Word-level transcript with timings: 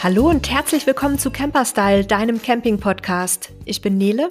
Hallo 0.00 0.28
und 0.30 0.48
herzlich 0.48 0.86
willkommen 0.86 1.18
zu 1.18 1.32
Camperstyle, 1.32 2.06
deinem 2.06 2.40
Camping-Podcast. 2.40 3.50
Ich 3.64 3.82
bin 3.82 3.98
Nele. 3.98 4.28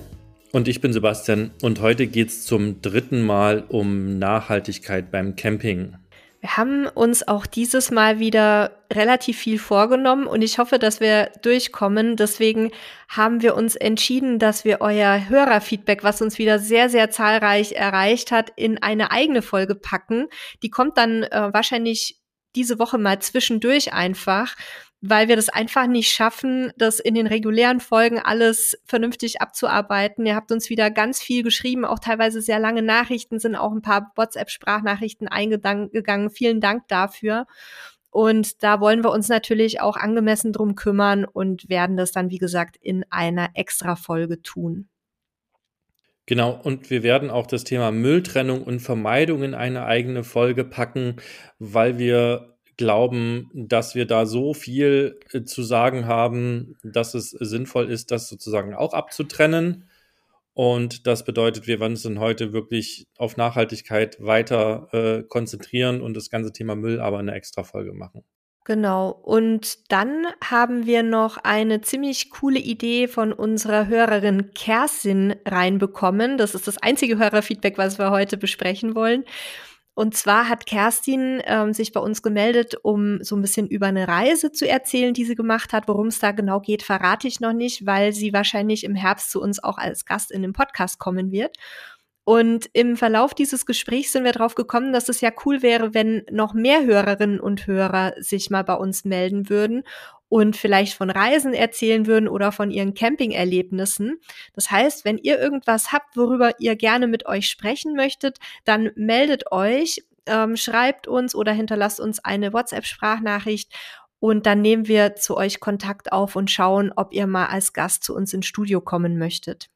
Und 0.53 0.69
ich 0.69 0.79
bin 0.79 0.93
Sebastian 0.93 1.51
und 1.61 1.81
heute 1.81 2.07
geht 2.07 2.29
es 2.29 2.45
zum 2.45 2.81
dritten 2.81 3.25
Mal 3.25 3.65
um 3.67 4.17
Nachhaltigkeit 4.17 5.11
beim 5.11 5.35
Camping. 5.35 5.97
Wir 6.39 6.55
haben 6.55 6.87
uns 6.87 7.27
auch 7.27 7.45
dieses 7.45 7.91
Mal 7.91 8.17
wieder 8.17 8.77
relativ 8.93 9.39
viel 9.39 9.59
vorgenommen 9.59 10.25
und 10.25 10.41
ich 10.41 10.57
hoffe, 10.57 10.79
dass 10.79 11.01
wir 11.01 11.31
durchkommen. 11.41 12.15
Deswegen 12.15 12.71
haben 13.09 13.41
wir 13.41 13.53
uns 13.53 13.75
entschieden, 13.75 14.39
dass 14.39 14.63
wir 14.63 14.79
euer 14.79 15.27
Hörerfeedback, 15.27 16.01
was 16.01 16.21
uns 16.21 16.37
wieder 16.37 16.59
sehr, 16.59 16.89
sehr 16.89 17.11
zahlreich 17.11 17.73
erreicht 17.73 18.31
hat, 18.31 18.53
in 18.55 18.81
eine 18.81 19.11
eigene 19.11 19.41
Folge 19.41 19.75
packen. 19.75 20.27
Die 20.63 20.69
kommt 20.69 20.97
dann 20.97 21.23
äh, 21.23 21.49
wahrscheinlich 21.51 22.21
diese 22.55 22.79
Woche 22.79 22.97
mal 22.97 23.19
zwischendurch 23.19 23.93
einfach 23.93 24.55
weil 25.01 25.27
wir 25.27 25.35
das 25.35 25.49
einfach 25.49 25.87
nicht 25.87 26.09
schaffen, 26.09 26.71
das 26.77 26.99
in 26.99 27.13
den 27.13 27.27
regulären 27.27 27.79
Folgen 27.79 28.19
alles 28.19 28.81
vernünftig 28.85 29.41
abzuarbeiten. 29.41 30.25
Ihr 30.25 30.35
habt 30.35 30.51
uns 30.51 30.69
wieder 30.69 30.89
ganz 30.89 31.21
viel 31.21 31.43
geschrieben, 31.43 31.85
auch 31.85 31.99
teilweise 31.99 32.41
sehr 32.41 32.59
lange 32.59 32.81
Nachrichten, 32.81 33.39
sind 33.39 33.55
auch 33.55 33.71
ein 33.71 33.83
paar 33.83 34.11
WhatsApp-Sprachnachrichten 34.15 35.27
eingegangen. 35.27 36.29
Vielen 36.31 36.61
Dank 36.61 36.87
dafür. 36.87 37.45
Und 38.09 38.63
da 38.63 38.79
wollen 38.79 39.03
wir 39.03 39.11
uns 39.11 39.29
natürlich 39.29 39.81
auch 39.81 39.97
angemessen 39.97 40.51
drum 40.51 40.73
kümmern 40.73 41.25
und 41.25 41.69
werden 41.69 41.97
das 41.97 42.11
dann, 42.11 42.31
wie 42.31 42.39
gesagt, 42.39 42.77
in 42.81 43.05
einer 43.11 43.49
Extra-Folge 43.53 44.41
tun. 44.41 44.89
Genau, 46.25 46.59
und 46.61 46.89
wir 46.89 47.03
werden 47.03 47.29
auch 47.29 47.47
das 47.47 47.63
Thema 47.63 47.91
Mülltrennung 47.91 48.63
und 48.63 48.79
Vermeidung 48.79 49.43
in 49.43 49.53
eine 49.53 49.85
eigene 49.85 50.23
Folge 50.23 50.65
packen, 50.65 51.17
weil 51.59 51.99
wir 51.99 52.56
glauben, 52.77 53.49
dass 53.53 53.95
wir 53.95 54.05
da 54.05 54.25
so 54.25 54.53
viel 54.53 55.19
äh, 55.33 55.43
zu 55.43 55.63
sagen 55.63 56.05
haben, 56.05 56.77
dass 56.83 57.13
es 57.13 57.31
sinnvoll 57.31 57.89
ist, 57.89 58.11
das 58.11 58.29
sozusagen 58.29 58.75
auch 58.75 58.93
abzutrennen. 58.93 59.89
Und 60.53 61.05
das 61.05 61.23
bedeutet, 61.23 61.67
wir 61.67 61.79
werden 61.79 61.93
uns 61.93 62.03
dann 62.03 62.19
heute 62.19 62.53
wirklich 62.53 63.05
auf 63.17 63.37
Nachhaltigkeit 63.37 64.17
weiter 64.19 64.87
äh, 64.91 65.23
konzentrieren 65.23 66.01
und 66.01 66.15
das 66.15 66.29
ganze 66.29 66.51
Thema 66.51 66.75
Müll 66.75 66.99
aber 66.99 67.19
eine 67.19 67.33
extra 67.33 67.63
Folge 67.63 67.93
machen. 67.93 68.23
Genau. 68.67 69.11
Und 69.11 69.91
dann 69.91 70.25
haben 70.43 70.85
wir 70.85 71.01
noch 71.01 71.37
eine 71.37 71.79
ziemlich 71.79 72.31
coole 72.31 72.59
Idee 72.59 73.07
von 73.07 73.31
unserer 73.31 73.87
Hörerin 73.87 74.51
Kerstin 74.53 75.35
reinbekommen. 75.45 76.37
Das 76.37 76.53
ist 76.53 76.67
das 76.67 76.77
einzige 76.77 77.17
Hörerfeedback, 77.17 77.77
was 77.77 77.97
wir 77.97 78.11
heute 78.11 78.35
besprechen 78.35 78.93
wollen. 78.93 79.23
Und 79.97 80.15
zwar 80.15 80.47
hat 80.47 80.67
Kerstin 80.67 81.41
ähm, 81.45 81.73
sich 81.73 81.91
bei 81.91 81.99
uns 81.99 82.21
gemeldet, 82.21 82.75
um 82.83 83.23
so 83.23 83.35
ein 83.35 83.41
bisschen 83.41 83.67
über 83.67 83.87
eine 83.87 84.07
Reise 84.07 84.51
zu 84.51 84.69
erzählen, 84.69 85.11
die 85.11 85.25
sie 85.25 85.33
gemacht 85.33 85.73
hat. 85.73 85.87
Worum 85.87 86.05
es 86.05 86.19
da 86.19 86.33
genau 86.33 86.59
geht, 86.59 86.83
verrate 86.83 87.27
ich 87.27 87.39
noch 87.39 87.53
nicht, 87.53 87.87
weil 87.87 88.13
sie 88.13 88.31
wahrscheinlich 88.31 88.83
im 88.83 88.93
Herbst 88.93 89.31
zu 89.31 89.41
uns 89.41 89.63
auch 89.63 89.79
als 89.79 90.05
Gast 90.05 90.29
in 90.29 90.43
den 90.43 90.53
Podcast 90.53 90.99
kommen 90.99 91.31
wird. 91.31 91.57
Und 92.25 92.69
im 92.73 92.95
Verlauf 92.95 93.33
dieses 93.33 93.65
Gesprächs 93.65 94.11
sind 94.11 94.23
wir 94.23 94.33
drauf 94.33 94.53
gekommen, 94.53 94.93
dass 94.93 95.09
es 95.09 95.19
ja 95.21 95.31
cool 95.45 95.63
wäre, 95.63 95.95
wenn 95.95 96.23
noch 96.29 96.53
mehr 96.53 96.85
Hörerinnen 96.85 97.39
und 97.39 97.65
Hörer 97.65 98.13
sich 98.19 98.51
mal 98.51 98.63
bei 98.63 98.75
uns 98.75 99.03
melden 99.03 99.49
würden 99.49 99.83
und 100.29 100.55
vielleicht 100.55 100.93
von 100.93 101.09
Reisen 101.09 101.53
erzählen 101.53 102.05
würden 102.05 102.27
oder 102.27 102.51
von 102.51 102.71
ihren 102.71 102.93
Campingerlebnissen. 102.93 104.19
Das 104.53 104.71
heißt, 104.71 105.05
wenn 105.05 105.17
ihr 105.17 105.39
irgendwas 105.39 105.91
habt, 105.91 106.17
worüber 106.17 106.59
ihr 106.59 106.75
gerne 106.75 107.07
mit 107.07 107.25
euch 107.25 107.49
sprechen 107.49 107.95
möchtet, 107.95 108.39
dann 108.65 108.91
meldet 108.95 109.51
euch, 109.51 110.03
ähm, 110.25 110.57
schreibt 110.57 111.07
uns 111.07 111.33
oder 111.33 111.53
hinterlasst 111.53 111.99
uns 111.99 112.19
eine 112.19 112.51
WhatsApp-Sprachnachricht 112.53 113.73
und 114.19 114.45
dann 114.45 114.61
nehmen 114.61 114.87
wir 114.87 115.15
zu 115.15 115.37
euch 115.37 115.59
Kontakt 115.59 116.11
auf 116.11 116.35
und 116.35 116.49
schauen, 116.49 116.91
ob 116.95 117.13
ihr 117.13 117.27
mal 117.27 117.47
als 117.47 117.73
Gast 117.73 118.03
zu 118.03 118.15
uns 118.15 118.33
ins 118.33 118.47
Studio 118.47 118.81
kommen 118.81 119.17
möchtet. 119.17 119.69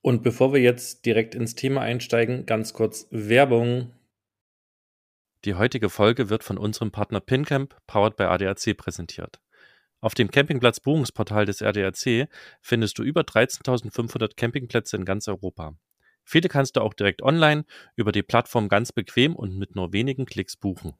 Und 0.00 0.22
bevor 0.22 0.52
wir 0.52 0.60
jetzt 0.60 1.06
direkt 1.06 1.34
ins 1.34 1.54
Thema 1.54 1.80
einsteigen, 1.80 2.46
ganz 2.46 2.72
kurz 2.72 3.06
Werbung. 3.10 3.90
Die 5.44 5.54
heutige 5.54 5.88
Folge 5.88 6.30
wird 6.30 6.44
von 6.44 6.56
unserem 6.56 6.90
Partner 6.90 7.20
PinCamp, 7.20 7.76
powered 7.86 8.16
by 8.16 8.24
ADAC, 8.24 8.76
präsentiert. 8.76 9.40
Auf 10.04 10.14
dem 10.14 10.30
Campingplatz-Buchungsportal 10.30 11.46
des 11.46 11.62
RDRC 11.62 12.28
findest 12.60 12.98
du 12.98 13.02
über 13.02 13.22
13.500 13.22 14.36
Campingplätze 14.36 14.98
in 14.98 15.06
ganz 15.06 15.28
Europa. 15.28 15.78
Viele 16.24 16.50
kannst 16.50 16.76
du 16.76 16.82
auch 16.82 16.92
direkt 16.92 17.22
online 17.22 17.64
über 17.96 18.12
die 18.12 18.22
Plattform 18.22 18.68
ganz 18.68 18.92
bequem 18.92 19.34
und 19.34 19.56
mit 19.56 19.74
nur 19.74 19.94
wenigen 19.94 20.26
Klicks 20.26 20.58
buchen. 20.58 20.92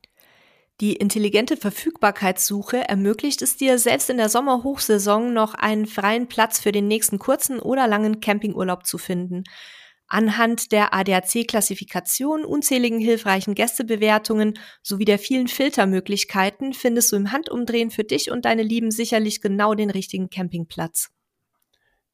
Die 0.80 0.96
intelligente 0.96 1.58
Verfügbarkeitssuche 1.58 2.88
ermöglicht 2.88 3.42
es 3.42 3.58
dir, 3.58 3.78
selbst 3.78 4.08
in 4.08 4.16
der 4.16 4.30
Sommerhochsaison 4.30 5.34
noch 5.34 5.52
einen 5.52 5.84
freien 5.84 6.26
Platz 6.26 6.58
für 6.58 6.72
den 6.72 6.88
nächsten 6.88 7.18
kurzen 7.18 7.58
oder 7.58 7.86
langen 7.86 8.20
Campingurlaub 8.20 8.86
zu 8.86 8.96
finden. 8.96 9.44
Anhand 10.06 10.70
der 10.70 10.92
ADAC-Klassifikation, 10.92 12.44
unzähligen 12.44 13.00
hilfreichen 13.00 13.54
Gästebewertungen 13.54 14.58
sowie 14.82 15.06
der 15.06 15.18
vielen 15.18 15.48
Filtermöglichkeiten 15.48 16.74
findest 16.74 17.10
du 17.10 17.16
im 17.16 17.32
Handumdrehen 17.32 17.90
für 17.90 18.04
dich 18.04 18.30
und 18.30 18.44
deine 18.44 18.62
Lieben 18.62 18.90
sicherlich 18.90 19.40
genau 19.40 19.74
den 19.74 19.90
richtigen 19.90 20.28
Campingplatz. 20.28 21.10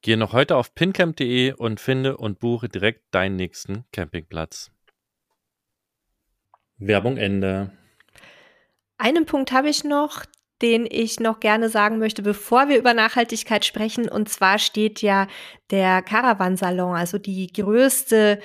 Gehe 0.01 0.17
noch 0.17 0.33
heute 0.33 0.55
auf 0.55 0.73
pincamp.de 0.73 1.53
und 1.53 1.79
finde 1.79 2.17
und 2.17 2.39
buche 2.39 2.69
direkt 2.69 3.13
deinen 3.13 3.35
nächsten 3.35 3.85
Campingplatz. 3.91 4.71
Werbung 6.77 7.17
Ende. 7.17 7.71
Einen 8.97 9.25
Punkt 9.25 9.51
habe 9.51 9.69
ich 9.69 9.83
noch, 9.83 10.23
den 10.61 10.87
ich 10.89 11.19
noch 11.19 11.39
gerne 11.39 11.69
sagen 11.69 11.97
möchte, 11.97 12.21
bevor 12.21 12.69
wir 12.69 12.77
über 12.77 12.93
Nachhaltigkeit 12.93 13.65
sprechen. 13.65 14.09
Und 14.09 14.29
zwar 14.29 14.59
steht 14.59 15.01
ja 15.01 15.27
der 15.71 16.01
Caravansalon, 16.01 16.95
also 16.95 17.17
die 17.17 17.51
größte 17.51 18.39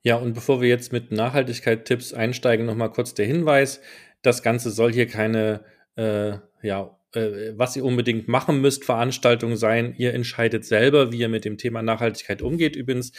Ja, 0.02 0.16
und 0.16 0.34
bevor 0.34 0.60
wir 0.60 0.68
jetzt 0.68 0.92
mit 0.92 1.12
Nachhaltigkeit-Tipps 1.12 2.12
einsteigen, 2.12 2.66
nochmal 2.66 2.92
kurz 2.92 3.14
der 3.14 3.24
Hinweis. 3.24 3.80
Das 4.20 4.42
Ganze 4.42 4.70
soll 4.70 4.92
hier 4.92 5.06
keine 5.06 5.64
äh, 5.96 6.36
ja, 6.64 6.98
äh, 7.12 7.52
was 7.56 7.76
ihr 7.76 7.84
unbedingt 7.84 8.26
machen 8.26 8.60
müsst, 8.60 8.84
Veranstaltung 8.84 9.56
sein. 9.56 9.94
Ihr 9.98 10.14
entscheidet 10.14 10.64
selber, 10.64 11.12
wie 11.12 11.18
ihr 11.18 11.28
mit 11.28 11.44
dem 11.44 11.58
Thema 11.58 11.82
Nachhaltigkeit 11.82 12.42
umgeht. 12.42 12.74
Übrigens, 12.74 13.12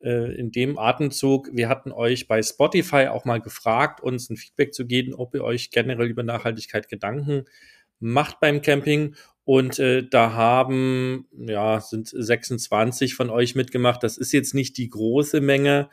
äh, 0.00 0.34
in 0.34 0.50
dem 0.50 0.78
Atemzug, 0.78 1.50
wir 1.52 1.68
hatten 1.68 1.92
euch 1.92 2.26
bei 2.26 2.42
Spotify 2.42 3.08
auch 3.08 3.24
mal 3.24 3.40
gefragt, 3.40 4.00
uns 4.00 4.30
ein 4.30 4.36
Feedback 4.36 4.74
zu 4.74 4.86
geben, 4.86 5.14
ob 5.14 5.34
ihr 5.34 5.44
euch 5.44 5.70
generell 5.70 6.08
über 6.08 6.22
Nachhaltigkeit 6.22 6.88
Gedanken 6.88 7.44
macht 8.00 8.40
beim 8.40 8.62
Camping. 8.62 9.14
Und 9.44 9.78
äh, 9.78 10.08
da 10.08 10.32
haben, 10.32 11.28
ja, 11.30 11.80
sind 11.80 12.08
26 12.08 13.14
von 13.14 13.30
euch 13.30 13.54
mitgemacht. 13.54 14.02
Das 14.02 14.16
ist 14.18 14.32
jetzt 14.32 14.54
nicht 14.54 14.76
die 14.76 14.88
große 14.88 15.40
Menge. 15.40 15.88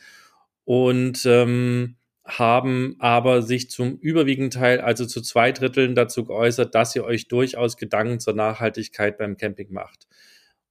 Und 0.65 1.25
ähm, 1.25 1.97
haben 2.25 2.95
aber 2.99 3.41
sich 3.41 3.69
zum 3.69 3.97
überwiegenden 3.97 4.51
Teil, 4.51 4.79
also 4.79 5.05
zu 5.05 5.21
zwei 5.21 5.51
Dritteln 5.51 5.93
dazu 5.93 6.23
geäußert, 6.23 6.73
dass 6.73 6.95
ihr 6.95 7.03
euch 7.03 7.27
durchaus 7.27 7.75
Gedanken 7.77 8.19
zur 8.19 8.33
Nachhaltigkeit 8.33 9.17
beim 9.17 9.35
Camping 9.35 9.71
macht. 9.71 10.07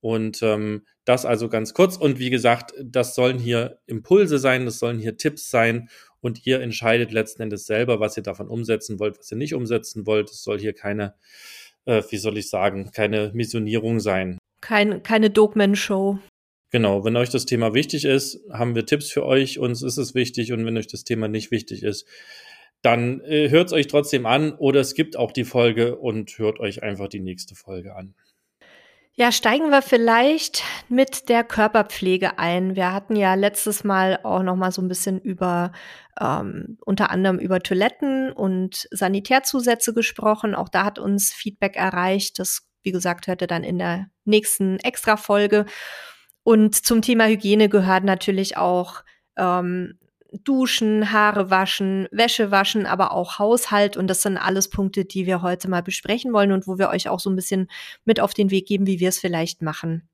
Und 0.00 0.43
ähm, 0.43 0.82
das 1.04 1.25
also 1.25 1.49
ganz 1.49 1.75
kurz. 1.75 1.96
Und 1.96 2.19
wie 2.19 2.31
gesagt, 2.31 2.72
das 2.82 3.14
sollen 3.14 3.38
hier 3.38 3.78
Impulse 3.87 4.38
sein, 4.38 4.64
das 4.64 4.78
sollen 4.78 4.99
hier 4.99 5.16
Tipps 5.16 5.50
sein. 5.50 5.88
Und 6.20 6.46
ihr 6.46 6.60
entscheidet 6.60 7.12
letzten 7.12 7.43
Endes 7.43 7.66
selber, 7.66 8.00
was 8.00 8.16
ihr 8.16 8.22
davon 8.22 8.48
umsetzen 8.48 8.98
wollt, 8.98 9.19
was 9.19 9.31
ihr 9.31 9.38
nicht 9.38 9.55
umsetzen 9.55 10.06
wollt. 10.06 10.31
Es 10.31 10.43
soll 10.43 10.58
hier 10.58 10.72
keine, 10.72 11.14
äh, 11.84 12.02
wie 12.10 12.16
soll 12.16 12.38
ich 12.38 12.48
sagen, 12.48 12.90
keine 12.93 13.31
Missionierung 13.34 14.00
sein. 14.00 14.38
Kein, 14.60 15.02
keine 15.02 15.31
Dogman-Show. 15.31 16.19
Genau, 16.72 17.04
wenn 17.04 17.16
euch 17.16 17.28
das 17.28 17.44
Thema 17.44 17.74
wichtig 17.74 18.06
ist, 18.06 18.40
haben 18.50 18.74
wir 18.74 18.86
Tipps 18.86 19.10
für 19.10 19.26
euch, 19.26 19.58
uns 19.58 19.82
ist 19.82 19.98
es 19.98 20.14
wichtig 20.14 20.52
und 20.52 20.64
wenn 20.64 20.78
euch 20.78 20.86
das 20.86 21.04
Thema 21.04 21.28
nicht 21.28 21.50
wichtig 21.50 21.82
ist, 21.82 22.08
dann 22.80 23.20
äh, 23.20 23.50
hört 23.50 23.66
es 23.66 23.72
euch 23.74 23.88
trotzdem 23.88 24.24
an 24.24 24.54
oder 24.54 24.80
es 24.80 24.94
gibt 24.94 25.19
auch 25.19 25.32
die 25.32 25.44
Folge 25.44 25.96
und 25.96 26.38
hört 26.38 26.60
euch 26.60 26.82
einfach 26.82 27.08
die 27.08 27.20
nächste 27.20 27.54
Folge 27.54 27.94
an. 27.94 28.14
Ja, 29.14 29.30
steigen 29.30 29.69
wir 29.69 29.82
vielleicht 29.82 30.64
mit 30.88 31.28
der 31.28 31.44
Körperpflege 31.44 32.38
ein. 32.38 32.74
Wir 32.74 32.94
hatten 32.94 33.16
ja 33.16 33.34
letztes 33.34 33.84
Mal 33.84 34.19
auch 34.22 34.42
noch 34.42 34.56
mal 34.56 34.72
so 34.72 34.80
ein 34.80 34.88
bisschen 34.88 35.20
über 35.20 35.72
ähm, 36.19 36.78
unter 36.86 37.10
anderem 37.10 37.38
über 37.38 37.60
Toiletten 37.60 38.32
und 38.32 38.88
Sanitärzusätze 38.90 39.92
gesprochen. 39.92 40.54
Auch 40.54 40.70
da 40.70 40.86
hat 40.86 40.98
uns 40.98 41.30
Feedback 41.34 41.76
erreicht. 41.76 42.38
Das, 42.38 42.66
wie 42.82 42.92
gesagt, 42.92 43.26
hörte 43.26 43.46
dann 43.46 43.64
in 43.64 43.78
der 43.78 44.06
nächsten 44.24 44.78
Extra-Folge. 44.78 45.66
Und 46.44 46.75
zum 46.75 47.03
Thema 47.03 47.27
Hygiene 47.27 47.69
gehört 47.69 48.05
natürlich 48.05 48.56
auch 48.56 49.05
ähm, 49.37 49.99
Duschen, 50.44 51.12
Haare 51.12 51.50
waschen, 51.50 52.09
Wäsche 52.11 52.50
waschen, 52.50 52.87
aber 52.87 53.12
auch 53.12 53.39
Haushalt. 53.39 53.97
Und 53.97 54.09
das 54.09 54.23
sind 54.23 54.39
alles 54.39 54.69
Punkte, 54.69 55.05
die 55.05 55.27
wir 55.27 55.43
heute 55.43 55.69
mal 55.69 55.83
besprechen 55.83 56.33
wollen 56.33 56.53
und 56.53 56.67
wo 56.67 56.79
wir 56.79 56.89
euch 56.89 57.09
auch 57.09 57.21
so 57.21 57.31
ein 57.31 57.37
bisschen 57.37 57.69
mit 58.05 58.19
auf 58.19 58.35
den 58.35 58.50
Weg 58.50 58.67
geben, 58.67 58.87
wie 58.87 58.99
wir 58.99 59.11
es 59.11 59.19
vielleicht 59.19 59.62
machen. 59.62 60.09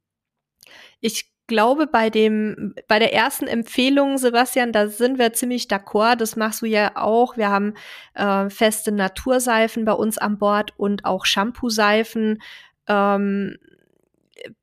Ich 1.01 1.31
glaube, 1.47 1.87
bei 1.87 2.11
dem, 2.11 2.75
bei 2.89 2.99
der 2.99 3.15
ersten 3.15 3.47
Empfehlung, 3.47 4.19
Sebastian, 4.19 4.73
da 4.73 4.89
sind 4.89 5.19
wir 5.19 5.33
ziemlich 5.33 5.65
d'accord. 5.65 6.17
Das 6.17 6.37
machst 6.37 6.63
du 6.63 6.67
ja 6.67 6.97
auch. 6.97 7.37
Wir 7.37 7.49
haben 7.49 7.75
äh, 8.15 8.51
feste 8.51 8.93
Naturseifen 8.93 9.85
bei 9.85 9.93
uns 9.93 10.19
an 10.19 10.39
Bord 10.39 10.75
und 10.77 11.05
auch 11.05 11.25
Shampoo-Seifen. 11.25 12.43
Ähm, 12.87 13.57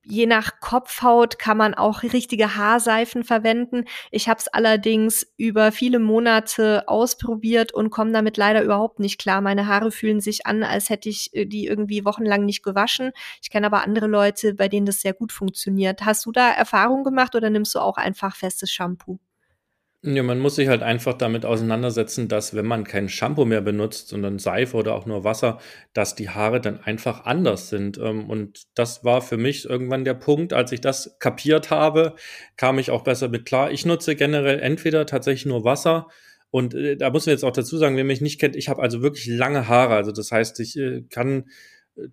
je 0.04 0.26
nach 0.26 0.60
Kopfhaut 0.60 1.40
kann 1.40 1.58
man 1.58 1.74
auch 1.74 2.04
richtige 2.04 2.56
Haarseifen 2.56 3.24
verwenden. 3.24 3.86
Ich 4.12 4.30
habe 4.30 4.40
es 4.40 4.48
allerdings 4.48 5.28
über 5.38 5.72
viele 5.72 6.00
Monate 6.00 6.88
ausprobiert 6.88 7.74
und 7.74 7.90
komme 7.90 8.12
damit 8.12 8.38
leider 8.38 8.64
überhaupt 8.64 9.00
nicht 9.00 9.20
klar. 9.20 9.42
Meine 9.42 9.68
Haare 9.68 9.92
fühlen 9.92 10.20
sich 10.22 10.46
an, 10.46 10.64
als 10.64 10.90
hätte 10.90 11.10
ich 11.10 11.34
äh, 11.34 11.46
die 11.46 11.66
irgendwie 11.66 12.06
wochenlang 12.06 12.46
nicht 12.46 12.64
gewaschen. 12.64 13.12
Ich 13.42 13.50
kenne 13.50 13.68
aber 13.68 13.84
andere 13.84 14.08
Leute, 14.08 14.54
bei 14.54 14.68
denen 14.68 14.86
das 14.86 15.02
sehr 15.02 15.14
gut 15.14 15.32
funktioniert. 15.32 16.06
Hast 16.06 16.26
du 16.26 16.32
da 16.32 16.52
Erfahrung 16.52 17.04
gemacht 17.04 17.36
oder 17.36 17.50
nimmst 17.50 17.76
du 17.76 17.80
auch 17.80 17.98
einfach 17.98 18.36
festes 18.36 18.72
Shampoo? 18.72 19.20
Ja, 20.08 20.22
man 20.22 20.38
muss 20.38 20.56
sich 20.56 20.68
halt 20.68 20.84
einfach 20.84 21.14
damit 21.16 21.46
auseinandersetzen, 21.46 22.28
dass 22.28 22.54
wenn 22.54 22.66
man 22.68 22.84
kein 22.84 23.10
Shampoo 23.10 23.44
mehr 23.44 23.62
benutzt, 23.62 24.10
sondern 24.10 24.38
Seife 24.38 24.78
oder 24.78 24.94
auch 24.94 25.08
nur 25.08 25.24
Wasser, 25.24 25.60
dass 25.94 26.14
die 26.14 26.30
Haare 26.30 26.62
dann 26.62 26.80
einfach 26.80 27.26
anders 27.26 27.70
sind. 27.70 27.98
Ähm, 27.98 28.30
und 28.30 28.66
das 28.76 29.04
war 29.04 29.24
für 29.24 29.38
mich 29.38 29.66
irgendwann 29.68 30.06
der 30.06 30.14
Punkt, 30.14 30.54
als 30.54 30.72
ich 30.72 30.82
das 30.82 31.18
kapiert 31.20 31.72
habe, 31.72 32.14
kam 32.56 32.78
ich 32.78 32.92
auch 32.92 33.04
besser 33.04 33.30
mit 33.30 33.46
klar. 33.46 33.72
Ich 33.72 33.84
nutze 33.88 34.16
generell 34.16 34.60
entweder 34.60 35.08
tatsächlich 35.08 35.48
nur 35.48 35.64
Wasser, 35.64 36.08
und 36.52 36.74
äh, 36.76 36.96
da 36.96 37.10
muss 37.10 37.26
man 37.26 37.34
jetzt 37.34 37.44
auch 37.44 37.52
dazu 37.52 37.78
sagen, 37.78 37.98
wer 37.98 38.06
mich 38.06 38.22
nicht 38.22 38.40
kennt, 38.40 38.56
ich 38.56 38.70
habe 38.70 38.82
also 38.82 39.02
wirklich 39.02 39.26
lange 39.26 39.68
Haare. 39.68 39.96
Also 39.96 40.12
das 40.12 40.32
heißt, 40.32 40.60
ich 40.60 40.78
äh, 40.78 41.02
kann 41.10 41.46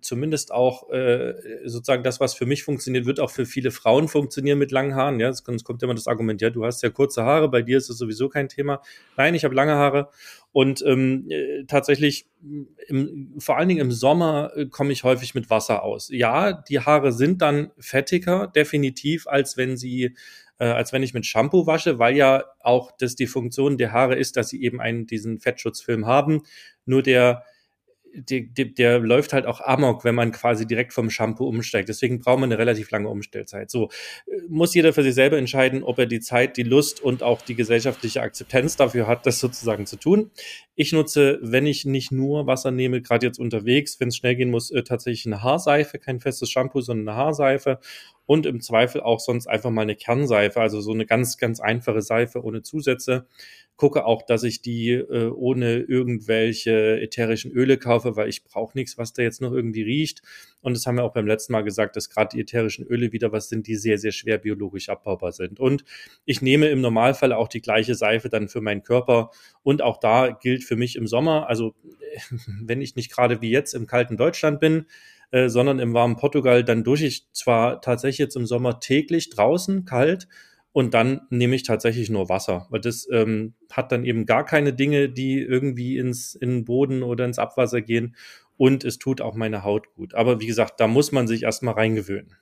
zumindest 0.01 0.51
auch 0.53 0.89
äh, 0.91 1.33
sozusagen 1.65 2.03
das, 2.03 2.19
was 2.19 2.33
für 2.33 2.45
mich 2.45 2.63
funktioniert, 2.63 3.05
wird 3.05 3.19
auch 3.19 3.31
für 3.31 3.45
viele 3.45 3.71
Frauen 3.71 4.07
funktionieren 4.07 4.57
mit 4.57 4.71
langen 4.71 4.95
Haaren. 4.95 5.19
Ja, 5.19 5.29
es 5.29 5.43
kommt 5.43 5.83
immer 5.83 5.93
das 5.93 6.07
Argument, 6.07 6.41
ja, 6.41 6.49
du 6.49 6.65
hast 6.65 6.83
ja 6.83 6.89
kurze 6.89 7.23
Haare, 7.23 7.49
bei 7.49 7.61
dir 7.61 7.77
ist 7.77 7.89
es 7.89 7.97
sowieso 7.97 8.29
kein 8.29 8.47
Thema. 8.47 8.81
Nein, 9.17 9.35
ich 9.35 9.43
habe 9.43 9.55
lange 9.55 9.75
Haare 9.75 10.09
und 10.51 10.83
ähm, 10.85 11.27
äh, 11.29 11.65
tatsächlich 11.65 12.27
im, 12.87 13.33
vor 13.39 13.57
allen 13.57 13.67
Dingen 13.67 13.81
im 13.81 13.91
Sommer 13.91 14.51
äh, 14.55 14.65
komme 14.67 14.93
ich 14.93 15.03
häufig 15.03 15.35
mit 15.35 15.49
Wasser 15.49 15.83
aus. 15.83 16.09
Ja, 16.09 16.53
die 16.53 16.79
Haare 16.79 17.11
sind 17.11 17.41
dann 17.41 17.71
fettiger, 17.77 18.47
definitiv, 18.47 19.27
als 19.27 19.57
wenn 19.57 19.75
sie 19.75 20.15
äh, 20.59 20.65
als 20.65 20.93
wenn 20.93 21.03
ich 21.03 21.13
mit 21.13 21.25
Shampoo 21.25 21.67
wasche, 21.67 21.99
weil 21.99 22.15
ja 22.15 22.45
auch 22.59 22.91
das 22.97 23.15
die 23.15 23.27
Funktion 23.27 23.77
der 23.77 23.91
Haare 23.91 24.15
ist, 24.15 24.37
dass 24.37 24.49
sie 24.49 24.61
eben 24.63 24.79
einen 24.79 25.07
diesen 25.07 25.39
Fettschutzfilm 25.39 26.05
haben. 26.05 26.43
Nur 26.85 27.01
der 27.01 27.43
die, 28.13 28.73
der 28.73 28.99
läuft 28.99 29.33
halt 29.33 29.45
auch 29.45 29.59
amok, 29.61 30.03
wenn 30.03 30.15
man 30.15 30.31
quasi 30.31 30.67
direkt 30.67 30.93
vom 30.93 31.09
Shampoo 31.09 31.47
umsteigt. 31.47 31.89
Deswegen 31.89 32.19
braucht 32.19 32.39
man 32.39 32.51
eine 32.51 32.59
relativ 32.59 32.91
lange 32.91 33.09
Umstellzeit. 33.09 33.71
So 33.71 33.89
äh, 34.27 34.37
muss 34.47 34.75
jeder 34.75 34.93
für 34.93 35.03
sich 35.03 35.15
selber 35.15 35.37
entscheiden, 35.37 35.83
ob 35.83 35.97
er 35.99 36.05
die 36.05 36.19
Zeit, 36.19 36.57
die 36.57 36.63
Lust 36.63 37.01
und 37.01 37.23
auch 37.23 37.41
die 37.41 37.55
gesellschaftliche 37.55 38.21
Akzeptanz 38.21 38.75
dafür 38.75 39.07
hat, 39.07 39.25
das 39.25 39.39
sozusagen 39.39 39.85
zu 39.85 39.97
tun. 39.97 40.31
Ich 40.75 40.91
nutze, 40.91 41.39
wenn 41.41 41.67
ich 41.67 41.85
nicht 41.85 42.11
nur 42.11 42.47
Wasser 42.47 42.71
nehme, 42.71 43.01
gerade 43.01 43.27
jetzt 43.27 43.39
unterwegs, 43.39 43.99
wenn 43.99 44.07
es 44.07 44.17
schnell 44.17 44.35
gehen 44.35 44.49
muss, 44.49 44.71
äh, 44.71 44.83
tatsächlich 44.83 45.25
eine 45.27 45.43
Haarseife, 45.43 45.99
kein 45.99 46.19
festes 46.19 46.49
Shampoo, 46.49 46.81
sondern 46.81 47.09
eine 47.09 47.17
Haarseife 47.17 47.79
und 48.25 48.45
im 48.45 48.59
Zweifel 48.59 49.01
auch 49.01 49.19
sonst 49.19 49.47
einfach 49.47 49.69
mal 49.69 49.81
eine 49.83 49.95
Kernseife, 49.95 50.59
also 50.59 50.81
so 50.81 50.91
eine 50.91 51.05
ganz, 51.05 51.37
ganz 51.37 51.59
einfache 51.59 52.01
Seife 52.01 52.43
ohne 52.43 52.63
Zusätze 52.63 53.27
gucke 53.75 54.05
auch, 54.05 54.21
dass 54.21 54.43
ich 54.43 54.61
die 54.61 54.91
äh, 54.91 55.29
ohne 55.29 55.79
irgendwelche 55.79 57.01
ätherischen 57.01 57.51
Öle 57.51 57.77
kaufe, 57.77 58.15
weil 58.15 58.29
ich 58.29 58.43
brauche 58.43 58.77
nichts, 58.77 58.97
was 58.97 59.13
da 59.13 59.23
jetzt 59.23 59.41
noch 59.41 59.51
irgendwie 59.51 59.81
riecht. 59.81 60.21
Und 60.61 60.77
das 60.77 60.85
haben 60.85 60.95
wir 60.95 61.03
auch 61.03 61.13
beim 61.13 61.27
letzten 61.27 61.53
Mal 61.53 61.63
gesagt, 61.63 61.95
dass 61.95 62.09
gerade 62.09 62.35
die 62.35 62.41
ätherischen 62.41 62.85
Öle 62.85 63.11
wieder 63.11 63.31
was 63.31 63.49
sind, 63.49 63.67
die 63.67 63.75
sehr, 63.75 63.97
sehr 63.97 64.11
schwer 64.11 64.37
biologisch 64.37 64.89
abbaubar 64.89 65.31
sind. 65.31 65.59
Und 65.59 65.83
ich 66.23 66.41
nehme 66.41 66.69
im 66.69 66.81
Normalfall 66.81 67.33
auch 67.33 67.47
die 67.47 67.61
gleiche 67.61 67.95
Seife 67.95 68.29
dann 68.29 68.47
für 68.47 68.61
meinen 68.61 68.83
Körper. 68.83 69.31
Und 69.63 69.81
auch 69.81 69.99
da 69.99 70.29
gilt 70.29 70.62
für 70.65 70.75
mich 70.75 70.95
im 70.95 71.07
Sommer, 71.07 71.47
also 71.47 71.75
wenn 72.61 72.81
ich 72.81 72.95
nicht 72.95 73.11
gerade 73.11 73.41
wie 73.41 73.51
jetzt 73.51 73.73
im 73.73 73.87
kalten 73.87 74.17
Deutschland 74.17 74.59
bin, 74.59 74.85
äh, 75.31 75.49
sondern 75.49 75.79
im 75.79 75.93
warmen 75.93 76.15
Portugal, 76.15 76.63
dann 76.63 76.83
dusche 76.83 77.05
ich 77.05 77.31
zwar 77.31 77.81
tatsächlich 77.81 78.19
jetzt 78.19 78.35
im 78.35 78.45
Sommer 78.45 78.79
täglich 78.79 79.29
draußen 79.29 79.85
kalt, 79.85 80.27
und 80.73 80.95
dann 80.95 81.21
nehme 81.29 81.55
ich 81.55 81.61
tatsächlich 81.61 82.09
nur 82.09 82.29
Wasser, 82.29 82.65
weil 82.71 82.81
das 82.81 83.07
ähm, 83.11 83.53
hat 83.71 83.91
dann 83.91 84.03
eben 84.03 84.25
gar 84.25 84.43
keine 84.43 84.73
Dinge, 84.73 85.07
die 85.07 85.39
irgendwie 85.39 85.97
ins 85.97 86.33
in 86.33 86.49
den 86.49 86.65
Boden 86.65 87.03
oder 87.03 87.25
ins 87.25 87.37
Abwasser 87.37 87.81
gehen. 87.81 88.15
Und 88.57 88.83
es 88.83 88.97
tut 88.97 89.21
auch 89.21 89.35
meine 89.35 89.63
Haut 89.63 89.93
gut. 89.93 90.15
Aber 90.15 90.41
wie 90.41 90.47
gesagt, 90.47 90.79
da 90.79 90.87
muss 90.87 91.11
man 91.11 91.27
sich 91.27 91.43
erstmal 91.43 91.75
reingewöhnen. 91.75 92.35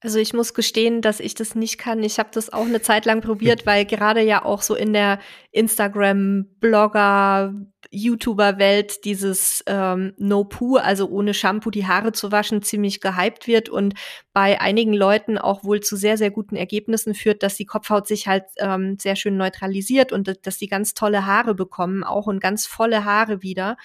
Also 0.00 0.20
ich 0.20 0.32
muss 0.32 0.54
gestehen, 0.54 1.02
dass 1.02 1.18
ich 1.18 1.34
das 1.34 1.56
nicht 1.56 1.76
kann. 1.76 2.04
Ich 2.04 2.20
habe 2.20 2.28
das 2.32 2.52
auch 2.52 2.66
eine 2.66 2.80
Zeit 2.80 3.04
lang 3.04 3.20
probiert, 3.20 3.66
weil 3.66 3.84
gerade 3.84 4.22
ja 4.22 4.44
auch 4.44 4.62
so 4.62 4.76
in 4.76 4.92
der 4.92 5.18
Instagram-Blogger, 5.50 7.52
YouTuber-Welt 7.90 9.04
dieses 9.04 9.64
ähm, 9.66 10.12
No-Poo, 10.18 10.76
also 10.76 11.08
ohne 11.08 11.34
Shampoo 11.34 11.70
die 11.70 11.86
Haare 11.86 12.12
zu 12.12 12.30
waschen, 12.30 12.62
ziemlich 12.62 13.00
gehypt 13.00 13.46
wird 13.46 13.70
und 13.70 13.94
bei 14.32 14.60
einigen 14.60 14.92
Leuten 14.92 15.38
auch 15.38 15.64
wohl 15.64 15.80
zu 15.80 15.96
sehr, 15.96 16.18
sehr 16.18 16.30
guten 16.30 16.54
Ergebnissen 16.54 17.14
führt, 17.14 17.42
dass 17.42 17.56
die 17.56 17.64
Kopfhaut 17.64 18.06
sich 18.06 18.28
halt 18.28 18.44
ähm, 18.58 18.98
sehr 19.00 19.16
schön 19.16 19.36
neutralisiert 19.36 20.12
und 20.12 20.46
dass 20.46 20.58
die 20.58 20.68
ganz 20.68 20.94
tolle 20.94 21.26
Haare 21.26 21.54
bekommen, 21.54 22.04
auch 22.04 22.26
und 22.26 22.40
ganz 22.40 22.66
volle 22.66 23.04
Haare 23.04 23.42
wieder 23.42 23.76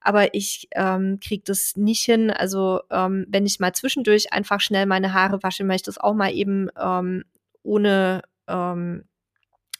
aber 0.00 0.34
ich 0.34 0.68
ähm, 0.74 1.18
kriege 1.20 1.42
das 1.46 1.76
nicht 1.76 2.04
hin. 2.04 2.30
Also 2.30 2.80
ähm, 2.90 3.26
wenn 3.28 3.46
ich 3.46 3.60
mal 3.60 3.74
zwischendurch 3.74 4.32
einfach 4.32 4.60
schnell 4.60 4.86
meine 4.86 5.12
Haare 5.12 5.42
wasche, 5.42 5.64
möchte 5.64 5.90
ich 5.90 5.94
das 5.94 5.98
auch 5.98 6.14
mal 6.14 6.32
eben 6.32 6.68
ähm, 6.78 7.24
ohne, 7.62 8.22
ähm, 8.48 9.04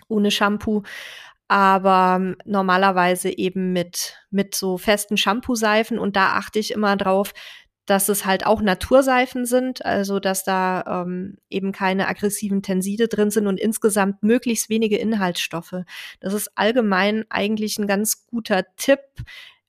ohne 0.08 0.30
Shampoo. 0.30 0.82
Aber 1.48 2.18
ähm, 2.20 2.36
normalerweise 2.44 3.36
eben 3.36 3.72
mit, 3.72 4.16
mit 4.30 4.54
so 4.54 4.78
festen 4.78 5.16
Shampoo-Seifen 5.16 5.98
und 5.98 6.14
da 6.16 6.34
achte 6.34 6.58
ich 6.58 6.70
immer 6.70 6.96
drauf, 6.96 7.32
dass 7.86 8.08
es 8.08 8.24
halt 8.24 8.46
auch 8.46 8.62
Naturseifen 8.62 9.46
sind, 9.46 9.84
also 9.84 10.20
dass 10.20 10.44
da 10.44 11.02
ähm, 11.02 11.38
eben 11.48 11.72
keine 11.72 12.06
aggressiven 12.06 12.62
Tenside 12.62 13.08
drin 13.08 13.32
sind 13.32 13.48
und 13.48 13.58
insgesamt 13.58 14.22
möglichst 14.22 14.68
wenige 14.68 14.96
Inhaltsstoffe. 14.96 15.74
Das 16.20 16.32
ist 16.32 16.52
allgemein 16.56 17.24
eigentlich 17.30 17.78
ein 17.78 17.88
ganz 17.88 18.26
guter 18.28 18.64
Tipp 18.76 19.00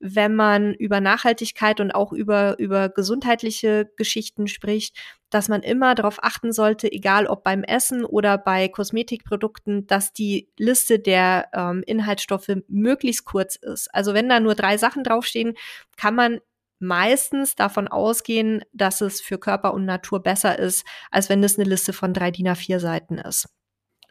wenn 0.02 0.36
man 0.36 0.74
über 0.74 1.00
Nachhaltigkeit 1.00 1.80
und 1.80 1.92
auch 1.92 2.12
über, 2.12 2.58
über 2.60 2.90
gesundheitliche 2.90 3.90
Geschichten 3.96 4.48
spricht, 4.48 4.98
dass 5.30 5.48
man 5.48 5.62
immer 5.62 5.96
darauf 5.96 6.24
achten 6.24 6.52
sollte, 6.52 6.92
egal 6.92 7.28
ob 7.28 7.44
beim 7.44 7.64
Essen 7.64 8.04
oder 8.04 8.38
bei 8.38 8.68
Kosmetikprodukten, 8.68 9.88
dass 9.88 10.12
die 10.12 10.50
Liste 10.58 11.00
der 11.00 11.50
ähm, 11.54 11.84
Inhaltsstoffe 11.86 12.52
möglichst 12.68 13.26
kurz 13.26 13.56
ist. 13.56 13.94
Also 13.94 14.14
wenn 14.14 14.28
da 14.28 14.40
nur 14.40 14.56
drei 14.56 14.78
Sachen 14.78 15.04
draufstehen, 15.04 15.54
kann 15.96 16.16
man 16.16 16.40
meistens 16.80 17.56
davon 17.56 17.88
ausgehen, 17.88 18.64
dass 18.74 19.02
es 19.02 19.22
für 19.22 19.38
Körper 19.38 19.74
und 19.74 19.86
Natur 19.86 20.22
besser 20.24 20.58
ist, 20.58 20.84
als 21.12 21.30
wenn 21.30 21.44
es 21.44 21.58
eine 21.58 21.70
Liste 21.70 21.94
von 21.94 22.14
drei 22.14 22.32
DIN 22.32 22.48
A4 22.48 22.80
Seiten 22.80 23.20
ist. 23.20 23.48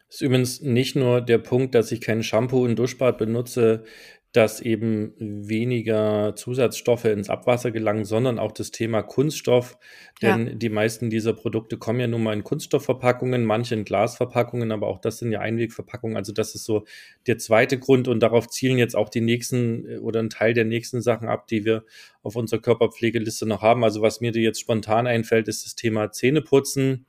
Ist 0.08 0.22
übrigens 0.22 0.60
nicht 0.60 0.96
nur 0.96 1.20
der 1.20 1.38
Punkt, 1.38 1.74
dass 1.74 1.92
ich 1.92 2.00
kein 2.00 2.22
Shampoo 2.22 2.64
und 2.64 2.76
Duschbad 2.76 3.16
benutze, 3.16 3.84
dass 4.32 4.60
eben 4.60 5.12
weniger 5.18 6.36
Zusatzstoffe 6.36 7.06
ins 7.06 7.30
Abwasser 7.30 7.72
gelangen, 7.72 8.04
sondern 8.04 8.38
auch 8.38 8.52
das 8.52 8.70
Thema 8.70 9.02
Kunststoff. 9.02 9.76
Denn 10.22 10.46
ja. 10.46 10.54
die 10.54 10.68
meisten 10.68 11.10
dieser 11.10 11.32
Produkte 11.32 11.78
kommen 11.78 11.98
ja 11.98 12.06
nun 12.06 12.22
mal 12.22 12.34
in 12.34 12.44
Kunststoffverpackungen, 12.44 13.44
manche 13.44 13.74
in 13.74 13.84
Glasverpackungen, 13.84 14.70
aber 14.70 14.86
auch 14.86 15.00
das 15.00 15.18
sind 15.18 15.32
ja 15.32 15.40
Einwegverpackungen. 15.40 16.16
Also 16.16 16.32
das 16.32 16.54
ist 16.54 16.64
so 16.64 16.84
der 17.26 17.38
zweite 17.38 17.78
Grund 17.78 18.06
und 18.06 18.20
darauf 18.20 18.48
zielen 18.48 18.78
jetzt 18.78 18.94
auch 18.94 19.08
die 19.08 19.20
nächsten 19.20 19.88
äh, 19.88 19.98
oder 19.98 20.20
ein 20.20 20.30
Teil 20.30 20.54
der 20.54 20.64
nächsten 20.64 21.02
Sachen 21.02 21.28
ab, 21.28 21.48
die 21.48 21.64
wir 21.64 21.84
auf 22.22 22.36
unserer 22.36 22.60
Körperpflegeliste 22.60 23.46
noch 23.46 23.62
haben. 23.62 23.82
Also 23.82 24.00
was 24.00 24.20
mir 24.20 24.30
jetzt 24.32 24.60
spontan 24.60 25.08
einfällt, 25.08 25.48
ist 25.48 25.64
das 25.64 25.74
Thema 25.74 26.12
Zähneputzen 26.12 27.06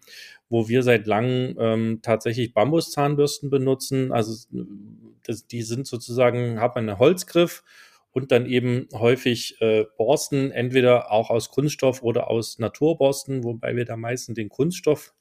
wo 0.51 0.67
wir 0.67 0.83
seit 0.83 1.07
langem 1.07 1.55
ähm, 1.57 1.99
tatsächlich 2.01 2.53
Bambuszahnbürsten 2.53 3.49
benutzen. 3.49 4.11
Also 4.11 4.49
das, 5.23 5.47
die 5.47 5.63
sind 5.63 5.87
sozusagen, 5.87 6.59
haben 6.59 6.77
einen 6.77 6.99
Holzgriff 6.99 7.63
und 8.13 8.31
dann 8.31 8.45
eben 8.45 8.87
häufig 8.93 9.55
äh, 9.61 9.85
Borsten, 9.97 10.51
entweder 10.51 11.11
auch 11.11 11.29
aus 11.29 11.49
Kunststoff 11.49 12.03
oder 12.03 12.29
aus 12.29 12.59
Naturborsten, 12.59 13.43
wobei 13.43 13.75
wir 13.75 13.85
da 13.85 13.95
meistens 13.95 14.35
den 14.35 14.49
Kunststoff 14.49 15.13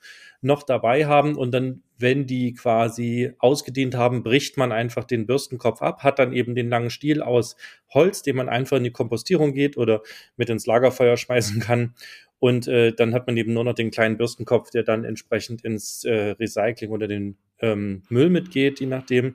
noch 0.43 0.65
dabei 0.65 1.07
haben. 1.07 1.37
Und 1.37 1.53
dann, 1.53 1.83
wenn 1.99 2.27
die 2.27 2.55
quasi 2.55 3.33
ausgedient 3.39 3.95
haben, 3.95 4.23
bricht 4.23 4.57
man 4.57 4.73
einfach 4.73 5.05
den 5.05 5.27
Bürstenkopf 5.27 5.83
ab, 5.83 6.03
hat 6.03 6.19
dann 6.19 6.33
eben 6.33 6.55
den 6.55 6.69
langen 6.69 6.91
Stiel 6.91 7.23
aus 7.23 7.57
Holz, 7.95 8.23
den 8.23 8.37
man 8.37 8.49
einfach 8.49 8.79
in 8.79 8.85
die 8.85 8.91
Kompostierung 8.91 9.53
geht 9.53 9.77
oder 9.77 10.03
mit 10.37 10.51
ins 10.51 10.67
Lagerfeuer 10.67 11.17
schmeißen 11.17 11.61
kann. 11.61 11.95
Und 12.41 12.67
äh, 12.69 12.93
dann 12.93 13.13
hat 13.13 13.27
man 13.27 13.37
eben 13.37 13.53
nur 13.53 13.65
noch 13.65 13.75
den 13.75 13.91
kleinen 13.91 14.17
Bürstenkopf, 14.17 14.71
der 14.71 14.83
dann 14.83 15.05
entsprechend 15.05 15.63
ins 15.63 16.05
äh, 16.05 16.31
Recycling 16.41 16.91
oder 16.91 17.07
den 17.07 17.37
ähm, 17.61 18.03
Müll 18.09 18.31
mitgeht, 18.31 18.81
je 18.81 18.87
nachdem. 18.87 19.35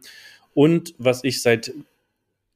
Und 0.56 0.96
was 0.98 1.24
ich 1.24 1.44
seit 1.44 1.72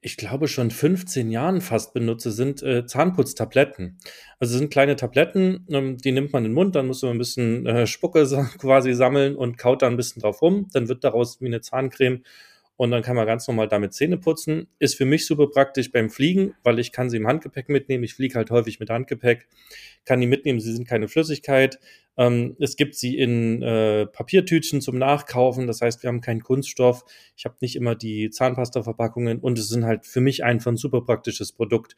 ich 0.01 0.15
glaube, 0.15 0.47
schon 0.47 0.71
15 0.71 1.29
Jahren 1.29 1.59
fast 1.59 1.93
benutze, 1.93 2.31
sind 2.31 2.63
äh, 2.63 2.85
Zahnputztabletten. 2.85 3.97
Also 4.39 4.57
sind 4.57 4.71
kleine 4.71 4.95
Tabletten, 4.95 5.65
ähm, 5.69 5.97
die 5.97 6.13
nimmt 6.13 6.31
man 6.31 6.45
in 6.45 6.51
den 6.51 6.55
Mund, 6.55 6.75
dann 6.75 6.87
muss 6.87 7.01
man 7.01 7.11
ein 7.11 7.17
bisschen 7.17 7.65
äh, 7.65 7.85
Spucke 7.85 8.25
quasi 8.59 8.93
sammeln 8.93 9.35
und 9.35 9.57
kaut 9.57 9.81
da 9.81 9.87
ein 9.87 9.97
bisschen 9.97 10.21
drauf 10.21 10.41
rum. 10.41 10.67
Dann 10.71 10.87
wird 10.87 11.03
daraus 11.03 11.41
wie 11.41 11.47
eine 11.47 11.59
Zahncreme 11.59 12.23
und 12.79 12.91
dann 12.91 13.01
kann 13.01 13.17
man 13.17 13.27
ganz 13.27 13.45
normal 13.45 13.67
damit 13.67 13.93
Zähne 13.93 14.17
putzen. 14.17 14.69
Ist 14.79 14.95
für 14.95 15.03
mich 15.03 15.25
super 15.25 15.47
praktisch 15.47 15.91
beim 15.91 16.09
Fliegen, 16.09 16.53
weil 16.63 16.79
ich 16.79 16.93
kann 16.93 17.09
sie 17.09 17.17
im 17.17 17.27
Handgepäck 17.27 17.67
mitnehmen. 17.67 18.05
Ich 18.05 18.13
fliege 18.13 18.35
halt 18.35 18.51
häufig 18.51 18.79
mit 18.79 18.89
Handgepäck, 18.89 19.49
kann 20.05 20.21
die 20.21 20.27
mitnehmen, 20.27 20.61
sie 20.61 20.71
sind 20.71 20.87
keine 20.87 21.09
Flüssigkeit. 21.09 21.77
Ähm, 22.15 22.55
es 22.57 22.77
gibt 22.77 22.95
sie 22.95 23.17
in 23.17 23.61
äh, 23.61 24.05
Papiertütchen 24.05 24.79
zum 24.79 24.97
Nachkaufen, 24.97 25.67
das 25.67 25.81
heißt, 25.81 26.03
wir 26.03 26.07
haben 26.07 26.21
keinen 26.21 26.41
Kunststoff. 26.41 27.03
Ich 27.35 27.43
habe 27.43 27.57
nicht 27.59 27.75
immer 27.75 27.95
die 27.95 28.29
Zahnpasta-Verpackungen 28.29 29.39
und 29.39 29.59
es 29.59 29.67
sind 29.67 29.83
halt 29.83 30.05
für 30.05 30.21
mich 30.21 30.45
einfach 30.45 30.71
ein 30.71 30.77
super 30.77 31.01
praktisches 31.01 31.51
Produkt. 31.51 31.97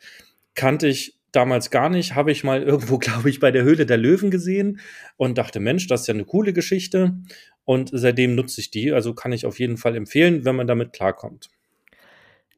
Kannte 0.56 0.88
ich 0.88 1.16
damals 1.32 1.70
gar 1.70 1.90
nicht, 1.90 2.16
habe 2.16 2.32
ich 2.32 2.44
mal 2.44 2.62
irgendwo, 2.64 2.98
glaube 2.98 3.30
ich, 3.30 3.40
bei 3.40 3.52
der 3.52 3.64
Höhle 3.64 3.86
der 3.86 3.98
Löwen 3.98 4.32
gesehen 4.32 4.80
und 5.18 5.38
dachte, 5.38 5.60
Mensch, 5.60 5.88
das 5.88 6.02
ist 6.02 6.08
ja 6.08 6.14
eine 6.14 6.26
coole 6.26 6.54
Geschichte. 6.54 7.18
Und 7.66 7.90
seitdem 7.94 8.36
nutze 8.36 8.62
ich 8.62 8.72
die. 8.72 8.92
Also 8.92 9.14
kann 9.14 9.32
ich 9.32 9.46
auf 9.46 9.60
jeden 9.60 9.78
Fall 9.78 9.96
empfehlen, 9.96 10.46
wenn 10.46 10.56
man 10.56 10.68
damit 10.68 10.94
klarkommt. 10.94 11.50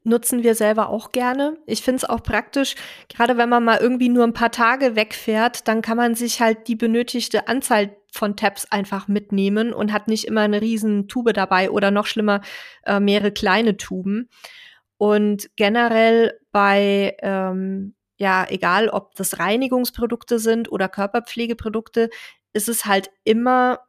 Nutzen 0.02 0.42
wir 0.42 0.54
selber 0.54 0.90
auch 0.90 1.12
gerne. 1.12 1.56
Ich 1.66 1.82
finde 1.82 1.96
es 1.96 2.04
auch 2.04 2.22
praktisch, 2.22 2.74
gerade 3.08 3.38
wenn 3.38 3.48
man 3.48 3.64
mal 3.64 3.78
irgendwie 3.78 4.10
nur 4.10 4.24
ein 4.24 4.34
paar 4.34 4.50
Tage 4.50 4.96
wegfährt, 4.96 5.66
dann 5.66 5.80
kann 5.80 5.96
man 5.96 6.14
sich 6.14 6.40
halt 6.40 6.68
die 6.68 6.76
benötigte 6.76 7.48
Anzahl 7.48 7.96
von 8.12 8.36
Tabs 8.36 8.66
einfach 8.70 9.08
mitnehmen 9.08 9.72
und 9.72 9.92
hat 9.92 10.08
nicht 10.08 10.26
immer 10.26 10.42
eine 10.42 10.60
riesen 10.60 11.08
Tube 11.08 11.32
dabei 11.32 11.70
oder 11.70 11.90
noch 11.90 12.06
schlimmer 12.06 12.42
äh, 12.84 13.00
mehrere 13.00 13.32
kleine 13.32 13.78
Tuben. 13.78 14.28
Und 14.98 15.50
generell 15.56 16.38
bei 16.52 17.16
ähm, 17.22 17.94
ja, 18.16 18.46
egal 18.48 18.88
ob 18.88 19.14
das 19.16 19.38
Reinigungsprodukte 19.38 20.38
sind 20.38 20.70
oder 20.70 20.88
Körperpflegeprodukte, 20.88 22.10
ist 22.52 22.68
es 22.68 22.84
halt 22.84 23.10
immer 23.24 23.80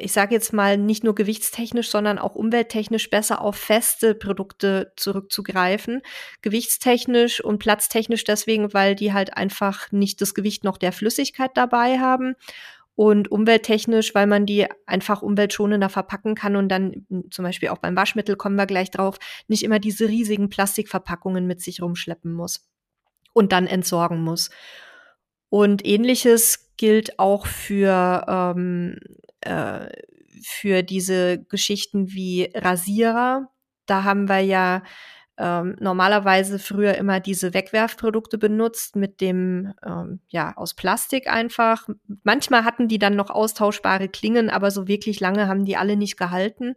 ich 0.00 0.12
sage 0.12 0.34
jetzt 0.34 0.52
mal, 0.52 0.76
nicht 0.76 1.04
nur 1.04 1.14
gewichtstechnisch, 1.14 1.90
sondern 1.90 2.18
auch 2.18 2.34
umwelttechnisch 2.34 3.10
besser 3.10 3.40
auf 3.40 3.56
feste 3.56 4.14
Produkte 4.14 4.92
zurückzugreifen. 4.96 6.02
Gewichtstechnisch 6.42 7.42
und 7.42 7.58
platztechnisch 7.58 8.24
deswegen, 8.24 8.72
weil 8.72 8.94
die 8.94 9.12
halt 9.12 9.36
einfach 9.36 9.92
nicht 9.92 10.20
das 10.20 10.34
Gewicht 10.34 10.64
noch 10.64 10.78
der 10.78 10.92
Flüssigkeit 10.92 11.50
dabei 11.54 11.98
haben. 11.98 12.34
Und 12.96 13.30
umwelttechnisch, 13.30 14.14
weil 14.14 14.26
man 14.26 14.44
die 14.44 14.66
einfach 14.86 15.22
umweltschonender 15.22 15.88
verpacken 15.88 16.34
kann 16.34 16.56
und 16.56 16.68
dann 16.68 17.06
zum 17.30 17.44
Beispiel 17.44 17.70
auch 17.70 17.78
beim 17.78 17.96
Waschmittel 17.96 18.36
kommen 18.36 18.56
wir 18.56 18.66
gleich 18.66 18.90
drauf, 18.90 19.16
nicht 19.48 19.62
immer 19.62 19.78
diese 19.78 20.08
riesigen 20.08 20.50
Plastikverpackungen 20.50 21.46
mit 21.46 21.62
sich 21.62 21.80
rumschleppen 21.80 22.32
muss 22.32 22.68
und 23.32 23.52
dann 23.52 23.66
entsorgen 23.66 24.22
muss. 24.22 24.50
Und 25.48 25.86
ähnliches 25.86 26.70
gilt 26.76 27.18
auch 27.18 27.46
für 27.46 28.24
ähm, 28.28 28.98
äh, 29.40 29.88
für 30.42 30.82
diese 30.82 31.42
Geschichten 31.44 32.12
wie 32.12 32.50
Rasierer. 32.54 33.48
Da 33.86 34.04
haben 34.04 34.28
wir 34.28 34.40
ja 34.40 34.82
ähm, 35.40 35.74
normalerweise 35.80 36.58
früher 36.58 36.96
immer 36.96 37.18
diese 37.18 37.54
Wegwerfprodukte 37.54 38.36
benutzt 38.36 38.94
mit 38.94 39.22
dem, 39.22 39.72
ähm, 39.84 40.20
ja, 40.28 40.54
aus 40.56 40.74
Plastik 40.74 41.32
einfach. 41.32 41.88
Manchmal 42.22 42.64
hatten 42.64 42.88
die 42.88 42.98
dann 42.98 43.16
noch 43.16 43.30
austauschbare 43.30 44.08
Klingen, 44.08 44.50
aber 44.50 44.70
so 44.70 44.86
wirklich 44.86 45.18
lange 45.18 45.48
haben 45.48 45.64
die 45.64 45.78
alle 45.78 45.96
nicht 45.96 46.18
gehalten. 46.18 46.74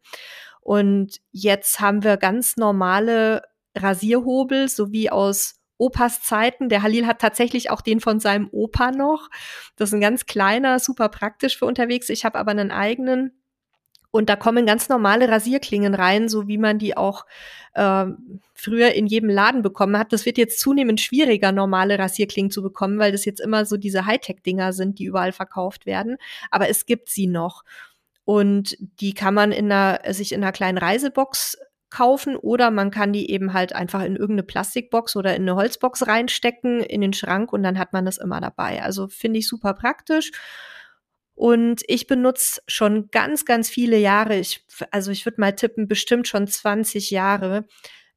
Und 0.61 1.19
jetzt 1.31 1.81
haben 1.81 2.05
wir 2.05 2.15
ganz 2.15 2.55
normale 2.55 3.41
Rasierhobel, 3.75 4.69
sowie 4.69 5.09
aus 5.09 5.59
Opas 5.83 6.21
Zeiten. 6.21 6.69
Der 6.69 6.81
Halil 6.81 7.05
hat 7.05 7.19
tatsächlich 7.19 7.69
auch 7.69 7.81
den 7.81 7.99
von 7.99 8.19
seinem 8.19 8.47
Opa 8.51 8.91
noch. 8.91 9.29
Das 9.75 9.89
ist 9.89 9.93
ein 9.93 10.01
ganz 10.01 10.25
kleiner, 10.25 10.79
super 10.79 11.09
praktisch 11.09 11.57
für 11.57 11.65
unterwegs. 11.65 12.09
Ich 12.09 12.23
habe 12.23 12.39
aber 12.39 12.51
einen 12.51 12.71
eigenen. 12.71 13.37
Und 14.11 14.29
da 14.29 14.35
kommen 14.35 14.65
ganz 14.65 14.89
normale 14.89 15.27
Rasierklingen 15.27 15.95
rein, 15.95 16.29
so 16.29 16.47
wie 16.47 16.59
man 16.59 16.77
die 16.77 16.95
auch 16.95 17.25
äh, 17.73 18.05
früher 18.53 18.93
in 18.93 19.07
jedem 19.07 19.29
Laden 19.29 19.63
bekommen 19.63 19.97
hat. 19.97 20.13
Das 20.13 20.25
wird 20.25 20.37
jetzt 20.37 20.59
zunehmend 20.59 21.01
schwieriger, 21.01 21.51
normale 21.51 21.97
Rasierklingen 21.97 22.51
zu 22.51 22.61
bekommen, 22.61 22.99
weil 22.99 23.11
das 23.11 23.25
jetzt 23.25 23.41
immer 23.41 23.65
so 23.65 23.75
diese 23.75 24.05
Hightech-Dinger 24.05 24.71
sind, 24.71 24.99
die 24.99 25.05
überall 25.05 25.31
verkauft 25.31 25.85
werden. 25.85 26.17
Aber 26.51 26.69
es 26.69 26.85
gibt 26.85 27.09
sie 27.09 27.27
noch. 27.27 27.63
Und 28.23 28.77
die 28.79 29.13
kann 29.13 29.33
man 29.33 29.51
in 29.51 29.71
einer, 29.71 29.99
sich 30.13 30.31
in 30.31 30.43
einer 30.43 30.53
kleinen 30.53 30.77
Reisebox 30.77 31.57
kaufen 31.93 32.35
oder 32.35 32.71
man 32.71 32.89
kann 32.89 33.13
die 33.13 33.29
eben 33.29 33.53
halt 33.53 33.73
einfach 33.73 34.01
in 34.01 34.15
irgendeine 34.15 34.43
Plastikbox 34.43 35.15
oder 35.15 35.35
in 35.35 35.43
eine 35.43 35.55
Holzbox 35.55 36.07
reinstecken, 36.07 36.81
in 36.81 37.01
den 37.01 37.13
Schrank 37.13 37.53
und 37.53 37.61
dann 37.61 37.77
hat 37.77 37.93
man 37.93 38.03
das 38.03 38.17
immer 38.17 38.41
dabei. 38.41 38.81
Also 38.81 39.07
finde 39.07 39.39
ich 39.39 39.47
super 39.47 39.75
praktisch. 39.75 40.31
Und 41.35 41.83
ich 41.87 42.07
benutze 42.07 42.61
schon 42.67 43.09
ganz, 43.11 43.45
ganz 43.45 43.69
viele 43.69 43.97
Jahre, 43.97 44.37
ich, 44.37 44.65
also 44.89 45.11
ich 45.11 45.25
würde 45.25 45.39
mal 45.39 45.55
tippen, 45.55 45.87
bestimmt 45.87 46.27
schon 46.27 46.47
20 46.47 47.11
Jahre, 47.11 47.65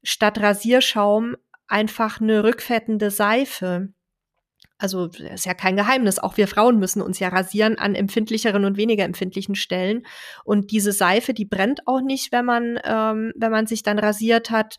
statt 0.03 0.39
Rasierschaum 0.41 1.37
einfach 1.67 2.21
eine 2.21 2.45
rückfettende 2.45 3.11
Seife 3.11 3.91
also 4.79 5.07
ist 5.07 5.47
ja 5.47 5.55
kein 5.55 5.77
Geheimnis, 5.77 6.19
auch 6.19 6.37
wir 6.37 6.49
Frauen 6.49 6.79
müssen 6.79 7.01
uns 7.01 7.19
ja 7.19 7.29
rasieren 7.29 7.79
an 7.79 7.95
empfindlicheren 7.95 8.65
und 8.65 8.77
weniger 8.77 9.05
empfindlichen 9.05 9.55
Stellen. 9.55 10.07
Und 10.45 10.71
diese 10.71 10.93
Seife, 10.93 11.33
die 11.35 11.47
brennt 11.47 11.87
auch 11.87 12.01
nicht, 12.01 12.33
wenn 12.33 12.45
man, 12.45 12.79
ähm, 12.85 13.33
wenn 13.37 13.51
man 13.51 13.67
sich 13.67 13.83
dann 13.83 13.99
rasiert 13.99 14.51
hat. 14.51 14.77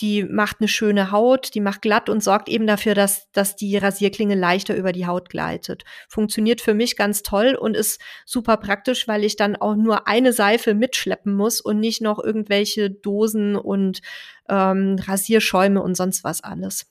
Die 0.00 0.22
macht 0.22 0.58
eine 0.60 0.68
schöne 0.68 1.10
Haut, 1.10 1.54
die 1.54 1.60
macht 1.60 1.82
glatt 1.82 2.08
und 2.08 2.22
sorgt 2.22 2.48
eben 2.48 2.68
dafür, 2.68 2.94
dass, 2.94 3.28
dass 3.32 3.56
die 3.56 3.76
Rasierklinge 3.76 4.36
leichter 4.36 4.76
über 4.76 4.92
die 4.92 5.06
Haut 5.06 5.28
gleitet. 5.28 5.82
Funktioniert 6.08 6.60
für 6.60 6.72
mich 6.72 6.96
ganz 6.96 7.22
toll 7.22 7.56
und 7.60 7.76
ist 7.76 8.00
super 8.24 8.58
praktisch, 8.58 9.08
weil 9.08 9.24
ich 9.24 9.34
dann 9.34 9.56
auch 9.56 9.74
nur 9.74 10.06
eine 10.06 10.32
Seife 10.32 10.74
mitschleppen 10.74 11.34
muss 11.34 11.60
und 11.60 11.80
nicht 11.80 12.00
noch 12.00 12.22
irgendwelche 12.22 12.90
Dosen 12.92 13.56
und 13.56 14.00
ähm, 14.48 14.96
Rasierschäume 15.00 15.82
und 15.82 15.96
sonst 15.96 16.22
was 16.22 16.44
alles. 16.44 16.86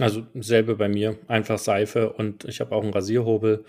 Also 0.00 0.26
selbe 0.34 0.76
bei 0.76 0.88
mir, 0.88 1.18
einfach 1.26 1.58
Seife 1.58 2.12
und 2.12 2.44
ich 2.44 2.60
habe 2.60 2.74
auch 2.74 2.82
einen 2.82 2.92
Rasierhobel. 2.92 3.64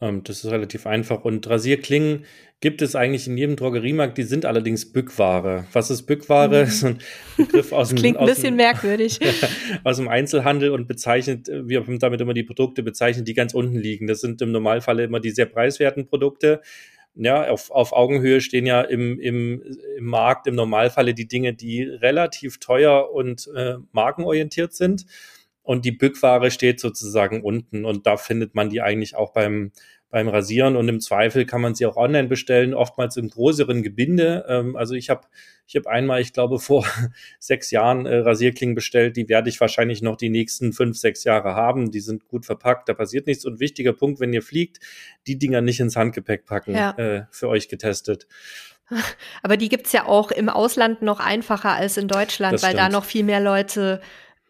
Ähm, 0.00 0.22
das 0.24 0.44
ist 0.44 0.50
relativ 0.50 0.86
einfach. 0.86 1.24
Und 1.24 1.48
Rasierklingen 1.48 2.24
gibt 2.60 2.82
es 2.82 2.96
eigentlich 2.96 3.26
in 3.26 3.36
jedem 3.36 3.56
Drogeriemarkt, 3.56 4.16
die 4.16 4.22
sind 4.22 4.46
allerdings 4.46 4.92
Bückware. 4.92 5.66
Was 5.72 5.90
ist 5.90 6.02
Bückware? 6.02 6.66
Mhm. 6.66 6.70
So 6.70 6.86
ein 6.86 6.98
Begriff 7.36 7.72
aus 7.72 7.88
dem 7.88 7.98
Klingt 7.98 8.16
ein 8.16 8.26
bisschen 8.26 8.54
dem, 8.54 8.56
merkwürdig. 8.56 9.20
aus 9.84 9.96
dem 9.96 10.08
Einzelhandel 10.08 10.70
und 10.70 10.86
bezeichnet, 10.86 11.48
wir 11.48 11.80
haben 11.80 11.98
damit 11.98 12.20
immer 12.20 12.34
die 12.34 12.44
Produkte 12.44 12.82
bezeichnet, 12.82 13.28
die 13.28 13.34
ganz 13.34 13.54
unten 13.54 13.76
liegen. 13.76 14.06
Das 14.06 14.20
sind 14.20 14.40
im 14.42 14.52
Normalfall 14.52 15.00
immer 15.00 15.20
die 15.20 15.30
sehr 15.30 15.46
preiswerten 15.46 16.06
Produkte 16.06 16.60
ja, 17.16 17.48
auf, 17.48 17.70
auf 17.70 17.92
Augenhöhe 17.92 18.40
stehen 18.40 18.66
ja 18.66 18.80
im, 18.80 19.20
im, 19.20 19.62
im 19.96 20.04
Markt 20.04 20.46
im 20.46 20.56
Normalfalle 20.56 21.14
die 21.14 21.28
Dinge, 21.28 21.54
die 21.54 21.82
relativ 21.82 22.58
teuer 22.58 23.12
und 23.12 23.48
äh, 23.54 23.74
markenorientiert 23.92 24.74
sind 24.74 25.06
und 25.64 25.84
die 25.84 25.92
Bückware 25.92 26.50
steht 26.50 26.78
sozusagen 26.78 27.42
unten 27.42 27.84
und 27.84 28.06
da 28.06 28.16
findet 28.16 28.54
man 28.54 28.68
die 28.68 28.82
eigentlich 28.82 29.16
auch 29.16 29.32
beim, 29.32 29.72
beim 30.10 30.28
Rasieren 30.28 30.76
und 30.76 30.88
im 30.88 31.00
Zweifel 31.00 31.46
kann 31.46 31.62
man 31.62 31.74
sie 31.74 31.86
auch 31.86 31.96
online 31.96 32.28
bestellen, 32.28 32.74
oftmals 32.74 33.16
im 33.16 33.30
größeren 33.30 33.82
Gebinde. 33.82 34.44
Ähm, 34.46 34.76
also 34.76 34.94
ich 34.94 35.10
habe 35.10 35.22
ich 35.66 35.74
hab 35.74 35.86
einmal, 35.86 36.20
ich 36.20 36.34
glaube, 36.34 36.58
vor 36.58 36.86
sechs 37.40 37.70
Jahren 37.70 38.04
äh, 38.04 38.18
Rasierklingen 38.18 38.74
bestellt, 38.74 39.16
die 39.16 39.28
werde 39.28 39.48
ich 39.48 39.58
wahrscheinlich 39.58 40.02
noch 40.02 40.16
die 40.16 40.28
nächsten 40.28 40.74
fünf, 40.74 40.98
sechs 40.98 41.24
Jahre 41.24 41.54
haben. 41.54 41.90
Die 41.90 42.00
sind 42.00 42.28
gut 42.28 42.44
verpackt, 42.44 42.88
da 42.90 42.94
passiert 42.94 43.26
nichts. 43.26 43.46
Und 43.46 43.58
wichtiger 43.58 43.94
Punkt, 43.94 44.20
wenn 44.20 44.34
ihr 44.34 44.42
fliegt, 44.42 44.80
die 45.26 45.38
Dinger 45.38 45.62
nicht 45.62 45.80
ins 45.80 45.96
Handgepäck 45.96 46.44
packen, 46.44 46.74
ja. 46.74 46.90
äh, 46.98 47.24
für 47.30 47.48
euch 47.48 47.68
getestet. 47.68 48.28
Aber 49.42 49.56
die 49.56 49.70
gibt's 49.70 49.92
ja 49.92 50.06
auch 50.06 50.30
im 50.30 50.50
Ausland 50.50 51.00
noch 51.00 51.20
einfacher 51.20 51.72
als 51.72 51.96
in 51.96 52.06
Deutschland, 52.06 52.62
weil 52.62 52.74
da 52.74 52.90
noch 52.90 53.04
viel 53.04 53.24
mehr 53.24 53.40
Leute 53.40 54.02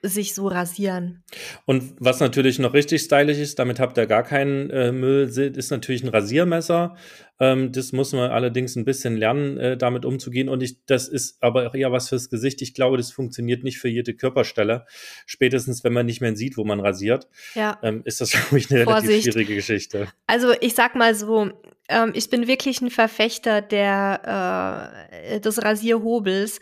sich 0.09 0.35
so 0.35 0.49
rasieren. 0.49 1.25
Und 1.65 1.95
was 1.99 2.21
natürlich 2.21 2.59
noch 2.59 2.75
richtig 2.75 3.03
stylisch 3.03 3.39
ist, 3.39 3.59
damit 3.59 3.81
habt 3.81 3.97
ihr 3.97 4.07
gar 4.07 4.23
keinen 4.23 4.71
äh, 4.71 4.93
Müll, 4.93 5.25
ist 5.25 5.71
natürlich 5.71 6.03
ein 6.03 6.09
Rasiermesser. 6.09 6.97
Ähm, 7.41 7.73
das 7.73 7.93
muss 7.93 8.13
man 8.13 8.31
allerdings 8.31 8.77
ein 8.77 8.85
bisschen 8.85 9.17
lernen, 9.17 9.59
äh, 9.59 9.77
damit 9.77 10.05
umzugehen. 10.05 10.49
Und 10.49 10.63
ich, 10.63 10.85
das 10.87 11.09
ist 11.09 11.43
aber 11.43 11.67
auch 11.67 11.75
eher 11.75 11.91
was 11.91 12.11
fürs 12.11 12.29
Gesicht. 12.29 12.63
Ich 12.63 12.75
glaube, 12.75 12.97
das 12.97 13.11
funktioniert 13.11 13.65
nicht 13.65 13.79
für 13.79 13.89
jede 13.89 14.15
Körperstelle. 14.15 14.85
Spätestens, 15.27 15.83
wenn 15.83 15.93
man 15.93 16.07
nicht 16.07 16.21
mehr 16.21 16.37
sieht, 16.37 16.57
wo 16.57 16.65
man 16.65 16.81
rasiert, 16.81 17.27
ja. 17.55 17.79
ähm, 17.83 18.03
ist 18.05 18.21
das, 18.21 18.31
glaube 18.33 18.59
ich, 18.59 18.71
eine 18.71 18.85
Vorsicht. 18.85 19.09
relativ 19.09 19.33
schwierige 19.33 19.55
Geschichte. 19.57 20.09
Also 20.27 20.53
ich 20.61 20.75
sag 20.75 20.95
mal 20.95 21.15
so, 21.15 21.51
ähm, 21.89 22.13
ich 22.15 22.31
bin 22.31 22.47
wirklich 22.47 22.81
ein 22.83 22.91
Verfechter 22.91 23.63
der, 23.63 25.01
äh, 25.11 25.41
des 25.41 25.63
Rasierhobels. 25.63 26.61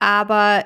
Aber 0.00 0.64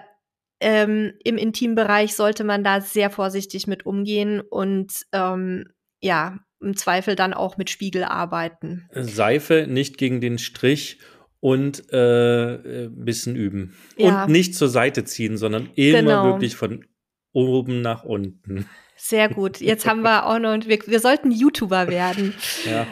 ähm, 0.62 1.12
im 1.24 1.36
Intimbereich 1.36 2.14
sollte 2.14 2.44
man 2.44 2.64
da 2.64 2.80
sehr 2.80 3.10
vorsichtig 3.10 3.66
mit 3.66 3.84
umgehen 3.84 4.40
und 4.40 4.92
ähm, 5.12 5.66
ja, 6.00 6.38
im 6.60 6.76
Zweifel 6.76 7.16
dann 7.16 7.34
auch 7.34 7.56
mit 7.56 7.70
Spiegel 7.70 8.04
arbeiten. 8.04 8.88
Seife 8.92 9.66
nicht 9.68 9.98
gegen 9.98 10.20
den 10.20 10.38
Strich 10.38 10.98
und 11.40 11.92
äh, 11.92 12.86
ein 12.86 13.04
bisschen 13.04 13.34
üben. 13.36 13.74
Ja. 13.96 14.24
Und 14.24 14.32
nicht 14.32 14.54
zur 14.54 14.68
Seite 14.68 15.04
ziehen, 15.04 15.36
sondern 15.36 15.70
immer 15.74 15.98
genau. 15.98 16.24
wirklich 16.26 16.54
von 16.54 16.84
oben 17.32 17.82
nach 17.82 18.04
unten. 18.04 18.66
Sehr 18.96 19.28
gut. 19.28 19.60
Jetzt 19.60 19.86
haben 19.86 20.02
wir 20.02 20.26
auch 20.26 20.38
noch, 20.38 20.68
wir, 20.68 20.78
wir 20.86 21.00
sollten 21.00 21.32
YouTuber 21.32 21.88
werden. 21.88 22.34
Ja. 22.64 22.86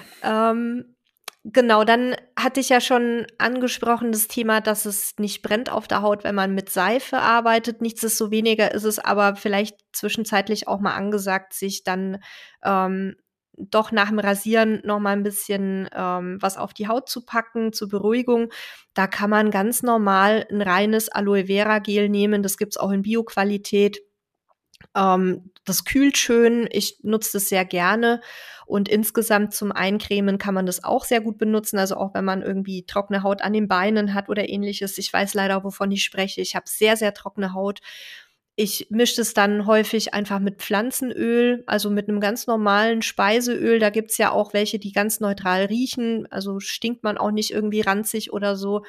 Ähm, 0.51 0.97
Genau, 1.45 1.85
dann 1.85 2.15
hatte 2.39 2.61
ich 2.61 2.69
ja 2.69 2.83
schon 2.83 3.27
angesprochen 3.39 4.13
das 4.13 4.29
Thema, 4.29 4.61
dass 4.61 4.85
es 4.85 5.15
nicht 5.19 5.41
brennt 5.41 5.73
auf 5.73 5.89
der 5.89 6.03
Haut, 6.03 6.23
wenn 6.23 6.35
man 6.35 6.55
mit 6.55 6.69
Seife 6.69 7.17
arbeitet. 7.19 7.81
Nichtsdestoweniger 7.81 8.75
ist 8.75 8.85
es 8.85 8.99
aber 8.99 9.37
vielleicht 9.37 9.79
zwischenzeitlich 9.93 10.69
auch 10.69 10.81
mal 10.81 10.95
angesagt, 10.95 11.55
sich 11.55 11.83
dann 11.83 12.19
ähm, 12.63 13.17
doch 13.57 13.91
nach 13.91 14.11
dem 14.11 14.19
Rasieren 14.19 14.83
noch 14.85 15.01
mal 15.01 15.13
ein 15.13 15.23
bisschen 15.23 15.89
ähm, 15.95 16.37
was 16.41 16.59
auf 16.59 16.75
die 16.75 16.89
Haut 16.89 17.09
zu 17.09 17.25
packen 17.25 17.73
zur 17.73 17.89
Beruhigung. 17.89 18.51
Da 18.93 19.07
kann 19.07 19.31
man 19.31 19.51
ganz 19.51 19.83
normal 19.83 20.47
ein 20.51 20.61
reines 20.61 21.09
Aloe 21.09 21.47
Vera 21.47 21.79
Gel 21.79 22.11
nehmen. 22.11 22.43
Das 22.43 22.59
gibt's 22.59 22.77
auch 22.77 22.91
in 22.91 23.03
Bioqualität. 23.03 24.01
Ähm, 24.97 25.51
das 25.65 25.85
kühlt 25.85 26.19
schön. 26.19 26.69
Ich 26.71 26.99
nutze 27.03 27.33
das 27.35 27.49
sehr 27.49 27.65
gerne. 27.65 28.21
Und 28.67 28.89
insgesamt 28.89 29.53
zum 29.55 29.73
Eincremen 29.73 30.39
kann 30.39 30.55
man 30.55 30.67
das 30.67 30.85
auch 30.85 31.05
sehr 31.05 31.21
gut 31.21 31.39
benutzen. 31.39 31.79
Also 31.79 31.97
auch 31.97 32.15
wenn 32.15 32.25
man 32.25 32.43
irgendwie 32.43 32.85
trockene 32.87 33.23
Haut 33.23 33.43
an 33.43 33.53
den 33.53 33.69
Beinen 33.69 34.15
hat 34.15 34.29
oder 34.29 34.49
ähnliches. 34.49 34.99
Ich 34.99 35.13
weiß 35.13 35.35
leider, 35.35 35.65
wovon 35.65 35.91
ich 35.91 36.05
spreche. 36.05 36.41
Ich 36.41 36.55
habe 36.55 36.67
sehr, 36.69 36.97
sehr 36.97 37.15
trockene 37.15 37.53
Haut. 37.53 37.81
Ich 38.57 38.89
mische 38.91 39.23
es 39.23 39.33
dann 39.33 39.67
häufig 39.67 40.13
einfach 40.13 40.39
mit 40.39 40.61
Pflanzenöl, 40.61 41.65
also 41.67 41.89
mit 41.89 42.09
einem 42.09 42.21
ganz 42.21 42.47
normalen 42.47 43.01
Speiseöl. 43.03 43.79
Da 43.79 43.91
gibt's 43.91 44.19
ja 44.19 44.33
auch 44.33 44.53
welche, 44.53 44.79
die 44.79 44.93
ganz 44.93 45.19
neutral 45.21 45.65
riechen. 45.65 46.27
Also 46.31 46.61
stinkt 46.61 47.03
man 47.03 47.17
auch 47.17 47.31
nicht 47.31 47.53
irgendwie 47.53 47.81
ranzig 47.81 48.33
oder 48.33 48.57
so. 48.57 48.83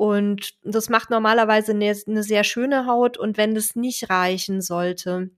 Und 0.00 0.54
das 0.62 0.88
macht 0.88 1.10
normalerweise 1.10 1.72
eine, 1.72 1.94
eine 2.06 2.22
sehr 2.22 2.42
schöne 2.42 2.86
Haut. 2.86 3.18
Und 3.18 3.36
wenn 3.36 3.54
das 3.54 3.76
nicht 3.76 4.08
reichen 4.08 4.62
sollte, 4.62 5.28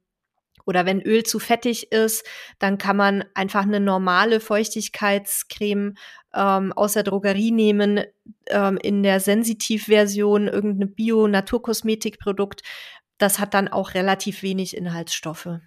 oder 0.64 0.86
wenn 0.86 1.02
Öl 1.02 1.24
zu 1.24 1.40
fettig 1.40 1.90
ist, 1.90 2.24
dann 2.60 2.78
kann 2.78 2.96
man 2.96 3.24
einfach 3.34 3.62
eine 3.62 3.80
normale 3.80 4.38
Feuchtigkeitscreme 4.38 5.94
ähm, 6.32 6.72
aus 6.74 6.92
der 6.92 7.02
Drogerie 7.02 7.50
nehmen, 7.50 8.04
ähm, 8.46 8.78
in 8.80 9.02
der 9.02 9.18
Sensitivversion 9.18 10.46
irgendein 10.46 10.94
Bio-Naturkosmetikprodukt. 10.94 12.62
Das 13.18 13.40
hat 13.40 13.54
dann 13.54 13.66
auch 13.66 13.94
relativ 13.94 14.44
wenig 14.44 14.76
Inhaltsstoffe. 14.76 15.58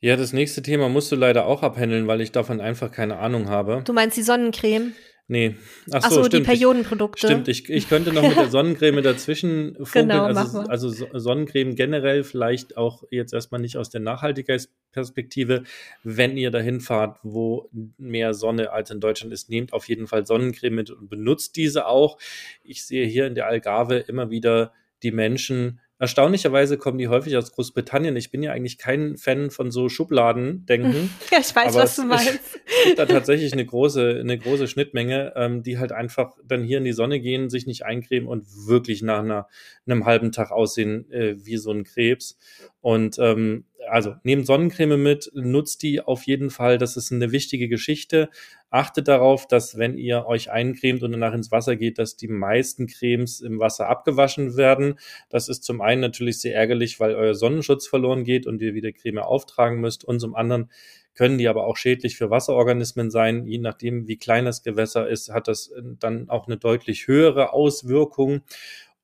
Ja, 0.00 0.16
das 0.16 0.34
nächste 0.34 0.60
Thema 0.60 0.90
musst 0.90 1.10
du 1.10 1.16
leider 1.16 1.46
auch 1.46 1.62
abhändeln, 1.62 2.06
weil 2.06 2.20
ich 2.20 2.32
davon 2.32 2.60
einfach 2.60 2.92
keine 2.92 3.18
Ahnung 3.18 3.48
habe. 3.48 3.80
Du 3.86 3.94
meinst 3.94 4.18
die 4.18 4.22
Sonnencreme? 4.22 4.92
Nee. 5.28 5.56
Ach 5.90 6.02
so, 6.02 6.20
Ach 6.20 6.24
so 6.24 6.28
die 6.28 6.40
Periodenprodukte. 6.40 7.26
Stimmt, 7.26 7.48
ich, 7.48 7.70
ich 7.70 7.88
könnte 7.88 8.12
noch 8.12 8.22
mit 8.22 8.36
der 8.36 8.50
Sonnencreme 8.50 9.02
dazwischen 9.02 9.74
funkeln. 9.76 10.08
Genau, 10.08 10.24
also, 10.24 10.60
also 10.60 10.90
Sonnencreme 10.90 11.74
generell 11.74 12.24
vielleicht 12.24 12.76
auch 12.76 13.04
jetzt 13.10 13.32
erstmal 13.32 13.60
nicht 13.60 13.76
aus 13.76 13.88
der 13.88 14.00
Nachhaltigkeitsperspektive. 14.00 15.62
Wenn 16.02 16.36
ihr 16.36 16.50
dahin 16.50 16.80
fahrt, 16.80 17.18
wo 17.22 17.70
mehr 17.98 18.34
Sonne 18.34 18.72
als 18.72 18.90
in 18.90 19.00
Deutschland 19.00 19.32
ist, 19.32 19.48
nehmt 19.48 19.72
auf 19.72 19.88
jeden 19.88 20.06
Fall 20.06 20.26
Sonnencreme 20.26 20.74
mit 20.74 20.90
und 20.90 21.08
benutzt 21.08 21.56
diese 21.56 21.86
auch. 21.86 22.18
Ich 22.64 22.84
sehe 22.84 23.06
hier 23.06 23.26
in 23.26 23.34
der 23.34 23.46
Algarve 23.46 23.98
immer 23.98 24.30
wieder 24.30 24.72
die 25.02 25.12
Menschen 25.12 25.80
Erstaunlicherweise 26.02 26.78
kommen 26.78 26.98
die 26.98 27.06
häufig 27.06 27.36
aus 27.36 27.52
Großbritannien. 27.52 28.16
Ich 28.16 28.32
bin 28.32 28.42
ja 28.42 28.50
eigentlich 28.50 28.76
kein 28.76 29.16
Fan 29.16 29.52
von 29.52 29.70
so 29.70 29.88
Schubladendenken. 29.88 31.10
Ja, 31.30 31.38
ich 31.38 31.54
weiß, 31.54 31.76
was 31.76 31.94
du 31.94 32.02
meinst. 32.02 32.26
Es 32.26 32.84
gibt 32.86 32.98
da 32.98 33.06
tatsächlich 33.06 33.52
eine 33.52 33.64
große, 33.64 34.18
eine 34.18 34.36
große 34.36 34.66
Schnittmenge, 34.66 35.32
ähm, 35.36 35.62
die 35.62 35.78
halt 35.78 35.92
einfach 35.92 36.32
dann 36.44 36.64
hier 36.64 36.78
in 36.78 36.84
die 36.84 36.92
Sonne 36.92 37.20
gehen, 37.20 37.50
sich 37.50 37.68
nicht 37.68 37.84
eincremen 37.84 38.28
und 38.28 38.48
wirklich 38.66 39.02
nach 39.02 39.20
einer, 39.20 39.46
einem 39.86 40.04
halben 40.04 40.32
Tag 40.32 40.50
aussehen 40.50 41.08
äh, 41.12 41.36
wie 41.38 41.56
so 41.56 41.70
ein 41.70 41.84
Krebs. 41.84 42.36
Und 42.80 43.20
ähm, 43.20 43.66
also 43.88 44.14
nehmt 44.22 44.46
Sonnencreme 44.46 45.02
mit, 45.02 45.30
nutzt 45.34 45.82
die 45.82 46.00
auf 46.00 46.24
jeden 46.24 46.50
Fall. 46.50 46.78
Das 46.78 46.96
ist 46.96 47.12
eine 47.12 47.32
wichtige 47.32 47.68
Geschichte. 47.68 48.28
Achtet 48.70 49.08
darauf, 49.08 49.46
dass 49.46 49.76
wenn 49.76 49.98
ihr 49.98 50.26
euch 50.26 50.50
eincremt 50.50 51.02
und 51.02 51.12
danach 51.12 51.34
ins 51.34 51.50
Wasser 51.50 51.76
geht, 51.76 51.98
dass 51.98 52.16
die 52.16 52.28
meisten 52.28 52.86
Cremes 52.86 53.40
im 53.40 53.58
Wasser 53.58 53.88
abgewaschen 53.88 54.56
werden. 54.56 54.98
Das 55.28 55.48
ist 55.48 55.64
zum 55.64 55.80
einen 55.80 56.00
natürlich 56.00 56.40
sehr 56.40 56.54
ärgerlich, 56.54 56.98
weil 57.00 57.14
euer 57.14 57.34
Sonnenschutz 57.34 57.86
verloren 57.86 58.24
geht 58.24 58.46
und 58.46 58.62
ihr 58.62 58.74
wieder 58.74 58.92
Creme 58.92 59.18
auftragen 59.18 59.80
müsst. 59.80 60.04
Und 60.04 60.20
zum 60.20 60.34
anderen 60.34 60.70
können 61.14 61.38
die 61.38 61.48
aber 61.48 61.66
auch 61.66 61.76
schädlich 61.76 62.16
für 62.16 62.30
Wasserorganismen 62.30 63.10
sein. 63.10 63.46
Je 63.46 63.58
nachdem, 63.58 64.08
wie 64.08 64.16
klein 64.16 64.44
das 64.46 64.62
Gewässer 64.62 65.08
ist, 65.08 65.30
hat 65.30 65.48
das 65.48 65.72
dann 66.00 66.30
auch 66.30 66.46
eine 66.46 66.56
deutlich 66.56 67.06
höhere 67.06 67.52
Auswirkung. 67.52 68.40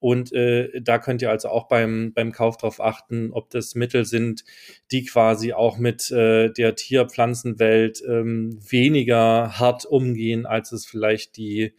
Und 0.01 0.33
äh, 0.33 0.81
da 0.81 0.99
könnt 0.99 1.23
ihr 1.23 1.31
also 1.31 1.49
auch 1.49 1.69
beim, 1.69 2.13
beim 2.15 2.33
Kauf 2.33 2.57
darauf 2.57 2.81
achten, 2.81 3.33
ob 3.33 3.51
das 3.51 3.75
Mittel 3.75 4.05
sind, 4.05 4.45
die 4.93 5.05
quasi 5.05 5.53
auch 5.53 5.79
mit 5.79 6.11
äh, 6.11 6.51
der 6.51 6.77
Tierpflanzenwelt 6.77 8.03
ähm, 8.07 8.59
weniger 8.71 9.59
hart 9.59 9.85
umgehen, 9.85 10.47
als 10.47 10.71
es 10.73 10.87
vielleicht 10.87 11.37
die, 11.37 11.73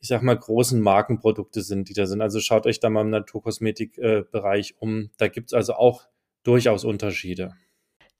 ich 0.00 0.08
sag 0.08 0.22
mal, 0.22 0.36
großen 0.36 0.80
Markenprodukte 0.80 1.62
sind, 1.62 1.88
die 1.88 1.94
da 1.94 2.06
sind. 2.06 2.20
Also 2.20 2.40
schaut 2.40 2.66
euch 2.66 2.80
da 2.80 2.90
mal 2.90 3.02
im 3.02 3.10
Naturkosmetikbereich 3.10 4.70
äh, 4.70 4.74
um. 4.78 5.10
Da 5.16 5.28
gibt's 5.28 5.54
also 5.54 5.74
auch 5.74 6.08
durchaus 6.42 6.84
Unterschiede. 6.84 7.54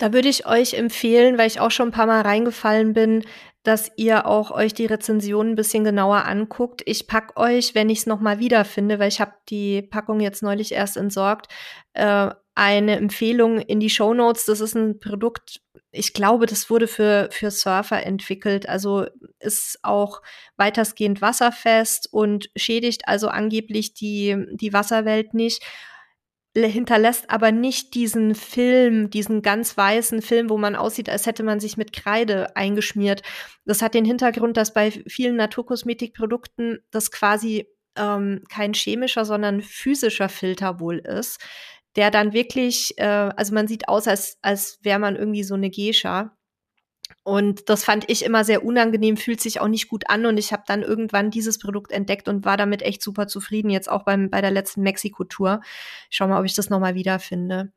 Da 0.01 0.15
würde 0.15 0.31
ich 0.31 0.47
euch 0.47 0.73
empfehlen, 0.73 1.37
weil 1.37 1.47
ich 1.47 1.61
auch 1.61 1.71
schon 1.71 1.89
ein 1.89 1.93
paar 1.93 2.07
Mal 2.07 2.23
reingefallen 2.23 2.95
bin, 2.95 3.23
dass 3.65 3.93
ihr 3.97 4.27
auch 4.27 4.51
euch 4.51 4.73
die 4.73 4.87
Rezensionen 4.87 5.53
ein 5.53 5.57
bisschen 5.57 5.85
genauer 5.85 6.25
anguckt. 6.25 6.81
Ich 6.87 7.07
pack 7.07 7.39
euch, 7.39 7.75
wenn 7.75 7.91
ich 7.91 7.99
es 7.99 8.07
nochmal 8.07 8.39
wiederfinde, 8.39 8.99
weil 8.99 9.09
ich 9.09 9.21
habe 9.21 9.35
die 9.51 9.83
Packung 9.83 10.21
jetzt 10.21 10.43
neulich 10.43 10.73
erst 10.73 10.97
entsorgt, 10.97 11.53
äh, 11.93 12.31
eine 12.55 12.97
Empfehlung 12.97 13.59
in 13.59 13.79
die 13.79 13.91
Show 13.91 14.15
Notes. 14.15 14.47
Das 14.47 14.61
ist 14.61 14.75
ein 14.75 15.01
Produkt, 15.01 15.61
ich 15.93 16.15
glaube, 16.15 16.47
das 16.47 16.71
wurde 16.71 16.89
für, 16.89 17.29
für 17.31 17.51
Surfer 17.51 18.03
entwickelt. 18.03 18.71
Also 18.71 19.05
ist 19.39 19.81
auch 19.83 20.23
weitestgehend 20.57 21.21
wasserfest 21.21 22.09
und 22.11 22.49
schädigt 22.57 23.07
also 23.07 23.29
angeblich 23.29 23.93
die, 23.93 24.47
die 24.55 24.73
Wasserwelt 24.73 25.35
nicht 25.35 25.63
hinterlässt 26.57 27.31
aber 27.31 27.53
nicht 27.53 27.95
diesen 27.95 28.35
Film, 28.35 29.11
diesen 29.11 29.43
ganz 29.43 29.77
weißen 29.77 30.21
Film, 30.21 30.51
wo 30.51 30.59
man 30.59 30.75
aussieht, 30.75 31.09
als 31.09 31.27
hätte 31.27 31.43
man 31.43 31.61
sich 31.61 31.77
mit 31.77 31.93
Kreide 31.93 32.57
eingeschmiert. 32.57 33.23
Das 33.65 33.83
hat 33.83 33.95
den 33.95 34.05
Hintergrund, 34.05 34.57
dass 34.57 34.75
bei 34.75 34.91
vielen 34.91 35.37
Naturkosmetikprodukten 35.37 36.81
das 36.91 37.13
quasi 37.13 37.69
ähm, 37.97 38.43
kein 38.49 38.73
chemischer, 38.75 39.25
sondern 39.25 39.63
physischer 39.63 40.29
Filter 40.29 40.81
wohl 40.81 40.99
ist, 40.99 41.41
der 41.97 42.11
dann 42.11 42.33
wirklich, 42.33 42.95
äh, 42.99 43.05
also 43.05 43.55
man 43.55 43.69
sieht 43.69 43.89
aus, 43.89 44.09
als, 44.09 44.39
als 44.43 44.79
wäre 44.83 44.99
man 44.99 45.17
irgendwie 45.17 45.45
so 45.45 45.55
eine 45.55 45.71
Gescha. 45.71 46.37
Und 47.23 47.69
das 47.69 47.85
fand 47.85 48.09
ich 48.09 48.25
immer 48.25 48.45
sehr 48.45 48.65
unangenehm, 48.65 49.17
fühlt 49.17 49.41
sich 49.41 49.61
auch 49.61 49.69
nicht 49.69 49.89
gut 49.89 50.05
an. 50.09 50.27
Und 50.27 50.39
ich 50.39 50.53
habe 50.53 50.63
dann 50.67 50.83
irgendwann 50.83 51.31
dieses 51.31 51.59
Produkt 51.59 51.93
entdeckt 51.93 52.29
und 52.29 52.45
war 52.45 52.57
damit 52.57 52.83
echt 52.83 53.03
super 53.03 53.27
zufrieden, 53.27 53.71
jetzt 53.71 53.91
auch 53.91 54.05
beim, 54.05 54.31
bei 54.31 54.41
der 54.41 54.51
letzten 54.51 54.83
Mexiko-Tour. 54.83 55.61
Schau 56.09 56.29
mal, 56.29 56.41
ob 56.41 56.47
ich 56.47 56.55
das 56.55 56.71
nochmal 56.71 56.95
wiederfinde. 56.95 57.73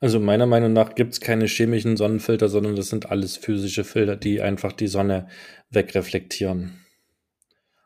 Also 0.00 0.20
meiner 0.20 0.46
Meinung 0.46 0.72
nach 0.72 0.94
gibt 0.94 1.14
es 1.14 1.20
keine 1.20 1.46
chemischen 1.46 1.96
Sonnenfilter, 1.96 2.48
sondern 2.48 2.76
das 2.76 2.88
sind 2.88 3.10
alles 3.10 3.36
physische 3.36 3.82
Filter, 3.82 4.16
die 4.16 4.40
einfach 4.40 4.72
die 4.72 4.86
Sonne 4.86 5.26
wegreflektieren. 5.70 6.84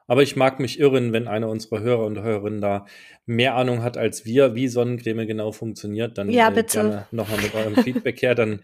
Aber 0.07 0.23
ich 0.23 0.37
mag 0.37 0.61
mich 0.61 0.79
irren, 0.79 1.13
wenn 1.13 1.29
einer 1.29 1.49
unserer 1.49 1.81
Hörer 1.81 2.05
und 2.05 2.21
Hörerinnen 2.21 2.61
da 2.61 2.87
mehr 3.27 3.55
Ahnung 3.55 3.83
hat 3.83 3.97
als 3.97 4.25
wir, 4.25 4.55
wie 4.55 4.69
Sonnencreme 4.69 5.27
genau 5.27 5.53
funktioniert, 5.53 6.19
dann 6.19 6.29
ja, 6.31 6.51
äh, 6.51 6.63
gerne 6.63 7.07
nochmal 7.11 7.41
mit 7.41 7.55
eurem 7.55 7.77
Feedback 7.77 8.21
her. 8.23 8.35
Dann 8.35 8.63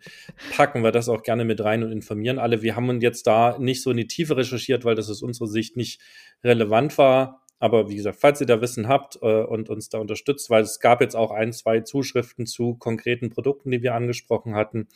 packen 0.57 0.83
wir 0.83 0.93
das 0.93 1.09
auch 1.09 1.23
gerne 1.23 1.45
mit 1.45 1.63
rein 1.63 1.83
und 1.83 1.93
informieren 1.93 2.39
alle. 2.39 2.63
Wir 2.63 2.77
haben 2.77 2.89
uns 2.89 3.03
jetzt 3.03 3.27
da 3.27 3.57
nicht 3.59 3.83
so 3.83 3.91
in 3.91 3.97
die 3.97 4.09
Tiefe 4.09 4.37
recherchiert, 4.37 4.85
weil 4.85 4.95
das 4.95 5.11
aus 5.11 5.23
unserer 5.23 5.49
Sicht 5.49 5.77
nicht 5.77 6.01
relevant 6.43 6.99
war. 6.99 7.43
Aber 7.61 7.89
wie 7.89 7.97
gesagt, 7.97 8.19
falls 8.21 8.41
ihr 8.41 8.47
da 8.47 8.61
Wissen 8.61 8.89
habt 8.89 9.19
äh, 9.21 9.43
und 9.43 9.69
uns 9.69 9.89
da 9.89 9.99
unterstützt, 9.99 10.49
weil 10.51 10.63
es 10.63 10.81
gab 10.81 11.01
jetzt 11.01 11.17
auch 11.17 11.31
ein, 11.31 11.53
zwei 11.53 11.81
Zuschriften 11.81 12.47
zu 12.47 12.75
konkreten 12.75 13.31
Produkten, 13.31 13.71
die 13.71 13.83
wir 13.83 13.95
angesprochen 13.95 14.55
hatten, 14.55 14.89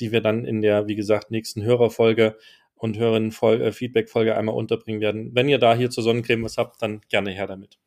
die 0.00 0.12
wir 0.12 0.20
dann 0.20 0.44
in 0.44 0.60
der, 0.60 0.86
wie 0.86 0.94
gesagt, 0.94 1.30
nächsten 1.30 1.62
Hörerfolge 1.62 2.36
und 2.84 2.98
Hörerinnen-Feedback-Folge 2.98 4.32
äh, 4.32 4.34
einmal 4.34 4.54
unterbringen 4.54 5.00
werden. 5.00 5.34
Wenn 5.34 5.48
ihr 5.48 5.58
da 5.58 5.74
hier 5.74 5.90
zur 5.90 6.04
Sonnencreme 6.04 6.44
was 6.44 6.58
habt, 6.58 6.82
dann 6.82 7.00
gerne 7.08 7.30
her 7.30 7.46
damit. 7.46 7.78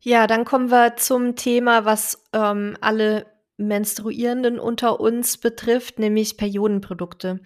Ja, 0.00 0.26
dann 0.26 0.46
kommen 0.46 0.70
wir 0.70 0.96
zum 0.96 1.36
Thema, 1.36 1.84
was 1.84 2.24
ähm, 2.32 2.76
alle 2.80 3.26
Menstruierenden 3.58 4.58
unter 4.58 5.00
uns 5.00 5.36
betrifft, 5.36 5.98
nämlich 5.98 6.38
Periodenprodukte. 6.38 7.40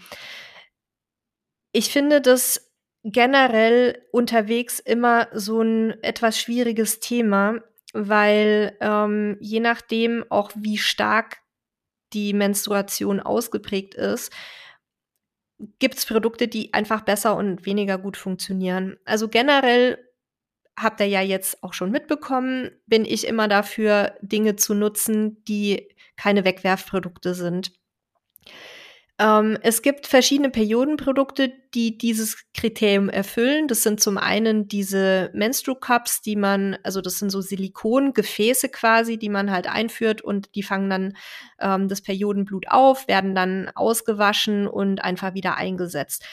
Ich 1.72 1.90
finde 1.90 2.20
das 2.20 2.72
generell 3.02 4.02
unterwegs 4.12 4.78
immer 4.78 5.28
so 5.34 5.60
ein 5.60 6.02
etwas 6.02 6.38
schwieriges 6.38 7.00
Thema, 7.00 7.56
weil 7.94 8.76
ähm, 8.80 9.36
je 9.40 9.60
nachdem 9.60 10.24
auch 10.30 10.52
wie 10.54 10.78
stark 10.78 11.38
die 12.12 12.32
Menstruation 12.32 13.20
ausgeprägt 13.20 13.94
ist, 13.94 14.32
gibt 15.78 15.96
es 15.96 16.06
Produkte, 16.06 16.48
die 16.48 16.74
einfach 16.74 17.02
besser 17.02 17.36
und 17.36 17.66
weniger 17.66 17.98
gut 17.98 18.16
funktionieren. 18.16 18.96
Also 19.04 19.28
generell 19.28 19.98
habt 20.78 21.00
ihr 21.00 21.06
ja 21.06 21.22
jetzt 21.22 21.62
auch 21.62 21.72
schon 21.72 21.90
mitbekommen, 21.90 22.70
bin 22.86 23.04
ich 23.04 23.26
immer 23.26 23.48
dafür, 23.48 24.14
Dinge 24.20 24.56
zu 24.56 24.74
nutzen, 24.74 25.42
die 25.44 25.88
keine 26.16 26.44
Wegwerfprodukte 26.44 27.34
sind. 27.34 27.72
Ähm, 29.18 29.56
es 29.62 29.80
gibt 29.80 30.06
verschiedene 30.06 30.50
Periodenprodukte, 30.50 31.50
die 31.74 31.96
dieses 31.96 32.44
Kriterium 32.52 33.08
erfüllen. 33.08 33.66
Das 33.66 33.82
sind 33.82 34.00
zum 34.00 34.18
einen 34.18 34.68
diese 34.68 35.30
Menstru-Cups, 35.32 36.20
die 36.20 36.36
man, 36.36 36.76
also 36.82 37.00
das 37.00 37.18
sind 37.18 37.30
so 37.30 37.40
Silikongefäße 37.40 38.68
quasi, 38.68 39.18
die 39.18 39.30
man 39.30 39.50
halt 39.50 39.68
einführt 39.68 40.20
und 40.20 40.54
die 40.54 40.62
fangen 40.62 40.90
dann 40.90 41.16
ähm, 41.60 41.88
das 41.88 42.02
Periodenblut 42.02 42.68
auf, 42.68 43.08
werden 43.08 43.34
dann 43.34 43.70
ausgewaschen 43.74 44.66
und 44.66 45.02
einfach 45.02 45.32
wieder 45.32 45.56
eingesetzt 45.56 46.24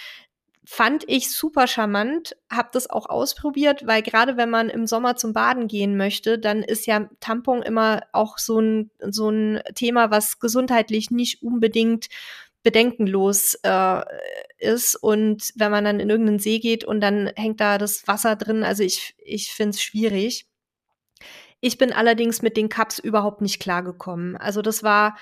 fand 0.66 1.04
ich 1.08 1.30
super 1.30 1.68
charmant, 1.68 2.38
habe 2.50 2.70
das 2.72 2.90
auch 2.90 3.10
ausprobiert, 3.10 3.86
weil 3.86 4.02
gerade 4.02 4.38
wenn 4.38 4.50
man 4.50 4.70
im 4.70 4.88
Sommer 4.88 5.18
zum 5.18 5.34
Baden 5.34 5.68
gehen 5.68 5.98
möchte, 5.98 6.40
dann 6.40 6.64
ist 6.64 6.86
ja 6.86 7.10
Tampon 7.20 7.62
immer 7.64 8.04
auch 8.14 8.38
so 8.38 8.60
ein, 8.60 8.90
so 9.00 9.30
ein 9.30 9.62
Thema, 9.76 10.10
was 10.10 10.40
gesundheitlich 10.40 11.12
nicht 11.12 11.44
unbedingt 11.44 12.08
bedenkenlos 12.64 13.60
äh, 13.64 14.02
ist. 14.58 14.96
Und 14.96 15.52
wenn 15.56 15.72
man 15.72 15.84
dann 15.84 16.00
in 16.00 16.10
irgendeinen 16.10 16.40
See 16.40 16.60
geht 16.60 16.84
und 16.86 17.02
dann 17.02 17.32
hängt 17.36 17.60
da 17.60 17.78
das 17.78 18.08
Wasser 18.08 18.36
drin, 18.36 18.64
also 18.64 18.84
ich, 18.84 19.16
ich 19.18 19.52
finde 19.52 19.72
es 19.72 19.82
schwierig. 19.82 20.48
Ich 21.60 21.78
bin 21.78 21.94
allerdings 21.94 22.42
mit 22.42 22.58
den 22.58 22.70
Cups 22.70 23.00
überhaupt 23.00 23.42
nicht 23.42 23.62
klargekommen. 23.62 24.36
Also 24.36 24.62
das 24.62 24.84
war, 24.84 25.18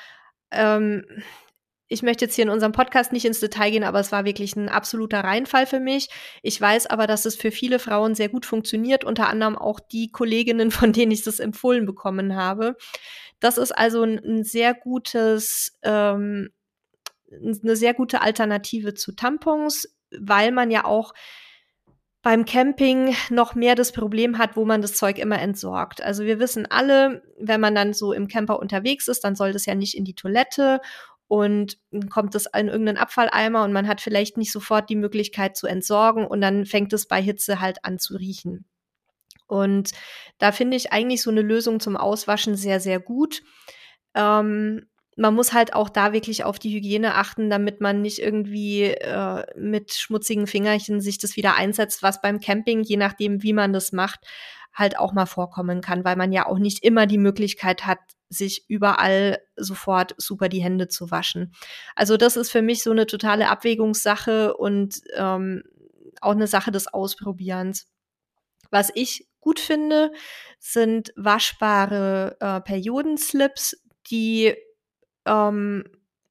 ähm, 0.52 1.06
ich 1.88 2.04
möchte 2.04 2.26
jetzt 2.26 2.36
hier 2.36 2.46
in 2.46 2.50
unserem 2.50 2.72
Podcast 2.72 3.12
nicht 3.12 3.26
ins 3.26 3.42
Detail 3.42 3.72
gehen, 3.72 3.84
aber 3.84 4.00
es 4.00 4.12
war 4.12 4.24
wirklich 4.24 4.56
ein 4.56 4.70
absoluter 4.70 5.24
Reinfall 5.24 5.66
für 5.68 5.80
mich. 5.80 6.10
Ich 6.42 6.60
weiß 6.60 6.88
aber, 6.88 7.06
dass 7.06 7.26
es 7.26 7.36
für 7.36 7.52
viele 7.52 7.80
Frauen 7.80 8.16
sehr 8.16 8.30
gut 8.30 8.46
funktioniert, 8.46 9.04
unter 9.04 9.28
anderem 9.28 9.58
auch 9.58 9.80
die 9.80 10.12
Kolleginnen, 10.12 10.72
von 10.72 10.94
denen 10.94 11.12
ich 11.12 11.24
das 11.24 11.40
empfohlen 11.40 11.86
bekommen 11.86 12.36
habe. 12.36 12.76
Das 13.40 13.58
ist 13.58 13.72
also 13.72 14.04
ein, 14.04 14.20
ein 14.20 14.44
sehr 14.44 14.74
gutes, 14.74 15.78
ähm, 15.84 16.50
eine 17.32 17.76
sehr 17.76 17.94
gute 17.94 18.22
Alternative 18.22 18.94
zu 18.94 19.14
Tampons, 19.14 19.98
weil 20.20 20.52
man 20.52 20.72
ja 20.72 20.86
auch 20.86 21.14
beim 22.22 22.46
Camping 22.46 23.16
noch 23.30 23.56
mehr 23.56 23.76
das 23.76 23.92
Problem 23.92 24.38
hat, 24.38 24.56
wo 24.56 24.64
man 24.66 24.82
das 24.82 24.94
Zeug 24.94 25.18
immer 25.18 25.40
entsorgt. 25.40 26.04
Also 26.04 26.24
wir 26.24 26.40
wissen 26.40 26.68
alle, 26.70 27.24
wenn 27.40 27.60
man 27.60 27.74
dann 27.74 27.94
so 27.94 28.14
im 28.14 28.28
Camper 28.28 28.60
unterwegs 28.60 29.08
ist, 29.08 29.24
dann 29.24 29.36
soll 29.36 29.54
das 29.54 29.66
ja 29.66 29.74
nicht 29.74 29.98
in 29.98 30.06
die 30.06 30.14
Toilette 30.14 30.82
und 31.28 31.78
kommt 32.10 32.36
es 32.36 32.46
in 32.46 32.68
irgendeinen 32.68 32.98
Abfalleimer 32.98 33.64
und 33.64 33.74
man 33.74 33.88
hat 33.88 34.02
vielleicht 34.02 34.38
nicht 34.38 34.52
sofort 34.52 34.90
die 34.90 34.96
Möglichkeit 34.96 35.56
zu 35.58 35.66
entsorgen 35.66 36.28
und 36.28 36.42
dann 36.42 36.66
fängt 36.66 36.94
es 36.94 37.08
bei 37.08 37.22
Hitze 37.22 37.60
halt 37.60 37.84
an 37.86 37.98
zu 37.98 38.18
riechen. 38.18 38.66
Und 39.48 39.92
da 40.38 40.52
finde 40.52 40.78
ich 40.78 40.94
eigentlich 40.94 41.22
so 41.22 41.32
eine 41.32 41.42
Lösung 41.42 41.80
zum 41.80 41.98
Auswaschen 41.98 42.56
sehr, 42.56 42.80
sehr 42.80 43.00
gut. 43.00 43.42
Ähm, 44.14 44.88
man 45.18 45.36
muss 45.36 45.54
halt 45.54 45.74
auch 45.74 45.90
da 45.90 46.14
wirklich 46.14 46.44
auf 46.44 46.58
die 46.58 46.74
Hygiene 46.74 47.16
achten, 47.16 47.50
damit 47.50 47.82
man 47.82 48.02
nicht 48.02 48.20
irgendwie 48.20 48.84
äh, 48.84 49.44
mit 49.58 49.94
schmutzigen 49.94 50.48
Fingerchen 50.48 51.02
sich 51.02 51.18
das 51.18 51.36
wieder 51.36 51.56
einsetzt, 51.56 52.02
was 52.02 52.22
beim 52.22 52.40
Camping, 52.40 52.82
je 52.84 52.98
nachdem, 52.98 53.44
wie 53.44 53.54
man 53.54 53.74
das 53.74 53.92
macht, 53.92 54.22
halt 54.74 54.98
auch 54.98 55.14
mal 55.14 55.26
vorkommen 55.26 55.82
kann, 55.82 56.06
weil 56.06 56.16
man 56.16 56.32
ja 56.32 56.46
auch 56.46 56.58
nicht 56.58 56.84
immer 56.84 57.08
die 57.08 57.18
Möglichkeit 57.18 57.86
hat, 57.86 58.00
sich 58.30 58.64
überall 58.70 59.40
sofort 59.58 60.16
super 60.18 60.48
die 60.48 60.64
Hände 60.64 60.88
zu 60.88 61.12
waschen. 61.12 61.54
Also 61.96 62.16
das 62.16 62.38
ist 62.38 62.50
für 62.50 62.62
mich 62.62 62.82
so 62.82 62.92
eine 62.92 63.06
totale 63.06 63.50
Abwägungssache 63.50 64.56
und 64.56 65.02
ähm, 65.16 65.64
auch 66.22 66.32
eine 66.32 66.48
Sache 66.48 66.72
des 66.72 66.88
Ausprobierens. 66.88 67.88
Was 68.70 68.90
ich 68.96 69.28
gut 69.42 69.60
finde, 69.60 70.14
sind 70.60 71.12
waschbare 71.18 72.38
äh, 72.40 72.62
Periodenslips, 72.62 73.76
die 74.10 74.56
ähm, 75.26 75.84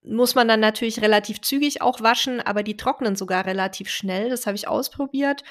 muss 0.03 0.35
man 0.35 0.49
dann 0.49 0.61
natürlich 0.61 1.03
relativ 1.03 1.41
zügig 1.43 1.83
auch 1.83 2.01
waschen, 2.01 2.41
aber 2.41 2.63
die 2.63 2.77
trocknen 2.77 3.17
sogar 3.17 3.47
relativ 3.47 3.91
schnell. 3.91 4.31
Das 4.31 4.47
habe 4.47 4.57
ich 4.57 4.69
ausprobiert. 4.69 5.43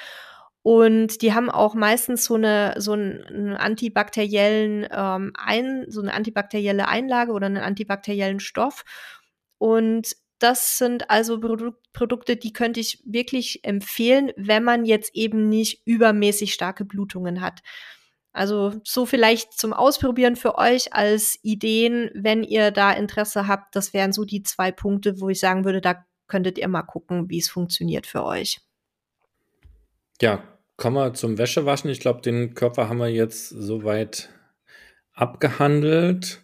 Und 0.61 1.21
die 1.21 1.33
haben 1.33 1.49
auch 1.49 1.73
meistens 1.73 2.25
so 2.25 2.35
eine 2.35 2.75
so 2.77 2.91
einen 2.91 3.55
antibakteriellen 3.55 4.87
ähm, 4.91 5.33
ein 5.37 5.85
so 5.87 6.01
eine 6.01 6.13
antibakterielle 6.13 6.87
Einlage 6.87 7.31
oder 7.31 7.45
einen 7.45 7.57
antibakteriellen 7.57 8.39
Stoff. 8.39 8.83
Und 9.57 10.15
das 10.39 10.77
sind 10.77 11.09
also 11.09 11.39
Produ 11.39 11.71
Produkte, 11.93 12.35
die 12.35 12.53
könnte 12.53 12.79
ich 12.79 13.01
wirklich 13.05 13.63
empfehlen, 13.63 14.31
wenn 14.35 14.63
man 14.63 14.85
jetzt 14.85 15.15
eben 15.15 15.49
nicht 15.49 15.81
übermäßig 15.85 16.53
starke 16.53 16.85
Blutungen 16.85 17.41
hat. 17.41 17.61
Also 18.39 18.71
so 18.85 19.05
vielleicht 19.05 19.51
zum 19.51 19.73
Ausprobieren 19.73 20.37
für 20.37 20.57
euch 20.57 20.93
als 20.93 21.37
Ideen, 21.41 22.09
wenn 22.13 22.45
ihr 22.45 22.71
da 22.71 22.93
Interesse 22.93 23.49
habt. 23.49 23.75
Das 23.75 23.93
wären 23.93 24.13
so 24.13 24.23
die 24.23 24.43
zwei 24.43 24.71
Punkte, 24.71 25.19
wo 25.19 25.27
ich 25.27 25.41
sagen 25.41 25.65
würde, 25.65 25.81
da 25.81 26.05
könntet 26.27 26.57
ihr 26.57 26.69
mal 26.69 26.83
gucken, 26.83 27.29
wie 27.29 27.39
es 27.39 27.49
funktioniert 27.49 28.07
für 28.07 28.23
euch. 28.23 28.61
Ja, 30.21 30.41
kommen 30.77 30.95
wir 30.95 31.13
zum 31.15 31.37
Wäschewaschen. 31.37 31.89
Ich 31.89 31.99
glaube, 31.99 32.21
den 32.21 32.53
Körper 32.53 32.87
haben 32.87 32.99
wir 32.99 33.09
jetzt 33.09 33.49
soweit 33.49 34.29
abgehandelt. 35.11 36.41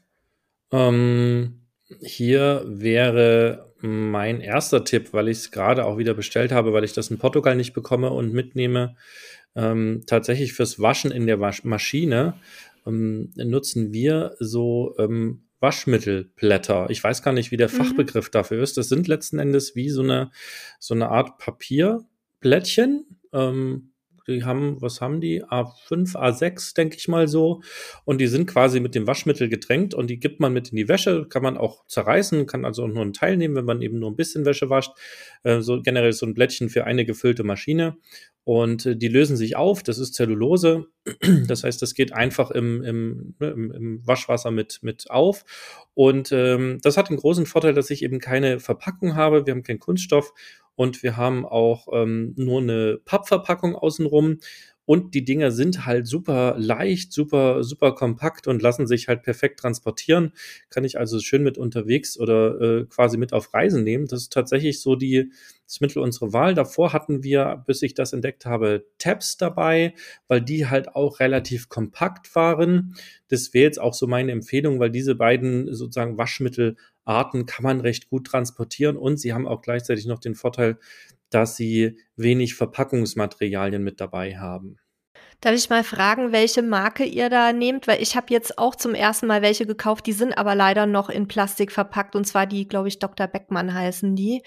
Ähm, 0.74 1.62
hier 2.02 2.66
wäre 2.68 3.74
mein 3.80 4.42
erster 4.42 4.84
Tipp, 4.84 5.14
weil 5.14 5.30
ich 5.30 5.38
es 5.38 5.52
gerade 5.52 5.86
auch 5.86 5.98
wieder 5.98 6.14
bestellt 6.14 6.52
habe, 6.52 6.74
weil 6.74 6.84
ich 6.84 6.92
das 6.92 7.10
in 7.10 7.20
Portugal 7.20 7.56
nicht 7.56 7.72
bekomme 7.72 8.10
und 8.10 8.34
mitnehme. 8.34 8.98
Ähm, 9.56 10.04
tatsächlich 10.06 10.54
fürs 10.54 10.80
Waschen 10.80 11.12
in 11.12 11.28
der 11.28 11.40
Waschmaschine 11.40 12.36
ähm, 12.86 13.32
nutzen 13.36 13.94
wir 13.94 14.36
so 14.40 14.96
ähm, 14.98 15.44
Waschmittelblätter. 15.60 16.90
Ich 16.90 17.04
weiß 17.04 17.24
gar 17.24 17.32
nicht, 17.32 17.52
wie 17.52 17.58
der 17.58 17.70
mhm. 17.70 17.74
Fachbegriff 17.74 18.30
dafür 18.30 18.62
ist. 18.62 18.78
Das 18.78 18.90
sind 18.90 19.08
letzten 19.08 19.40
Endes 19.40 19.76
wie 19.76 19.90
so 19.90 20.02
eine, 20.02 20.32
so 20.80 20.94
eine 20.94 21.10
Art 21.10 21.38
Papierblättchen, 21.38 23.20
ähm, 23.34 23.92
die 24.28 24.44
haben, 24.44 24.82
was 24.82 25.02
haben 25.02 25.22
die? 25.22 25.44
A5, 25.44 26.16
A6, 26.16 26.76
denke 26.76 26.98
ich 26.98 27.08
mal 27.08 27.28
so. 27.28 27.62
Und 28.06 28.20
die 28.20 28.28
sind 28.28 28.48
quasi 28.48 28.80
mit 28.80 28.96
dem 28.96 29.06
Waschmittel 29.06 29.50
getränkt 29.50 29.94
und 29.94 30.10
die 30.10 30.20
gibt 30.20 30.40
man 30.40 30.54
mit 30.54 30.70
in 30.70 30.78
die 30.78 30.88
Wäsche, 30.88 31.28
kann 31.28 31.44
man 31.44 31.58
auch 31.58 31.86
zerreißen, 31.88 32.48
kann 32.48 32.66
also 32.66 32.84
auch 32.84 32.88
nur 32.88 33.04
einen 33.04 33.14
Teil 33.14 33.38
nehmen, 33.38 33.56
wenn 33.56 33.66
man 33.66 33.82
eben 33.82 34.00
nur 34.00 34.10
ein 34.10 34.16
bisschen 34.16 34.46
Wäsche 34.46 34.70
wascht. 34.70 34.92
Äh, 35.44 35.62
so 35.62 35.82
generell 35.82 36.14
so 36.14 36.26
ein 36.26 36.34
Blättchen 36.34 36.70
für 36.70 36.86
eine 36.86 37.06
gefüllte 37.06 37.44
Maschine. 37.44 37.98
Und 38.46 38.86
äh, 38.86 38.96
die 38.96 39.08
lösen 39.08 39.36
sich 39.36 39.58
auf, 39.58 39.84
das 39.84 39.98
ist 39.98 40.14
Zellulose. 40.14 40.86
Das 41.48 41.64
heißt, 41.64 41.82
das 41.82 41.94
geht 41.94 42.14
einfach 42.14 42.52
im, 42.52 42.80
ne, 42.80 43.50
im, 43.50 43.72
im 43.72 44.08
Waschwasser 44.08 44.52
mit, 44.52 44.80
mit 44.82 45.10
auf. 45.12 45.44
Und 45.94 46.32
ähm, 46.32 46.80
das 46.82 46.98
hat 46.98 47.10
den 47.10 47.18
großen 47.18 47.46
Vorteil, 47.46 47.74
dass 47.74 47.90
ich 47.90 48.04
eben 48.04 48.20
keine 48.20 48.60
Verpackung 48.60 49.16
habe. 49.16 49.46
Wir 49.46 49.54
haben 49.54 49.64
keinen 49.64 49.80
Kunststoff 49.80 50.32
und 50.76 51.04
wir 51.04 51.18
haben 51.18 51.46
auch 51.46 51.88
ähm, 51.92 52.34
nur 52.38 52.62
eine 52.62 53.00
Pappverpackung 53.04 53.76
außenrum. 53.76 54.40
Und 54.86 55.14
die 55.14 55.26
Dinger 55.26 55.52
sind 55.52 55.86
halt 55.86 56.08
super 56.08 56.56
leicht, 56.58 57.12
super, 57.12 57.64
super 57.64 57.94
kompakt 57.94 58.48
und 58.48 58.62
lassen 58.62 58.88
sich 58.88 59.08
halt 59.08 59.24
perfekt 59.24 59.60
transportieren. 59.60 60.32
Kann 60.70 60.84
ich 60.84 61.00
also 61.00 61.20
schön 61.20 61.44
mit 61.44 61.58
unterwegs 61.58 62.20
oder 62.20 62.62
äh, 62.62 62.86
quasi 62.86 63.18
mit 63.18 63.34
auf 63.34 63.54
Reisen 63.54 63.84
nehmen. 63.84 64.08
Das 64.08 64.22
ist 64.22 64.34
tatsächlich 64.34 64.82
so 64.82 64.96
die, 64.96 65.32
das 65.66 65.82
Mittel 65.82 66.00
unserer 66.00 66.34
Wahl. 66.34 66.54
Davor 66.54 66.94
hatten 66.94 67.24
wir, 67.24 67.64
bis 67.66 67.82
ich 67.82 67.96
das 67.96 68.14
entdeckt 68.14 68.46
habe, 68.46 68.86
Tabs 69.00 69.38
dabei, 69.38 69.94
weil 70.28 70.42
die 70.42 70.68
halt 70.68 70.96
auch 70.96 71.20
relativ 71.20 71.70
kompakt 71.70 72.36
waren. 72.36 72.96
Das 73.28 73.54
wäre 73.54 73.66
jetzt 73.66 73.82
auch 73.82 73.94
so 73.94 74.06
meine 74.08 74.32
Empfehlung, 74.32 74.80
weil 74.80 74.92
diese 74.92 75.16
beiden 75.16 75.74
sozusagen 75.74 76.18
Waschmittel 76.18 76.76
Arten 77.06 77.46
kann 77.46 77.64
man 77.64 77.82
recht 77.82 78.10
gut 78.10 78.28
transportieren 78.28 78.98
und 78.98 79.18
sie 79.18 79.32
haben 79.34 79.48
auch 79.48 79.62
gleichzeitig 79.62 80.08
noch 80.08 80.20
den 80.20 80.36
Vorteil, 80.36 80.78
dass 81.30 81.56
sie 81.56 81.98
wenig 82.16 82.56
Verpackungsmaterialien 82.56 83.84
mit 83.84 84.00
dabei 84.00 84.38
haben. 84.38 84.78
Darf 85.42 85.54
ich 85.54 85.70
mal 85.70 85.84
fragen, 85.84 86.32
welche 86.32 86.62
Marke 86.62 87.04
ihr 87.04 87.30
da 87.30 87.54
nehmt? 87.54 87.88
Weil 87.88 88.02
ich 88.02 88.16
habe 88.16 88.28
jetzt 88.30 88.58
auch 88.58 88.76
zum 88.76 88.96
ersten 88.96 89.28
Mal 89.28 89.42
welche 89.42 89.66
gekauft, 89.66 90.06
die 90.08 90.14
sind 90.14 90.38
aber 90.38 90.56
leider 90.56 90.86
noch 90.86 91.10
in 91.10 91.28
Plastik 91.28 91.72
verpackt 91.72 92.16
und 92.16 92.26
zwar 92.26 92.48
die, 92.48 92.68
glaube 92.68 92.88
ich, 92.88 93.00
Dr. 93.00 93.28
Beckmann 93.28 93.74
heißen 93.74 94.16
die. 94.16 94.44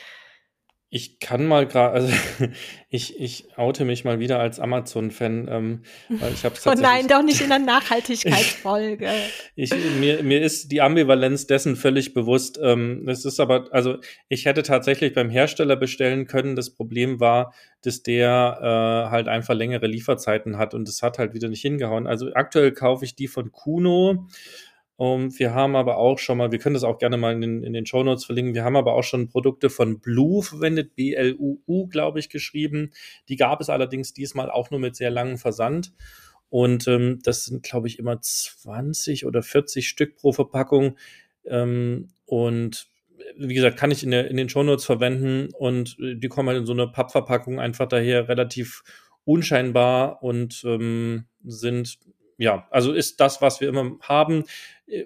Ich 0.90 1.20
kann 1.20 1.44
mal 1.44 1.66
gerade, 1.66 1.92
also 1.92 2.12
ich, 2.88 3.20
ich 3.20 3.58
oute 3.58 3.84
mich 3.84 4.04
mal 4.04 4.20
wieder 4.20 4.40
als 4.40 4.58
Amazon-Fan, 4.58 5.46
ähm, 5.50 5.82
weil 6.08 6.32
ich 6.32 6.44
habe 6.46 6.54
Oh 6.66 6.72
nein, 6.80 7.06
doch 7.08 7.22
nicht 7.22 7.42
in 7.42 7.50
der 7.50 7.58
Nachhaltigkeitsfolge. 7.58 9.10
ich, 9.54 9.70
mir, 10.00 10.22
mir 10.22 10.40
ist 10.40 10.72
die 10.72 10.80
Ambivalenz 10.80 11.46
dessen 11.46 11.76
völlig 11.76 12.14
bewusst. 12.14 12.58
Ähm, 12.62 13.04
das 13.04 13.26
ist 13.26 13.38
aber, 13.38 13.68
also 13.70 13.98
ich 14.30 14.46
hätte 14.46 14.62
tatsächlich 14.62 15.12
beim 15.12 15.28
Hersteller 15.28 15.76
bestellen 15.76 16.26
können. 16.26 16.56
Das 16.56 16.70
Problem 16.70 17.20
war, 17.20 17.52
dass 17.82 18.02
der 18.02 18.58
äh, 18.60 19.10
halt 19.10 19.28
einfach 19.28 19.54
längere 19.54 19.86
Lieferzeiten 19.86 20.56
hat 20.56 20.72
und 20.72 20.88
das 20.88 21.02
hat 21.02 21.18
halt 21.18 21.34
wieder 21.34 21.48
nicht 21.48 21.62
hingehauen. 21.62 22.06
Also 22.06 22.32
aktuell 22.32 22.72
kaufe 22.72 23.04
ich 23.04 23.14
die 23.14 23.28
von 23.28 23.52
Kuno. 23.52 24.26
Um, 25.00 25.38
wir 25.38 25.54
haben 25.54 25.76
aber 25.76 25.96
auch 25.96 26.18
schon 26.18 26.38
mal, 26.38 26.50
wir 26.50 26.58
können 26.58 26.74
das 26.74 26.82
auch 26.82 26.98
gerne 26.98 27.16
mal 27.16 27.32
in 27.32 27.40
den, 27.40 27.62
in 27.62 27.72
den 27.72 27.86
Show 27.86 28.02
Notes 28.02 28.24
verlinken, 28.24 28.54
wir 28.54 28.64
haben 28.64 28.74
aber 28.74 28.94
auch 28.94 29.04
schon 29.04 29.28
Produkte 29.28 29.70
von 29.70 30.00
Blue 30.00 30.42
verwendet, 30.42 30.96
B-L-U-U, 30.96 31.86
glaube 31.86 32.18
ich, 32.18 32.28
geschrieben. 32.28 32.90
Die 33.28 33.36
gab 33.36 33.60
es 33.60 33.70
allerdings 33.70 34.12
diesmal 34.12 34.50
auch 34.50 34.72
nur 34.72 34.80
mit 34.80 34.96
sehr 34.96 35.12
langem 35.12 35.38
Versand. 35.38 35.92
Und 36.50 36.88
ähm, 36.88 37.20
das 37.22 37.44
sind, 37.44 37.62
glaube 37.62 37.86
ich, 37.86 38.00
immer 38.00 38.20
20 38.20 39.24
oder 39.24 39.44
40 39.44 39.86
Stück 39.86 40.16
pro 40.16 40.32
Verpackung. 40.32 40.98
Ähm, 41.44 42.08
und 42.26 42.90
wie 43.36 43.54
gesagt, 43.54 43.76
kann 43.76 43.92
ich 43.92 44.02
in, 44.02 44.10
der, 44.10 44.28
in 44.28 44.36
den 44.36 44.48
Shownotes 44.48 44.84
verwenden 44.84 45.50
und 45.54 45.96
äh, 46.00 46.16
die 46.16 46.28
kommen 46.28 46.48
halt 46.48 46.58
in 46.58 46.66
so 46.66 46.72
eine 46.72 46.88
Pappverpackung 46.88 47.60
einfach 47.60 47.86
daher 47.86 48.28
relativ 48.28 48.82
unscheinbar 49.24 50.24
und 50.24 50.64
ähm, 50.64 51.26
sind 51.44 52.00
ja, 52.38 52.66
also 52.70 52.92
ist 52.92 53.20
das, 53.20 53.42
was 53.42 53.60
wir 53.60 53.68
immer 53.68 53.98
haben. 54.00 54.44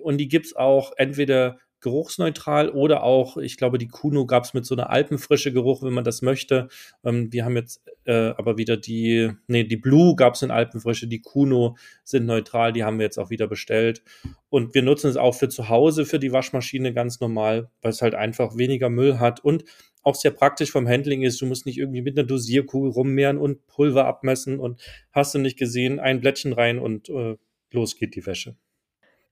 Und 0.03 0.19
die 0.19 0.29
gibt's 0.29 0.55
auch 0.55 0.93
entweder 0.97 1.59
geruchsneutral 1.83 2.71
oder 2.71 3.03
auch, 3.03 3.37
ich 3.37 3.57
glaube, 3.57 3.77
die 3.77 3.89
Kuno 3.89 4.25
gab's 4.25 4.55
mit 4.55 4.65
so 4.65 4.75
einer 4.75 4.91
alpenfrische 4.91 5.53
Geruch, 5.53 5.83
wenn 5.83 5.93
man 5.93 6.05
das 6.05 6.23
möchte. 6.23 6.69
Ähm, 7.05 7.33
wir 7.33 7.45
haben 7.45 7.57
jetzt 7.57 7.83
äh, 8.05 8.29
aber 8.37 8.57
wieder 8.57 8.77
die, 8.77 9.33
nee, 9.49 9.65
die 9.65 9.77
Blue 9.77 10.15
gab's 10.15 10.43
in 10.43 10.53
alpenfrische, 10.53 11.09
die 11.09 11.21
Kuno 11.21 11.77
sind 12.05 12.25
neutral, 12.25 12.73
die 12.73 12.85
haben 12.85 12.99
wir 12.99 13.05
jetzt 13.05 13.19
auch 13.19 13.31
wieder 13.31 13.49
bestellt. 13.49 14.03
Und 14.49 14.75
wir 14.75 14.83
nutzen 14.83 15.11
es 15.11 15.17
auch 15.17 15.35
für 15.35 15.49
zu 15.49 15.69
Hause, 15.69 16.07
für 16.07 16.21
die 16.21 16.33
Waschmaschine 16.33 16.95
ganz 16.95 17.21
normal, 17.21 17.69
weil 17.83 17.91
es 17.91 18.01
halt 18.01 18.15
einfach 18.15 18.57
weniger 18.57 18.89
Müll 18.89 19.19
hat 19.19 19.41
und 19.45 19.65
auch 20.03 20.15
sehr 20.15 20.31
praktisch 20.31 20.71
vom 20.71 20.89
Handling 20.89 21.23
ist. 21.23 21.41
Du 21.41 21.47
musst 21.47 21.67
nicht 21.67 21.79
irgendwie 21.79 22.03
mit 22.03 22.19
einer 22.19 22.27
Dosierkugel 22.27 22.91
rummehren 22.91 23.39
und 23.39 23.67
Pulver 23.67 24.07
abmessen 24.07 24.59
und 24.59 24.81
hast 25.13 25.35
du 25.35 25.39
nicht 25.39 25.59
gesehen, 25.59 26.01
ein 26.01 26.21
Blättchen 26.21 26.53
rein 26.53 26.79
und 26.79 27.09
äh, 27.09 27.37
los 27.71 27.97
geht 27.97 28.15
die 28.15 28.27
Wäsche. 28.27 28.57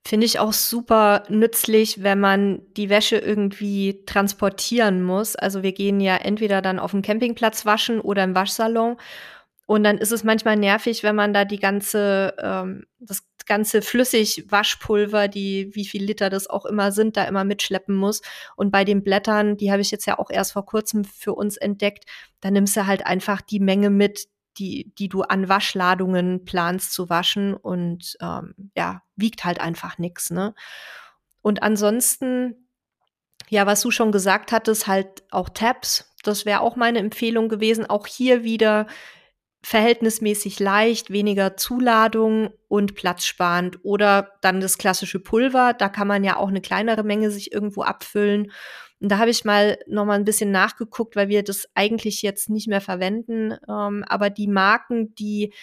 Finde 0.03 0.25
ich 0.25 0.39
auch 0.39 0.53
super 0.53 1.23
nützlich, 1.29 2.01
wenn 2.01 2.19
man 2.19 2.61
die 2.75 2.89
Wäsche 2.89 3.17
irgendwie 3.17 4.03
transportieren 4.07 5.03
muss. 5.03 5.35
Also 5.35 5.61
wir 5.61 5.73
gehen 5.73 5.99
ja 5.99 6.17
entweder 6.17 6.63
dann 6.63 6.79
auf 6.79 6.91
dem 6.91 7.03
Campingplatz 7.03 7.67
waschen 7.67 7.99
oder 8.01 8.23
im 8.23 8.33
Waschsalon. 8.33 8.97
Und 9.65 9.83
dann 9.83 9.97
ist 9.97 10.11
es 10.11 10.23
manchmal 10.23 10.57
nervig, 10.57 11.03
wenn 11.03 11.15
man 11.15 11.33
da 11.33 11.45
die 11.45 11.59
ganze, 11.59 12.35
ähm, 12.39 12.85
das 12.99 13.23
ganze 13.45 13.81
Flüssigwaschpulver, 13.81 15.27
die, 15.27 15.69
wie 15.73 15.85
viel 15.85 16.03
Liter 16.03 16.29
das 16.29 16.47
auch 16.47 16.65
immer 16.65 16.91
sind, 16.91 17.17
da 17.17 17.23
immer 17.25 17.43
mitschleppen 17.43 17.95
muss. 17.95 18.21
Und 18.55 18.71
bei 18.71 18.83
den 18.83 19.03
Blättern, 19.03 19.57
die 19.57 19.71
habe 19.71 19.81
ich 19.81 19.91
jetzt 19.91 20.05
ja 20.05 20.19
auch 20.19 20.29
erst 20.29 20.53
vor 20.53 20.65
kurzem 20.65 21.03
für 21.05 21.33
uns 21.33 21.57
entdeckt, 21.57 22.05
da 22.41 22.51
nimmst 22.51 22.75
du 22.75 22.85
halt 22.85 23.05
einfach 23.05 23.41
die 23.41 23.59
Menge 23.59 23.89
mit, 23.89 24.27
die, 24.57 24.93
die 24.97 25.09
du 25.09 25.21
an 25.21 25.47
Waschladungen 25.47 26.43
planst 26.43 26.93
zu 26.93 27.09
waschen 27.09 27.53
und 27.53 28.17
ähm, 28.21 28.53
ja, 28.75 29.03
wiegt 29.15 29.45
halt 29.45 29.61
einfach 29.61 29.97
nix, 29.97 30.29
ne? 30.31 30.53
Und 31.41 31.63
ansonsten, 31.63 32.67
ja, 33.49 33.65
was 33.65 33.81
du 33.81 33.91
schon 33.91 34.11
gesagt 34.11 34.51
hattest, 34.51 34.87
halt 34.87 35.23
auch 35.31 35.49
Tabs, 35.49 36.13
das 36.23 36.45
wäre 36.45 36.61
auch 36.61 36.75
meine 36.75 36.99
Empfehlung 36.99 37.49
gewesen. 37.49 37.85
Auch 37.89 38.05
hier 38.05 38.43
wieder 38.43 38.87
verhältnismäßig 39.63 40.59
leicht, 40.59 41.11
weniger 41.11 41.55
Zuladung 41.55 42.49
und 42.67 42.95
platzsparend. 42.95 43.79
Oder 43.83 44.33
dann 44.41 44.59
das 44.59 44.77
klassische 44.77 45.19
Pulver, 45.19 45.73
da 45.73 45.87
kann 45.89 46.07
man 46.07 46.23
ja 46.23 46.37
auch 46.37 46.47
eine 46.47 46.61
kleinere 46.61 47.03
Menge 47.03 47.29
sich 47.29 47.51
irgendwo 47.53 47.83
abfüllen. 47.83 48.51
Und 48.99 49.11
da 49.11 49.17
habe 49.17 49.29
ich 49.29 49.45
mal 49.45 49.77
noch 49.87 50.05
mal 50.05 50.13
ein 50.13 50.25
bisschen 50.25 50.51
nachgeguckt, 50.51 51.15
weil 51.15 51.29
wir 51.29 51.43
das 51.43 51.67
eigentlich 51.75 52.21
jetzt 52.21 52.49
nicht 52.49 52.67
mehr 52.67 52.81
verwenden. 52.81 53.55
Ähm, 53.67 54.03
aber 54.07 54.29
die 54.29 54.47
Marken, 54.47 55.13
die 55.15 55.53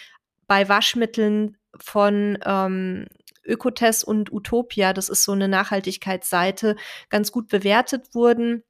bei 0.47 0.67
Waschmitteln 0.67 1.57
von 1.77 2.37
ähm, 2.45 3.05
Ökotest 3.45 4.03
und 4.03 4.31
Utopia, 4.31 4.93
das 4.93 5.09
ist 5.09 5.23
so 5.23 5.31
eine 5.33 5.47
Nachhaltigkeitsseite, 5.47 6.75
ganz 7.09 7.31
gut 7.31 7.47
bewertet 7.47 8.13
wurden, 8.13 8.63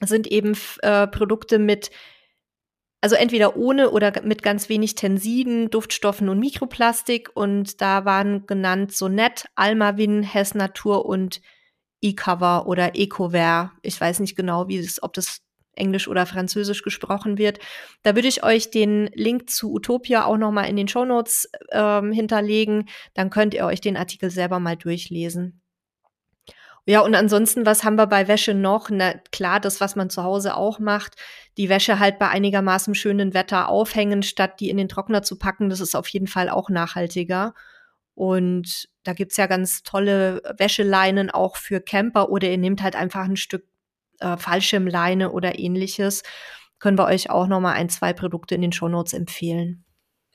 sind 0.00 0.26
eben 0.26 0.56
äh, 0.82 1.06
Produkte 1.06 1.58
mit 1.58 1.90
also 3.04 3.16
entweder 3.16 3.58
ohne 3.58 3.90
oder 3.90 4.22
mit 4.22 4.42
ganz 4.42 4.70
wenig 4.70 4.94
Tensiden, 4.94 5.68
Duftstoffen 5.68 6.30
und 6.30 6.38
Mikroplastik. 6.38 7.28
Und 7.34 7.82
da 7.82 8.06
waren 8.06 8.46
genannt 8.46 8.92
Sonett, 8.92 9.44
Almavin, 9.56 10.22
Hess 10.22 10.54
Natur 10.54 11.04
und 11.04 11.42
E-Cover 12.00 12.66
oder 12.66 12.96
Ecovert. 12.96 13.72
Ich 13.82 14.00
weiß 14.00 14.20
nicht 14.20 14.36
genau, 14.36 14.68
wie 14.68 14.78
es, 14.78 15.02
ob 15.02 15.12
das 15.12 15.42
Englisch 15.74 16.08
oder 16.08 16.24
Französisch 16.24 16.80
gesprochen 16.80 17.36
wird. 17.36 17.58
Da 18.04 18.14
würde 18.14 18.28
ich 18.28 18.42
euch 18.42 18.70
den 18.70 19.10
Link 19.12 19.50
zu 19.50 19.74
Utopia 19.74 20.24
auch 20.24 20.38
noch 20.38 20.50
mal 20.50 20.64
in 20.64 20.76
den 20.76 20.88
Shownotes 20.88 21.50
ähm, 21.72 22.10
hinterlegen. 22.10 22.88
Dann 23.12 23.28
könnt 23.28 23.52
ihr 23.52 23.66
euch 23.66 23.82
den 23.82 23.98
Artikel 23.98 24.30
selber 24.30 24.60
mal 24.60 24.78
durchlesen. 24.78 25.60
Ja, 26.86 27.00
und 27.00 27.14
ansonsten, 27.14 27.64
was 27.64 27.82
haben 27.82 27.96
wir 27.96 28.06
bei 28.06 28.28
Wäsche 28.28 28.52
noch? 28.52 28.90
Na 28.90 29.14
klar, 29.32 29.58
das, 29.58 29.80
was 29.80 29.96
man 29.96 30.10
zu 30.10 30.22
Hause 30.22 30.54
auch 30.54 30.78
macht, 30.78 31.14
die 31.56 31.70
Wäsche 31.70 31.98
halt 31.98 32.18
bei 32.18 32.28
einigermaßen 32.28 32.94
schönen 32.94 33.32
Wetter 33.32 33.68
aufhängen, 33.68 34.22
statt 34.22 34.60
die 34.60 34.68
in 34.68 34.76
den 34.76 34.88
Trockner 34.88 35.22
zu 35.22 35.38
packen. 35.38 35.70
Das 35.70 35.80
ist 35.80 35.94
auf 35.94 36.08
jeden 36.08 36.26
Fall 36.26 36.50
auch 36.50 36.68
nachhaltiger. 36.68 37.54
Und 38.14 38.88
da 39.02 39.14
gibt's 39.14 39.36
ja 39.38 39.46
ganz 39.46 39.82
tolle 39.82 40.42
Wäscheleinen 40.58 41.30
auch 41.30 41.56
für 41.56 41.80
Camper 41.80 42.28
oder 42.30 42.48
ihr 42.50 42.58
nehmt 42.58 42.82
halt 42.82 42.96
einfach 42.96 43.24
ein 43.24 43.36
Stück 43.36 43.64
äh, 44.20 44.36
Fallschirmleine 44.36 45.32
oder 45.32 45.58
ähnliches. 45.58 46.22
Können 46.78 46.98
wir 46.98 47.06
euch 47.06 47.30
auch 47.30 47.46
noch 47.46 47.60
mal 47.60 47.72
ein, 47.72 47.88
zwei 47.88 48.12
Produkte 48.12 48.54
in 48.54 48.62
den 48.62 48.72
Shownotes 48.72 49.14
empfehlen. 49.14 49.83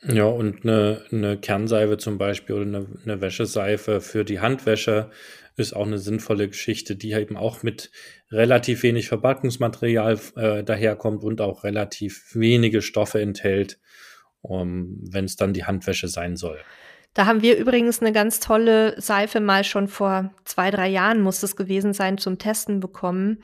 Ja, 0.02 0.26
und 0.26 0.64
eine, 0.64 1.04
eine 1.12 1.38
Kernseife 1.38 1.98
zum 1.98 2.18
Beispiel 2.18 2.56
oder 2.56 2.66
eine, 2.66 2.88
eine 3.04 3.22
Wäscheseife 3.22 4.00
für 4.00 4.24
die 4.24 4.40
Handwäsche 4.40 5.12
ist 5.58 5.76
auch 5.76 5.86
eine 5.86 5.98
sinnvolle 5.98 6.48
Geschichte, 6.48 6.96
die 6.96 7.12
eben 7.12 7.36
auch 7.36 7.64
mit 7.64 7.92
relativ 8.32 8.84
wenig 8.84 9.10
Verpackungsmaterial 9.10 10.20
äh, 10.38 10.64
daherkommt 10.64 11.24
und 11.24 11.42
auch 11.42 11.66
relativ 11.66 12.34
wenige 12.34 12.82
Stoffe 12.82 13.20
enthält, 13.20 13.78
um, 14.42 15.00
wenn 15.12 15.26
es 15.26 15.36
dann 15.36 15.52
die 15.52 15.66
Handwäsche 15.66 16.08
sein 16.08 16.38
soll. 16.38 16.60
Da 17.14 17.26
haben 17.26 17.42
wir 17.42 17.58
übrigens 17.58 18.02
eine 18.02 18.14
ganz 18.14 18.40
tolle 18.40 19.00
Seife 19.02 19.42
mal 19.42 19.66
schon 19.66 19.90
vor 19.90 20.32
zwei, 20.46 20.72
drei 20.72 20.88
Jahren 20.88 21.22
muss 21.22 21.44
es 21.44 21.58
gewesen 21.58 21.92
sein 21.92 22.18
zum 22.18 22.38
Testen 22.38 22.80
bekommen. 22.80 23.44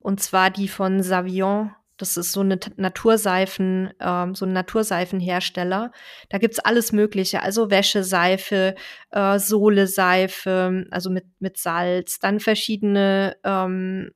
Und 0.00 0.20
zwar 0.20 0.50
die 0.50 0.66
von 0.66 1.02
Savion 1.02 1.70
das 2.02 2.16
ist 2.16 2.32
so 2.32 2.40
eine 2.40 2.58
Naturseifen, 2.76 3.90
ähm, 4.00 4.34
so 4.34 4.44
ein 4.44 4.52
Naturseifenhersteller. 4.52 5.92
Da 6.30 6.38
gibt's 6.38 6.58
alles 6.58 6.90
Mögliche, 6.90 7.42
also 7.42 7.70
Wäscheseife, 7.70 8.74
äh, 9.12 9.38
Sohleseife, 9.38 10.84
also 10.90 11.10
mit, 11.10 11.26
mit 11.38 11.58
Salz, 11.58 12.18
dann 12.18 12.40
verschiedene 12.40 13.36
ähm, 13.44 14.10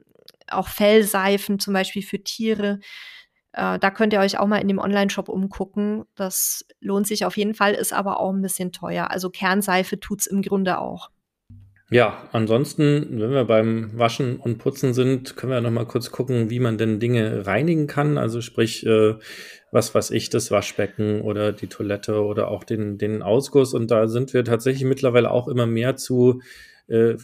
auch 0.49 0.67
Fellseifen, 0.67 1.61
zum 1.61 1.75
Beispiel 1.75 2.03
für 2.03 2.23
Tiere. 2.25 2.81
Äh, 3.53 3.79
da 3.79 3.91
könnt 3.93 4.13
ihr 4.13 4.21
euch 4.21 4.37
auch 4.39 4.49
mal 4.49 4.59
in 4.59 4.69
dem 4.69 4.79
Online-Shop 4.81 5.29
umgucken. 5.29 6.07
Das 6.17 6.67
lohnt 6.81 7.07
sich 7.07 7.25
auf 7.25 7.37
jeden 7.37 7.55
Fall, 7.55 7.75
ist 7.75 7.93
aber 7.93 8.19
auch 8.19 8.33
ein 8.33 8.43
bisschen 8.43 8.73
teuer. 8.73 9.13
Also 9.13 9.31
Kernseife 9.31 10.01
tut's 10.01 10.27
im 10.27 10.43
Grunde 10.43 10.81
auch. 10.81 11.11
Ja, 11.89 12.29
ansonsten, 12.33 13.21
wenn 13.21 13.31
wir 13.31 13.45
beim 13.45 13.97
Waschen 13.97 14.41
und 14.41 14.59
Putzen 14.59 14.93
sind, 14.93 15.37
können 15.37 15.53
wir 15.53 15.61
noch 15.61 15.71
mal 15.71 15.87
kurz 15.87 16.11
gucken, 16.11 16.51
wie 16.51 16.59
man 16.59 16.79
denn 16.79 16.99
Dinge 16.99 17.47
reinigen 17.47 17.87
kann. 17.87 18.19
Also 18.19 18.41
sprich, 18.41 18.85
äh, 18.85 19.15
was 19.71 19.95
weiß 19.95 20.11
ich, 20.11 20.29
das 20.29 20.51
Waschbecken 20.51 21.21
oder 21.21 21.53
die 21.53 21.69
Toilette 21.69 22.25
oder 22.25 22.49
auch 22.49 22.65
den, 22.65 22.99
den 22.99 23.23
Ausguss. 23.23 23.73
Und 23.73 23.93
da 23.93 24.09
sind 24.09 24.35
wir 24.35 24.45
tatsächlich 24.45 24.83
mittlerweile 24.83 25.31
auch 25.31 25.47
immer 25.47 25.67
mehr 25.67 25.95
zu 25.95 26.43
äh, 26.89 27.15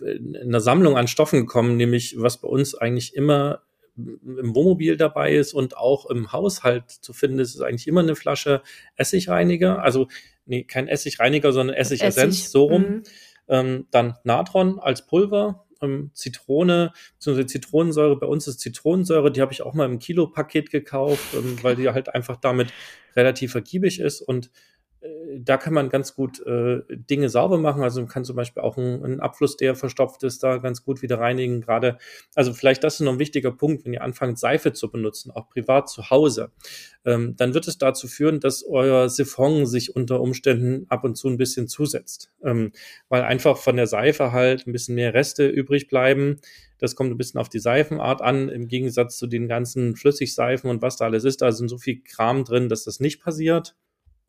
einer 0.41 0.61
Sammlung 0.61 0.97
an 0.97 1.09
Stoffen 1.09 1.41
gekommen, 1.41 1.77
nämlich 1.77 2.15
was 2.19 2.41
bei 2.41 2.49
uns 2.49 2.77
eigentlich 2.77 3.17
immer 3.17 3.63
im 3.97 4.55
Wohnmobil 4.55 4.97
dabei 4.97 5.35
ist 5.35 5.55
und 5.55 5.77
auch 5.77 6.09
im 6.09 6.33
Haushalt 6.33 6.89
zu 6.89 7.13
finden 7.13 7.41
ist, 7.41 7.57
ist 7.57 7.61
eigentlich 7.61 7.89
immer 7.89 8.01
eine 8.01 8.15
Flasche 8.15 8.63
Essigreiniger. 8.97 9.83
Also, 9.83 10.07
nee, 10.47 10.63
kein 10.63 10.89
Essigreiniger, 10.89 11.53
sondern 11.53 11.77
Essigessenz, 11.77 12.37
Essig. 12.37 12.49
so 12.49 12.65
rum. 12.67 12.83
Mhm 12.83 13.03
ähm, 13.53 13.87
dann 13.91 14.17
Natron 14.25 14.81
als 14.81 15.07
Pulver, 15.07 15.67
ähm, 15.83 16.11
Zitrone, 16.15 16.93
beziehungsweise 17.15 17.47
Zitronensäure. 17.47 18.19
Bei 18.19 18.27
uns 18.27 18.49
ist 18.49 18.61
Zitronensäure, 18.61 19.31
die 19.31 19.43
habe 19.43 19.53
ich 19.53 19.63
auch 19.63 19.75
mal 19.75 19.85
im 19.85 19.99
Kilopaket 19.99 20.71
gekauft, 20.71 21.35
ähm, 21.35 21.59
weil 21.63 21.77
die 21.77 21.89
halt 21.91 22.15
einfach 22.15 22.37
damit 22.37 22.73
relativ 23.15 23.55
ergiebig 23.55 24.01
ist. 24.01 24.23
Und 24.23 24.51
da 25.39 25.57
kann 25.57 25.75
man 25.75 25.89
ganz 25.89 26.15
gut 26.15 26.45
äh, 26.47 26.81
Dinge 26.89 27.29
sauber 27.29 27.59
machen. 27.59 27.83
Also 27.83 28.01
man 28.01 28.09
kann 28.09 28.25
zum 28.25 28.37
Beispiel 28.37 28.63
auch 28.63 28.77
einen 28.77 29.21
Abfluss, 29.21 29.57
der 29.57 29.75
verstopft 29.75 30.23
ist, 30.23 30.43
da 30.43 30.59
ganz 30.59 30.85
gut 30.85 31.03
wieder 31.03 31.19
reinigen. 31.19 31.61
Gerade, 31.61 31.99
also 32.35 32.53
vielleicht 32.53 32.85
das 32.85 32.95
ist 32.95 33.01
noch 33.01 33.13
ein 33.13 33.19
wichtiger 33.19 33.51
Punkt, 33.51 33.85
wenn 33.85 33.93
ihr 33.93 34.03
anfangt, 34.03 34.39
Seife 34.39 34.73
zu 34.73 34.91
benutzen, 34.91 35.33
auch 35.33 35.49
privat 35.49 35.89
zu 35.89 36.11
Hause, 36.11 36.53
ähm, 37.05 37.35
dann 37.37 37.55
wird 37.55 37.67
es 37.67 37.79
dazu 37.79 38.07
führen, 38.07 38.39
dass 38.41 38.65
euer 38.65 39.09
Siphon 39.09 39.67
sich 39.67 39.97
unter 39.97 40.21
Umständen 40.21 40.87
ab 40.89 41.05
und 41.05 41.17
zu 41.17 41.29
ein 41.29 41.37
bisschen 41.37 41.67
zusetzt. 41.67 42.31
Ähm, 42.45 42.73
weil 43.09 43.23
einfach 43.23 43.57
von 43.57 43.77
der 43.77 43.87
Seife 43.89 44.33
halt 44.33 44.67
ein 44.67 44.73
bisschen 44.73 44.95
mehr 44.95 45.15
Reste 45.15 45.49
übrig 45.49 45.89
bleiben. 45.89 46.41
Das 46.79 46.97
kommt 46.97 47.11
ein 47.11 47.17
bisschen 47.17 47.41
auf 47.41 47.49
die 47.49 47.61
Seifenart 47.61 48.23
an, 48.23 48.49
im 48.49 48.69
Gegensatz 48.69 49.17
zu 49.17 49.27
den 49.27 49.49
ganzen 49.49 49.97
Flüssigseifen 49.97 50.71
und 50.71 50.83
was 50.83 50.97
da 50.97 51.07
alles 51.07 51.25
ist. 51.25 51.43
Da 51.43 51.51
sind 51.53 51.69
so 51.69 51.79
viel 51.79 52.03
Kram 52.03 52.45
drin, 52.45 52.69
dass 52.69 52.85
das 52.85 53.01
nicht 53.01 53.23
passiert. 53.23 53.75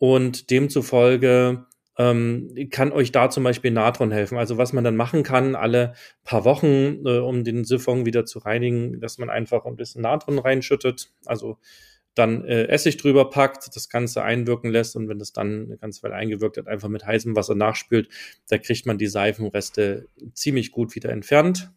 Und 0.03 0.49
demzufolge 0.49 1.65
ähm, 1.97 2.53
kann 2.71 2.91
euch 2.91 3.13
da 3.13 3.29
zum 3.29 3.45
Beispiel 3.45 3.71
Natron 3.71 4.11
helfen. 4.11 4.37
Also 4.37 4.57
was 4.57 4.73
man 4.73 4.83
dann 4.83 4.97
machen 4.97 5.23
kann, 5.23 5.55
alle 5.55 5.93
paar 6.25 6.43
Wochen, 6.43 7.05
äh, 7.05 7.19
um 7.19 7.45
den 7.45 7.63
Siphon 7.63 8.05
wieder 8.05 8.25
zu 8.25 8.39
reinigen, 8.39 8.99
dass 8.99 9.17
man 9.17 9.29
einfach 9.29 9.63
ein 9.63 9.77
bisschen 9.77 10.01
Natron 10.01 10.39
reinschüttet. 10.39 11.13
Also 11.23 11.57
dann 12.15 12.43
äh, 12.43 12.65
Essig 12.65 12.97
drüber 12.97 13.29
packt, 13.29 13.73
das 13.73 13.87
Ganze 13.87 14.23
einwirken 14.23 14.71
lässt 14.71 14.97
und 14.97 15.07
wenn 15.07 15.19
das 15.19 15.31
dann 15.31 15.67
eine 15.67 15.77
ganze 15.77 16.03
Weile 16.03 16.15
eingewirkt 16.15 16.57
hat, 16.57 16.67
einfach 16.67 16.89
mit 16.89 17.05
heißem 17.05 17.37
Wasser 17.37 17.55
nachspült, 17.55 18.09
da 18.49 18.57
kriegt 18.57 18.85
man 18.85 18.97
die 18.97 19.07
Seifenreste 19.07 20.09
ziemlich 20.33 20.73
gut 20.73 20.95
wieder 20.95 21.11
entfernt. 21.11 21.71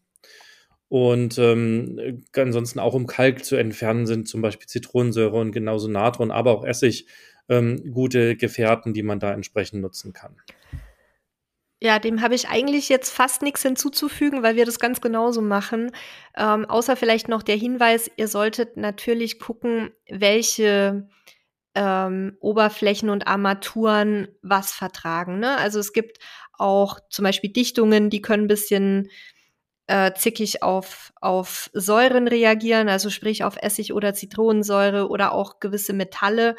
Und 0.89 1.39
ähm, 1.39 2.25
ansonsten 2.35 2.81
auch 2.81 2.95
um 2.95 3.07
Kalk 3.07 3.45
zu 3.45 3.55
entfernen 3.55 4.07
sind 4.07 4.27
zum 4.27 4.43
Beispiel 4.43 4.67
Zitronensäure 4.67 5.37
und 5.37 5.53
genauso 5.53 5.87
Natron, 5.87 6.33
aber 6.33 6.51
auch 6.51 6.65
Essig 6.65 7.07
ähm, 7.49 7.93
gute 7.93 8.37
Gefährten, 8.37 8.93
die 8.95 9.03
man 9.03 9.21
da 9.21 9.33
entsprechend 9.33 9.83
nutzen 9.83 10.13
kann. 10.13 10.37
Ja, 11.79 11.99
dem 11.99 12.23
habe 12.23 12.35
ich 12.35 12.49
eigentlich 12.49 12.89
jetzt 12.89 13.11
fast 13.11 13.43
nichts 13.43 13.63
hinzuzufügen, 13.63 14.43
weil 14.43 14.57
wir 14.57 14.65
das 14.65 14.79
ganz 14.79 15.03
genauso 15.03 15.43
machen. 15.43 15.91
Ähm, 16.35 16.65
außer 16.65 16.97
vielleicht 16.97 17.29
noch 17.29 17.43
der 17.43 17.57
Hinweis, 17.57 18.11
ihr 18.17 18.29
solltet 18.29 18.79
natürlich 18.79 19.39
gucken, 19.39 19.91
welche 20.09 21.07
ähm, 21.75 22.39
Oberflächen 22.41 23.11
und 23.11 23.27
Armaturen 23.27 24.29
was 24.41 24.73
vertragen. 24.73 25.39
Ne? 25.39 25.59
Also 25.59 25.79
es 25.79 25.93
gibt 25.93 26.19
auch 26.59 26.99
zum 27.11 27.25
Beispiel 27.25 27.53
Dichtungen, 27.53 28.09
die 28.09 28.23
können 28.23 28.45
ein 28.45 28.49
bisschen 28.49 29.11
äh, 29.87 30.13
zickig 30.15 30.63
auf, 30.63 31.13
auf 31.21 31.71
Säuren 31.75 32.27
reagieren, 32.27 32.89
also 32.89 33.11
sprich 33.11 33.45
auf 33.45 33.57
Essig 33.61 33.93
oder 33.93 34.15
Zitronensäure 34.15 35.09
oder 35.11 35.33
auch 35.33 35.61
gewisse 35.61 35.93
Metalle 35.93 36.57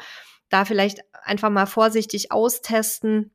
da 0.48 0.64
vielleicht 0.64 1.00
einfach 1.24 1.50
mal 1.50 1.66
vorsichtig 1.66 2.32
austesten. 2.32 3.30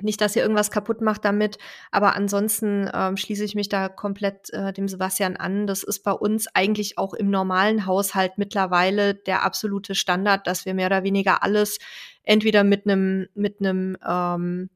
Nicht, 0.00 0.20
dass 0.20 0.34
ihr 0.34 0.42
irgendwas 0.42 0.70
kaputt 0.70 1.00
macht 1.00 1.24
damit, 1.24 1.58
aber 1.90 2.16
ansonsten 2.16 2.90
ähm, 2.92 3.16
schließe 3.16 3.44
ich 3.44 3.54
mich 3.54 3.68
da 3.68 3.88
komplett 3.88 4.50
äh, 4.50 4.72
dem 4.72 4.88
Sebastian 4.88 5.36
an. 5.36 5.66
Das 5.66 5.84
ist 5.84 6.00
bei 6.00 6.12
uns 6.12 6.48
eigentlich 6.54 6.98
auch 6.98 7.14
im 7.14 7.30
normalen 7.30 7.86
Haushalt 7.86 8.32
mittlerweile 8.36 9.14
der 9.14 9.44
absolute 9.44 9.94
Standard, 9.94 10.46
dass 10.46 10.66
wir 10.66 10.74
mehr 10.74 10.86
oder 10.86 11.04
weniger 11.04 11.42
alles 11.42 11.78
entweder 12.24 12.64
mit 12.64 12.86
einem 12.86 13.28
mit 13.34 13.60
einem 13.60 13.96
ähm, 14.06 14.70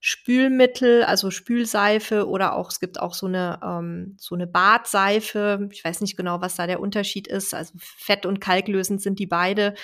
Spülmittel, 0.00 1.04
also 1.04 1.30
Spülseife 1.30 2.28
oder 2.28 2.54
auch 2.54 2.70
es 2.70 2.78
gibt 2.78 3.00
auch 3.00 3.14
so 3.14 3.26
eine 3.26 3.58
ähm, 3.62 4.16
so 4.18 4.34
eine 4.34 4.46
Badseife. 4.46 5.68
Ich 5.72 5.84
weiß 5.84 6.00
nicht 6.00 6.16
genau, 6.16 6.40
was 6.40 6.56
da 6.56 6.66
der 6.66 6.80
Unterschied 6.80 7.28
ist. 7.28 7.54
Also 7.54 7.72
fett- 7.78 8.26
und 8.26 8.40
kalklösend 8.40 9.00
sind 9.00 9.18
die 9.18 9.26
beide 9.26 9.74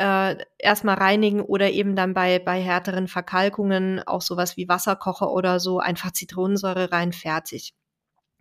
äh, 0.00 0.36
erstmal 0.58 0.96
reinigen 0.96 1.42
oder 1.42 1.70
eben 1.70 1.94
dann 1.94 2.14
bei, 2.14 2.38
bei 2.38 2.60
härteren 2.60 3.06
Verkalkungen 3.06 4.00
auch 4.06 4.22
sowas 4.22 4.56
wie 4.56 4.68
Wasserkocher 4.68 5.30
oder 5.30 5.60
so 5.60 5.78
einfach 5.78 6.12
Zitronensäure 6.12 6.90
rein, 6.90 7.12
fertig. 7.12 7.74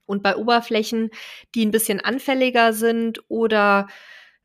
Und 0.05 0.23
bei 0.23 0.37
Oberflächen, 0.37 1.09
die 1.53 1.65
ein 1.65 1.71
bisschen 1.71 1.99
anfälliger 1.99 2.71
sind 2.71 3.21
oder 3.27 3.87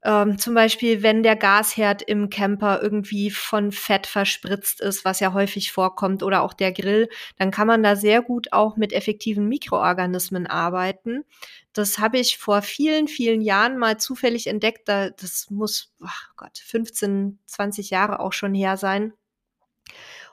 ähm, 0.04 0.38
zum 0.38 0.52
Beispiel, 0.52 1.02
wenn 1.02 1.22
der 1.22 1.34
Gasherd 1.34 2.02
im 2.02 2.28
Camper 2.28 2.82
irgendwie 2.82 3.30
von 3.30 3.72
Fett 3.72 4.06
verspritzt 4.06 4.82
ist, 4.82 5.06
was 5.06 5.18
ja 5.20 5.32
häufig 5.32 5.72
vorkommt, 5.72 6.22
oder 6.22 6.42
auch 6.42 6.52
der 6.52 6.72
Grill, 6.72 7.08
dann 7.38 7.50
kann 7.50 7.66
man 7.66 7.82
da 7.82 7.96
sehr 7.96 8.20
gut 8.20 8.52
auch 8.52 8.76
mit 8.76 8.92
effektiven 8.92 9.48
Mikroorganismen 9.48 10.46
arbeiten. 10.46 11.24
Das 11.72 11.98
habe 11.98 12.18
ich 12.18 12.36
vor 12.36 12.60
vielen, 12.60 13.08
vielen 13.08 13.40
Jahren 13.40 13.78
mal 13.78 13.98
zufällig 13.98 14.46
entdeckt. 14.46 14.88
Da, 14.88 15.08
das 15.08 15.48
muss, 15.48 15.94
ach 16.04 16.32
Gott, 16.36 16.58
15, 16.58 17.38
20 17.46 17.88
Jahre 17.88 18.20
auch 18.20 18.34
schon 18.34 18.52
her 18.54 18.76
sein. 18.76 19.14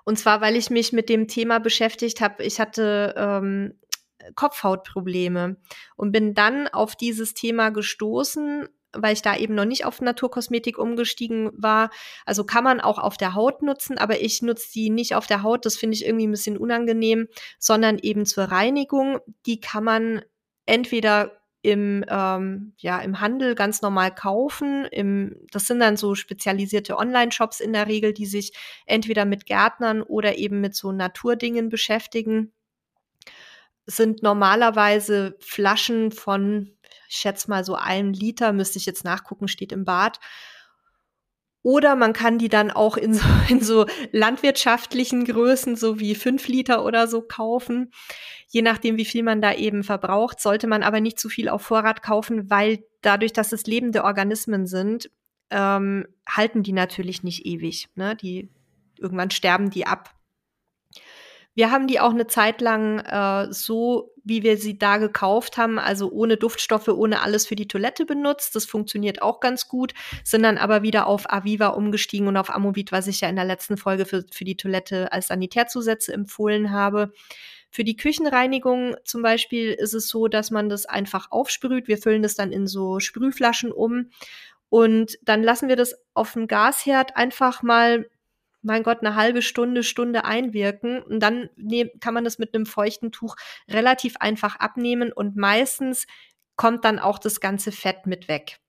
Und 0.04 0.20
zwar, 0.20 0.42
weil 0.42 0.58
ich 0.58 0.70
mich 0.70 0.92
mit 0.92 1.08
dem 1.08 1.30
Thema 1.30 1.60
beschäftigt 1.60 2.20
habe. 2.20 2.44
Ich 2.44 2.60
hatte 2.60 3.14
ähm, 3.18 3.80
Kopfhautprobleme 4.36 5.56
und 5.96 6.12
bin 6.12 6.34
dann 6.34 6.68
auf 6.68 6.98
dieses 6.98 7.34
Thema 7.34 7.70
gestoßen, 7.70 8.68
weil 8.94 9.14
ich 9.14 9.22
da 9.22 9.36
eben 9.38 9.56
noch 9.56 9.66
nicht 9.66 9.86
auf 9.86 10.02
Naturkosmetik 10.02 10.78
umgestiegen 10.78 11.52
war. 11.54 11.90
Also 12.26 12.44
kann 12.44 12.64
man 12.64 12.82
auch 12.82 13.00
auf 13.00 13.18
der 13.18 13.36
Haut 13.36 13.62
nutzen, 13.62 13.98
aber 13.98 14.22
ich 14.22 14.42
nutze 14.42 14.72
die 14.74 14.90
nicht 14.90 15.16
auf 15.16 15.28
der 15.28 15.44
Haut. 15.44 15.66
Das 15.66 15.78
finde 15.78 15.96
ich 15.96 16.06
irgendwie 16.06 16.28
ein 16.28 16.32
bisschen 16.32 16.58
unangenehm, 16.58 17.28
sondern 17.60 17.98
eben 18.00 18.26
zur 18.26 18.46
Reinigung. 18.46 19.20
Die 19.46 19.60
kann 19.60 19.84
man 19.84 20.22
entweder 20.66 21.42
im, 21.64 22.04
ähm, 22.08 22.74
ja, 22.78 23.00
im 23.00 23.20
Handel 23.20 23.56
ganz 23.56 23.82
normal 23.82 24.14
kaufen. 24.14 24.86
Im, 24.86 25.36
das 25.52 25.68
sind 25.68 25.80
dann 25.80 25.96
so 25.96 26.16
spezialisierte 26.16 26.98
Online-Shops 26.98 27.60
in 27.60 27.74
der 27.74 27.88
Regel, 27.88 28.14
die 28.14 28.26
sich 28.26 28.54
entweder 28.86 29.26
mit 29.26 29.46
Gärtnern 29.46 30.02
oder 30.02 30.38
eben 30.38 30.60
mit 30.60 30.76
so 30.76 30.92
Naturdingen 30.92 31.70
beschäftigen. 31.70 32.52
Sind 33.86 34.24
normalerweise 34.24 35.36
Flaschen 35.40 36.12
von, 36.12 36.76
ich 37.12 37.17
schätze 37.17 37.50
mal 37.50 37.65
so 37.65 37.76
einen 37.76 38.13
Liter, 38.13 38.54
müsste 38.54 38.80
ich 38.80 38.86
jetzt 38.86 39.04
nachgucken, 39.04 39.50
steht 39.50 39.74
im 39.74 39.84
Bad. 39.84 40.21
Oder 41.62 41.97
man 41.97 42.13
kann 42.13 42.39
die 42.39 42.47
dann 42.47 42.71
auch 42.71 42.95
in 42.95 43.13
so, 43.13 43.26
in 43.50 43.60
so 43.60 43.86
landwirtschaftlichen 44.13 45.26
Größen, 45.26 45.76
so 45.76 46.00
wie 46.00 46.15
fünf 46.15 46.47
Liter 46.47 46.86
oder 46.86 47.08
so 47.08 47.21
kaufen. 47.21 47.91
Je 48.47 48.62
nachdem, 48.62 48.95
wie 48.95 49.04
viel 49.04 49.24
man 49.24 49.41
da 49.41 49.54
eben 49.54 49.84
verbraucht, 49.84 50.39
sollte 50.39 50.67
man 50.67 50.84
aber 50.84 51.02
nicht 51.02 51.19
zu 51.19 51.28
viel 51.28 51.50
auf 51.50 51.63
Vorrat 51.63 52.02
kaufen, 52.02 52.50
weil 52.50 52.86
dadurch, 53.02 53.34
dass 53.34 53.52
es 53.52 53.65
lebende 53.65 54.06
Organismen 54.06 54.65
sind, 54.65 55.12
ähm, 55.50 56.08
halten 56.26 56.63
die 56.63 56.74
natürlich 56.74 57.24
nicht 57.24 57.45
ewig. 57.45 57.89
Ne? 57.95 58.15
Die, 58.15 58.50
irgendwann 58.97 59.32
sterben 59.32 59.69
die 59.69 59.86
ab. 59.86 60.15
Wir 61.54 61.70
haben 61.70 61.88
die 61.88 62.00
auch 62.00 62.12
eine 62.12 62.28
Zeit 62.28 62.62
lang 62.62 63.00
äh, 63.00 63.52
so, 63.52 64.14
wie 64.24 64.44
wir 64.44 64.58
sie 64.58 64.78
da 64.78 64.98
gekauft 64.98 65.58
haben, 65.58 65.80
also 65.80 66.10
ohne 66.10 66.38
Duftstoffe, 66.38 66.88
ohne 66.88 67.22
alles 67.22 67.46
für 67.46 67.56
die 67.56 67.68
Toilette 67.68 68.06
benutzt. 68.06 68.56
Das 68.56 68.66
funktioniert 68.66 69.22
auch 69.22 69.40
ganz 69.40 69.68
gut, 69.68 69.94
sind 70.24 70.44
dann 70.44 70.58
aber 70.58 70.82
wieder 70.82 71.08
auf 71.08 71.32
Aviva 71.32 71.68
umgestiegen 71.68 72.28
und 72.28 72.38
auf 72.38 72.50
Amovit, 72.50 72.92
was 72.92 73.08
ich 73.08 73.22
ja 73.22 73.30
in 73.30 73.36
der 73.36 73.46
letzten 73.46 73.78
Folge 73.78 74.06
für, 74.06 74.24
für 74.32 74.46
die 74.46 74.58
Toilette 74.58 75.12
als 75.12 75.28
Sanitärzusätze 75.28 76.14
empfohlen 76.14 76.72
habe. 76.72 77.12
Für 77.70 77.84
die 77.84 77.96
Küchenreinigung 77.96 78.96
zum 79.06 79.22
Beispiel 79.22 79.72
ist 79.72 79.94
es 79.94 80.10
so, 80.10 80.28
dass 80.28 80.52
man 80.52 80.70
das 80.70 80.86
einfach 80.86 81.32
aufsprüht. 81.32 81.88
Wir 81.88 81.98
füllen 81.98 82.22
das 82.22 82.36
dann 82.36 82.52
in 82.52 82.68
so 82.68 83.00
Sprühflaschen 83.00 83.72
um 83.72 84.10
und 84.72 85.18
dann 85.24 85.44
lassen 85.44 85.68
wir 85.68 85.76
das 85.76 85.96
auf 86.14 86.32
dem 86.32 86.48
Gasherd 86.48 87.18
einfach 87.18 87.62
mal 87.62 88.10
mein 88.62 88.84
Gott, 88.84 89.00
eine 89.02 89.15
halbe 89.15 89.41
Stunde, 89.41 89.84
Stunde 89.84 90.26
einwirken 90.26 91.02
und 91.02 91.19
dann 91.19 91.50
kann 92.00 92.13
man 92.13 92.24
das 92.24 92.39
mit 92.39 92.54
einem 92.54 92.65
feuchten 92.65 93.12
Tuch 93.12 93.36
relativ 93.67 94.17
einfach 94.17 94.56
abnehmen 94.58 95.12
und 95.12 95.36
meistens 95.36 96.06
kommt 96.56 96.86
dann 96.86 97.00
auch 97.00 97.19
das 97.19 97.39
ganze 97.39 97.71
Fett 97.71 98.06
mit 98.06 98.28
weg. 98.28 98.60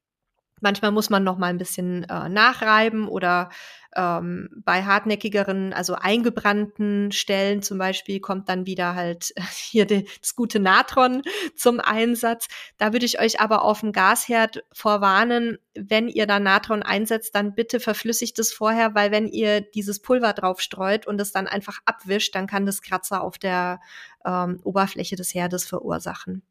Manchmal 0.63 0.93
muss 0.93 1.11
man 1.11 1.25
noch 1.25 1.39
mal 1.39 1.49
ein 1.49 1.59
bisschen 1.59 2.05
äh, 2.05 2.29
nachreiben 2.29 3.09
oder 3.09 3.51
ähm, 3.95 4.49
bei 4.65 4.85
hartnäckigeren, 4.85 5.73
also 5.73 5.95
eingebrannten 5.95 7.13
Stellen 7.13 7.63
zum 7.63 7.79
Beispiel 7.79 8.21
kommt 8.21 8.49
dann 8.49 8.65
wieder 8.65 8.95
halt 8.95 9.35
hier 9.71 9.87
das 9.87 10.35
gute 10.35 10.61
Natron 10.61 11.23
zum 11.57 11.81
Einsatz. 11.81 12.49
Da 12.79 12.93
würde 12.93 13.05
ich 13.05 13.21
euch 13.21 13.41
aber 13.41 13.63
auf 13.63 13.81
dem 13.81 13.93
Gasherd 13.93 14.65
vorwarnen, 14.73 15.59
wenn 15.75 16.09
ihr 16.09 16.27
da 16.27 16.39
Natron 16.39 16.83
einsetzt, 16.83 17.35
dann 17.35 17.55
bitte 17.55 17.81
verflüssigt 17.81 18.39
es 18.39 18.53
vorher, 18.53 18.95
weil 18.95 19.11
wenn 19.11 19.27
ihr 19.27 19.61
dieses 19.61 20.01
Pulver 20.01 20.33
drauf 20.33 20.61
streut 20.61 21.07
und 21.07 21.21
es 21.21 21.33
dann 21.33 21.49
einfach 21.49 21.81
abwischt, 21.85 22.35
dann 22.35 22.47
kann 22.47 22.67
das 22.67 22.83
Kratzer 22.83 23.23
auf 23.23 23.39
der 23.39 23.81
ähm, 24.25 24.61
Oberfläche 24.63 25.17
des 25.17 25.35
Herdes 25.35 25.67
verursachen. 25.67 26.43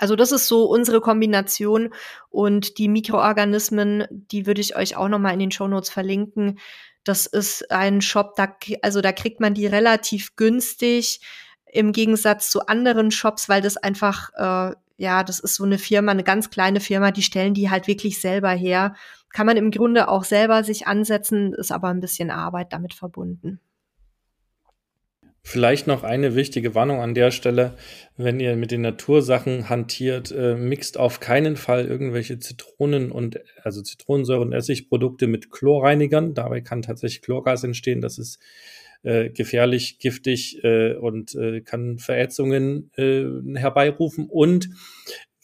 Also 0.00 0.16
das 0.16 0.32
ist 0.32 0.48
so 0.48 0.64
unsere 0.64 1.02
Kombination 1.02 1.92
und 2.30 2.78
die 2.78 2.88
Mikroorganismen, 2.88 4.06
die 4.10 4.46
würde 4.46 4.62
ich 4.62 4.74
euch 4.74 4.96
auch 4.96 5.08
noch 5.08 5.18
mal 5.18 5.34
in 5.34 5.40
den 5.40 5.50
Shownotes 5.50 5.90
verlinken. 5.90 6.58
Das 7.04 7.26
ist 7.26 7.70
ein 7.70 8.00
Shop, 8.00 8.34
da, 8.34 8.56
also 8.80 9.02
da 9.02 9.12
kriegt 9.12 9.40
man 9.40 9.52
die 9.52 9.66
relativ 9.66 10.36
günstig 10.36 11.20
im 11.66 11.92
Gegensatz 11.92 12.50
zu 12.50 12.66
anderen 12.66 13.10
Shops, 13.10 13.50
weil 13.50 13.60
das 13.60 13.76
einfach, 13.76 14.30
äh, 14.36 14.74
ja, 14.96 15.22
das 15.22 15.38
ist 15.38 15.56
so 15.56 15.64
eine 15.64 15.78
Firma, 15.78 16.12
eine 16.12 16.24
ganz 16.24 16.48
kleine 16.48 16.80
Firma, 16.80 17.10
die 17.10 17.22
stellen 17.22 17.52
die 17.52 17.68
halt 17.68 17.86
wirklich 17.86 18.20
selber 18.22 18.50
her. 18.50 18.94
kann 19.32 19.46
man 19.46 19.58
im 19.58 19.70
Grunde 19.70 20.08
auch 20.08 20.24
selber 20.24 20.64
sich 20.64 20.86
ansetzen, 20.86 21.52
ist 21.52 21.72
aber 21.72 21.88
ein 21.88 22.00
bisschen 22.00 22.30
Arbeit 22.30 22.72
damit 22.72 22.94
verbunden. 22.94 23.60
Vielleicht 25.42 25.86
noch 25.86 26.02
eine 26.02 26.34
wichtige 26.34 26.74
Warnung 26.74 27.00
an 27.00 27.14
der 27.14 27.30
Stelle, 27.30 27.74
wenn 28.16 28.40
ihr 28.40 28.56
mit 28.56 28.70
den 28.70 28.82
Natursachen 28.82 29.70
hantiert, 29.70 30.30
äh, 30.30 30.54
mixt 30.54 30.98
auf 30.98 31.18
keinen 31.18 31.56
Fall 31.56 31.86
irgendwelche 31.86 32.38
Zitronen 32.38 33.10
und 33.10 33.40
also 33.62 33.82
Zitronensäure 33.82 34.42
und 34.42 34.52
Essigprodukte 34.52 35.26
mit 35.26 35.50
Chlorreinigern. 35.50 36.34
Dabei 36.34 36.60
kann 36.60 36.82
tatsächlich 36.82 37.22
Chlorgas 37.22 37.64
entstehen. 37.64 38.02
Das 38.02 38.18
ist 38.18 38.38
äh, 39.02 39.30
gefährlich, 39.30 39.98
giftig 39.98 40.62
äh, 40.62 40.94
und 40.94 41.34
äh, 41.34 41.62
kann 41.62 41.98
Verätzungen 41.98 42.90
äh, 42.96 43.24
herbeirufen. 43.58 44.26
Und 44.28 44.68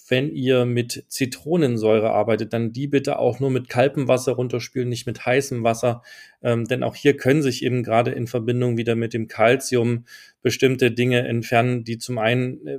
wenn 0.09 0.31
ihr 0.31 0.65
mit 0.65 1.05
Zitronensäure 1.09 2.11
arbeitet, 2.11 2.53
dann 2.53 2.73
die 2.73 2.87
bitte 2.87 3.19
auch 3.19 3.41
nur 3.41 3.51
mit 3.51 3.69
kaltem 3.69 4.09
Wasser 4.09 4.33
runterspülen, 4.33 4.89
nicht 4.89 5.07
mit 5.07 5.27
heißem 5.27 5.65
Wasser. 5.65 6.03
Ähm, 6.43 6.65
denn 6.65 6.83
auch 6.83 6.95
hier 6.95 7.17
können 7.17 7.43
sich 7.43 7.65
eben 7.65 7.83
gerade 7.83 8.13
in 8.13 8.27
Verbindung 8.27 8.77
wieder 8.77 8.95
mit 8.95 9.15
dem 9.15 9.29
Calcium 9.29 10.05
bestimmte 10.43 10.91
Dinge 10.91 11.27
entfernen, 11.27 11.85
die 11.85 11.99
zum 11.99 12.19
einen 12.19 12.67
äh, 12.67 12.79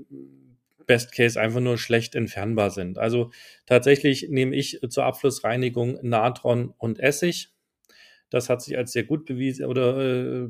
Best 0.86 1.12
Case 1.12 1.40
einfach 1.40 1.60
nur 1.60 1.78
schlecht 1.78 2.16
entfernbar 2.16 2.72
sind. 2.72 2.98
Also 2.98 3.32
tatsächlich 3.66 4.30
nehme 4.30 4.56
ich 4.56 4.80
zur 4.90 5.04
Abflussreinigung 5.04 6.00
Natron 6.02 6.74
und 6.78 7.00
Essig. 7.00 7.50
Das 8.30 8.50
hat 8.50 8.62
sich 8.62 8.78
als 8.78 8.94
sehr 8.94 9.04
gut 9.04 9.26
bewiesen 9.26 9.66
oder 9.66 10.46
äh, 10.46 10.50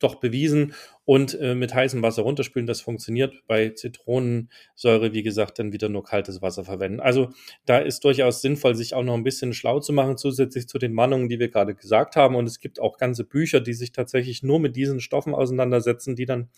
doch 0.00 0.16
bewiesen 0.16 0.74
und 1.04 1.38
äh, 1.40 1.54
mit 1.54 1.74
heißem 1.74 2.02
Wasser 2.02 2.22
runterspülen, 2.22 2.66
das 2.66 2.80
funktioniert. 2.80 3.34
Bei 3.46 3.70
Zitronensäure, 3.70 5.12
wie 5.12 5.22
gesagt, 5.22 5.58
dann 5.58 5.72
wieder 5.72 5.88
nur 5.88 6.04
kaltes 6.04 6.42
Wasser 6.42 6.64
verwenden. 6.64 7.00
Also 7.00 7.30
da 7.66 7.78
ist 7.78 8.04
durchaus 8.04 8.40
sinnvoll, 8.40 8.74
sich 8.74 8.94
auch 8.94 9.02
noch 9.02 9.14
ein 9.14 9.24
bisschen 9.24 9.52
schlau 9.52 9.80
zu 9.80 9.92
machen, 9.92 10.16
zusätzlich 10.16 10.66
zu 10.66 10.78
den 10.78 10.96
Warnungen, 10.96 11.28
die 11.28 11.38
wir 11.38 11.48
gerade 11.48 11.74
gesagt 11.74 12.16
haben. 12.16 12.36
Und 12.36 12.46
es 12.46 12.58
gibt 12.58 12.80
auch 12.80 12.96
ganze 12.96 13.24
Bücher, 13.24 13.60
die 13.60 13.74
sich 13.74 13.92
tatsächlich 13.92 14.42
nur 14.42 14.60
mit 14.60 14.76
diesen 14.76 15.00
Stoffen 15.00 15.34
auseinandersetzen, 15.34 16.16
die 16.16 16.26
dann 16.26 16.48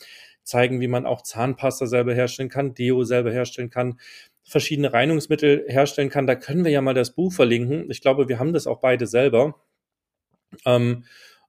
zeigen, 0.42 0.80
wie 0.80 0.88
man 0.88 1.06
auch 1.06 1.22
Zahnpasta 1.22 1.86
selber 1.86 2.14
herstellen 2.14 2.48
kann, 2.48 2.74
Deo 2.74 3.02
selber 3.04 3.32
herstellen 3.32 3.70
kann 3.70 3.98
verschiedene 4.48 4.92
Reinigungsmittel 4.92 5.64
herstellen 5.66 6.08
kann. 6.08 6.28
Da 6.28 6.36
können 6.36 6.64
wir 6.64 6.70
ja 6.70 6.80
mal 6.80 6.94
das 6.94 7.14
Buch 7.14 7.32
verlinken. 7.32 7.90
Ich 7.90 8.00
glaube, 8.00 8.28
wir 8.28 8.38
haben 8.38 8.52
das 8.52 8.68
auch 8.68 8.78
beide 8.78 9.08
selber. 9.08 9.60
Ähm, 10.64 11.04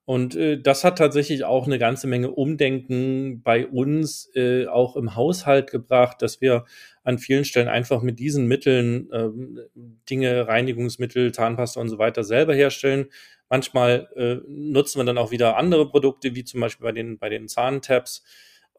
und 0.08 0.38
äh, 0.38 0.58
das 0.58 0.86
hat 0.86 1.00
tatsächlich 1.00 1.44
auch 1.44 1.66
eine 1.66 1.80
ganze 1.80 2.08
Menge 2.08 2.32
Umdenken 2.32 3.42
bei 3.44 3.68
uns 3.68 4.32
äh, 4.36 4.66
auch 4.66 4.96
im 4.96 5.16
Haushalt 5.18 5.70
gebracht, 5.70 6.22
dass 6.22 6.40
wir 6.40 6.64
an 7.04 7.18
vielen 7.18 7.44
Stellen 7.44 7.68
einfach 7.68 8.02
mit 8.02 8.18
diesen 8.18 8.48
Mitteln 8.48 9.10
ähm, 9.12 9.60
Dinge, 10.10 10.48
Reinigungsmittel, 10.48 11.34
Zahnpasta 11.34 11.82
und 11.82 11.90
so 11.90 11.98
weiter 11.98 12.24
selber 12.24 12.56
herstellen. 12.56 13.08
Manchmal 13.50 14.08
äh, 14.16 14.36
nutzen 14.48 15.02
wir 15.02 15.04
dann 15.04 15.18
auch 15.18 15.32
wieder 15.32 15.58
andere 15.58 15.90
Produkte, 15.90 16.36
wie 16.36 16.46
zum 16.46 16.62
Beispiel 16.62 16.86
bei 16.86 16.94
den, 16.94 17.18
bei 17.18 17.28
den 17.28 17.50
Zahntabs. 17.50 18.24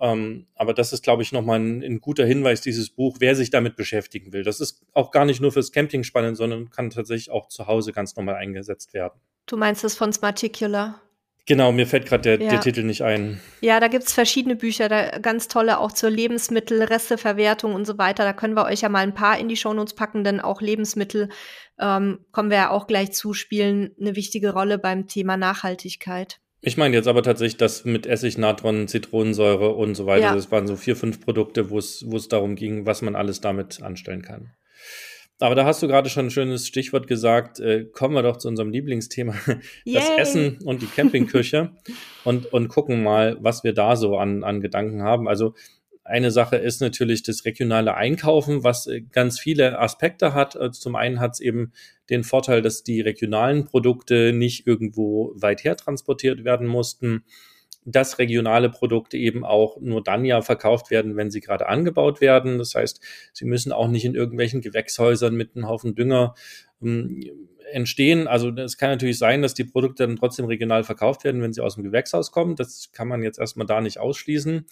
Ähm, 0.00 0.46
aber 0.54 0.72
das 0.72 0.94
ist, 0.94 1.04
glaube 1.04 1.22
ich, 1.22 1.32
nochmal 1.32 1.60
ein, 1.60 1.82
ein 1.82 2.00
guter 2.00 2.24
Hinweis, 2.24 2.62
dieses 2.62 2.88
Buch, 2.88 3.18
wer 3.20 3.34
sich 3.34 3.50
damit 3.50 3.76
beschäftigen 3.76 4.32
will. 4.32 4.44
Das 4.44 4.60
ist 4.60 4.80
auch 4.94 5.10
gar 5.10 5.26
nicht 5.26 5.42
nur 5.42 5.52
fürs 5.52 5.72
Camping 5.72 6.04
spannend, 6.04 6.38
sondern 6.38 6.70
kann 6.70 6.88
tatsächlich 6.88 7.30
auch 7.30 7.48
zu 7.48 7.66
Hause 7.66 7.92
ganz 7.92 8.16
normal 8.16 8.36
eingesetzt 8.36 8.94
werden. 8.94 9.20
Du 9.44 9.58
meinst 9.58 9.84
das 9.84 9.94
von 9.94 10.10
Smarticular? 10.10 11.02
Genau, 11.48 11.72
mir 11.72 11.86
fällt 11.86 12.04
gerade 12.04 12.36
der, 12.36 12.40
ja. 12.42 12.50
der, 12.50 12.60
Titel 12.60 12.82
nicht 12.82 13.00
ein. 13.00 13.40
Ja, 13.62 13.80
da 13.80 13.88
gibt 13.88 14.04
es 14.04 14.12
verschiedene 14.12 14.54
Bücher, 14.54 14.90
da 14.90 15.18
ganz 15.18 15.48
tolle 15.48 15.78
auch 15.78 15.92
zur 15.92 16.10
Lebensmittel, 16.10 16.82
Resteverwertung 16.82 17.74
und 17.74 17.86
so 17.86 17.96
weiter. 17.96 18.24
Da 18.24 18.34
können 18.34 18.52
wir 18.52 18.66
euch 18.66 18.82
ja 18.82 18.90
mal 18.90 18.98
ein 18.98 19.14
paar 19.14 19.38
in 19.38 19.48
die 19.48 19.56
Shownotes 19.56 19.94
packen, 19.94 20.24
denn 20.24 20.40
auch 20.40 20.60
Lebensmittel 20.60 21.30
ähm, 21.80 22.18
kommen 22.32 22.50
wir 22.50 22.58
ja 22.58 22.70
auch 22.70 22.86
gleich 22.86 23.12
zu, 23.12 23.32
spielen 23.32 23.94
eine 23.98 24.14
wichtige 24.14 24.52
Rolle 24.52 24.76
beim 24.76 25.06
Thema 25.06 25.38
Nachhaltigkeit. 25.38 26.38
Ich 26.60 26.76
meine 26.76 26.94
jetzt 26.94 27.08
aber 27.08 27.22
tatsächlich 27.22 27.56
das 27.56 27.86
mit 27.86 28.06
Essig, 28.06 28.36
Natron, 28.36 28.86
Zitronensäure 28.86 29.70
und 29.70 29.94
so 29.94 30.04
weiter. 30.04 30.26
Ja. 30.26 30.34
Das 30.34 30.50
waren 30.50 30.66
so 30.66 30.76
vier, 30.76 30.96
fünf 30.96 31.24
Produkte, 31.24 31.70
wo 31.70 31.78
es 31.78 32.28
darum 32.28 32.56
ging, 32.56 32.84
was 32.84 33.00
man 33.00 33.16
alles 33.16 33.40
damit 33.40 33.82
anstellen 33.82 34.20
kann. 34.20 34.50
Aber 35.40 35.54
da 35.54 35.64
hast 35.64 35.82
du 35.82 35.86
gerade 35.86 36.08
schon 36.08 36.26
ein 36.26 36.30
schönes 36.30 36.66
Stichwort 36.66 37.06
gesagt. 37.06 37.60
Äh, 37.60 37.84
kommen 37.84 38.14
wir 38.14 38.22
doch 38.22 38.38
zu 38.38 38.48
unserem 38.48 38.70
Lieblingsthema, 38.70 39.34
Yay. 39.84 39.94
das 39.94 40.10
Essen 40.16 40.58
und 40.64 40.82
die 40.82 40.86
Campingküche 40.86 41.70
und, 42.24 42.52
und 42.52 42.68
gucken 42.68 43.02
mal, 43.02 43.36
was 43.40 43.62
wir 43.62 43.72
da 43.72 43.96
so 43.96 44.16
an, 44.16 44.42
an 44.42 44.60
Gedanken 44.60 45.02
haben. 45.02 45.28
Also 45.28 45.54
eine 46.02 46.30
Sache 46.30 46.56
ist 46.56 46.80
natürlich 46.80 47.22
das 47.22 47.44
regionale 47.44 47.94
Einkaufen, 47.94 48.64
was 48.64 48.86
äh, 48.86 49.02
ganz 49.02 49.38
viele 49.38 49.78
Aspekte 49.78 50.34
hat. 50.34 50.56
Also 50.56 50.80
zum 50.80 50.96
einen 50.96 51.20
hat 51.20 51.32
es 51.34 51.40
eben 51.40 51.72
den 52.10 52.24
Vorteil, 52.24 52.62
dass 52.62 52.82
die 52.82 53.00
regionalen 53.00 53.66
Produkte 53.66 54.32
nicht 54.32 54.66
irgendwo 54.66 55.32
weit 55.36 55.62
her 55.62 55.76
transportiert 55.76 56.44
werden 56.44 56.66
mussten 56.66 57.24
dass 57.90 58.18
regionale 58.18 58.68
Produkte 58.70 59.16
eben 59.16 59.44
auch 59.44 59.80
nur 59.80 60.02
dann 60.02 60.24
ja 60.24 60.42
verkauft 60.42 60.90
werden, 60.90 61.16
wenn 61.16 61.30
sie 61.30 61.40
gerade 61.40 61.68
angebaut 61.68 62.20
werden. 62.20 62.58
Das 62.58 62.74
heißt, 62.74 63.00
sie 63.32 63.46
müssen 63.46 63.72
auch 63.72 63.88
nicht 63.88 64.04
in 64.04 64.14
irgendwelchen 64.14 64.60
Gewächshäusern 64.60 65.34
mit 65.34 65.56
einem 65.56 65.68
Haufen 65.68 65.94
Dünger 65.94 66.34
ähm, 66.82 67.20
entstehen. 67.72 68.28
Also 68.28 68.50
es 68.50 68.76
kann 68.76 68.90
natürlich 68.90 69.18
sein, 69.18 69.42
dass 69.42 69.54
die 69.54 69.64
Produkte 69.64 70.06
dann 70.06 70.16
trotzdem 70.16 70.46
regional 70.46 70.84
verkauft 70.84 71.24
werden, 71.24 71.42
wenn 71.42 71.52
sie 71.52 71.62
aus 71.62 71.74
dem 71.74 71.84
Gewächshaus 71.84 72.30
kommen. 72.30 72.56
Das 72.56 72.92
kann 72.92 73.08
man 73.08 73.22
jetzt 73.22 73.38
erstmal 73.38 73.66
da 73.66 73.80
nicht 73.80 73.98
ausschließen. 73.98 74.66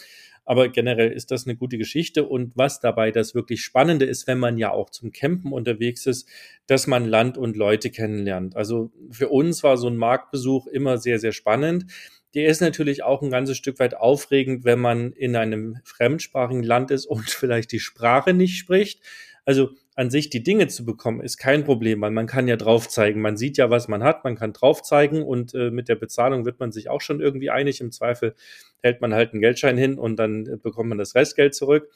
Aber 0.44 0.68
generell 0.68 1.10
ist 1.10 1.32
das 1.32 1.46
eine 1.46 1.56
gute 1.56 1.76
Geschichte. 1.76 2.24
Und 2.24 2.52
was 2.54 2.80
dabei 2.80 3.10
das 3.10 3.34
wirklich 3.34 3.62
Spannende 3.62 4.04
ist, 4.04 4.26
wenn 4.26 4.38
man 4.38 4.58
ja 4.58 4.70
auch 4.70 4.90
zum 4.90 5.10
Campen 5.10 5.52
unterwegs 5.52 6.06
ist, 6.06 6.28
dass 6.66 6.86
man 6.86 7.04
Land 7.04 7.36
und 7.36 7.56
Leute 7.56 7.90
kennenlernt. 7.90 8.56
Also 8.56 8.92
für 9.10 9.28
uns 9.28 9.62
war 9.62 9.76
so 9.76 9.88
ein 9.88 9.96
Marktbesuch 9.96 10.66
immer 10.68 10.98
sehr, 10.98 11.18
sehr 11.18 11.32
spannend 11.32 11.86
der 12.34 12.48
ist 12.48 12.60
natürlich 12.60 13.02
auch 13.02 13.22
ein 13.22 13.30
ganzes 13.30 13.56
Stück 13.56 13.78
weit 13.78 13.96
aufregend, 13.96 14.64
wenn 14.64 14.80
man 14.80 15.12
in 15.12 15.36
einem 15.36 15.78
fremdsprachigen 15.84 16.62
Land 16.62 16.90
ist 16.90 17.06
und 17.06 17.30
vielleicht 17.30 17.72
die 17.72 17.80
Sprache 17.80 18.34
nicht 18.34 18.58
spricht. 18.58 19.00
Also 19.44 19.70
an 19.96 20.10
sich 20.10 20.28
die 20.28 20.42
Dinge 20.42 20.68
zu 20.68 20.84
bekommen, 20.84 21.22
ist 21.22 21.38
kein 21.38 21.64
Problem, 21.64 22.02
weil 22.02 22.10
man 22.10 22.26
kann 22.26 22.46
ja 22.46 22.56
drauf 22.56 22.86
zeigen. 22.86 23.22
Man 23.22 23.38
sieht 23.38 23.56
ja, 23.56 23.70
was 23.70 23.88
man 23.88 24.04
hat, 24.04 24.24
man 24.24 24.36
kann 24.36 24.52
drauf 24.52 24.82
zeigen 24.82 25.22
und 25.22 25.54
äh, 25.54 25.70
mit 25.70 25.88
der 25.88 25.94
Bezahlung 25.94 26.44
wird 26.44 26.60
man 26.60 26.70
sich 26.70 26.90
auch 26.90 27.00
schon 27.00 27.22
irgendwie 27.22 27.48
einig. 27.48 27.80
Im 27.80 27.90
Zweifel 27.90 28.34
hält 28.82 29.00
man 29.00 29.14
halt 29.14 29.32
einen 29.32 29.40
Geldschein 29.40 29.78
hin 29.78 29.98
und 29.98 30.16
dann 30.16 30.46
äh, 30.46 30.56
bekommt 30.58 30.90
man 30.90 30.98
das 30.98 31.14
Restgeld 31.14 31.54
zurück. 31.54 31.88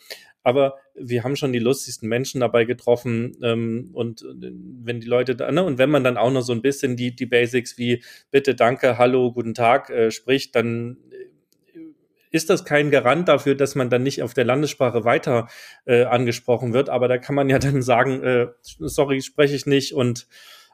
Aber 0.43 0.77
wir 0.95 1.25
haben 1.25 1.37
schon 1.37 1.53
die 1.53 1.59
lustigsten 1.59 2.09
Menschen 2.09 2.41
dabei 2.41 2.65
getroffen 2.65 3.37
ähm, 3.43 3.91
und 3.93 4.23
äh, 4.23 4.51
wenn 4.83 5.01
die 5.01 5.07
Leute 5.07 5.37
da, 5.37 5.53
ne, 5.53 5.63
und 5.63 5.77
wenn 5.77 5.91
man 5.91 6.03
dann 6.03 6.17
auch 6.17 6.33
noch 6.33 6.41
so 6.41 6.55
ein 6.55 6.63
bisschen 6.63 6.97
die, 6.97 7.15
die 7.15 7.27
Basics 7.27 7.77
wie 7.77 8.03
bitte, 8.31 8.55
danke, 8.55 8.97
hallo, 8.97 9.31
guten 9.31 9.53
Tag 9.53 9.91
äh, 9.91 10.11
spricht, 10.11 10.57
dann 10.57 10.97
ist 12.31 12.51
das 12.51 12.65
kein 12.65 12.91
Garant 12.91 13.29
dafür, 13.29 13.55
dass 13.55 13.75
man 13.75 13.91
dann 13.91 14.03
nicht 14.03 14.23
auf 14.23 14.35
der 14.35 14.45
Landessprache 14.45 15.05
weiter 15.05 15.49
äh, 15.85 16.05
angesprochen 16.05 16.73
wird. 16.73 16.89
Aber 16.89 17.09
da 17.09 17.19
kann 17.19 17.35
man 17.35 17.49
ja 17.49 17.59
dann 17.59 17.83
sagen, 17.83 18.23
äh, 18.23 18.47
sorry, 18.63 19.21
spreche 19.23 19.55
ich 19.55 19.67
nicht 19.67 19.95
und 19.95 20.27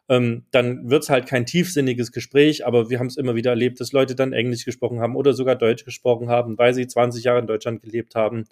ähm, 0.08 0.44
dann 0.52 0.88
wird's 0.88 1.10
halt 1.10 1.26
kein 1.26 1.46
tiefsinniges 1.46 2.12
Gespräch, 2.12 2.64
aber 2.64 2.90
wir 2.90 3.00
haben 3.00 3.08
es 3.08 3.16
immer 3.16 3.34
wieder 3.34 3.50
erlebt, 3.50 3.80
dass 3.80 3.92
Leute 3.92 4.14
dann 4.14 4.32
Englisch 4.32 4.64
gesprochen 4.64 5.00
haben 5.00 5.16
oder 5.16 5.32
sogar 5.32 5.56
Deutsch 5.56 5.84
gesprochen 5.84 6.28
haben, 6.28 6.58
weil 6.58 6.74
sie 6.74 6.86
20 6.86 7.24
Jahre 7.24 7.40
in 7.40 7.48
Deutschland 7.48 7.82
gelebt 7.82 8.14
haben. 8.14 8.44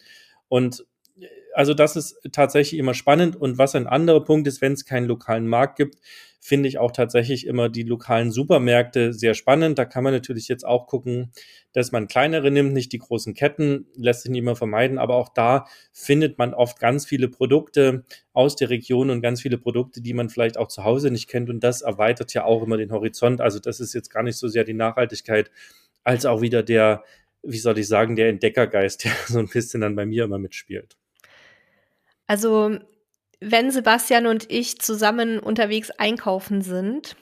Und 0.48 0.84
äh, 1.20 1.26
also 1.54 1.74
das 1.74 1.94
ist 1.96 2.18
tatsächlich 2.32 2.78
immer 2.78 2.94
spannend. 2.94 3.36
Und 3.36 3.58
was 3.58 3.74
ein 3.74 3.86
anderer 3.86 4.24
Punkt 4.24 4.48
ist, 4.48 4.62
wenn 4.62 4.72
es 4.72 4.84
keinen 4.84 5.06
lokalen 5.06 5.46
Markt 5.46 5.76
gibt, 5.76 5.98
finde 6.44 6.68
ich 6.68 6.76
auch 6.76 6.90
tatsächlich 6.90 7.46
immer 7.46 7.70
die 7.70 7.84
lokalen 7.84 8.30
Supermärkte 8.30 9.14
sehr 9.14 9.32
spannend. 9.32 9.78
Da 9.78 9.86
kann 9.86 10.04
man 10.04 10.12
natürlich 10.12 10.46
jetzt 10.46 10.66
auch 10.66 10.86
gucken, 10.86 11.32
dass 11.72 11.90
man 11.90 12.06
kleinere 12.06 12.50
nimmt, 12.50 12.74
nicht 12.74 12.92
die 12.92 12.98
großen 12.98 13.32
Ketten, 13.32 13.86
lässt 13.96 14.24
sich 14.24 14.30
nicht 14.30 14.40
immer 14.40 14.54
vermeiden, 14.54 14.98
aber 14.98 15.14
auch 15.14 15.30
da 15.30 15.66
findet 15.90 16.36
man 16.36 16.52
oft 16.52 16.78
ganz 16.78 17.06
viele 17.06 17.28
Produkte 17.28 18.04
aus 18.34 18.56
der 18.56 18.68
Region 18.68 19.08
und 19.08 19.22
ganz 19.22 19.40
viele 19.40 19.56
Produkte, 19.56 20.02
die 20.02 20.12
man 20.12 20.28
vielleicht 20.28 20.58
auch 20.58 20.68
zu 20.68 20.84
Hause 20.84 21.10
nicht 21.10 21.30
kennt 21.30 21.48
und 21.48 21.64
das 21.64 21.80
erweitert 21.80 22.34
ja 22.34 22.44
auch 22.44 22.62
immer 22.62 22.76
den 22.76 22.92
Horizont. 22.92 23.40
Also 23.40 23.58
das 23.58 23.80
ist 23.80 23.94
jetzt 23.94 24.10
gar 24.10 24.22
nicht 24.22 24.36
so 24.36 24.46
sehr 24.46 24.64
die 24.64 24.74
Nachhaltigkeit, 24.74 25.50
als 26.02 26.26
auch 26.26 26.42
wieder 26.42 26.62
der, 26.62 27.04
wie 27.42 27.56
soll 27.56 27.78
ich 27.78 27.88
sagen, 27.88 28.16
der 28.16 28.28
Entdeckergeist, 28.28 29.04
der 29.04 29.12
so 29.28 29.38
ein 29.38 29.48
bisschen 29.48 29.80
dann 29.80 29.96
bei 29.96 30.04
mir 30.04 30.24
immer 30.24 30.38
mitspielt. 30.38 30.98
Also 32.26 32.80
wenn 33.50 33.70
Sebastian 33.70 34.26
und 34.26 34.50
ich 34.50 34.78
zusammen 34.80 35.38
unterwegs 35.38 35.90
einkaufen 35.90 36.62
sind, 36.62 37.16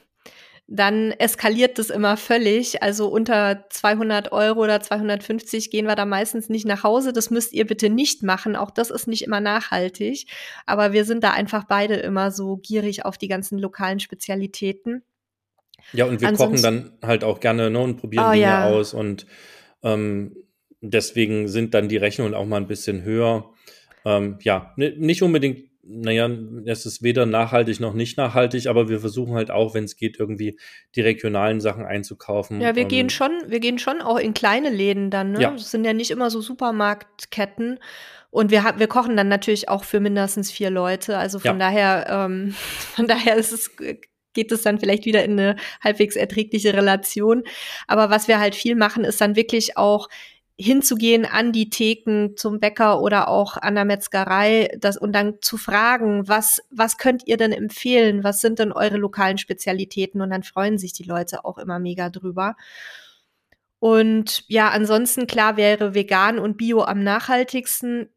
dann 0.67 1.11
eskaliert 1.11 1.77
das 1.77 1.89
immer 1.89 2.15
völlig. 2.15 2.81
Also 2.81 3.07
unter 3.07 3.65
200 3.69 4.31
Euro 4.31 4.63
oder 4.63 4.79
250 4.79 5.69
gehen 5.69 5.85
wir 5.85 5.95
da 5.95 6.05
meistens 6.05 6.49
nicht 6.49 6.65
nach 6.65 6.83
Hause. 6.83 7.11
Das 7.11 7.29
müsst 7.29 7.53
ihr 7.53 7.67
bitte 7.67 7.89
nicht 7.89 8.23
machen. 8.23 8.55
Auch 8.55 8.71
das 8.71 8.89
ist 8.89 9.07
nicht 9.07 9.23
immer 9.23 9.41
nachhaltig. 9.41 10.25
Aber 10.65 10.93
wir 10.93 11.03
sind 11.05 11.23
da 11.23 11.31
einfach 11.31 11.65
beide 11.65 11.95
immer 11.95 12.31
so 12.31 12.57
gierig 12.57 13.05
auf 13.05 13.17
die 13.17 13.27
ganzen 13.27 13.59
lokalen 13.59 13.99
Spezialitäten. 13.99 15.03
Ja, 15.91 16.05
und 16.05 16.21
wir 16.21 16.29
Ansonsten, 16.29 16.61
kochen 16.61 16.91
dann 17.01 17.07
halt 17.07 17.25
auch 17.25 17.41
gerne 17.41 17.69
ne, 17.69 17.79
und 17.79 17.97
probieren 17.97 18.25
oh, 18.25 18.31
Dinge 18.31 18.43
ja. 18.43 18.65
aus. 18.69 18.93
Und 18.93 19.25
ähm, 19.83 20.33
deswegen 20.79 21.49
sind 21.49 21.73
dann 21.73 21.89
die 21.89 21.97
Rechnungen 21.97 22.33
auch 22.33 22.45
mal 22.45 22.57
ein 22.57 22.67
bisschen 22.67 23.03
höher. 23.03 23.51
Ähm, 24.05 24.37
ja, 24.41 24.73
nicht 24.77 25.21
unbedingt 25.23 25.72
naja, 25.85 26.29
es 26.65 26.85
ist 26.85 27.03
weder 27.03 27.25
nachhaltig 27.25 27.79
noch 27.81 27.93
nicht 27.93 28.17
nachhaltig, 28.17 28.67
aber 28.67 28.87
wir 28.87 29.01
versuchen 29.01 29.33
halt 29.33 29.51
auch, 29.51 29.73
wenn 29.73 29.83
es 29.83 29.97
geht, 29.97 30.17
irgendwie 30.17 30.57
die 30.95 31.01
regionalen 31.01 31.59
Sachen 31.59 31.85
einzukaufen. 31.85 32.61
Ja, 32.61 32.75
wir 32.75 32.83
ähm, 32.83 32.87
gehen 32.87 33.09
schon, 33.09 33.31
wir 33.47 33.59
gehen 33.59 33.79
schon 33.79 34.01
auch 34.01 34.17
in 34.17 34.33
kleine 34.33 34.69
Läden 34.69 35.09
dann, 35.09 35.33
ne? 35.33 35.41
Ja. 35.41 35.51
Das 35.51 35.71
sind 35.71 35.83
ja 35.85 35.93
nicht 35.93 36.11
immer 36.11 36.29
so 36.29 36.39
Supermarktketten. 36.39 37.79
Und 38.29 38.49
wir, 38.49 38.63
wir 38.77 38.87
kochen 38.87 39.17
dann 39.17 39.27
natürlich 39.27 39.69
auch 39.69 39.83
für 39.83 39.99
mindestens 39.99 40.51
vier 40.51 40.69
Leute. 40.69 41.17
Also 41.17 41.37
von 41.37 41.59
ja. 41.59 41.67
daher, 41.67 42.07
ähm, 42.09 42.55
von 42.95 43.07
daher 43.07 43.35
ist 43.35 43.51
es, 43.51 43.75
geht 44.33 44.51
es 44.51 44.61
dann 44.63 44.79
vielleicht 44.79 45.05
wieder 45.05 45.23
in 45.23 45.33
eine 45.33 45.57
halbwegs 45.83 46.15
erträgliche 46.15 46.73
Relation. 46.73 47.43
Aber 47.87 48.09
was 48.09 48.27
wir 48.27 48.39
halt 48.39 48.55
viel 48.55 48.75
machen, 48.75 49.03
ist 49.03 49.19
dann 49.19 49.35
wirklich 49.35 49.77
auch 49.77 50.07
hinzugehen 50.63 51.25
an 51.25 51.51
die 51.51 51.69
Theken 51.69 52.35
zum 52.37 52.59
Bäcker 52.59 53.01
oder 53.01 53.27
auch 53.27 53.57
an 53.57 53.75
der 53.75 53.85
Metzgerei 53.85 54.69
das, 54.79 54.97
und 54.97 55.13
dann 55.13 55.35
zu 55.41 55.57
fragen, 55.57 56.27
was, 56.27 56.61
was 56.71 56.97
könnt 56.97 57.27
ihr 57.27 57.37
denn 57.37 57.51
empfehlen? 57.51 58.23
Was 58.23 58.41
sind 58.41 58.59
denn 58.59 58.71
eure 58.71 58.97
lokalen 58.97 59.37
Spezialitäten? 59.37 60.21
Und 60.21 60.29
dann 60.29 60.43
freuen 60.43 60.77
sich 60.77 60.93
die 60.93 61.03
Leute 61.03 61.45
auch 61.45 61.57
immer 61.57 61.79
mega 61.79 62.09
drüber. 62.09 62.55
Und 63.79 64.45
ja, 64.47 64.69
ansonsten 64.69 65.27
klar 65.27 65.57
wäre 65.57 65.93
vegan 65.93 66.39
und 66.39 66.57
bio 66.57 66.83
am 66.83 67.03
nachhaltigsten. 67.03 68.09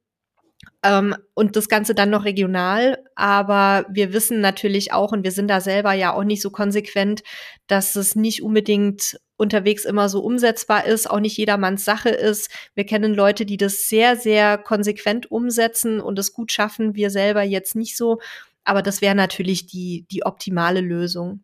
Ähm, 0.82 1.16
und 1.34 1.56
das 1.56 1.68
Ganze 1.68 1.94
dann 1.94 2.10
noch 2.10 2.24
regional. 2.24 3.02
Aber 3.16 3.86
wir 3.90 4.12
wissen 4.12 4.40
natürlich 4.40 4.92
auch, 4.92 5.12
und 5.12 5.24
wir 5.24 5.32
sind 5.32 5.48
da 5.48 5.60
selber 5.60 5.92
ja 5.92 6.12
auch 6.14 6.24
nicht 6.24 6.42
so 6.42 6.50
konsequent, 6.50 7.22
dass 7.66 7.96
es 7.96 8.14
nicht 8.14 8.42
unbedingt 8.42 9.18
unterwegs 9.36 9.84
immer 9.84 10.08
so 10.08 10.20
umsetzbar 10.20 10.86
ist, 10.86 11.08
auch 11.10 11.20
nicht 11.20 11.36
jedermanns 11.36 11.84
Sache 11.84 12.10
ist. 12.10 12.50
Wir 12.74 12.84
kennen 12.84 13.14
Leute, 13.14 13.46
die 13.46 13.56
das 13.56 13.88
sehr, 13.88 14.16
sehr 14.16 14.58
konsequent 14.58 15.30
umsetzen 15.30 16.00
und 16.00 16.18
es 16.18 16.32
gut 16.32 16.52
schaffen. 16.52 16.94
Wir 16.94 17.10
selber 17.10 17.42
jetzt 17.42 17.76
nicht 17.76 17.96
so. 17.96 18.20
Aber 18.64 18.82
das 18.82 19.00
wäre 19.00 19.14
natürlich 19.14 19.66
die, 19.66 20.06
die 20.10 20.24
optimale 20.24 20.80
Lösung. 20.80 21.42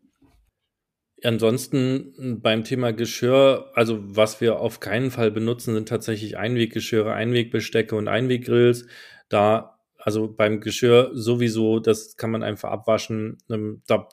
Ansonsten 1.24 2.40
beim 2.42 2.64
Thema 2.64 2.92
Geschirr, 2.92 3.70
also 3.74 4.00
was 4.02 4.40
wir 4.40 4.58
auf 4.58 4.80
keinen 4.80 5.12
Fall 5.12 5.30
benutzen, 5.30 5.74
sind 5.74 5.88
tatsächlich 5.88 6.36
Einweggeschirre, 6.36 7.12
Einwegbestecke 7.12 7.94
und 7.94 8.08
Einweggrills. 8.08 8.86
Da, 9.28 9.78
also 9.98 10.26
beim 10.26 10.60
Geschirr 10.60 11.10
sowieso, 11.12 11.78
das 11.78 12.16
kann 12.16 12.32
man 12.32 12.42
einfach 12.42 12.72
abwaschen. 12.72 13.38
Ähm, 13.48 13.82
da 13.86 14.08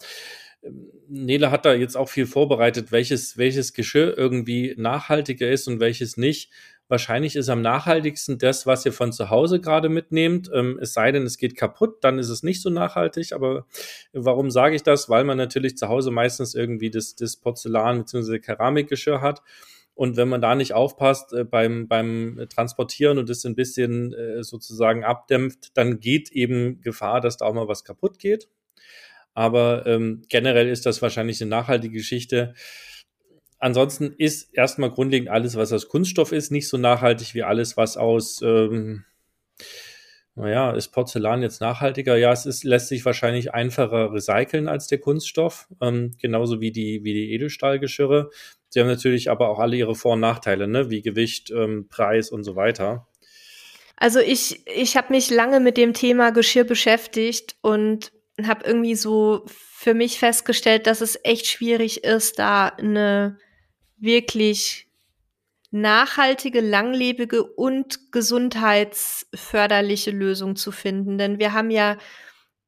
Nele 1.08 1.52
hat 1.52 1.66
da 1.66 1.74
jetzt 1.74 1.96
auch 1.96 2.10
viel 2.10 2.26
vorbereitet, 2.26 2.92
welches, 2.92 3.38
welches 3.38 3.74
Geschirr 3.74 4.18
irgendwie 4.18 4.76
nachhaltiger 4.78 5.50
ist 5.50 5.68
und 5.68 5.80
welches 5.80 6.18
nicht. 6.18 6.52
Wahrscheinlich 6.88 7.36
ist 7.36 7.50
am 7.50 7.62
nachhaltigsten 7.62 8.40
das, 8.40 8.66
was 8.66 8.84
ihr 8.86 8.92
von 8.92 9.14
zu 9.14 9.30
Hause 9.30 9.62
gerade 9.62 9.90
mitnehmt. 9.90 10.50
Ähm, 10.54 10.80
es 10.82 10.94
sei 10.94 11.12
denn, 11.12 11.24
es 11.24 11.38
geht 11.38 11.56
kaputt, 11.56 12.04
dann 12.04 12.18
ist 12.18 12.30
es 12.30 12.42
nicht 12.42 12.62
so 12.62 12.70
nachhaltig. 12.72 13.32
Aber 13.34 13.68
warum 14.12 14.50
sage 14.50 14.76
ich 14.76 14.84
das? 14.84 15.08
Weil 15.08 15.24
man 15.24 15.38
natürlich 15.38 15.78
zu 15.78 15.88
Hause 15.88 16.10
meistens 16.10 16.56
irgendwie 16.56 16.90
das, 16.90 17.16
das 17.16 17.38
Porzellan 17.38 18.00
bzw. 18.00 18.40
Keramikgeschirr 18.40 19.22
hat. 19.22 19.44
Und 19.94 20.18
wenn 20.18 20.30
man 20.30 20.42
da 20.42 20.56
nicht 20.56 20.74
aufpasst 20.74 21.34
äh, 21.34 21.44
beim, 21.44 21.88
beim 21.88 22.48
Transportieren 22.50 23.18
und 23.20 23.30
das 23.30 23.46
ein 23.46 23.56
bisschen 23.56 24.14
äh, 24.14 24.44
sozusagen 24.44 25.04
abdämpft, 25.04 25.78
dann 25.78 26.00
geht 26.00 26.32
eben 26.32 26.82
Gefahr, 26.82 27.22
dass 27.22 27.38
da 27.38 27.46
auch 27.46 27.54
mal 27.54 27.68
was 27.68 27.84
kaputt 27.84 28.18
geht. 28.18 28.48
Aber 29.34 29.86
ähm, 29.86 30.24
generell 30.30 30.68
ist 30.68 30.86
das 30.86 31.02
wahrscheinlich 31.02 31.42
eine 31.42 31.50
nachhaltige 31.50 31.98
Geschichte. 31.98 32.54
Ansonsten 33.60 34.14
ist 34.18 34.54
erstmal 34.54 34.92
grundlegend 34.92 35.30
alles, 35.30 35.56
was 35.56 35.74
aus 35.74 35.90
Kunststoff 35.90 36.32
ist, 36.32 36.52
nicht 36.52 36.70
so 36.70 36.78
nachhaltig 36.78 37.34
wie 37.36 37.44
alles, 37.44 37.76
was 37.76 37.98
aus, 37.98 38.42
ähm, 38.42 39.04
naja, 40.36 40.72
ist 40.72 40.90
Porzellan 40.90 41.42
jetzt 41.42 41.60
nachhaltiger? 41.60 42.16
Ja, 42.16 42.32
es 42.32 42.46
ist, 42.46 42.64
lässt 42.64 42.88
sich 42.88 43.04
wahrscheinlich 43.04 43.54
einfacher 43.54 44.14
recyceln 44.14 44.70
als 44.70 44.88
der 44.88 45.00
Kunststoff, 45.00 45.68
ähm, 45.82 46.16
genauso 46.22 46.62
wie 46.62 46.72
die, 46.72 47.04
wie 47.04 47.14
die 47.14 47.34
Edelstahlgeschirre. 47.34 48.30
Sie 48.70 48.80
haben 48.80 48.88
natürlich 48.88 49.30
aber 49.30 49.50
auch 49.50 49.60
alle 49.60 49.76
ihre 49.76 49.96
Vor- 49.96 50.14
und 50.14 50.22
Nachteile, 50.22 50.70
ne? 50.70 50.90
wie 50.90 51.02
Gewicht, 51.02 51.52
ähm, 51.52 51.88
Preis 51.90 52.30
und 52.30 52.46
so 52.46 52.56
weiter. 52.56 53.08
Also 53.98 54.20
ich, 54.20 54.66
ich 54.66 54.96
habe 54.96 55.12
mich 55.12 55.30
lange 55.30 55.60
mit 55.60 55.76
dem 55.76 55.94
Thema 55.94 56.32
Geschirr 56.32 56.64
beschäftigt 56.64 57.58
und 57.62 58.14
habe 58.48 58.66
irgendwie 58.66 58.96
so 58.96 59.46
für 59.48 59.94
mich 59.94 60.20
festgestellt, 60.20 60.88
dass 60.88 61.02
es 61.02 61.20
echt 61.24 61.48
schwierig 61.48 62.04
ist, 62.04 62.40
da 62.40 62.68
eine 62.68 63.38
wirklich 63.98 64.88
nachhaltige, 65.72 66.62
langlebige 66.62 67.44
und 67.44 68.12
gesundheitsförderliche 68.12 70.12
Lösung 70.12 70.56
zu 70.56 70.72
finden. 70.72 71.18
Denn 71.18 71.40
wir 71.40 71.54
haben 71.54 71.70
ja 71.70 71.98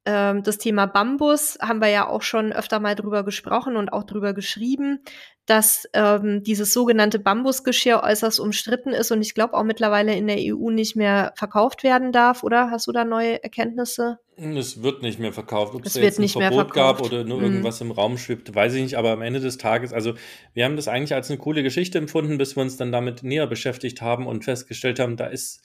ähm, 0.05 0.43
das 0.43 0.57
Thema 0.57 0.86
Bambus, 0.86 1.57
haben 1.61 1.82
wir 1.82 1.89
ja 1.89 2.07
auch 2.07 2.22
schon 2.22 2.53
öfter 2.53 2.80
mal 2.80 2.95
drüber 2.95 3.24
gesprochen 3.24 3.76
und 3.76 3.91
auch 3.91 4.03
drüber 4.03 4.34
geschrieben 4.34 5.03
dass 5.46 5.88
ähm, 5.94 6.44
dieses 6.44 6.72
sogenannte 6.72 7.20
Bambusgeschirr 7.20 8.02
äußerst 8.04 8.39
umstritten 8.39 8.89
ist 8.89 9.12
und 9.12 9.22
ich 9.22 9.34
glaube 9.34 9.56
auch 9.56 9.64
mittlerweile 9.64 10.16
in 10.16 10.28
der 10.28 10.38
EU 10.39 10.70
nicht 10.70 10.96
mehr 10.96 11.34
verkauft 11.36 11.84
werden 11.84 12.12
darf, 12.12 12.44
oder? 12.44 12.70
Hast 12.70 12.88
du 12.88 12.92
da 12.92 13.04
neue 13.04 13.44
Erkenntnisse? 13.44 14.20
Es 14.38 14.82
wird 14.82 15.02
nicht 15.02 15.20
mehr 15.20 15.34
verkauft. 15.34 15.76
Ob 15.76 15.86
es, 15.86 15.96
es 15.96 16.02
wird 16.02 16.20
nicht 16.20 16.36
ein 16.36 16.54
Verbot 16.54 16.74
gab 16.74 17.02
oder 17.02 17.24
nur 17.24 17.39
mhm. 17.39 17.46
irgendwas 17.46 17.82
im 17.82 17.92
Raum 17.92 18.18
schwebt, 18.18 18.54
weiß 18.54 18.74
ich 18.76 18.82
nicht. 18.82 18.98
Aber 18.98 19.12
am 19.12 19.22
Ende 19.22 19.39
des 19.39 19.58
Tages, 19.58 19.94
also 19.94 20.14
wir 20.54 20.66
haben 20.66 20.76
das 20.76 20.88
eigentlich 20.88 21.14
als 21.14 21.30
eine 21.30 21.38
coole 21.38 21.64
Geschichte 21.64 21.98
empfunden, 21.98 22.38
bis 22.38 22.56
wir 22.56 22.62
uns 22.62 22.78
dann 22.78 22.92
damit 22.92 23.24
näher 23.24 23.48
beschäftigt 23.48 24.02
haben 24.02 24.28
und 24.28 24.44
festgestellt 24.44 25.00
haben, 25.00 25.18
da 25.18 25.28
ist 25.28 25.62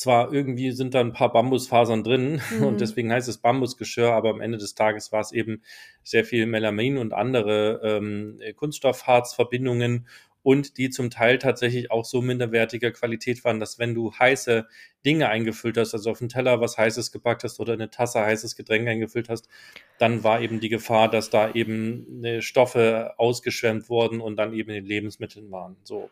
zwar 0.00 0.32
irgendwie 0.32 0.72
sind 0.72 0.94
da 0.94 1.00
ein 1.00 1.12
paar 1.12 1.30
Bambusfasern 1.30 2.02
drin 2.02 2.40
mhm. 2.58 2.64
und 2.64 2.80
deswegen 2.80 3.12
heißt 3.12 3.28
es 3.28 3.38
Bambusgeschirr, 3.38 4.12
aber 4.12 4.30
am 4.30 4.40
Ende 4.40 4.56
des 4.56 4.74
Tages 4.74 5.12
war 5.12 5.20
es 5.20 5.30
eben 5.30 5.62
sehr 6.02 6.24
viel 6.24 6.46
Melamin 6.46 6.96
und 6.96 7.12
andere 7.12 7.80
ähm, 7.84 8.40
Kunststoffharzverbindungen 8.56 10.06
und 10.42 10.78
die 10.78 10.88
zum 10.88 11.10
Teil 11.10 11.36
tatsächlich 11.36 11.90
auch 11.90 12.06
so 12.06 12.22
minderwertiger 12.22 12.92
Qualität 12.92 13.44
waren, 13.44 13.60
dass 13.60 13.78
wenn 13.78 13.94
du 13.94 14.10
heiße 14.10 14.66
Dinge 15.04 15.28
eingefüllt 15.28 15.76
hast, 15.76 15.92
also 15.92 16.10
auf 16.10 16.22
einen 16.22 16.30
Teller 16.30 16.62
was 16.62 16.78
Heißes 16.78 17.12
gepackt 17.12 17.44
hast 17.44 17.60
oder 17.60 17.74
eine 17.74 17.90
Tasse 17.90 18.20
heißes 18.20 18.56
Getränk 18.56 18.88
eingefüllt 18.88 19.28
hast, 19.28 19.50
dann 19.98 20.24
war 20.24 20.40
eben 20.40 20.60
die 20.60 20.70
Gefahr, 20.70 21.10
dass 21.10 21.28
da 21.28 21.52
eben 21.52 22.24
äh, 22.24 22.40
Stoffe 22.40 23.12
ausgeschwemmt 23.18 23.90
wurden 23.90 24.22
und 24.22 24.36
dann 24.36 24.54
eben 24.54 24.70
in 24.70 24.76
den 24.76 24.86
Lebensmitteln 24.86 25.50
waren. 25.50 25.76
So. 25.84 26.08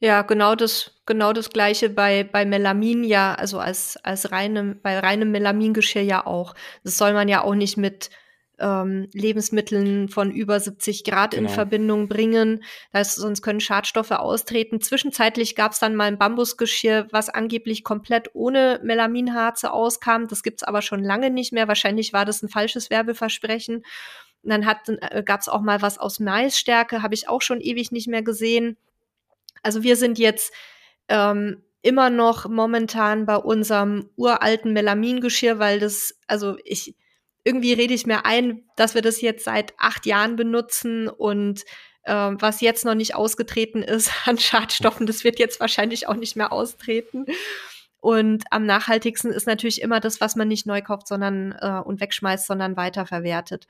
Ja, 0.00 0.22
genau 0.22 0.54
das, 0.54 0.92
genau 1.06 1.32
das 1.32 1.50
gleiche 1.50 1.90
bei, 1.90 2.24
bei 2.24 2.44
Melamin 2.44 3.04
ja, 3.04 3.34
also 3.34 3.58
als, 3.58 3.96
als 4.02 4.30
reinem, 4.30 4.80
bei 4.82 4.98
reinem 4.98 5.30
Melamingeschirr 5.30 6.02
ja 6.02 6.26
auch. 6.26 6.54
Das 6.84 6.98
soll 6.98 7.12
man 7.12 7.28
ja 7.28 7.42
auch 7.42 7.54
nicht 7.54 7.76
mit 7.76 8.10
ähm, 8.58 9.08
Lebensmitteln 9.12 10.08
von 10.08 10.30
über 10.30 10.58
70 10.58 11.04
Grad 11.04 11.32
genau. 11.32 11.48
in 11.48 11.54
Verbindung 11.54 12.08
bringen. 12.08 12.64
Das, 12.92 13.14
sonst 13.14 13.42
können 13.42 13.60
Schadstoffe 13.60 14.10
austreten. 14.10 14.80
Zwischenzeitlich 14.80 15.54
gab 15.54 15.72
es 15.72 15.78
dann 15.78 15.94
mal 15.94 16.04
ein 16.04 16.18
Bambusgeschirr, 16.18 17.08
was 17.10 17.28
angeblich 17.28 17.84
komplett 17.84 18.30
ohne 18.34 18.80
Melaminharze 18.82 19.72
auskam. 19.72 20.28
Das 20.28 20.42
gibt's 20.42 20.64
aber 20.64 20.82
schon 20.82 21.02
lange 21.02 21.30
nicht 21.30 21.52
mehr. 21.52 21.68
Wahrscheinlich 21.68 22.12
war 22.12 22.24
das 22.24 22.42
ein 22.42 22.48
falsches 22.48 22.90
Werbeversprechen. 22.90 23.84
Und 24.42 24.50
dann 24.50 24.66
hat, 24.66 24.88
äh, 24.88 25.22
gab 25.22 25.40
es 25.40 25.48
auch 25.48 25.60
mal 25.60 25.82
was 25.82 25.98
aus 25.98 26.20
Maisstärke, 26.20 27.02
habe 27.02 27.14
ich 27.14 27.28
auch 27.28 27.42
schon 27.42 27.60
ewig 27.60 27.92
nicht 27.92 28.08
mehr 28.08 28.22
gesehen. 28.22 28.76
Also 29.62 29.82
wir 29.82 29.96
sind 29.96 30.18
jetzt 30.18 30.52
ähm, 31.08 31.62
immer 31.82 32.10
noch 32.10 32.48
momentan 32.48 33.26
bei 33.26 33.36
unserem 33.36 34.10
uralten 34.16 34.72
Melamingeschirr, 34.72 35.58
weil 35.58 35.80
das, 35.80 36.18
also 36.26 36.56
ich, 36.64 36.96
irgendwie 37.44 37.72
rede 37.72 37.94
ich 37.94 38.06
mir 38.06 38.26
ein, 38.26 38.64
dass 38.76 38.94
wir 38.94 39.02
das 39.02 39.20
jetzt 39.20 39.44
seit 39.44 39.72
acht 39.78 40.06
Jahren 40.06 40.36
benutzen 40.36 41.08
und 41.08 41.64
ähm, 42.04 42.40
was 42.40 42.60
jetzt 42.60 42.84
noch 42.84 42.94
nicht 42.94 43.14
ausgetreten 43.14 43.82
ist 43.82 44.10
an 44.26 44.38
Schadstoffen, 44.38 45.06
das 45.06 45.24
wird 45.24 45.38
jetzt 45.38 45.60
wahrscheinlich 45.60 46.08
auch 46.08 46.16
nicht 46.16 46.36
mehr 46.36 46.52
austreten. 46.52 47.26
Und 48.00 48.44
am 48.50 48.64
nachhaltigsten 48.64 49.32
ist 49.32 49.46
natürlich 49.46 49.82
immer 49.82 50.00
das, 50.00 50.20
was 50.20 50.36
man 50.36 50.48
nicht 50.48 50.66
neu 50.66 50.82
kauft, 50.82 51.08
sondern 51.08 51.52
äh, 51.60 51.80
und 51.84 52.00
wegschmeißt, 52.00 52.46
sondern 52.46 52.76
weiterverwertet. 52.76 53.66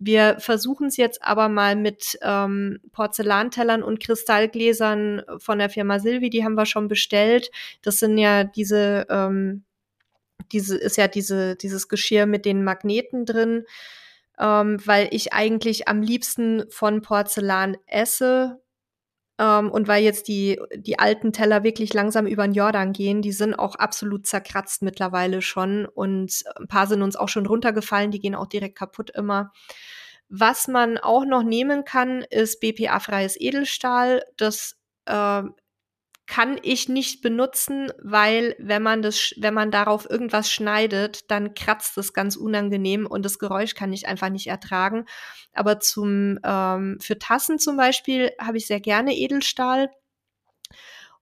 Wir 0.00 0.36
versuchen 0.38 0.88
es 0.88 0.96
jetzt 0.96 1.24
aber 1.24 1.48
mal 1.48 1.74
mit 1.74 2.18
ähm, 2.22 2.78
Porzellantellern 2.92 3.82
und 3.82 3.98
Kristallgläsern 4.00 5.22
von 5.38 5.58
der 5.58 5.70
Firma 5.70 5.98
Silvi, 5.98 6.30
die 6.30 6.44
haben 6.44 6.54
wir 6.54 6.66
schon 6.66 6.86
bestellt. 6.86 7.50
Das 7.82 7.98
sind 7.98 8.16
ja 8.16 8.44
diese, 8.44 9.06
ähm, 9.10 9.64
diese 10.52 10.76
ist 10.76 10.96
ja 10.96 11.08
diese, 11.08 11.56
dieses 11.56 11.88
Geschirr 11.88 12.26
mit 12.26 12.44
den 12.44 12.62
Magneten 12.62 13.26
drin, 13.26 13.64
ähm, 14.38 14.78
weil 14.84 15.08
ich 15.10 15.32
eigentlich 15.32 15.88
am 15.88 16.00
liebsten 16.00 16.70
von 16.70 17.02
Porzellan 17.02 17.76
esse. 17.86 18.60
Ähm, 19.38 19.70
und 19.70 19.88
weil 19.88 20.02
jetzt 20.02 20.28
die, 20.28 20.60
die 20.74 20.98
alten 20.98 21.32
Teller 21.32 21.62
wirklich 21.62 21.94
langsam 21.94 22.26
über 22.26 22.46
den 22.46 22.54
Jordan 22.54 22.92
gehen, 22.92 23.22
die 23.22 23.32
sind 23.32 23.54
auch 23.54 23.76
absolut 23.76 24.26
zerkratzt 24.26 24.82
mittlerweile 24.82 25.42
schon. 25.42 25.86
Und 25.86 26.42
ein 26.56 26.68
paar 26.68 26.86
sind 26.86 27.02
uns 27.02 27.16
auch 27.16 27.28
schon 27.28 27.46
runtergefallen, 27.46 28.10
die 28.10 28.20
gehen 28.20 28.34
auch 28.34 28.46
direkt 28.46 28.76
kaputt 28.76 29.10
immer. 29.10 29.52
Was 30.28 30.68
man 30.68 30.98
auch 30.98 31.24
noch 31.24 31.42
nehmen 31.42 31.84
kann, 31.84 32.22
ist 32.22 32.60
BPA-freies 32.60 33.40
Edelstahl. 33.40 34.22
Das 34.36 34.76
äh, 35.06 35.42
kann 36.28 36.58
ich 36.62 36.90
nicht 36.90 37.22
benutzen, 37.22 37.90
weil 38.02 38.54
wenn 38.58 38.82
man 38.82 39.00
das, 39.00 39.32
wenn 39.38 39.54
man 39.54 39.70
darauf 39.70 40.08
irgendwas 40.08 40.52
schneidet, 40.52 41.30
dann 41.30 41.54
kratzt 41.54 41.96
es 41.96 42.12
ganz 42.12 42.36
unangenehm 42.36 43.06
und 43.06 43.24
das 43.24 43.38
Geräusch 43.38 43.74
kann 43.74 43.94
ich 43.94 44.06
einfach 44.06 44.28
nicht 44.28 44.46
ertragen. 44.46 45.06
Aber 45.54 45.80
zum 45.80 46.38
ähm, 46.44 46.98
für 47.00 47.18
Tassen 47.18 47.58
zum 47.58 47.78
Beispiel 47.78 48.30
habe 48.38 48.58
ich 48.58 48.66
sehr 48.66 48.78
gerne 48.78 49.16
Edelstahl. 49.16 49.88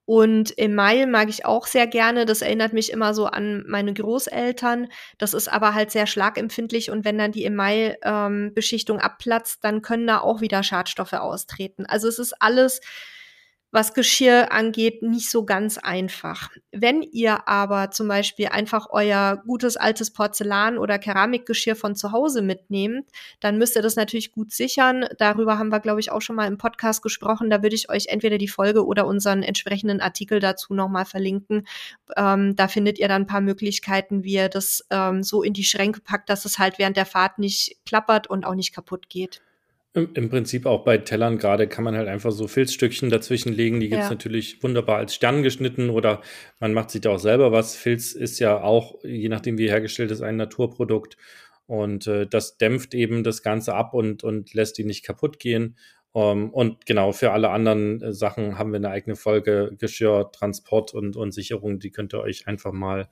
Und 0.08 0.56
Email 0.56 1.06
mag 1.06 1.28
ich 1.28 1.44
auch 1.46 1.66
sehr 1.66 1.86
gerne. 1.88 2.26
Das 2.26 2.42
erinnert 2.42 2.72
mich 2.72 2.92
immer 2.92 3.12
so 3.14 3.26
an 3.26 3.64
meine 3.66 3.92
Großeltern. 3.92 4.88
Das 5.18 5.34
ist 5.34 5.48
aber 5.48 5.74
halt 5.74 5.90
sehr 5.92 6.06
schlagempfindlich 6.06 6.90
und 6.90 7.04
wenn 7.04 7.18
dann 7.18 7.32
die 7.32 7.44
Email-Beschichtung 7.44 8.98
ähm, 8.98 9.02
abplatzt, 9.02 9.62
dann 9.62 9.82
können 9.82 10.06
da 10.06 10.18
auch 10.18 10.40
wieder 10.40 10.64
Schadstoffe 10.64 11.12
austreten. 11.12 11.86
Also 11.86 12.08
es 12.08 12.18
ist 12.18 12.40
alles 12.40 12.80
was 13.76 13.92
Geschirr 13.92 14.52
angeht, 14.52 15.02
nicht 15.02 15.28
so 15.28 15.44
ganz 15.44 15.76
einfach. 15.76 16.48
Wenn 16.72 17.02
ihr 17.02 17.46
aber 17.46 17.90
zum 17.90 18.08
Beispiel 18.08 18.46
einfach 18.46 18.86
euer 18.88 19.42
gutes 19.46 19.76
altes 19.76 20.14
Porzellan 20.14 20.78
oder 20.78 20.98
Keramikgeschirr 20.98 21.76
von 21.76 21.94
zu 21.94 22.10
Hause 22.10 22.40
mitnehmt, 22.40 23.06
dann 23.38 23.58
müsst 23.58 23.76
ihr 23.76 23.82
das 23.82 23.94
natürlich 23.94 24.32
gut 24.32 24.50
sichern. 24.50 25.04
Darüber 25.18 25.58
haben 25.58 25.68
wir, 25.68 25.80
glaube 25.80 26.00
ich, 26.00 26.10
auch 26.10 26.22
schon 26.22 26.36
mal 26.36 26.46
im 26.46 26.56
Podcast 26.56 27.02
gesprochen. 27.02 27.50
Da 27.50 27.62
würde 27.62 27.76
ich 27.76 27.90
euch 27.90 28.06
entweder 28.06 28.38
die 28.38 28.48
Folge 28.48 28.86
oder 28.86 29.06
unseren 29.06 29.42
entsprechenden 29.42 30.00
Artikel 30.00 30.40
dazu 30.40 30.72
nochmal 30.72 31.04
verlinken. 31.04 31.66
Ähm, 32.16 32.56
da 32.56 32.68
findet 32.68 32.98
ihr 32.98 33.08
dann 33.08 33.22
ein 33.22 33.26
paar 33.26 33.42
Möglichkeiten, 33.42 34.24
wie 34.24 34.32
ihr 34.32 34.48
das 34.48 34.86
ähm, 34.88 35.22
so 35.22 35.42
in 35.42 35.52
die 35.52 35.64
Schränke 35.64 36.00
packt, 36.00 36.30
dass 36.30 36.46
es 36.46 36.58
halt 36.58 36.78
während 36.78 36.96
der 36.96 37.04
Fahrt 37.04 37.38
nicht 37.38 37.76
klappert 37.84 38.26
und 38.26 38.46
auch 38.46 38.54
nicht 38.54 38.74
kaputt 38.74 39.10
geht. 39.10 39.42
Im, 39.96 40.28
Prinzip 40.28 40.66
auch 40.66 40.84
bei 40.84 40.98
Tellern 40.98 41.38
gerade 41.38 41.66
kann 41.66 41.82
man 41.82 41.96
halt 41.96 42.06
einfach 42.06 42.30
so 42.30 42.46
Filzstückchen 42.46 43.08
dazwischen 43.08 43.52
legen. 43.54 43.80
Die 43.80 43.88
gibt's 43.88 44.04
ja. 44.04 44.10
natürlich 44.10 44.62
wunderbar 44.62 44.98
als 44.98 45.14
Stern 45.14 45.42
geschnitten 45.42 45.88
oder 45.88 46.20
man 46.60 46.74
macht 46.74 46.90
sich 46.90 47.00
da 47.00 47.10
auch 47.10 47.18
selber 47.18 47.50
was. 47.50 47.76
Filz 47.76 48.12
ist 48.12 48.38
ja 48.38 48.62
auch, 48.62 49.02
je 49.02 49.30
nachdem 49.30 49.56
wie 49.56 49.70
hergestellt 49.70 50.10
ist, 50.10 50.20
ein 50.20 50.36
Naturprodukt. 50.36 51.16
Und 51.66 52.06
äh, 52.06 52.26
das 52.26 52.58
dämpft 52.58 52.92
eben 52.92 53.24
das 53.24 53.42
Ganze 53.42 53.74
ab 53.74 53.94
und, 53.94 54.22
und 54.22 54.52
lässt 54.52 54.78
ihn 54.78 54.86
nicht 54.86 55.02
kaputt 55.02 55.38
gehen. 55.38 55.76
Um, 56.12 56.22
ähm, 56.22 56.50
und 56.50 56.86
genau, 56.86 57.12
für 57.12 57.32
alle 57.32 57.50
anderen 57.50 58.02
äh, 58.02 58.12
Sachen 58.12 58.58
haben 58.58 58.72
wir 58.72 58.76
eine 58.76 58.90
eigene 58.90 59.16
Folge 59.16 59.72
Geschirr, 59.78 60.30
Transport 60.30 60.92
und, 60.94 61.16
und 61.16 61.32
Sicherung. 61.32 61.78
Die 61.78 61.90
könnt 61.90 62.14
ihr 62.14 62.20
euch 62.20 62.46
einfach 62.46 62.72
mal 62.72 63.08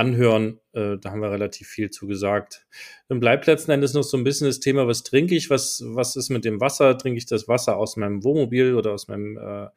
anhören. 0.00 0.58
Äh, 0.72 0.96
da 0.98 1.10
haben 1.10 1.20
wir 1.20 1.30
relativ 1.30 1.68
viel 1.68 1.90
zu 1.90 2.06
gesagt. 2.06 2.66
Dann 3.08 3.20
bleibt 3.20 3.46
letzten 3.46 3.70
Endes 3.70 3.92
noch 3.92 4.02
so 4.02 4.16
ein 4.16 4.24
bisschen 4.24 4.46
das 4.46 4.58
Thema, 4.58 4.86
was 4.86 5.02
trinke 5.02 5.34
ich, 5.34 5.50
was, 5.50 5.82
was 5.84 6.16
ist 6.16 6.30
mit 6.30 6.44
dem 6.46 6.60
Wasser? 6.60 6.96
Trinke 6.96 7.18
ich 7.18 7.26
das 7.26 7.48
Wasser 7.48 7.76
aus 7.76 7.96
meinem 7.96 8.24
Wohnmobil 8.24 8.74
oder 8.74 8.92
aus 8.92 9.08
meinem 9.08 9.36
äh, 9.36 9.68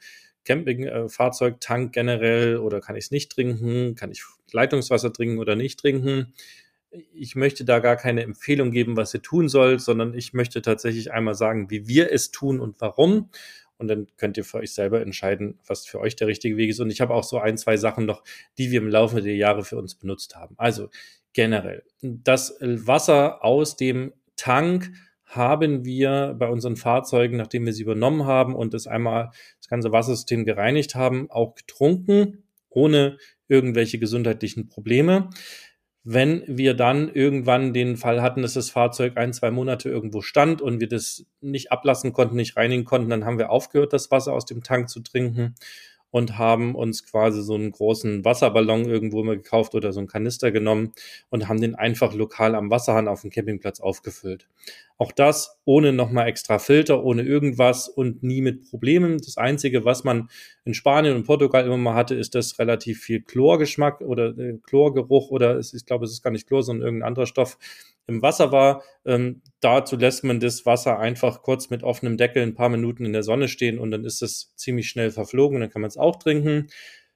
Campingfahrzeugtank 0.45 1.89
äh, 1.89 1.91
generell 1.91 2.57
oder 2.57 2.79
kann 2.79 2.95
ich 2.95 3.05
es 3.05 3.11
nicht 3.11 3.33
trinken? 3.33 3.95
Kann 3.95 4.11
ich 4.11 4.23
Leitungswasser 4.51 5.11
trinken 5.11 5.39
oder 5.39 5.55
nicht 5.55 5.79
trinken? 5.79 6.33
Ich 7.13 7.35
möchte 7.35 7.65
da 7.65 7.79
gar 7.79 7.97
keine 7.97 8.23
Empfehlung 8.23 8.71
geben, 8.71 8.95
was 8.95 9.13
ihr 9.13 9.21
tun 9.21 9.49
sollt, 9.49 9.81
sondern 9.81 10.13
ich 10.13 10.33
möchte 10.33 10.61
tatsächlich 10.61 11.11
einmal 11.11 11.35
sagen, 11.35 11.69
wie 11.69 11.87
wir 11.87 12.11
es 12.13 12.31
tun 12.31 12.59
und 12.61 12.79
warum 12.79 13.29
und 13.77 13.87
dann 13.87 14.07
könnt 14.17 14.37
ihr 14.37 14.43
für 14.43 14.57
euch 14.57 14.73
selber 14.73 15.01
entscheiden, 15.01 15.59
was 15.65 15.85
für 15.85 15.99
euch 15.99 16.15
der 16.15 16.27
richtige 16.27 16.57
Weg 16.57 16.69
ist. 16.69 16.79
Und 16.79 16.89
ich 16.89 17.01
habe 17.01 17.13
auch 17.13 17.23
so 17.23 17.39
ein, 17.39 17.57
zwei 17.57 17.77
Sachen 17.77 18.05
noch, 18.05 18.23
die 18.57 18.71
wir 18.71 18.81
im 18.81 18.87
Laufe 18.87 19.21
der 19.21 19.35
Jahre 19.35 19.63
für 19.63 19.77
uns 19.77 19.95
benutzt 19.95 20.35
haben. 20.35 20.55
Also 20.57 20.89
generell, 21.33 21.83
das 22.01 22.57
Wasser 22.61 23.43
aus 23.43 23.75
dem 23.75 24.13
Tank 24.35 24.91
haben 25.25 25.83
wir 25.83 26.35
bei 26.37 26.47
unseren 26.47 26.75
Fahrzeugen, 26.75 27.37
nachdem 27.37 27.65
wir 27.65 27.73
sie 27.73 27.83
übernommen 27.83 28.25
haben 28.25 28.55
und 28.55 28.73
das 28.73 28.87
einmal 28.87 29.31
das 29.57 29.67
ganze 29.67 29.91
Wassersystem 29.91 30.45
gereinigt 30.45 30.95
haben, 30.95 31.29
auch 31.31 31.55
getrunken, 31.55 32.43
ohne 32.69 33.17
irgendwelche 33.47 33.99
gesundheitlichen 33.99 34.69
Probleme. 34.69 35.29
Wenn 36.05 36.43
wir 36.47 36.73
dann 36.73 37.09
irgendwann 37.13 37.73
den 37.73 37.95
Fall 37.95 38.21
hatten, 38.21 38.41
dass 38.41 38.53
das 38.53 38.69
Fahrzeug 38.69 39.15
ein, 39.15 39.31
zwei 39.31 39.51
Monate 39.51 39.89
irgendwo 39.89 40.21
stand 40.21 40.61
und 40.61 40.81
wir 40.81 40.89
das 40.89 41.25
nicht 41.39 41.71
ablassen 41.71 42.11
konnten, 42.11 42.35
nicht 42.35 42.57
reinigen 42.57 42.83
konnten, 42.83 43.09
dann 43.09 43.25
haben 43.25 43.37
wir 43.37 43.49
aufgehört, 43.49 43.93
das 43.93 44.11
Wasser 44.11 44.33
aus 44.33 44.45
dem 44.45 44.63
Tank 44.63 44.89
zu 44.89 44.99
trinken 44.99 45.55
und 46.13 46.37
haben 46.37 46.75
uns 46.75 47.07
quasi 47.07 47.41
so 47.41 47.55
einen 47.55 47.71
großen 47.71 48.23
Wasserballon 48.23 48.85
irgendwo 48.85 49.23
mal 49.23 49.35
gekauft 49.35 49.73
oder 49.73 49.91
so 49.91 49.99
einen 49.99 50.07
Kanister 50.07 50.51
genommen 50.51 50.93
und 51.31 51.47
haben 51.47 51.59
den 51.59 51.73
einfach 51.73 52.13
lokal 52.13 52.53
am 52.53 52.69
Wasserhahn 52.69 53.07
auf 53.07 53.21
dem 53.21 53.31
Campingplatz 53.31 53.79
aufgefüllt. 53.79 54.47
Auch 54.99 55.11
das 55.11 55.57
ohne 55.65 55.91
nochmal 55.91 56.27
extra 56.27 56.59
Filter, 56.59 57.03
ohne 57.03 57.23
irgendwas 57.23 57.89
und 57.89 58.21
nie 58.21 58.41
mit 58.41 58.69
Problemen. 58.69 59.17
Das 59.17 59.37
Einzige, 59.37 59.85
was 59.85 60.03
man 60.03 60.29
in 60.65 60.75
Spanien 60.75 61.15
und 61.15 61.25
Portugal 61.25 61.65
immer 61.65 61.77
mal 61.77 61.95
hatte, 61.95 62.13
ist 62.13 62.35
das 62.35 62.59
relativ 62.59 63.01
viel 63.01 63.21
Chlorgeschmack 63.21 64.01
oder 64.01 64.37
äh, 64.37 64.59
Chlorgeruch 64.61 65.31
oder 65.31 65.57
es, 65.57 65.73
ich 65.73 65.87
glaube, 65.87 66.05
es 66.05 66.11
ist 66.11 66.21
gar 66.21 66.29
nicht 66.29 66.45
Chlor, 66.45 66.61
sondern 66.61 66.85
irgendein 66.85 67.07
anderer 67.07 67.25
Stoff 67.25 67.57
im 68.07 68.21
Wasser 68.21 68.51
war. 68.51 68.83
Ähm, 69.05 69.41
dazu 69.59 69.95
lässt 69.95 70.23
man 70.23 70.39
das 70.39 70.65
Wasser 70.65 70.99
einfach 70.99 71.41
kurz 71.41 71.69
mit 71.69 71.83
offenem 71.83 72.17
Deckel 72.17 72.43
ein 72.43 72.55
paar 72.55 72.69
Minuten 72.69 73.05
in 73.05 73.13
der 73.13 73.23
Sonne 73.23 73.47
stehen 73.47 73.79
und 73.79 73.91
dann 73.91 74.05
ist 74.05 74.21
es 74.21 74.53
ziemlich 74.55 74.89
schnell 74.89 75.11
verflogen. 75.11 75.59
Dann 75.59 75.69
kann 75.69 75.81
man 75.81 75.89
es 75.89 75.97
auch 75.97 76.17
trinken. 76.17 76.67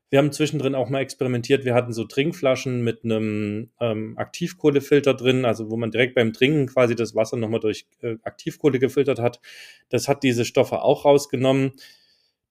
Wir 0.10 0.20
haben 0.20 0.32
zwischendrin 0.32 0.74
auch 0.74 0.90
mal 0.90 1.02
experimentiert. 1.02 1.66
Wir 1.66 1.74
hatten 1.74 1.92
so 1.92 2.06
Trinkflaschen 2.06 2.82
mit 2.82 3.04
einem 3.04 3.72
ähm, 3.82 4.18
Aktivkohlefilter 4.18 5.14
drin, 5.14 5.44
also 5.44 5.70
wo 5.70 5.76
man 5.76 5.92
direkt 5.92 6.16
beim 6.16 6.32
Trinken 6.32 6.68
quasi 6.68 6.96
das 6.96 7.14
Wasser 7.14 7.36
nochmal 7.36 7.60
durch 7.60 7.86
äh, 8.02 8.16
Aktivkohle 8.24 8.80
gefiltert 8.80 9.20
hat. 9.20 9.42
Das 9.90 10.08
hat 10.08 10.24
diese 10.24 10.46
Stoffe 10.46 10.82
auch 10.82 11.04
rausgenommen. 11.04 11.74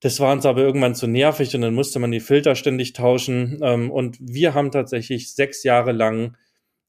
Das 0.01 0.21
war 0.21 0.35
uns 0.35 0.45
aber 0.45 0.61
irgendwann 0.61 0.95
zu 0.95 1.07
nervig 1.07 1.55
und 1.55 1.63
dann 1.63 1.75
musste 1.75 1.99
man 1.99 2.11
die 2.11 2.21
Filter 2.21 2.55
ständig 2.55 2.93
tauschen. 2.93 3.59
Ähm, 3.63 3.91
und 3.91 4.19
wir 4.21 4.53
haben 4.53 4.71
tatsächlich 4.71 5.35
sechs 5.35 5.63
Jahre 5.63 5.93
lang 5.93 6.37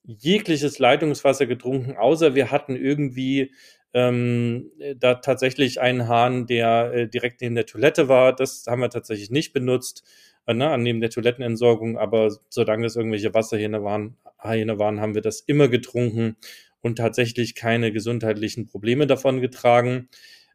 jegliches 0.08 0.80
Leitungswasser 0.80 1.46
getrunken, 1.46 1.98
außer 1.98 2.34
wir 2.34 2.50
hatten 2.50 2.76
irgendwie 2.76 3.52
ähm, 3.94 4.72
da 4.96 5.16
tatsächlich 5.16 5.82
einen 5.82 6.08
Hahn, 6.08 6.48
der 6.48 6.94
äh, 6.94 7.08
direkt 7.08 7.42
neben 7.42 7.56
der 7.56 7.66
Toilette 7.66 8.08
war. 8.08 8.36
Das 8.36 8.66
haben 8.68 8.82
wir 8.82 8.90
tatsächlich 8.90 9.30
nicht 9.30 9.54
benutzt 9.54 10.04
äh, 10.46 10.54
ne, 10.54 10.76
neben 10.78 11.02
der 11.02 11.10
Toilettenentsorgung, 11.10 11.98
aber 11.98 12.36
solange 12.50 12.86
es 12.86 12.96
irgendwelche 12.96 13.34
Wasserhähne 13.34 13.84
waren, 13.84 14.18
Hähne 14.40 14.80
waren, 14.80 15.02
haben 15.02 15.14
wir 15.14 15.22
das 15.22 15.42
immer 15.42 15.68
getrunken 15.68 16.38
und 16.82 16.98
tatsächlich 16.98 17.54
keine 17.56 17.92
gesundheitlichen 17.92 18.66
Probleme 18.66 19.08
davon 19.08 19.42
getragen. 19.42 20.10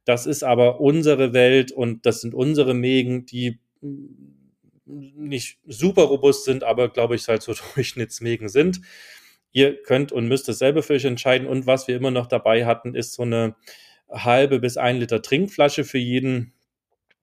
Das 0.05 0.26
ist 0.26 0.42
aber 0.44 0.80
unsere 0.80 1.32
Welt 1.32 1.72
und 1.72 2.07
das 2.07 2.22
sind 2.22 2.34
unsere 2.34 2.74
Mägen, 2.74 3.26
die 3.26 3.61
nicht 4.86 5.59
super 5.66 6.03
robust 6.03 6.44
sind, 6.44 6.64
aber 6.64 6.88
glaube 6.88 7.14
ich 7.16 7.28
halt 7.28 7.42
so 7.42 7.55
Durchschnittsmägen 7.74 8.48
sind. 8.48 8.80
Ihr 9.53 9.82
könnt 9.82 10.12
und 10.12 10.28
müsst 10.28 10.48
es 10.48 10.59
selber 10.59 10.82
für 10.82 10.94
euch 10.94 11.05
entscheiden. 11.05 11.46
Und 11.46 11.66
was 11.66 11.88
wir 11.88 11.96
immer 11.96 12.11
noch 12.11 12.26
dabei 12.26 12.66
hatten, 12.66 12.94
ist 12.94 13.14
so 13.14 13.22
eine 13.22 13.55
halbe 14.11 14.59
bis 14.59 14.76
ein 14.76 14.98
Liter 14.98 15.22
Trinkflasche 15.22 15.84
für 15.84 15.98
jeden, 15.98 16.53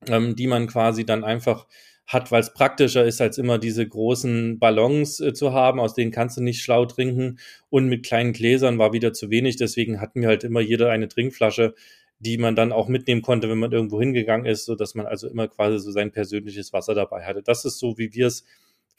ähm, 0.08 0.36
die 0.36 0.48
man 0.48 0.68
quasi 0.68 1.06
dann 1.06 1.24
einfach 1.24 1.68
hat, 2.08 2.32
weil 2.32 2.42
es 2.42 2.54
praktischer 2.54 3.06
ist, 3.06 3.22
als 3.22 3.38
immer 3.38 3.60
diese 3.60 3.88
großen 3.88 4.58
Ballons 4.58 5.20
äh, 5.20 5.34
zu 5.34 5.54
haben, 5.54 5.80
aus 5.80 5.94
denen 5.94 6.12
kannst 6.12 6.38
du 6.38 6.42
nicht 6.42 6.62
schlau 6.62 6.86
trinken. 6.86 7.38
Und 7.70 7.88
mit 7.88 8.06
kleinen 8.06 8.34
Gläsern 8.34 8.80
war 8.80 8.94
wieder 8.94 9.14
zu 9.14 9.30
wenig. 9.30 9.58
Deswegen 9.58 10.02
hatten 10.02 10.22
wir 10.22 10.28
halt 10.28 10.44
immer 10.44 10.60
jeder 10.60 10.90
eine 10.90 11.08
Trinkflasche, 11.08 11.76
die 12.18 12.38
man 12.38 12.56
dann 12.56 12.72
auch 12.72 12.88
mitnehmen 12.88 13.22
konnte, 13.22 13.48
wenn 13.50 13.60
man 13.60 13.72
irgendwo 13.72 14.00
hingegangen 14.00 14.46
ist, 14.46 14.66
so 14.66 14.76
dass 14.76 14.96
man 14.96 15.06
also 15.06 15.28
immer 15.30 15.48
quasi 15.48 15.80
so 15.80 15.92
sein 15.92 16.12
persönliches 16.12 16.74
Wasser 16.74 16.96
dabei 16.96 17.24
hatte. 17.26 17.44
Das 17.44 17.64
ist 17.64 17.78
so, 17.80 17.98
wie 17.98 18.14
wir 18.14 18.28
es 18.28 18.44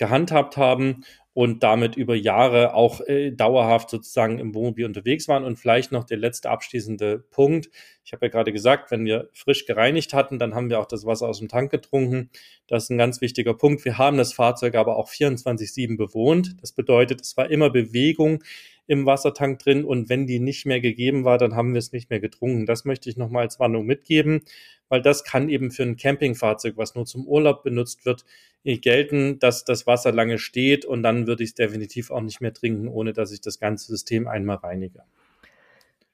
gehandhabt 0.00 0.56
haben 0.56 1.04
und 1.32 1.62
damit 1.62 1.94
über 1.96 2.16
Jahre 2.16 2.74
auch 2.74 3.00
äh, 3.02 3.30
dauerhaft 3.30 3.90
sozusagen 3.90 4.40
im 4.40 4.52
Wohnmobil 4.54 4.84
unterwegs 4.84 5.28
waren. 5.28 5.44
Und 5.44 5.58
vielleicht 5.58 5.92
noch 5.92 6.04
der 6.04 6.16
letzte 6.16 6.50
abschließende 6.50 7.20
Punkt. 7.30 7.70
Ich 8.04 8.12
habe 8.12 8.26
ja 8.26 8.32
gerade 8.32 8.52
gesagt, 8.52 8.90
wenn 8.90 9.04
wir 9.04 9.28
frisch 9.32 9.64
gereinigt 9.64 10.12
hatten, 10.12 10.40
dann 10.40 10.54
haben 10.54 10.70
wir 10.70 10.80
auch 10.80 10.86
das 10.86 11.06
Wasser 11.06 11.28
aus 11.28 11.38
dem 11.38 11.48
Tank 11.48 11.70
getrunken. 11.70 12.30
Das 12.66 12.84
ist 12.84 12.90
ein 12.90 12.98
ganz 12.98 13.20
wichtiger 13.20 13.54
Punkt. 13.54 13.84
Wir 13.84 13.96
haben 13.96 14.16
das 14.16 14.32
Fahrzeug 14.32 14.74
aber 14.74 14.96
auch 14.96 15.08
24-7 15.08 15.96
bewohnt. 15.96 16.56
Das 16.60 16.72
bedeutet, 16.72 17.20
es 17.20 17.36
war 17.36 17.48
immer 17.48 17.70
Bewegung 17.70 18.42
im 18.88 19.06
Wassertank 19.06 19.60
drin 19.60 19.84
und 19.84 20.08
wenn 20.08 20.26
die 20.26 20.40
nicht 20.40 20.66
mehr 20.66 20.80
gegeben 20.80 21.24
war, 21.24 21.38
dann 21.38 21.54
haben 21.54 21.74
wir 21.74 21.78
es 21.78 21.92
nicht 21.92 22.10
mehr 22.10 22.18
getrunken. 22.18 22.66
Das 22.66 22.84
möchte 22.84 23.08
ich 23.08 23.16
nochmal 23.16 23.44
als 23.44 23.60
Warnung 23.60 23.86
mitgeben, 23.86 24.40
weil 24.88 25.00
das 25.00 25.22
kann 25.22 25.48
eben 25.48 25.70
für 25.70 25.84
ein 25.84 25.96
Campingfahrzeug, 25.96 26.76
was 26.76 26.96
nur 26.96 27.06
zum 27.06 27.24
Urlaub 27.24 27.62
benutzt 27.62 28.04
wird, 28.04 28.24
gelten, 28.64 29.38
dass 29.38 29.64
das 29.64 29.86
Wasser 29.86 30.12
lange 30.12 30.38
steht 30.38 30.84
und 30.84 31.02
dann 31.02 31.26
würde 31.26 31.42
ich 31.42 31.50
es 31.50 31.54
definitiv 31.54 32.10
auch 32.10 32.20
nicht 32.20 32.40
mehr 32.40 32.52
trinken, 32.52 32.88
ohne 32.88 33.12
dass 33.12 33.32
ich 33.32 33.40
das 33.40 33.58
ganze 33.58 33.86
System 33.86 34.28
einmal 34.28 34.56
reinige. 34.56 35.02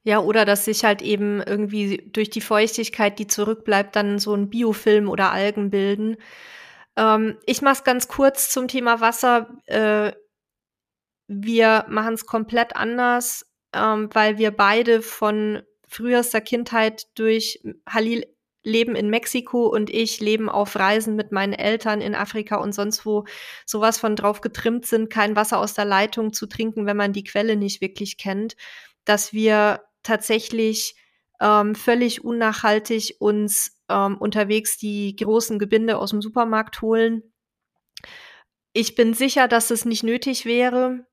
Ja, 0.05 0.21
oder 0.21 0.45
dass 0.45 0.67
sich 0.67 0.85
halt 0.85 1.03
eben 1.03 1.43
irgendwie 1.43 2.09
durch 2.13 2.31
die 2.31 2.41
Feuchtigkeit, 2.41 3.19
die 3.19 3.27
zurückbleibt, 3.27 3.97
dann 3.97 4.21
so 4.21 4.35
ein 4.35 4.49
Biofilm 4.49 5.09
oder 5.09 5.33
Algen 5.33 5.71
bilden. 5.71 6.17
Ähm, 6.97 7.39
ich 7.45 7.61
mache 7.61 7.75
es 7.75 7.85
ganz 7.85 8.07
kurz 8.07 8.51
zum 8.51 8.69
Thema 8.69 9.01
Wasser. 9.01 9.59
Äh, 9.67 10.13
wir 11.27 11.87
machen 11.89 12.15
es 12.15 12.25
komplett 12.25 12.77
anders, 12.77 13.47
ähm, 13.73 14.09
weil 14.13 14.39
wir 14.39 14.53
beide 14.53 15.03
von 15.03 15.63
frühester 15.89 16.41
Kindheit 16.41 17.07
durch 17.17 17.61
Halil 17.89 18.27
leben 18.67 18.97
in 18.97 19.09
Mexiko 19.09 19.67
und 19.67 19.91
ich 19.91 20.21
leben 20.21 20.49
auf 20.49 20.77
Reisen 20.77 21.14
mit 21.14 21.31
meinen 21.31 21.53
Eltern 21.53 22.01
in 22.01 22.14
Afrika 22.14 22.57
und 22.57 22.75
sonst 22.75 23.07
wo 23.07 23.25
sowas 23.64 23.97
von 23.97 24.17
drauf 24.17 24.41
getrimmt 24.41 24.85
sind, 24.87 25.09
kein 25.09 25.37
Wasser 25.37 25.59
aus 25.59 25.75
der 25.75 25.85
Leitung 25.85 26.33
zu 26.33 26.47
trinken, 26.47 26.85
wenn 26.85 26.97
man 26.97 27.12
die 27.12 27.25
Quelle 27.25 27.57
nicht 27.57 27.81
wirklich 27.81 28.19
kennt, 28.19 28.57
dass 29.05 29.33
wir 29.33 29.85
tatsächlich 30.03 30.97
ähm, 31.41 31.77
völlig 31.77 32.25
unnachhaltig 32.25 33.17
uns 33.21 33.79
ähm, 33.89 34.19
unterwegs 34.19 34.79
die 34.79 35.14
großen 35.14 35.59
Gebinde 35.61 35.99
aus 35.99 36.11
dem 36.11 36.21
Supermarkt 36.21 36.83
holen. 36.83 37.23
Ich 38.73 38.97
bin 38.97 39.14
sicher, 39.14 39.47
dass 39.47 39.71
es 39.71 39.85
nicht 39.85 40.03
nötig 40.03 40.45
wäre. 40.45 41.07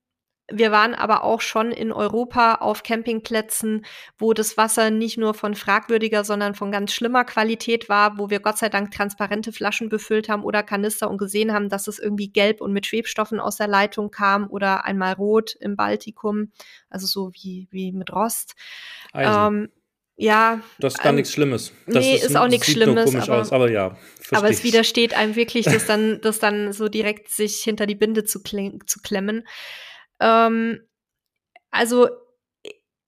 Wir 0.52 0.72
waren 0.72 0.94
aber 0.94 1.24
auch 1.24 1.40
schon 1.40 1.72
in 1.72 1.94
Europa 1.94 2.56
auf 2.56 2.84
Campingplätzen, 2.84 3.86
wo 4.18 4.34
das 4.34 4.58
Wasser 4.58 4.92
nicht 4.92 5.18
nur 5.18 5.34
von 5.34 5.56
fragwürdiger, 5.56 6.26
sondern 6.26 6.54
von 6.54 6.70
ganz 6.70 6.92
schlimmer 6.92 7.24
Qualität 7.24 7.88
war, 7.88 8.18
wo 8.18 8.30
wir 8.30 8.42
Gott 8.42 8.58
sei 8.58 8.68
Dank 8.68 8.92
transparente 8.92 9.54
Flaschen 9.54 9.88
befüllt 9.88 10.28
haben 10.28 10.44
oder 10.44 10.62
Kanister 10.62 11.10
und 11.10 11.18
gesehen 11.18 11.54
haben, 11.54 11.70
dass 11.70 11.88
es 11.88 11.98
irgendwie 11.98 12.28
gelb 12.28 12.60
und 12.60 12.74
mit 12.74 12.86
Schwebstoffen 12.86 13.40
aus 13.40 13.56
der 13.56 13.68
Leitung 13.68 14.12
kam 14.12 14.50
oder 14.50 14.84
einmal 14.84 15.14
rot 15.14 15.56
im 15.62 15.78
Baltikum, 15.78 16.52
also 16.90 17.08
so 17.08 17.32
wie, 17.34 17.70
wie 17.72 17.94
mit 17.94 18.12
Rost. 18.12 18.56
Ähm, 19.14 19.70
ja. 20.16 20.62
Das 20.80 20.96
ist 20.96 21.00
gar 21.00 21.12
ähm, 21.12 21.16
nichts 21.16 21.32
Schlimmes. 21.32 21.72
Das 21.88 22.04
nee, 22.04 22.16
ist, 22.16 22.26
ist 22.26 22.36
auch 22.36 22.48
nichts 22.48 22.70
Schlimmes. 22.70 23.06
Komisch 23.06 23.30
aber, 23.30 23.42
aus, 23.42 23.52
aber 23.52 23.72
ja. 23.72 23.98
Aber 24.32 24.50
es 24.50 24.64
widersteht 24.64 25.14
einem 25.14 25.36
wirklich, 25.36 25.66
das 25.66 25.86
dann, 25.86 26.20
das 26.22 26.40
dann 26.40 26.74
so 26.74 26.90
direkt 26.90 27.30
sich 27.30 27.58
hinter 27.58 27.86
die 27.86 27.96
Binde 27.96 28.24
zu, 28.26 28.42
zu 28.42 29.00
klemmen. 29.02 29.48
Ähm, 30.20 30.82
also 31.72 32.10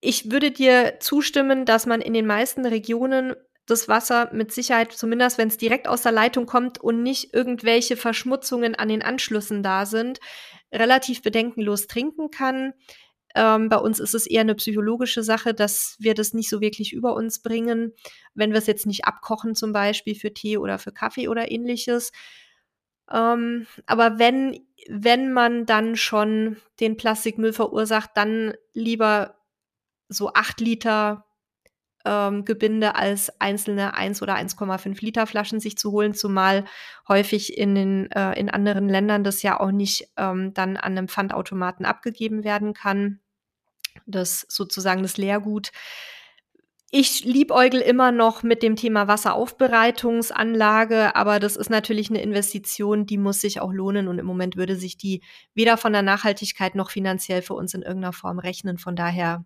ich 0.02 0.32
würde 0.32 0.52
dir 0.52 0.98
zustimmen, 1.00 1.66
dass 1.66 1.86
man 1.86 2.02
in 2.02 2.14
den 2.14 2.28
meisten 2.28 2.66
Regionen 2.66 3.36
das 3.66 3.88
Wasser 3.88 4.30
mit 4.32 4.52
Sicherheit, 4.52 4.92
zumindest 4.92 5.38
wenn 5.38 5.48
es 5.48 5.58
direkt 5.58 5.88
aus 5.88 6.04
der 6.04 6.12
Leitung 6.12 6.46
kommt 6.46 6.80
und 6.80 7.02
nicht 7.02 7.34
irgendwelche 7.34 7.98
Verschmutzungen 7.98 8.76
an 8.76 8.90
den 8.90 9.02
Anschlüssen 9.02 9.64
da 9.64 9.86
sind, 9.86 10.20
relativ 10.72 11.22
bedenkenlos 11.24 11.88
trinken 11.88 12.30
kann. 12.30 12.74
Ähm, 13.34 13.68
bei 13.70 13.78
uns 13.78 14.00
ist 14.00 14.14
es 14.14 14.28
eher 14.28 14.42
eine 14.42 14.56
psychologische 14.56 15.24
Sache, 15.24 15.54
dass 15.54 15.96
wir 16.00 16.14
das 16.14 16.34
nicht 16.34 16.50
so 16.50 16.62
wirklich 16.62 16.94
über 16.94 17.16
uns 17.16 17.42
bringen, 17.42 17.94
wenn 18.34 18.52
wir 18.52 18.60
es 18.60 18.68
jetzt 18.68 18.86
nicht 18.86 19.06
abkochen, 19.06 19.56
zum 19.56 19.74
Beispiel 19.74 20.16
für 20.16 20.34
Tee 20.34 20.58
oder 20.58 20.78
für 20.78 20.92
Kaffee 20.92 21.28
oder 21.28 21.52
ähnliches. 21.52 22.12
Ähm, 23.12 23.68
aber 23.86 24.20
wenn, 24.20 24.66
wenn 24.88 25.34
man 25.34 25.66
dann 25.66 25.96
schon 25.96 26.58
den 26.80 26.98
Plastikmüll 26.98 27.54
verursacht, 27.54 28.12
dann 28.16 28.54
lieber 28.74 29.36
so 30.10 30.34
acht 30.34 30.60
Liter 30.60 31.26
ähm, 32.06 32.46
Gebinde 32.46 32.96
als 32.96 33.42
einzelne 33.42 33.96
1 33.96 34.22
oder 34.22 34.36
1,5 34.36 35.04
Liter 35.04 35.26
Flaschen 35.26 35.60
sich 35.60 35.78
zu 35.78 35.92
holen, 35.92 36.14
zumal 36.14 36.66
häufig 37.08 37.58
in, 37.58 37.74
den, 37.76 38.12
äh, 38.12 38.40
in 38.40 38.50
anderen 38.50 38.88
Ländern 38.88 39.24
das 39.24 39.42
ja 39.42 39.60
auch 39.60 39.72
nicht 39.72 40.10
ähm, 40.18 40.54
dann 40.54 40.78
an 40.78 40.98
einem 40.98 41.08
Pfandautomaten 41.08 41.86
abgegeben 41.86 42.44
werden 42.44 42.74
kann. 42.74 43.20
Das 44.06 44.46
sozusagen 44.50 45.02
das 45.02 45.18
Leergut 45.18 45.72
ich 46.98 47.26
liebäugel 47.26 47.82
immer 47.82 48.14
noch 48.14 48.42
mit 48.42 48.64
dem 48.64 48.78
Thema 48.78 49.10
Wasseraufbereitungsanlage, 49.10 51.14
aber 51.14 51.42
das 51.42 51.58
ist 51.58 51.70
natürlich 51.70 52.10
eine 52.10 52.22
Investition, 52.22 53.06
die 53.06 53.18
muss 53.18 53.42
sich 53.42 53.60
auch 53.60 53.74
lohnen 53.74 54.08
und 54.08 54.18
im 54.18 54.26
Moment 54.26 54.56
würde 54.56 54.78
sich 54.78 54.96
die 54.96 55.22
weder 55.54 55.76
von 55.76 55.92
der 55.92 56.04
Nachhaltigkeit 56.04 56.74
noch 56.74 56.92
finanziell 56.92 57.42
für 57.42 57.54
uns 57.54 57.74
in 57.74 57.82
irgendeiner 57.82 58.14
Form 58.14 58.40
rechnen. 58.40 58.78
Von 58.78 58.96
daher, 58.96 59.44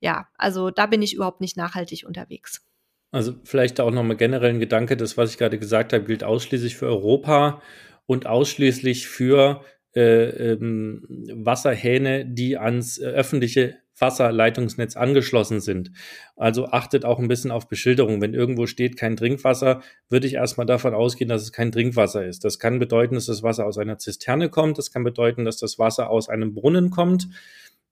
ja, 0.00 0.28
also 0.36 0.70
da 0.70 0.84
bin 0.84 1.00
ich 1.00 1.14
überhaupt 1.14 1.40
nicht 1.40 1.56
nachhaltig 1.56 2.04
unterwegs. 2.06 2.66
Also 3.12 3.32
vielleicht 3.44 3.80
auch 3.80 3.92
nochmal 3.92 4.18
generell 4.18 4.50
ein 4.50 4.60
Gedanke, 4.60 4.98
das, 4.98 5.16
was 5.16 5.30
ich 5.30 5.38
gerade 5.38 5.58
gesagt 5.58 5.94
habe, 5.94 6.04
gilt 6.04 6.22
ausschließlich 6.22 6.76
für 6.76 6.88
Europa 6.88 7.62
und 8.04 8.26
ausschließlich 8.26 9.08
für 9.08 9.64
äh, 9.96 10.52
ähm, 10.52 11.06
Wasserhähne, 11.34 12.26
die 12.26 12.58
ans 12.58 12.98
äh, 12.98 13.06
öffentliche 13.06 13.78
Wasserleitungsnetz 14.00 14.96
angeschlossen 14.96 15.60
sind. 15.60 15.92
Also 16.36 16.66
achtet 16.66 17.04
auch 17.04 17.18
ein 17.18 17.28
bisschen 17.28 17.50
auf 17.50 17.68
Beschilderung. 17.68 18.20
Wenn 18.20 18.34
irgendwo 18.34 18.66
steht 18.66 18.96
kein 18.96 19.16
Trinkwasser, 19.16 19.82
würde 20.08 20.26
ich 20.26 20.34
erstmal 20.34 20.66
davon 20.66 20.94
ausgehen, 20.94 21.28
dass 21.28 21.42
es 21.42 21.52
kein 21.52 21.72
Trinkwasser 21.72 22.24
ist. 22.24 22.44
Das 22.44 22.58
kann 22.58 22.78
bedeuten, 22.78 23.14
dass 23.14 23.26
das 23.26 23.42
Wasser 23.42 23.66
aus 23.66 23.78
einer 23.78 23.98
Zisterne 23.98 24.48
kommt. 24.48 24.78
Das 24.78 24.90
kann 24.90 25.04
bedeuten, 25.04 25.44
dass 25.44 25.58
das 25.58 25.78
Wasser 25.78 26.10
aus 26.10 26.28
einem 26.28 26.54
Brunnen 26.54 26.90
kommt. 26.90 27.28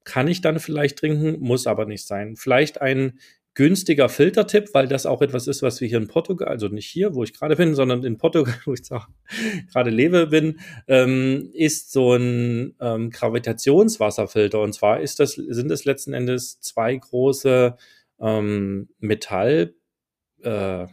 Kann 0.05 0.29
ich 0.29 0.41
dann 0.41 0.59
vielleicht 0.59 0.99
trinken, 0.99 1.39
muss 1.41 1.67
aber 1.67 1.85
nicht 1.85 2.07
sein. 2.07 2.37
Vielleicht 2.37 2.81
ein 2.81 3.19
günstiger 3.59 4.09
Filtertipp, 4.09 4.73
weil 4.73 4.87
das 4.87 5.05
auch 5.05 5.21
etwas 5.21 5.49
ist, 5.49 5.63
was 5.63 5.81
wir 5.81 5.89
hier 5.89 5.99
in 5.99 6.07
Portugal, 6.07 6.47
also 6.47 6.69
nicht 6.69 6.87
hier, 6.87 7.17
wo 7.17 7.25
ich 7.25 7.35
gerade 7.35 7.57
bin, 7.57 7.75
sondern 7.75 8.05
in 8.05 8.17
Portugal, 8.17 8.55
wo 8.65 8.73
ich 8.73 8.83
gerade 8.85 9.91
lebe, 9.91 10.29
bin, 10.29 10.61
ähm, 10.87 11.51
ist 11.53 11.91
so 11.91 12.15
ein 12.15 12.77
ähm, 12.81 13.11
Gravitationswasserfilter. 13.11 14.61
Und 14.61 14.75
zwar 14.75 15.01
ist 15.01 15.19
das, 15.19 15.33
sind 15.33 15.73
es 15.73 15.85
letzten 15.85 16.15
Endes 16.15 16.61
zwei 16.61 16.95
große 16.95 17.77
ähm, 18.21 18.91
Metall 19.01 19.75
äh, 20.45 20.87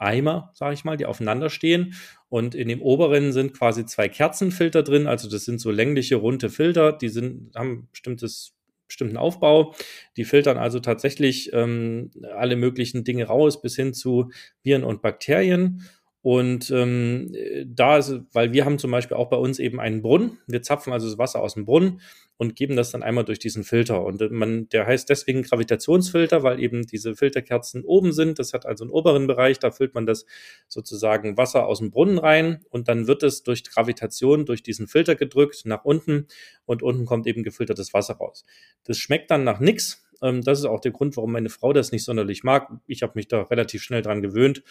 Eimer, 0.00 0.50
sage 0.54 0.74
ich 0.74 0.82
mal, 0.82 0.96
die 0.96 1.06
aufeinander 1.06 1.48
stehen. 1.48 1.94
Und 2.28 2.56
in 2.56 2.66
dem 2.66 2.82
oberen 2.82 3.32
sind 3.32 3.54
quasi 3.54 3.86
zwei 3.86 4.08
Kerzenfilter 4.08 4.82
drin. 4.82 5.06
Also 5.06 5.30
das 5.30 5.44
sind 5.44 5.60
so 5.60 5.70
längliche, 5.70 6.16
runde 6.16 6.50
Filter. 6.50 6.90
Die 6.90 7.08
sind, 7.08 7.54
haben 7.54 7.88
bestimmtes 7.92 8.57
bestimmten 8.88 9.16
Aufbau. 9.16 9.74
Die 10.16 10.24
filtern 10.24 10.58
also 10.58 10.80
tatsächlich 10.80 11.52
ähm, 11.52 12.10
alle 12.36 12.56
möglichen 12.56 13.04
Dinge 13.04 13.26
raus, 13.26 13.62
bis 13.62 13.76
hin 13.76 13.94
zu 13.94 14.30
Viren 14.62 14.84
und 14.84 15.02
Bakterien. 15.02 15.88
Und 16.20 16.70
ähm, 16.72 17.32
da 17.66 17.98
ist, 17.98 18.12
weil 18.32 18.52
wir 18.52 18.64
haben 18.64 18.78
zum 18.78 18.90
Beispiel 18.90 19.16
auch 19.16 19.30
bei 19.30 19.36
uns 19.36 19.58
eben 19.58 19.78
einen 19.78 20.02
Brunnen. 20.02 20.38
Wir 20.48 20.62
zapfen 20.62 20.92
also 20.92 21.06
das 21.08 21.16
Wasser 21.16 21.40
aus 21.40 21.54
dem 21.54 21.64
Brunnen 21.64 22.00
und 22.38 22.56
geben 22.56 22.76
das 22.76 22.90
dann 22.90 23.02
einmal 23.02 23.24
durch 23.24 23.38
diesen 23.38 23.62
Filter. 23.62 24.04
Und 24.04 24.20
äh, 24.20 24.28
man, 24.28 24.68
der 24.68 24.86
heißt 24.86 25.08
deswegen 25.08 25.42
Gravitationsfilter, 25.42 26.42
weil 26.42 26.60
eben 26.60 26.86
diese 26.86 27.14
Filterkerzen 27.14 27.84
oben 27.84 28.12
sind. 28.12 28.38
Das 28.38 28.52
hat 28.52 28.66
also 28.66 28.84
einen 28.84 28.90
oberen 28.90 29.26
Bereich, 29.28 29.60
da 29.60 29.70
füllt 29.70 29.94
man 29.94 30.06
das 30.06 30.26
sozusagen 30.66 31.36
Wasser 31.36 31.66
aus 31.66 31.78
dem 31.78 31.90
Brunnen 31.90 32.18
rein 32.18 32.64
und 32.70 32.88
dann 32.88 33.06
wird 33.06 33.22
es 33.22 33.44
durch 33.44 33.64
Gravitation 33.64 34.44
durch 34.44 34.62
diesen 34.62 34.88
Filter 34.88 35.14
gedrückt 35.14 35.62
nach 35.66 35.84
unten 35.84 36.26
und 36.64 36.82
unten 36.82 37.06
kommt 37.06 37.26
eben 37.26 37.42
gefiltertes 37.44 37.94
Wasser 37.94 38.14
raus. 38.14 38.44
Das 38.84 38.98
schmeckt 38.98 39.30
dann 39.30 39.44
nach 39.44 39.60
nix. 39.60 40.07
Ähm, 40.22 40.42
das 40.42 40.60
ist 40.60 40.64
auch 40.64 40.80
der 40.80 40.92
Grund, 40.92 41.16
warum 41.16 41.32
meine 41.32 41.48
Frau 41.48 41.72
das 41.72 41.92
nicht 41.92 42.04
sonderlich 42.04 42.44
mag. 42.44 42.70
Ich 42.86 43.02
habe 43.02 43.12
mich 43.16 43.28
da 43.28 43.42
relativ 43.42 43.82
schnell 43.82 44.02
dran 44.02 44.22
gewöhnt. 44.22 44.62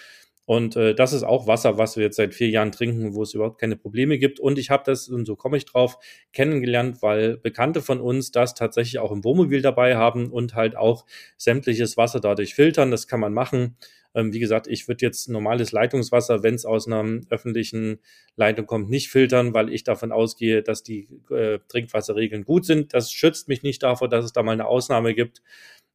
Und 0.46 0.78
äh, 0.78 0.96
das 0.96 1.12
ist 1.12 1.24
auch 1.24 1.46
Wasser, 1.46 1.78
was 1.78 1.98
wir 1.98 2.06
jetzt 2.06 2.16
seit 2.16 2.34
vier 2.34 2.48
Jahren 2.48 2.72
trinken, 2.72 3.14
wo 3.16 3.24
es 3.24 3.34
überhaupt 3.34 3.60
keine 3.60 3.76
Probleme 3.76 4.18
gibt. 4.18 4.40
Und 4.40 4.58
ich 4.58 4.70
habe 4.70 4.84
das, 4.86 5.10
und 5.10 5.26
so 5.26 5.36
komme 5.36 5.58
ich 5.58 5.66
drauf, 5.66 5.98
kennengelernt, 6.32 7.02
weil 7.02 7.38
Bekannte 7.38 7.82
von 7.82 8.00
uns 8.00 8.32
das 8.32 8.54
tatsächlich 8.54 9.00
auch 9.00 9.12
im 9.12 9.26
Wohnmobil 9.26 9.62
dabei 9.62 9.98
haben 9.98 10.32
und 10.32 10.56
halt 10.56 10.78
auch 10.78 11.06
sämtliches 11.38 11.98
Wasser 11.98 12.22
dadurch 12.22 12.56
filtern. 12.56 12.92
Das 12.92 13.08
kann 13.08 13.20
man 13.20 13.34
machen. 13.34 13.76
Ähm, 14.18 14.34
wie 14.34 14.40
gesagt, 14.40 14.66
ich 14.66 14.88
würde 14.88 15.06
jetzt 15.06 15.30
normales 15.30 15.72
Leitungswasser, 15.72 16.42
wenn 16.42 16.56
es 16.56 16.66
aus 16.66 16.88
einer 16.88 17.22
öffentlichen 17.30 18.00
Leitung 18.36 18.66
kommt, 18.66 18.90
nicht 18.90 19.10
filtern, 19.10 19.54
weil 19.54 19.72
ich 19.72 19.84
davon 19.84 20.12
ausgehe, 20.12 20.64
dass 20.64 20.82
die 20.82 21.08
äh, 21.30 21.60
Trinkwasserregeln 21.68 22.44
gut 22.44 22.66
sind. 22.66 22.96
Das 22.96 23.12
schützt 23.12 23.48
mich 23.48 23.62
nicht 23.62 23.84
davor, 23.84 24.10
dass 24.10 24.26
es 24.26 24.34
da 24.34 24.42
mal 24.42 24.54
eine 24.54 24.66
Ausnahme 24.66 25.14
gibt. 25.14 25.44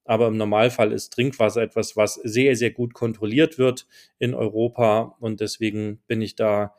Aber 0.05 0.29
im 0.29 0.37
Normalfall 0.37 0.93
ist 0.93 1.13
Trinkwasser 1.13 1.63
etwas, 1.63 1.97
was 1.97 2.15
sehr, 2.15 2.55
sehr 2.55 2.71
gut 2.71 2.95
kontrolliert 2.95 3.59
wird 3.59 3.89
in 4.21 4.35
Europa. 4.35 5.17
Und 5.19 5.41
deswegen 5.41 6.01
bin 6.07 6.23
ich 6.23 6.37
da 6.37 6.77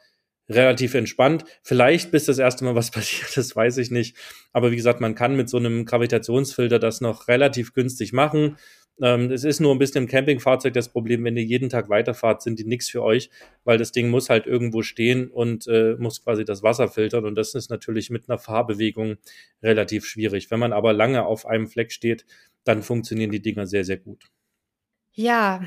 relativ 0.47 0.93
entspannt. 0.93 1.43
Vielleicht 1.61 2.11
bis 2.11 2.25
das 2.25 2.37
erste 2.37 2.63
Mal 2.63 2.75
was 2.75 2.91
passiert, 2.91 3.35
das 3.35 3.53
weiß 3.53 3.79
ich 3.79 3.91
nicht. 3.91 4.15
Aber 4.53 4.71
wie 4.71 4.77
gesagt, 4.77 5.01
man 5.01 5.15
kann 5.15 5.35
mit 5.35 5.49
so 5.49 5.57
einem 5.57 5.83
Gravitationsfilter 5.83 6.79
das 6.79 7.01
noch 7.01 7.27
relativ 7.27 7.73
günstig 7.73 8.13
machen. 8.13 8.55
Ähm, 9.01 9.31
es 9.31 9.43
ist 9.43 9.59
nur 9.59 9.73
ein 9.73 9.79
bisschen 9.79 10.03
im 10.03 10.09
Campingfahrzeug 10.09 10.73
das 10.73 10.89
Problem, 10.89 11.23
wenn 11.23 11.35
ihr 11.35 11.43
jeden 11.43 11.69
Tag 11.69 11.89
weiterfahrt, 11.89 12.41
sind 12.41 12.59
die 12.59 12.65
nichts 12.65 12.89
für 12.89 13.01
euch, 13.01 13.29
weil 13.63 13.77
das 13.77 13.91
Ding 13.91 14.09
muss 14.09 14.29
halt 14.29 14.45
irgendwo 14.45 14.81
stehen 14.83 15.29
und 15.29 15.67
äh, 15.67 15.95
muss 15.97 16.23
quasi 16.23 16.45
das 16.45 16.61
Wasser 16.61 16.87
filtern. 16.87 17.25
Und 17.25 17.35
das 17.35 17.55
ist 17.55 17.69
natürlich 17.69 18.09
mit 18.09 18.29
einer 18.29 18.37
Fahrbewegung 18.37 19.17
relativ 19.61 20.05
schwierig. 20.05 20.51
Wenn 20.51 20.59
man 20.59 20.73
aber 20.73 20.93
lange 20.93 21.25
auf 21.25 21.45
einem 21.45 21.67
Fleck 21.67 21.91
steht, 21.91 22.25
dann 22.63 22.83
funktionieren 22.83 23.31
die 23.31 23.41
Dinger 23.41 23.65
sehr, 23.65 23.83
sehr 23.83 23.97
gut. 23.97 24.25
Ja, 25.13 25.61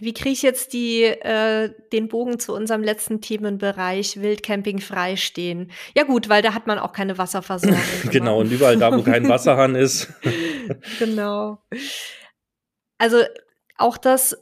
wie 0.00 0.14
kriege 0.14 0.30
ich 0.30 0.40
jetzt 0.40 0.72
die, 0.72 1.02
äh, 1.04 1.70
den 1.92 2.08
Bogen 2.08 2.38
zu 2.38 2.54
unserem 2.54 2.82
letzten 2.82 3.20
Themenbereich 3.20 4.20
Wildcamping 4.20 4.80
freistehen? 4.80 5.70
Ja 5.94 6.04
gut, 6.04 6.30
weil 6.30 6.40
da 6.40 6.54
hat 6.54 6.66
man 6.66 6.78
auch 6.78 6.92
keine 6.92 7.18
Wasserversorgung. 7.18 7.78
genau, 8.10 8.40
und 8.40 8.50
überall 8.50 8.78
da, 8.78 8.96
wo 8.96 9.02
kein 9.02 9.28
Wasserhahn 9.28 9.74
ist. 9.74 10.08
genau. 10.98 11.58
Also 13.00 13.22
auch 13.78 13.96
das, 13.96 14.36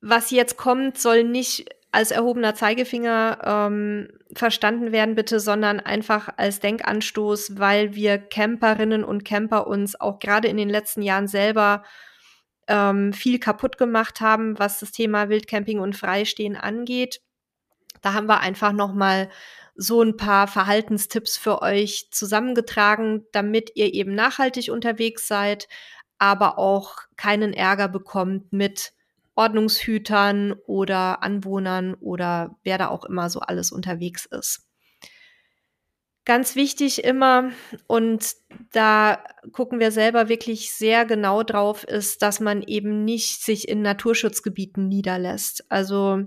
was 0.00 0.30
jetzt 0.30 0.56
kommt, 0.56 0.98
soll 0.98 1.24
nicht 1.24 1.66
als 1.90 2.12
erhobener 2.12 2.54
Zeigefinger 2.54 3.40
ähm, 3.42 4.08
verstanden 4.34 4.92
werden, 4.92 5.16
bitte, 5.16 5.40
sondern 5.40 5.80
einfach 5.80 6.28
als 6.36 6.60
Denkanstoß, 6.60 7.58
weil 7.58 7.96
wir 7.96 8.18
Camperinnen 8.18 9.02
und 9.02 9.24
Camper 9.24 9.66
uns 9.66 10.00
auch 10.00 10.20
gerade 10.20 10.46
in 10.46 10.56
den 10.56 10.68
letzten 10.68 11.02
Jahren 11.02 11.26
selber 11.26 11.82
ähm, 12.68 13.12
viel 13.12 13.40
kaputt 13.40 13.78
gemacht 13.78 14.20
haben, 14.20 14.56
was 14.60 14.78
das 14.78 14.92
Thema 14.92 15.28
Wildcamping 15.28 15.80
und 15.80 15.96
Freistehen 15.96 16.54
angeht. 16.54 17.20
Da 18.00 18.12
haben 18.12 18.28
wir 18.28 18.38
einfach 18.38 18.70
noch 18.70 18.94
mal 18.94 19.28
so 19.74 20.02
ein 20.02 20.16
paar 20.16 20.46
Verhaltenstipps 20.46 21.36
für 21.36 21.62
euch 21.62 22.10
zusammengetragen, 22.12 23.26
damit 23.32 23.72
ihr 23.74 23.92
eben 23.92 24.14
nachhaltig 24.14 24.70
unterwegs 24.70 25.26
seid, 25.26 25.66
aber 26.18 26.58
auch 26.58 26.96
keinen 27.16 27.52
Ärger 27.52 27.88
bekommt 27.88 28.52
mit 28.52 28.92
Ordnungshütern 29.34 30.54
oder 30.66 31.22
Anwohnern 31.22 31.94
oder 31.94 32.56
wer 32.64 32.76
da 32.76 32.88
auch 32.88 33.04
immer 33.04 33.30
so 33.30 33.40
alles 33.40 33.70
unterwegs 33.70 34.26
ist. 34.26 34.64
Ganz 36.24 36.56
wichtig 36.56 37.04
immer, 37.04 37.52
und 37.86 38.34
da 38.72 39.24
gucken 39.52 39.80
wir 39.80 39.92
selber 39.92 40.28
wirklich 40.28 40.72
sehr 40.72 41.06
genau 41.06 41.42
drauf, 41.42 41.84
ist, 41.84 42.20
dass 42.20 42.40
man 42.40 42.62
eben 42.62 43.04
nicht 43.04 43.42
sich 43.42 43.66
in 43.66 43.80
Naturschutzgebieten 43.80 44.88
niederlässt. 44.88 45.64
Also 45.70 46.24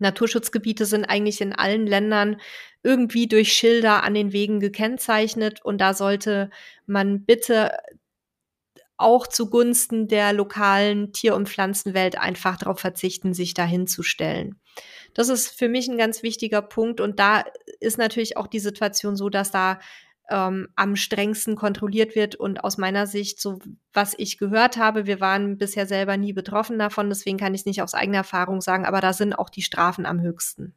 Naturschutzgebiete 0.00 0.84
sind 0.84 1.06
eigentlich 1.06 1.40
in 1.40 1.54
allen 1.54 1.86
Ländern 1.86 2.38
irgendwie 2.82 3.26
durch 3.26 3.52
Schilder 3.52 4.02
an 4.02 4.14
den 4.14 4.32
Wegen 4.32 4.60
gekennzeichnet 4.60 5.64
und 5.64 5.78
da 5.78 5.94
sollte 5.94 6.50
man 6.86 7.24
bitte 7.24 7.72
auch 8.96 9.26
zugunsten 9.26 10.08
der 10.08 10.32
lokalen 10.32 11.12
Tier- 11.12 11.34
und 11.34 11.48
Pflanzenwelt 11.48 12.18
einfach 12.18 12.56
darauf 12.56 12.80
verzichten, 12.80 13.34
sich 13.34 13.54
dahin 13.54 13.86
zu 13.86 14.02
stellen. 14.02 14.58
Das 15.14 15.28
ist 15.28 15.48
für 15.48 15.68
mich 15.68 15.88
ein 15.88 15.98
ganz 15.98 16.22
wichtiger 16.22 16.62
Punkt 16.62 17.00
und 17.00 17.18
da 17.18 17.44
ist 17.80 17.98
natürlich 17.98 18.36
auch 18.36 18.46
die 18.46 18.60
Situation 18.60 19.16
so, 19.16 19.28
dass 19.28 19.50
da 19.50 19.78
ähm, 20.28 20.68
am 20.76 20.96
strengsten 20.96 21.56
kontrolliert 21.56 22.14
wird. 22.14 22.34
Und 22.34 22.64
aus 22.64 22.78
meiner 22.78 23.06
Sicht, 23.06 23.40
so 23.40 23.58
was 23.92 24.14
ich 24.18 24.38
gehört 24.38 24.76
habe, 24.76 25.06
wir 25.06 25.20
waren 25.20 25.58
bisher 25.58 25.86
selber 25.86 26.16
nie 26.16 26.32
betroffen 26.32 26.78
davon, 26.78 27.08
deswegen 27.08 27.38
kann 27.38 27.54
ich 27.54 27.62
es 27.62 27.66
nicht 27.66 27.82
aus 27.82 27.94
eigener 27.94 28.18
Erfahrung 28.18 28.60
sagen, 28.60 28.86
aber 28.86 29.00
da 29.00 29.12
sind 29.12 29.34
auch 29.34 29.50
die 29.50 29.62
Strafen 29.62 30.06
am 30.06 30.20
höchsten. 30.20 30.74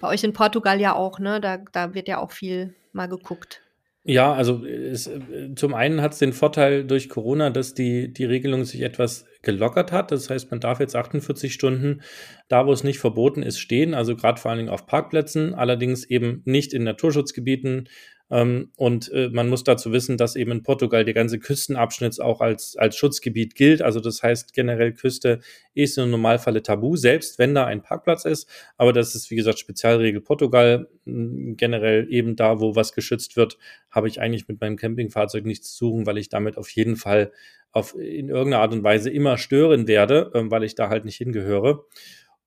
Bei 0.00 0.08
euch 0.08 0.24
in 0.24 0.32
Portugal 0.32 0.80
ja 0.80 0.94
auch, 0.94 1.18
ne? 1.18 1.40
Da, 1.40 1.58
da 1.58 1.94
wird 1.94 2.08
ja 2.08 2.18
auch 2.18 2.32
viel 2.32 2.74
mal 2.92 3.06
geguckt. 3.06 3.62
Ja, 4.02 4.32
also 4.32 4.64
es, 4.64 5.10
zum 5.56 5.74
einen 5.74 6.00
hat 6.00 6.12
es 6.14 6.18
den 6.18 6.32
Vorteil 6.32 6.86
durch 6.86 7.10
Corona, 7.10 7.50
dass 7.50 7.74
die, 7.74 8.10
die 8.10 8.24
Regelung 8.24 8.64
sich 8.64 8.80
etwas 8.80 9.26
gelockert 9.42 9.92
hat. 9.92 10.10
Das 10.10 10.30
heißt, 10.30 10.50
man 10.50 10.58
darf 10.60 10.80
jetzt 10.80 10.96
48 10.96 11.52
Stunden 11.52 12.00
da, 12.48 12.66
wo 12.66 12.72
es 12.72 12.82
nicht 12.82 12.98
verboten 12.98 13.42
ist, 13.42 13.58
stehen, 13.58 13.92
also 13.92 14.16
gerade 14.16 14.40
vor 14.40 14.50
allen 14.50 14.58
Dingen 14.58 14.70
auf 14.70 14.86
Parkplätzen, 14.86 15.54
allerdings 15.54 16.04
eben 16.04 16.40
nicht 16.46 16.72
in 16.72 16.82
Naturschutzgebieten, 16.82 17.88
und 18.30 19.10
äh, 19.12 19.28
man 19.32 19.48
muss 19.48 19.64
dazu 19.64 19.90
wissen, 19.90 20.16
dass 20.16 20.36
eben 20.36 20.52
in 20.52 20.62
Portugal 20.62 21.04
der 21.04 21.14
ganze 21.14 21.40
Küstenabschnitt 21.40 22.20
auch 22.20 22.40
als, 22.40 22.76
als 22.76 22.94
Schutzgebiet 22.94 23.56
gilt. 23.56 23.82
Also 23.82 23.98
das 23.98 24.22
heißt, 24.22 24.54
generell 24.54 24.92
Küste 24.92 25.40
ist 25.74 25.98
im 25.98 26.10
Normalfall 26.10 26.60
tabu, 26.62 26.94
selbst 26.94 27.40
wenn 27.40 27.56
da 27.56 27.66
ein 27.66 27.82
Parkplatz 27.82 28.24
ist. 28.24 28.48
Aber 28.76 28.92
das 28.92 29.16
ist, 29.16 29.32
wie 29.32 29.36
gesagt, 29.36 29.58
Spezialregel 29.58 30.20
Portugal. 30.20 30.88
Generell 31.04 32.06
eben 32.08 32.36
da, 32.36 32.60
wo 32.60 32.76
was 32.76 32.92
geschützt 32.92 33.36
wird, 33.36 33.58
habe 33.90 34.06
ich 34.06 34.20
eigentlich 34.20 34.46
mit 34.46 34.60
meinem 34.60 34.76
Campingfahrzeug 34.76 35.44
nichts 35.44 35.74
zu 35.74 35.86
suchen, 35.86 36.06
weil 36.06 36.18
ich 36.18 36.28
damit 36.28 36.56
auf 36.56 36.70
jeden 36.70 36.94
Fall 36.94 37.32
auf, 37.72 37.96
in 37.96 38.28
irgendeiner 38.28 38.62
Art 38.62 38.72
und 38.72 38.84
Weise 38.84 39.10
immer 39.10 39.38
stören 39.38 39.88
werde, 39.88 40.30
äh, 40.34 40.50
weil 40.50 40.62
ich 40.62 40.76
da 40.76 40.88
halt 40.88 41.04
nicht 41.04 41.16
hingehöre. 41.16 41.84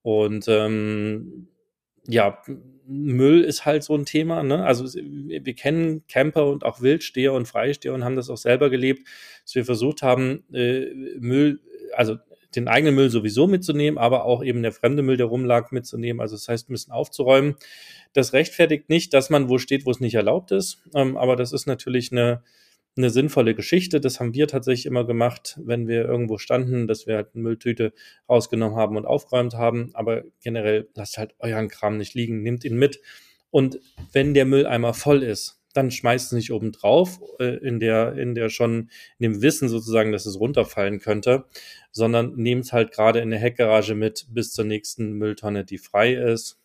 Und 0.01 0.45
ähm, 0.47 1.47
ja, 2.07 2.41
Müll 2.85 3.41
ist 3.41 3.65
halt 3.65 3.83
so 3.83 3.95
ein 3.95 4.05
Thema. 4.05 4.43
Ne? 4.43 4.65
Also 4.65 4.85
wir 4.85 5.55
kennen 5.55 6.05
Camper 6.07 6.47
und 6.47 6.65
auch 6.65 6.81
Wildsteher 6.81 7.33
und 7.33 7.47
Freisteher 7.47 7.93
und 7.93 8.03
haben 8.03 8.15
das 8.15 8.29
auch 8.29 8.37
selber 8.37 8.69
gelebt, 8.69 9.07
dass 9.43 9.55
wir 9.55 9.65
versucht 9.65 10.01
haben, 10.01 10.43
äh, 10.53 10.93
Müll, 11.19 11.61
also 11.95 12.17
den 12.55 12.67
eigenen 12.67 12.95
Müll 12.95 13.09
sowieso 13.09 13.47
mitzunehmen, 13.47 13.97
aber 13.97 14.25
auch 14.25 14.43
eben 14.43 14.61
der 14.61 14.71
fremde 14.71 15.01
Müll, 15.01 15.17
der 15.17 15.25
rumlag, 15.27 15.71
mitzunehmen. 15.71 16.21
Also 16.21 16.35
das 16.35 16.47
heißt, 16.47 16.69
ein 16.69 16.73
bisschen 16.73 16.93
aufzuräumen. 16.93 17.55
Das 18.13 18.33
rechtfertigt 18.33 18.89
nicht, 18.89 19.13
dass 19.13 19.29
man 19.29 19.49
wo 19.49 19.57
steht, 19.57 19.85
wo 19.85 19.91
es 19.91 19.99
nicht 19.99 20.15
erlaubt 20.15 20.51
ist. 20.51 20.83
Ähm, 20.93 21.17
aber 21.17 21.35
das 21.35 21.51
ist 21.51 21.65
natürlich 21.65 22.11
eine, 22.11 22.43
eine 22.95 23.09
sinnvolle 23.09 23.55
Geschichte. 23.55 23.99
Das 23.99 24.19
haben 24.19 24.33
wir 24.33 24.47
tatsächlich 24.47 24.85
immer 24.85 25.05
gemacht, 25.05 25.59
wenn 25.63 25.87
wir 25.87 26.05
irgendwo 26.05 26.37
standen, 26.37 26.87
dass 26.87 27.07
wir 27.07 27.15
halt 27.15 27.29
eine 27.33 27.43
Mülltüte 27.43 27.93
rausgenommen 28.29 28.77
haben 28.77 28.97
und 28.97 29.05
aufgeräumt 29.05 29.55
haben. 29.55 29.91
Aber 29.93 30.23
generell 30.41 30.89
lasst 30.95 31.17
halt 31.17 31.35
euren 31.39 31.69
Kram 31.69 31.97
nicht 31.97 32.13
liegen, 32.13 32.41
nehmt 32.41 32.63
ihn 32.63 32.77
mit. 32.77 33.01
Und 33.49 33.79
wenn 34.11 34.33
der 34.33 34.45
Müll 34.45 34.65
einmal 34.65 34.93
voll 34.93 35.23
ist, 35.23 35.63
dann 35.73 35.91
schmeißt 35.91 36.27
es 36.27 36.31
nicht 36.33 36.51
oben 36.51 36.71
drauf, 36.71 37.19
äh, 37.39 37.57
in 37.57 37.79
der, 37.79 38.13
in 38.13 38.35
der 38.35 38.49
schon, 38.49 38.89
in 39.17 39.31
dem 39.31 39.41
Wissen 39.41 39.69
sozusagen, 39.69 40.11
dass 40.11 40.25
es 40.25 40.39
runterfallen 40.39 40.99
könnte, 40.99 41.45
sondern 41.91 42.35
nehmt 42.35 42.65
es 42.65 42.73
halt 42.73 42.91
gerade 42.91 43.19
in 43.19 43.31
der 43.31 43.39
Heckgarage 43.39 43.95
mit 43.95 44.27
bis 44.29 44.51
zur 44.51 44.65
nächsten 44.65 45.13
Mülltonne, 45.13 45.65
die 45.65 45.79
frei 45.79 46.13
ist. 46.13 46.59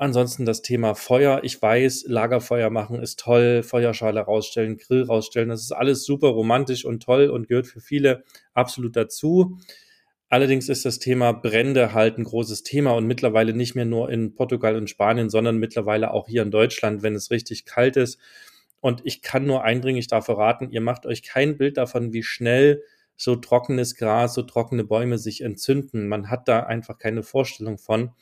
Ansonsten 0.00 0.46
das 0.46 0.62
Thema 0.62 0.94
Feuer. 0.94 1.40
Ich 1.42 1.60
weiß, 1.60 2.04
Lagerfeuer 2.06 2.70
machen 2.70 3.00
ist 3.02 3.18
toll, 3.18 3.64
Feuerschale 3.64 4.20
rausstellen, 4.20 4.76
Grill 4.76 5.02
rausstellen. 5.02 5.48
Das 5.48 5.60
ist 5.60 5.72
alles 5.72 6.04
super 6.04 6.28
romantisch 6.28 6.84
und 6.84 7.02
toll 7.02 7.28
und 7.28 7.48
gehört 7.48 7.66
für 7.66 7.80
viele 7.80 8.22
absolut 8.54 8.94
dazu. 8.94 9.58
Allerdings 10.28 10.68
ist 10.68 10.84
das 10.84 11.00
Thema 11.00 11.32
Brände 11.32 11.94
halt 11.94 12.16
ein 12.16 12.24
großes 12.24 12.62
Thema 12.62 12.92
und 12.92 13.08
mittlerweile 13.08 13.54
nicht 13.54 13.74
mehr 13.74 13.86
nur 13.86 14.08
in 14.08 14.34
Portugal 14.34 14.76
und 14.76 14.88
Spanien, 14.88 15.30
sondern 15.30 15.58
mittlerweile 15.58 16.12
auch 16.12 16.28
hier 16.28 16.42
in 16.42 16.52
Deutschland, 16.52 17.02
wenn 17.02 17.16
es 17.16 17.32
richtig 17.32 17.64
kalt 17.64 17.96
ist. 17.96 18.20
Und 18.80 19.00
ich 19.04 19.20
kann 19.20 19.46
nur 19.46 19.64
eindringlich 19.64 20.06
dafür 20.06 20.38
raten, 20.38 20.70
ihr 20.70 20.80
macht 20.80 21.06
euch 21.06 21.24
kein 21.24 21.56
Bild 21.56 21.76
davon, 21.76 22.12
wie 22.12 22.22
schnell 22.22 22.84
so 23.16 23.34
trockenes 23.34 23.96
Gras, 23.96 24.34
so 24.34 24.42
trockene 24.42 24.84
Bäume 24.84 25.18
sich 25.18 25.40
entzünden. 25.40 26.06
Man 26.06 26.30
hat 26.30 26.46
da 26.46 26.60
einfach 26.60 26.98
keine 26.98 27.24
Vorstellung 27.24 27.76
von. 27.76 28.12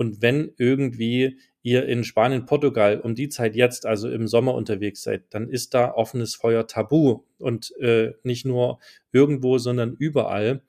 Und 0.00 0.22
wenn 0.22 0.54
irgendwie 0.56 1.36
ihr 1.60 1.84
in 1.84 2.04
Spanien, 2.04 2.46
Portugal 2.46 2.98
um 3.00 3.14
die 3.14 3.28
Zeit 3.28 3.54
jetzt, 3.54 3.84
also 3.84 4.08
im 4.08 4.28
Sommer 4.28 4.54
unterwegs 4.54 5.02
seid, 5.02 5.24
dann 5.28 5.46
ist 5.50 5.74
da 5.74 5.92
offenes 5.92 6.36
Feuer 6.36 6.66
tabu 6.66 7.24
und 7.36 7.78
äh, 7.80 8.12
nicht 8.22 8.46
nur 8.46 8.78
irgendwo, 9.12 9.58
sondern 9.58 9.94
überall. 9.98 10.62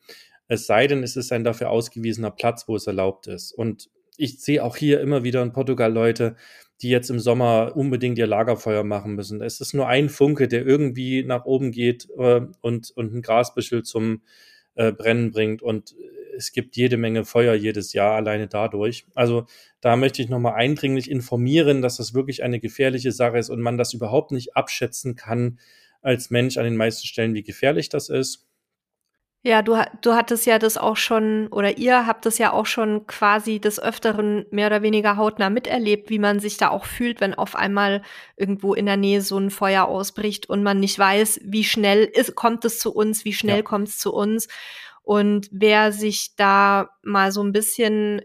Es 0.49 0.67
sei 0.67 0.85
denn, 0.85 1.01
es 1.01 1.15
ist 1.15 1.31
ein 1.31 1.45
dafür 1.45 1.69
ausgewiesener 1.69 2.31
Platz, 2.31 2.67
wo 2.67 2.75
es 2.75 2.87
erlaubt 2.87 3.27
ist. 3.27 3.53
Und 3.53 3.89
ich 4.17 4.41
sehe 4.41 4.65
auch 4.65 4.75
hier 4.75 4.99
immer 4.99 5.23
wieder 5.23 5.41
in 5.43 5.53
Portugal 5.53 5.93
Leute, 5.93 6.35
die 6.81 6.89
jetzt 6.89 7.09
im 7.09 7.21
Sommer 7.21 7.71
unbedingt 7.73 8.17
ihr 8.17 8.27
Lagerfeuer 8.27 8.83
machen 8.83 9.15
müssen. 9.15 9.41
Es 9.41 9.61
ist 9.61 9.73
nur 9.73 9.87
ein 9.87 10.09
Funke, 10.09 10.49
der 10.49 10.65
irgendwie 10.65 11.23
nach 11.23 11.45
oben 11.45 11.71
geht 11.71 12.09
äh, 12.17 12.41
und, 12.59 12.91
und 12.91 13.13
ein 13.13 13.21
Grasbüschel 13.21 13.83
zum 13.83 14.23
äh, 14.75 14.91
Brennen 14.91 15.31
bringt. 15.31 15.61
Und 15.61 15.95
es 16.35 16.51
gibt 16.51 16.75
jede 16.75 16.97
Menge 16.97 17.25
Feuer 17.25 17.53
jedes 17.53 17.93
Jahr 17.93 18.15
alleine 18.15 18.47
dadurch. 18.47 19.05
Also 19.15 19.45
da 19.79 19.95
möchte 19.95 20.21
ich 20.21 20.29
nochmal 20.29 20.53
eindringlich 20.53 21.09
informieren, 21.09 21.81
dass 21.81 21.97
das 21.97 22.13
wirklich 22.13 22.43
eine 22.43 22.59
gefährliche 22.59 23.11
Sache 23.11 23.37
ist 23.37 23.49
und 23.49 23.61
man 23.61 23.77
das 23.77 23.93
überhaupt 23.93 24.31
nicht 24.31 24.55
abschätzen 24.55 25.15
kann 25.15 25.59
als 26.01 26.29
Mensch 26.29 26.57
an 26.57 26.63
den 26.63 26.77
meisten 26.77 27.05
Stellen, 27.05 27.33
wie 27.33 27.43
gefährlich 27.43 27.89
das 27.89 28.09
ist. 28.09 28.47
Ja, 29.43 29.63
du, 29.63 29.75
du 30.01 30.13
hattest 30.13 30.45
ja 30.45 30.59
das 30.59 30.77
auch 30.77 30.97
schon, 30.97 31.47
oder 31.47 31.79
ihr 31.79 32.05
habt 32.05 32.27
das 32.27 32.37
ja 32.37 32.53
auch 32.53 32.67
schon 32.67 33.07
quasi 33.07 33.59
des 33.59 33.79
Öfteren 33.81 34.45
mehr 34.51 34.67
oder 34.67 34.83
weniger 34.83 35.17
hautnah 35.17 35.49
miterlebt, 35.49 36.11
wie 36.11 36.19
man 36.19 36.39
sich 36.39 36.57
da 36.57 36.69
auch 36.69 36.85
fühlt, 36.85 37.21
wenn 37.21 37.33
auf 37.33 37.55
einmal 37.55 38.03
irgendwo 38.35 38.75
in 38.75 38.85
der 38.85 38.97
Nähe 38.97 39.21
so 39.21 39.39
ein 39.39 39.49
Feuer 39.49 39.85
ausbricht 39.85 40.47
und 40.47 40.61
man 40.61 40.79
nicht 40.79 40.99
weiß, 40.99 41.41
wie 41.43 41.63
schnell 41.63 42.03
ist, 42.03 42.35
kommt 42.35 42.65
es 42.65 42.77
zu 42.77 42.93
uns, 42.93 43.25
wie 43.25 43.33
schnell 43.33 43.57
ja. 43.57 43.63
kommt 43.63 43.87
es 43.87 43.97
zu 43.97 44.13
uns. 44.13 44.47
Und 45.03 45.49
wer 45.51 45.91
sich 45.91 46.35
da 46.35 46.89
mal 47.03 47.31
so 47.31 47.43
ein 47.43 47.51
bisschen 47.51 48.21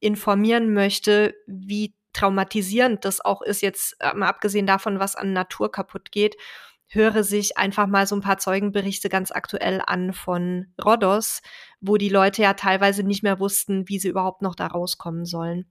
informieren 0.00 0.72
möchte, 0.72 1.34
wie 1.46 1.94
traumatisierend 2.12 3.04
das 3.04 3.20
auch 3.20 3.42
ist, 3.42 3.62
jetzt 3.62 3.96
äh, 4.00 4.14
mal 4.14 4.28
abgesehen 4.28 4.66
davon, 4.66 4.98
was 4.98 5.16
an 5.16 5.32
Natur 5.32 5.70
kaputt 5.70 6.10
geht, 6.10 6.36
höre 6.88 7.22
sich 7.22 7.56
einfach 7.56 7.86
mal 7.86 8.06
so 8.06 8.16
ein 8.16 8.20
paar 8.20 8.38
Zeugenberichte 8.38 9.08
ganz 9.08 9.30
aktuell 9.30 9.80
an 9.86 10.12
von 10.12 10.74
Rhodos, 10.84 11.40
wo 11.80 11.96
die 11.96 12.08
Leute 12.08 12.42
ja 12.42 12.54
teilweise 12.54 13.04
nicht 13.04 13.22
mehr 13.22 13.38
wussten, 13.38 13.88
wie 13.88 14.00
sie 14.00 14.08
überhaupt 14.08 14.42
noch 14.42 14.56
da 14.56 14.66
rauskommen 14.66 15.24
sollen. 15.24 15.70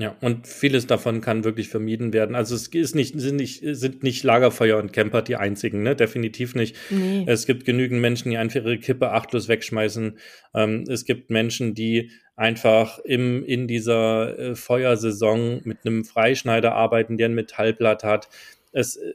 Ja, 0.00 0.14
und 0.20 0.46
vieles 0.46 0.86
davon 0.86 1.20
kann 1.20 1.42
wirklich 1.42 1.68
vermieden 1.70 2.12
werden. 2.12 2.36
Also 2.36 2.54
es 2.54 2.68
ist 2.68 2.94
nicht, 2.94 3.18
sind 3.18 3.34
nicht, 3.34 3.64
sind 3.64 4.04
nicht 4.04 4.22
Lagerfeuer 4.22 4.78
und 4.78 4.92
Camper 4.92 5.22
die 5.22 5.34
einzigen, 5.34 5.82
ne? 5.82 5.96
Definitiv 5.96 6.54
nicht. 6.54 6.76
Nee. 6.88 7.24
Es 7.26 7.46
gibt 7.46 7.64
genügend 7.64 8.00
Menschen, 8.00 8.30
die 8.30 8.36
einfach 8.36 8.60
ihre 8.60 8.78
Kippe 8.78 9.10
achtlos 9.10 9.48
wegschmeißen. 9.48 10.16
Ähm, 10.54 10.84
es 10.88 11.04
gibt 11.04 11.30
Menschen, 11.30 11.74
die 11.74 12.12
einfach 12.36 13.00
im, 13.00 13.44
in 13.44 13.66
dieser 13.66 14.38
äh, 14.38 14.54
Feuersaison 14.54 15.62
mit 15.64 15.78
einem 15.84 16.04
Freischneider 16.04 16.76
arbeiten, 16.76 17.16
der 17.16 17.28
ein 17.28 17.34
Metallblatt 17.34 18.04
hat. 18.04 18.28
Es, 18.70 18.98
äh, 18.98 19.14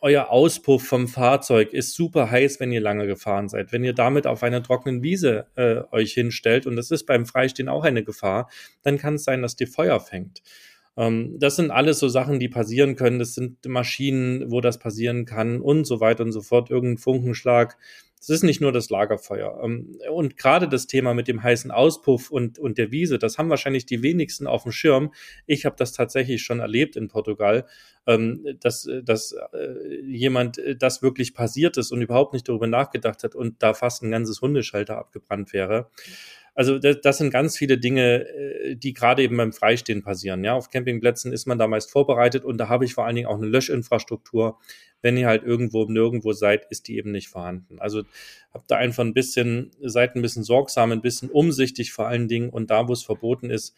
euer 0.00 0.30
Auspuff 0.30 0.84
vom 0.86 1.08
Fahrzeug 1.08 1.72
ist 1.72 1.94
super 1.94 2.30
heiß, 2.30 2.60
wenn 2.60 2.72
ihr 2.72 2.80
lange 2.80 3.06
gefahren 3.06 3.48
seid. 3.48 3.72
Wenn 3.72 3.84
ihr 3.84 3.92
damit 3.92 4.26
auf 4.26 4.42
einer 4.42 4.62
trockenen 4.62 5.02
Wiese 5.02 5.46
äh, 5.56 5.82
euch 5.90 6.12
hinstellt, 6.12 6.66
und 6.66 6.76
das 6.76 6.90
ist 6.90 7.04
beim 7.04 7.26
Freistehen 7.26 7.68
auch 7.68 7.84
eine 7.84 8.04
Gefahr, 8.04 8.48
dann 8.82 8.98
kann 8.98 9.14
es 9.14 9.24
sein, 9.24 9.42
dass 9.42 9.56
dir 9.56 9.66
Feuer 9.66 10.00
fängt. 10.00 10.42
Ähm, 10.96 11.36
das 11.38 11.56
sind 11.56 11.70
alles 11.70 12.00
so 12.00 12.08
Sachen, 12.08 12.40
die 12.40 12.48
passieren 12.48 12.96
können. 12.96 13.18
Das 13.18 13.34
sind 13.34 13.64
Maschinen, 13.66 14.50
wo 14.50 14.60
das 14.60 14.78
passieren 14.78 15.24
kann 15.24 15.60
und 15.60 15.84
so 15.86 16.00
weiter 16.00 16.24
und 16.24 16.32
so 16.32 16.42
fort. 16.42 16.70
Irgendein 16.70 16.98
Funkenschlag 16.98 17.78
Es 18.20 18.28
ist 18.28 18.42
nicht 18.42 18.60
nur 18.60 18.72
das 18.72 18.90
Lagerfeuer. 18.90 19.60
Ähm, 19.62 19.98
und 20.10 20.36
gerade 20.36 20.68
das 20.68 20.86
Thema 20.86 21.14
mit 21.14 21.28
dem 21.28 21.42
heißen 21.42 21.70
Auspuff 21.70 22.30
und, 22.30 22.58
und 22.58 22.78
der 22.78 22.90
Wiese, 22.90 23.18
das 23.18 23.38
haben 23.38 23.50
wahrscheinlich 23.50 23.86
die 23.86 24.02
wenigsten 24.02 24.46
auf 24.46 24.64
dem 24.64 24.72
Schirm. 24.72 25.12
Ich 25.46 25.64
habe 25.64 25.76
das 25.76 25.92
tatsächlich 25.92 26.42
schon 26.42 26.60
erlebt 26.60 26.96
in 26.96 27.08
Portugal, 27.08 27.66
ähm, 28.06 28.44
dass, 28.60 28.88
dass 29.02 29.32
äh, 29.52 30.00
jemand 30.04 30.58
äh, 30.58 30.76
das 30.76 31.02
wirklich 31.02 31.34
passiert 31.34 31.76
ist 31.76 31.92
und 31.92 32.02
überhaupt 32.02 32.32
nicht 32.32 32.48
darüber 32.48 32.66
nachgedacht 32.66 33.24
hat 33.24 33.34
und 33.34 33.62
da 33.62 33.74
fast 33.74 34.02
ein 34.02 34.10
ganzes 34.10 34.40
Hundeschalter 34.40 34.98
abgebrannt 34.98 35.52
wäre. 35.52 35.90
Also 36.58 36.80
das, 36.80 37.00
das 37.02 37.18
sind 37.18 37.30
ganz 37.30 37.56
viele 37.56 37.78
Dinge, 37.78 38.26
äh, 38.26 38.74
die 38.74 38.92
gerade 38.92 39.22
eben 39.22 39.36
beim 39.36 39.52
Freistehen 39.52 40.02
passieren. 40.02 40.42
Ja, 40.42 40.54
auf 40.54 40.70
Campingplätzen 40.70 41.32
ist 41.32 41.46
man 41.46 41.56
da 41.56 41.68
meist 41.68 41.92
vorbereitet 41.92 42.44
und 42.44 42.58
da 42.58 42.68
habe 42.68 42.84
ich 42.84 42.94
vor 42.94 43.06
allen 43.06 43.14
Dingen 43.14 43.28
auch 43.28 43.36
eine 43.36 43.46
Löschinfrastruktur. 43.46 44.58
Wenn 45.00 45.16
ihr 45.16 45.28
halt 45.28 45.44
irgendwo 45.44 45.84
nirgendwo 45.84 46.32
seid, 46.32 46.66
ist 46.68 46.88
die 46.88 46.96
eben 46.96 47.12
nicht 47.12 47.28
vorhanden. 47.28 47.78
Also 47.78 48.02
habt 48.52 48.68
da 48.72 48.76
einfach 48.76 49.04
ein 49.04 49.14
bisschen, 49.14 49.70
seid 49.80 50.16
ein 50.16 50.22
bisschen 50.22 50.42
sorgsam, 50.42 50.90
ein 50.90 51.00
bisschen 51.00 51.30
umsichtig 51.30 51.92
vor 51.92 52.08
allen 52.08 52.26
Dingen 52.26 52.50
und 52.50 52.70
da, 52.70 52.88
wo 52.88 52.92
es 52.92 53.04
verboten 53.04 53.50
ist, 53.50 53.76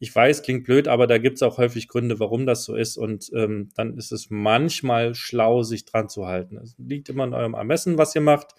ich 0.00 0.12
weiß, 0.12 0.42
klingt 0.42 0.64
blöd, 0.64 0.88
aber 0.88 1.06
da 1.06 1.18
gibt 1.18 1.36
es 1.36 1.42
auch 1.44 1.56
häufig 1.56 1.86
Gründe, 1.86 2.18
warum 2.18 2.46
das 2.46 2.64
so 2.64 2.74
ist. 2.74 2.96
Und 2.96 3.30
ähm, 3.32 3.70
dann 3.76 3.96
ist 3.96 4.10
es 4.10 4.26
manchmal 4.28 5.14
schlau, 5.14 5.62
sich 5.62 5.84
dran 5.84 6.08
zu 6.08 6.26
halten. 6.26 6.58
Es 6.58 6.74
liegt 6.78 7.08
immer 7.08 7.24
in 7.24 7.32
eurem 7.32 7.54
Ermessen, 7.54 7.96
was 7.96 8.14
ihr 8.16 8.20
macht. 8.20 8.54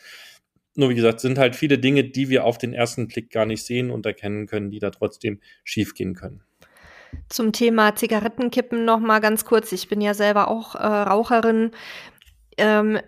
Nur 0.75 0.89
wie 0.89 0.95
gesagt, 0.95 1.21
sind 1.21 1.37
halt 1.37 1.55
viele 1.55 1.79
Dinge, 1.79 2.03
die 2.03 2.29
wir 2.29 2.43
auf 2.43 2.57
den 2.57 2.73
ersten 2.73 3.07
Blick 3.07 3.31
gar 3.31 3.45
nicht 3.45 3.65
sehen 3.65 3.91
und 3.91 4.05
erkennen 4.05 4.45
können, 4.45 4.71
die 4.71 4.79
da 4.79 4.91
trotzdem 4.91 5.39
schiefgehen 5.63 6.15
können. 6.15 6.43
Zum 7.29 7.53
Thema 7.53 7.95
Zigarettenkippen 7.95 8.83
noch 8.83 8.99
mal 8.99 9.19
ganz 9.19 9.45
kurz. 9.45 9.71
Ich 9.71 9.87
bin 9.87 10.01
ja 10.01 10.13
selber 10.13 10.49
auch 10.49 10.75
äh, 10.75 10.85
Raucherin. 10.85 11.71
Ähm, 12.57 12.99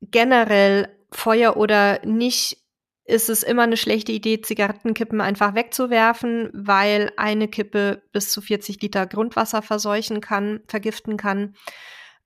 generell 0.00 0.88
Feuer 1.10 1.56
oder 1.56 2.04
nicht 2.04 2.58
ist 3.06 3.28
es 3.28 3.42
immer 3.42 3.62
eine 3.62 3.76
schlechte 3.76 4.12
Idee, 4.12 4.40
Zigarettenkippen 4.40 5.20
einfach 5.20 5.54
wegzuwerfen, 5.54 6.50
weil 6.54 7.12
eine 7.16 7.48
Kippe 7.48 8.02
bis 8.12 8.30
zu 8.30 8.40
40 8.40 8.80
Liter 8.80 9.06
Grundwasser 9.06 9.60
verseuchen 9.60 10.20
kann, 10.20 10.60
vergiften 10.68 11.16
kann. 11.16 11.54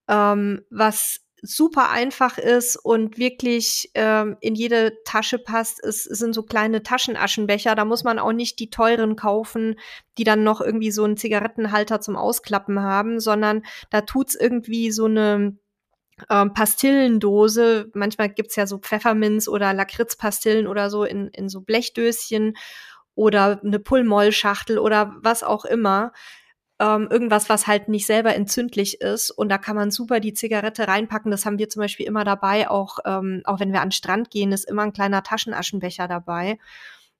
Ähm, 0.06 0.62
was 0.70 1.27
super 1.42 1.90
einfach 1.90 2.38
ist 2.38 2.76
und 2.76 3.18
wirklich 3.18 3.90
ähm, 3.94 4.36
in 4.40 4.54
jede 4.54 5.02
Tasche 5.04 5.38
passt. 5.38 5.82
Es 5.82 6.04
sind 6.04 6.34
so 6.34 6.42
kleine 6.42 6.82
Taschenaschenbecher. 6.82 7.74
Da 7.74 7.84
muss 7.84 8.04
man 8.04 8.18
auch 8.18 8.32
nicht 8.32 8.58
die 8.58 8.70
teuren 8.70 9.16
kaufen, 9.16 9.76
die 10.16 10.24
dann 10.24 10.42
noch 10.42 10.60
irgendwie 10.60 10.90
so 10.90 11.04
einen 11.04 11.16
Zigarettenhalter 11.16 12.00
zum 12.00 12.16
Ausklappen 12.16 12.80
haben, 12.80 13.20
sondern 13.20 13.62
da 13.90 14.00
tut's 14.00 14.34
irgendwie 14.34 14.90
so 14.90 15.04
eine 15.04 15.56
ähm, 16.30 16.52
Pastillendose. 16.52 17.90
Manchmal 17.94 18.30
gibt's 18.30 18.56
ja 18.56 18.66
so 18.66 18.78
Pfefferminz 18.78 19.48
oder 19.48 19.72
Lakritzpastillen 19.72 20.66
oder 20.66 20.90
so 20.90 21.04
in, 21.04 21.28
in 21.28 21.48
so 21.48 21.60
Blechdöschen 21.60 22.56
oder 23.14 23.60
eine 23.64 23.78
Pullmollschachtel 23.78 24.78
oder 24.78 25.16
was 25.20 25.42
auch 25.42 25.64
immer 25.64 26.12
ähm, 26.80 27.08
irgendwas, 27.10 27.48
was 27.48 27.66
halt 27.66 27.88
nicht 27.88 28.06
selber 28.06 28.34
entzündlich 28.34 29.00
ist. 29.00 29.30
Und 29.30 29.48
da 29.48 29.58
kann 29.58 29.76
man 29.76 29.90
super 29.90 30.20
die 30.20 30.34
Zigarette 30.34 30.86
reinpacken. 30.86 31.30
Das 31.30 31.44
haben 31.44 31.58
wir 31.58 31.68
zum 31.68 31.80
Beispiel 31.80 32.06
immer 32.06 32.24
dabei, 32.24 32.70
auch, 32.70 32.98
ähm, 33.04 33.42
auch 33.44 33.60
wenn 33.60 33.72
wir 33.72 33.80
an 33.80 33.88
den 33.88 33.92
Strand 33.92 34.30
gehen, 34.30 34.52
ist 34.52 34.68
immer 34.68 34.82
ein 34.82 34.92
kleiner 34.92 35.22
Taschenaschenbecher 35.22 36.06
dabei, 36.06 36.58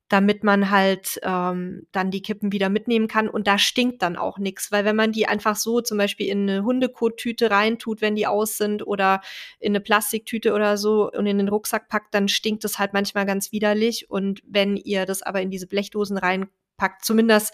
damit 0.08 0.44
man 0.44 0.70
halt 0.70 1.20
ähm, 1.22 1.86
dann 1.90 2.12
die 2.12 2.22
Kippen 2.22 2.52
wieder 2.52 2.68
mitnehmen 2.68 3.08
kann. 3.08 3.28
Und 3.28 3.48
da 3.48 3.58
stinkt 3.58 4.00
dann 4.02 4.16
auch 4.16 4.38
nichts, 4.38 4.70
weil 4.70 4.84
wenn 4.84 4.96
man 4.96 5.10
die 5.10 5.26
einfach 5.26 5.56
so 5.56 5.80
zum 5.80 5.98
Beispiel 5.98 6.28
in 6.28 6.48
eine 6.48 6.62
Hundekottüte 6.62 7.50
reintut, 7.50 8.00
wenn 8.00 8.14
die 8.14 8.28
aus 8.28 8.58
sind, 8.58 8.86
oder 8.86 9.20
in 9.58 9.72
eine 9.72 9.80
Plastiktüte 9.80 10.54
oder 10.54 10.76
so 10.76 11.10
und 11.10 11.26
in 11.26 11.38
den 11.38 11.48
Rucksack 11.48 11.88
packt, 11.88 12.14
dann 12.14 12.28
stinkt 12.28 12.64
es 12.64 12.78
halt 12.78 12.92
manchmal 12.92 13.26
ganz 13.26 13.50
widerlich. 13.50 14.08
Und 14.08 14.40
wenn 14.46 14.76
ihr 14.76 15.04
das 15.04 15.22
aber 15.22 15.42
in 15.42 15.50
diese 15.50 15.66
Blechdosen 15.66 16.16
reinpackt, 16.16 17.04
zumindest 17.04 17.52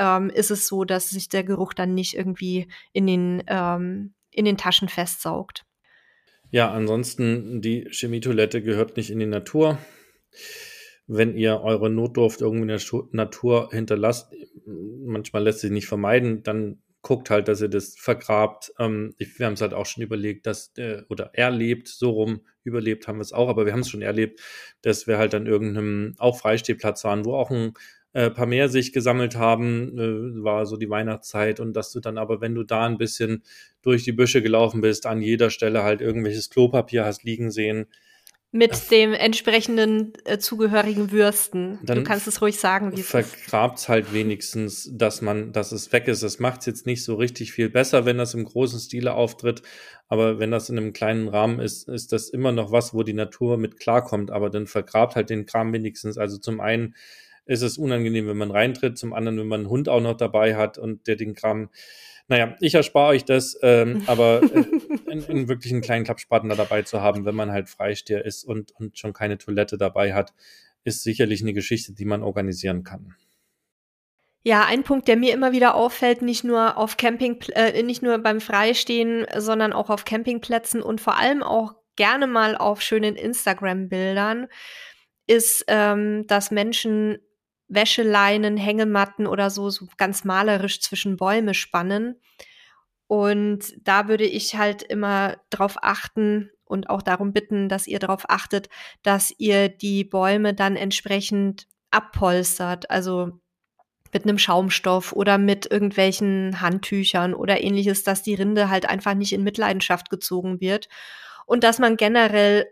ähm, 0.00 0.30
ist 0.30 0.50
es 0.50 0.66
so, 0.66 0.84
dass 0.84 1.10
sich 1.10 1.28
der 1.28 1.44
Geruch 1.44 1.74
dann 1.74 1.94
nicht 1.94 2.14
irgendwie 2.14 2.68
in 2.92 3.06
den, 3.06 3.42
ähm, 3.46 4.14
in 4.30 4.46
den 4.46 4.56
Taschen 4.56 4.88
festsaugt. 4.88 5.66
Ja, 6.50 6.72
ansonsten, 6.72 7.60
die 7.60 7.86
Chemietoilette 7.90 8.62
gehört 8.62 8.96
nicht 8.96 9.10
in 9.10 9.20
die 9.20 9.26
Natur. 9.26 9.78
Wenn 11.06 11.36
ihr 11.36 11.60
eure 11.60 11.90
Notdurft 11.90 12.40
irgendwo 12.40 12.62
in 12.62 12.68
der 12.68 12.80
Natur 13.12 13.68
hinterlasst, 13.72 14.32
manchmal 14.66 15.42
lässt 15.42 15.60
sich 15.60 15.70
nicht 15.70 15.86
vermeiden, 15.86 16.42
dann 16.42 16.82
guckt 17.02 17.30
halt, 17.30 17.48
dass 17.48 17.60
ihr 17.60 17.68
das 17.68 17.94
vergrabt. 17.96 18.72
Ähm, 18.78 19.14
wir 19.18 19.46
haben 19.46 19.54
es 19.54 19.60
halt 19.60 19.74
auch 19.74 19.86
schon 19.86 20.02
überlegt, 20.02 20.46
dass, 20.46 20.72
äh, 20.76 21.02
oder 21.08 21.30
erlebt, 21.34 21.88
so 21.88 22.10
rum, 22.10 22.40
überlebt 22.62 23.06
haben 23.06 23.18
wir 23.18 23.22
es 23.22 23.32
auch, 23.32 23.48
aber 23.48 23.64
wir 23.66 23.72
haben 23.72 23.80
es 23.80 23.88
schon 23.90 24.02
erlebt, 24.02 24.40
dass 24.82 25.06
wir 25.06 25.18
halt 25.18 25.34
an 25.34 25.46
irgendeinem 25.46 26.14
auch 26.18 26.38
Freistehplatz 26.38 27.04
waren, 27.04 27.24
wo 27.24 27.34
auch 27.34 27.50
ein 27.50 27.72
äh, 28.12 28.30
paar 28.30 28.46
mehr 28.46 28.68
sich 28.68 28.92
gesammelt 28.92 29.36
haben, 29.36 29.98
äh, 29.98 30.42
war 30.42 30.66
so 30.66 30.76
die 30.76 30.90
Weihnachtszeit 30.90 31.60
und 31.60 31.74
dass 31.74 31.92
du 31.92 32.00
dann 32.00 32.18
aber, 32.18 32.40
wenn 32.40 32.54
du 32.54 32.64
da 32.64 32.86
ein 32.86 32.98
bisschen 32.98 33.42
durch 33.82 34.04
die 34.04 34.12
Büsche 34.12 34.42
gelaufen 34.42 34.80
bist, 34.80 35.06
an 35.06 35.22
jeder 35.22 35.50
Stelle 35.50 35.82
halt 35.82 36.00
irgendwelches 36.00 36.50
Klopapier 36.50 37.04
hast 37.04 37.22
liegen 37.24 37.50
sehen. 37.50 37.86
Mit 38.52 38.72
das, 38.72 38.88
dem 38.88 39.12
entsprechenden 39.12 40.12
äh, 40.24 40.38
zugehörigen 40.38 41.12
Würsten. 41.12 41.78
du 41.84 42.02
kannst 42.02 42.26
es 42.26 42.42
ruhig 42.42 42.58
sagen, 42.58 42.90
wie 42.96 43.00
es 43.00 43.06
Vergrabt's 43.08 43.88
halt 43.88 44.12
wenigstens, 44.12 44.90
dass 44.92 45.22
man, 45.22 45.52
dass 45.52 45.70
es 45.70 45.92
weg 45.92 46.08
ist. 46.08 46.24
Das 46.24 46.40
macht 46.40 46.60
es 46.60 46.66
jetzt 46.66 46.84
nicht 46.84 47.04
so 47.04 47.14
richtig 47.14 47.52
viel 47.52 47.70
besser, 47.70 48.06
wenn 48.06 48.18
das 48.18 48.34
im 48.34 48.44
großen 48.44 48.80
Stile 48.80 49.14
auftritt. 49.14 49.62
Aber 50.08 50.40
wenn 50.40 50.50
das 50.50 50.68
in 50.68 50.76
einem 50.76 50.92
kleinen 50.92 51.28
Rahmen 51.28 51.60
ist, 51.60 51.88
ist 51.88 52.10
das 52.10 52.28
immer 52.28 52.50
noch 52.50 52.72
was, 52.72 52.92
wo 52.92 53.04
die 53.04 53.12
Natur 53.12 53.56
mit 53.56 53.78
klarkommt. 53.78 54.32
Aber 54.32 54.50
dann 54.50 54.66
vergrabt 54.66 55.14
halt 55.14 55.30
den 55.30 55.46
Kram 55.46 55.72
wenigstens. 55.72 56.18
Also 56.18 56.36
zum 56.36 56.58
einen 56.58 56.96
ist 57.50 57.62
es 57.62 57.78
unangenehm, 57.78 58.28
wenn 58.28 58.36
man 58.36 58.52
reintritt. 58.52 58.96
Zum 58.96 59.12
anderen, 59.12 59.38
wenn 59.38 59.48
man 59.48 59.60
einen 59.60 59.70
Hund 59.70 59.88
auch 59.88 60.00
noch 60.00 60.16
dabei 60.16 60.54
hat 60.54 60.78
und 60.78 61.06
der 61.08 61.16
den 61.16 61.34
Kram. 61.34 61.68
Naja, 62.28 62.56
ich 62.60 62.74
erspare 62.74 63.08
euch 63.08 63.24
das, 63.24 63.58
ähm, 63.62 64.02
aber 64.06 64.40
äh, 64.42 64.64
in, 65.10 65.24
in 65.24 65.48
wirklich 65.48 65.72
einen 65.72 65.82
kleinen 65.82 66.04
Klappspaten 66.04 66.48
da 66.48 66.54
dabei 66.54 66.82
zu 66.82 67.00
haben, 67.02 67.24
wenn 67.24 67.34
man 67.34 67.50
halt 67.50 67.68
Freisteher 67.68 68.24
ist 68.24 68.44
und, 68.44 68.70
und 68.72 68.96
schon 68.96 69.12
keine 69.12 69.36
Toilette 69.36 69.76
dabei 69.76 70.14
hat, 70.14 70.32
ist 70.84 71.02
sicherlich 71.02 71.42
eine 71.42 71.52
Geschichte, 71.52 71.92
die 71.92 72.04
man 72.04 72.22
organisieren 72.22 72.84
kann. 72.84 73.16
Ja, 74.42 74.64
ein 74.64 74.84
Punkt, 74.84 75.08
der 75.08 75.16
mir 75.16 75.34
immer 75.34 75.50
wieder 75.50 75.74
auffällt, 75.74 76.22
nicht 76.22 76.44
nur 76.44 76.78
auf 76.78 76.96
Camping, 76.96 77.40
äh, 77.54 77.82
nicht 77.82 78.00
nur 78.00 78.16
beim 78.18 78.40
Freistehen, 78.40 79.26
sondern 79.36 79.72
auch 79.72 79.90
auf 79.90 80.04
Campingplätzen 80.04 80.82
und 80.82 81.00
vor 81.00 81.18
allem 81.18 81.42
auch 81.42 81.74
gerne 81.96 82.28
mal 82.28 82.56
auf 82.56 82.80
schönen 82.80 83.16
Instagram-Bildern, 83.16 84.46
ist, 85.26 85.64
ähm, 85.68 86.26
dass 86.26 86.50
Menschen 86.50 87.18
Wäscheleinen, 87.70 88.56
Hängematten 88.56 89.26
oder 89.26 89.48
so, 89.48 89.70
so 89.70 89.86
ganz 89.96 90.24
malerisch 90.24 90.80
zwischen 90.80 91.16
Bäume 91.16 91.54
spannen. 91.54 92.20
Und 93.06 93.74
da 93.82 94.08
würde 94.08 94.24
ich 94.24 94.56
halt 94.56 94.82
immer 94.82 95.36
drauf 95.50 95.76
achten 95.80 96.50
und 96.64 96.90
auch 96.90 97.02
darum 97.02 97.32
bitten, 97.32 97.68
dass 97.68 97.86
ihr 97.86 97.98
darauf 97.98 98.28
achtet, 98.28 98.68
dass 99.02 99.32
ihr 99.38 99.68
die 99.68 100.04
Bäume 100.04 100.54
dann 100.54 100.76
entsprechend 100.76 101.66
abpolstert. 101.90 102.90
Also 102.90 103.40
mit 104.12 104.24
einem 104.24 104.38
Schaumstoff 104.38 105.12
oder 105.12 105.38
mit 105.38 105.70
irgendwelchen 105.70 106.60
Handtüchern 106.60 107.34
oder 107.34 107.62
ähnliches, 107.62 108.02
dass 108.02 108.22
die 108.22 108.34
Rinde 108.34 108.68
halt 108.68 108.88
einfach 108.88 109.14
nicht 109.14 109.32
in 109.32 109.44
Mitleidenschaft 109.44 110.10
gezogen 110.10 110.60
wird. 110.60 110.88
Und 111.46 111.64
dass 111.64 111.78
man 111.78 111.96
generell 111.96 112.66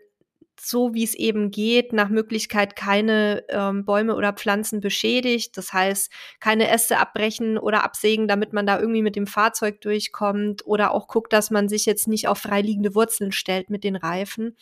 so 0.61 0.95
wie 0.95 1.05
es 1.05 1.15
eben 1.15 1.51
geht, 1.51 1.93
nach 1.93 2.09
Möglichkeit 2.09 2.77
keine 2.77 3.45
ähm, 3.49 3.85
Bäume 3.85 4.15
oder 4.15 4.33
Pflanzen 4.33 4.81
beschädigt. 4.81 5.57
Das 5.57 5.73
heißt, 5.73 6.11
keine 6.41 6.69
Äste 6.69 6.99
abbrechen 6.99 7.59
oder 7.59 7.85
absägen, 7.85 8.29
damit 8.29 8.53
man 8.53 8.67
da 8.67 8.79
irgendwie 8.79 9.03
mit 9.03 9.17
dem 9.17 9.27
Fahrzeug 9.27 9.81
durchkommt. 9.81 10.67
Oder 10.67 10.93
auch 10.93 11.09
guckt, 11.09 11.33
dass 11.33 11.51
man 11.51 11.69
sich 11.69 11.87
jetzt 11.87 12.09
nicht 12.09 12.29
auf 12.29 12.39
freiliegende 12.39 12.95
Wurzeln 12.95 13.33
stellt 13.33 13.71
mit 13.71 13.85
den 13.85 13.97
Reifen. 13.97 14.57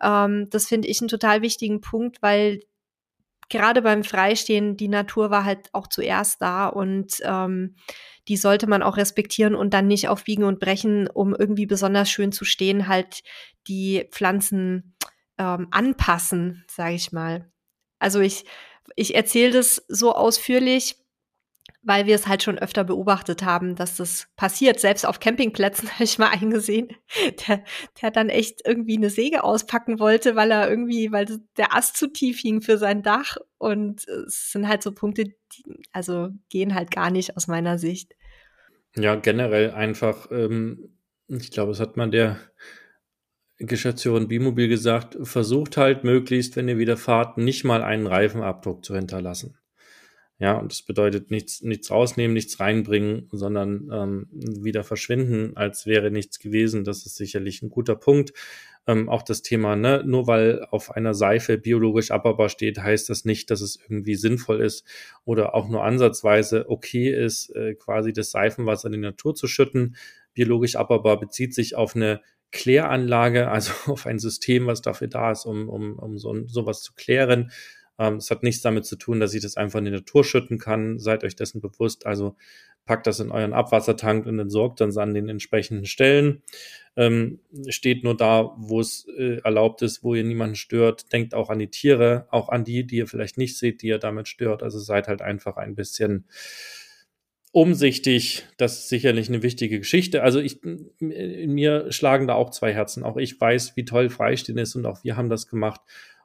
Ähm, 0.00 0.48
das 0.50 0.66
finde 0.66 0.88
ich 0.88 1.00
einen 1.00 1.08
total 1.08 1.42
wichtigen 1.42 1.80
Punkt, 1.80 2.22
weil 2.22 2.60
gerade 3.48 3.82
beim 3.82 4.04
Freistehen, 4.04 4.76
die 4.76 4.88
Natur 4.88 5.30
war 5.30 5.44
halt 5.44 5.68
auch 5.72 5.86
zuerst 5.86 6.42
da 6.42 6.66
und 6.66 7.18
ähm, 7.22 7.76
die 8.28 8.36
sollte 8.36 8.66
man 8.66 8.82
auch 8.82 8.96
respektieren 8.96 9.54
und 9.54 9.72
dann 9.72 9.86
nicht 9.86 10.08
auf 10.08 10.24
Biegen 10.24 10.44
und 10.44 10.58
Brechen, 10.58 11.08
um 11.08 11.34
irgendwie 11.34 11.66
besonders 11.66 12.10
schön 12.10 12.32
zu 12.32 12.44
stehen, 12.44 12.88
halt 12.88 13.22
die 13.68 14.08
Pflanzen 14.10 14.96
ähm, 15.38 15.68
anpassen, 15.70 16.64
sage 16.68 16.94
ich 16.94 17.12
mal. 17.12 17.50
Also 17.98 18.20
ich, 18.20 18.44
ich 18.94 19.14
erzähle 19.14 19.52
das 19.52 19.84
so 19.88 20.14
ausführlich, 20.14 20.96
weil 21.82 22.06
wir 22.06 22.16
es 22.16 22.26
halt 22.26 22.42
schon 22.42 22.58
öfter 22.58 22.82
beobachtet 22.82 23.44
haben, 23.44 23.76
dass 23.76 23.96
das 23.96 24.28
passiert. 24.36 24.80
Selbst 24.80 25.06
auf 25.06 25.20
Campingplätzen 25.20 25.88
habe 25.92 26.04
ich 26.04 26.18
mal 26.18 26.30
eingesehen, 26.30 26.88
der, 27.46 27.64
der 28.02 28.10
dann 28.10 28.28
echt 28.28 28.60
irgendwie 28.64 28.96
eine 28.96 29.10
Säge 29.10 29.44
auspacken 29.44 30.00
wollte, 30.00 30.34
weil 30.34 30.50
er 30.50 30.68
irgendwie, 30.68 31.12
weil 31.12 31.26
der 31.56 31.74
Ast 31.74 31.96
zu 31.96 32.08
tief 32.08 32.40
hing 32.40 32.60
für 32.60 32.76
sein 32.76 33.02
Dach. 33.02 33.36
Und 33.58 34.06
es 34.08 34.50
sind 34.50 34.68
halt 34.68 34.82
so 34.82 34.92
Punkte, 34.92 35.24
die 35.24 35.80
also 35.92 36.30
gehen 36.48 36.74
halt 36.74 36.90
gar 36.90 37.10
nicht 37.10 37.36
aus 37.36 37.46
meiner 37.46 37.78
Sicht. 37.78 38.14
Ja, 38.96 39.14
generell 39.14 39.70
einfach, 39.70 40.30
ähm, 40.30 40.98
ich 41.28 41.50
glaube, 41.50 41.72
es 41.72 41.80
hat 41.80 41.96
man 41.96 42.10
der 42.10 42.38
Geschäftsführerin 43.58 44.28
Bimobil 44.28 44.68
gesagt, 44.68 45.16
versucht 45.22 45.76
halt 45.76 46.04
möglichst, 46.04 46.56
wenn 46.56 46.68
ihr 46.68 46.78
wieder 46.78 46.96
fahrt, 46.96 47.38
nicht 47.38 47.64
mal 47.64 47.82
einen 47.82 48.06
Reifenabdruck 48.06 48.84
zu 48.84 48.94
hinterlassen. 48.94 49.56
Ja, 50.38 50.58
und 50.58 50.70
das 50.70 50.82
bedeutet 50.82 51.30
nichts, 51.30 51.62
nichts 51.62 51.90
rausnehmen, 51.90 52.34
nichts 52.34 52.60
reinbringen, 52.60 53.28
sondern 53.32 53.88
ähm, 53.90 54.28
wieder 54.30 54.84
verschwinden, 54.84 55.56
als 55.56 55.86
wäre 55.86 56.10
nichts 56.10 56.38
gewesen. 56.38 56.84
Das 56.84 57.06
ist 57.06 57.16
sicherlich 57.16 57.62
ein 57.62 57.70
guter 57.70 57.96
Punkt. 57.96 58.34
Ähm, 58.86 59.08
auch 59.08 59.22
das 59.22 59.40
Thema, 59.40 59.76
ne, 59.76 60.04
nur 60.04 60.26
weil 60.26 60.66
auf 60.70 60.90
einer 60.90 61.14
Seife 61.14 61.56
biologisch 61.56 62.10
abbaubar 62.10 62.50
steht, 62.50 62.78
heißt 62.78 63.08
das 63.08 63.24
nicht, 63.24 63.50
dass 63.50 63.62
es 63.62 63.78
irgendwie 63.82 64.14
sinnvoll 64.14 64.60
ist 64.60 64.86
oder 65.24 65.54
auch 65.54 65.68
nur 65.70 65.82
ansatzweise 65.82 66.68
okay 66.68 67.10
ist, 67.10 67.48
äh, 67.56 67.74
quasi 67.74 68.12
das 68.12 68.30
Seifenwasser 68.30 68.88
in 68.88 68.92
die 68.92 68.98
Natur 68.98 69.34
zu 69.34 69.46
schütten. 69.46 69.96
Biologisch 70.34 70.76
abbaubar 70.76 71.18
bezieht 71.18 71.54
sich 71.54 71.76
auf 71.76 71.96
eine 71.96 72.20
Kläranlage, 72.52 73.48
also 73.48 73.72
auf 73.92 74.06
ein 74.06 74.18
System, 74.18 74.66
was 74.66 74.82
dafür 74.82 75.08
da 75.08 75.32
ist, 75.32 75.46
um, 75.46 75.68
um, 75.68 75.98
um 75.98 76.18
so, 76.18 76.46
sowas 76.46 76.82
zu 76.82 76.92
klären. 76.94 77.50
Ähm, 77.98 78.16
es 78.16 78.30
hat 78.30 78.42
nichts 78.42 78.62
damit 78.62 78.84
zu 78.84 78.96
tun, 78.96 79.20
dass 79.20 79.34
ich 79.34 79.42
das 79.42 79.56
einfach 79.56 79.78
in 79.78 79.86
die 79.86 79.90
Natur 79.90 80.24
schütten 80.24 80.58
kann. 80.58 80.98
Seid 80.98 81.24
euch 81.24 81.36
dessen 81.36 81.60
bewusst. 81.60 82.06
Also 82.06 82.36
packt 82.84 83.06
das 83.06 83.20
in 83.20 83.30
euren 83.30 83.52
Abwassertank 83.52 84.26
und 84.26 84.38
entsorgt 84.38 84.80
dann 84.80 84.96
an 84.96 85.14
den 85.14 85.28
entsprechenden 85.28 85.86
Stellen. 85.86 86.42
Ähm, 86.96 87.40
steht 87.68 88.04
nur 88.04 88.16
da, 88.16 88.54
wo 88.56 88.80
es 88.80 89.06
äh, 89.18 89.38
erlaubt 89.42 89.82
ist, 89.82 90.02
wo 90.02 90.14
ihr 90.14 90.24
niemanden 90.24 90.56
stört. 90.56 91.12
Denkt 91.12 91.34
auch 91.34 91.50
an 91.50 91.58
die 91.58 91.70
Tiere, 91.70 92.26
auch 92.30 92.48
an 92.48 92.64
die, 92.64 92.86
die 92.86 92.96
ihr 92.96 93.06
vielleicht 93.06 93.38
nicht 93.38 93.58
seht, 93.58 93.82
die 93.82 93.88
ihr 93.88 93.98
damit 93.98 94.28
stört. 94.28 94.62
Also 94.62 94.78
seid 94.78 95.08
halt 95.08 95.20
einfach 95.20 95.56
ein 95.56 95.74
bisschen 95.74 96.26
umsichtig. 97.56 98.44
Das 98.58 98.80
ist 98.80 98.90
sicherlich 98.90 99.30
eine 99.30 99.42
wichtige 99.42 99.78
Geschichte. 99.78 100.22
Also 100.22 100.40
ich, 100.40 100.62
in 100.62 101.54
mir 101.54 101.90
schlagen 101.90 102.26
da 102.26 102.34
auch 102.34 102.50
zwei 102.50 102.74
Herzen. 102.74 103.02
Auch 103.02 103.16
ich 103.16 103.40
weiß, 103.40 103.76
wie 103.76 103.86
toll 103.86 104.10
Freistehen 104.10 104.58
ist 104.58 104.74
und 104.74 104.84
auch 104.84 105.02
wir 105.04 105.16
haben 105.16 105.30
das 105.30 105.48
gemacht. 105.48 105.80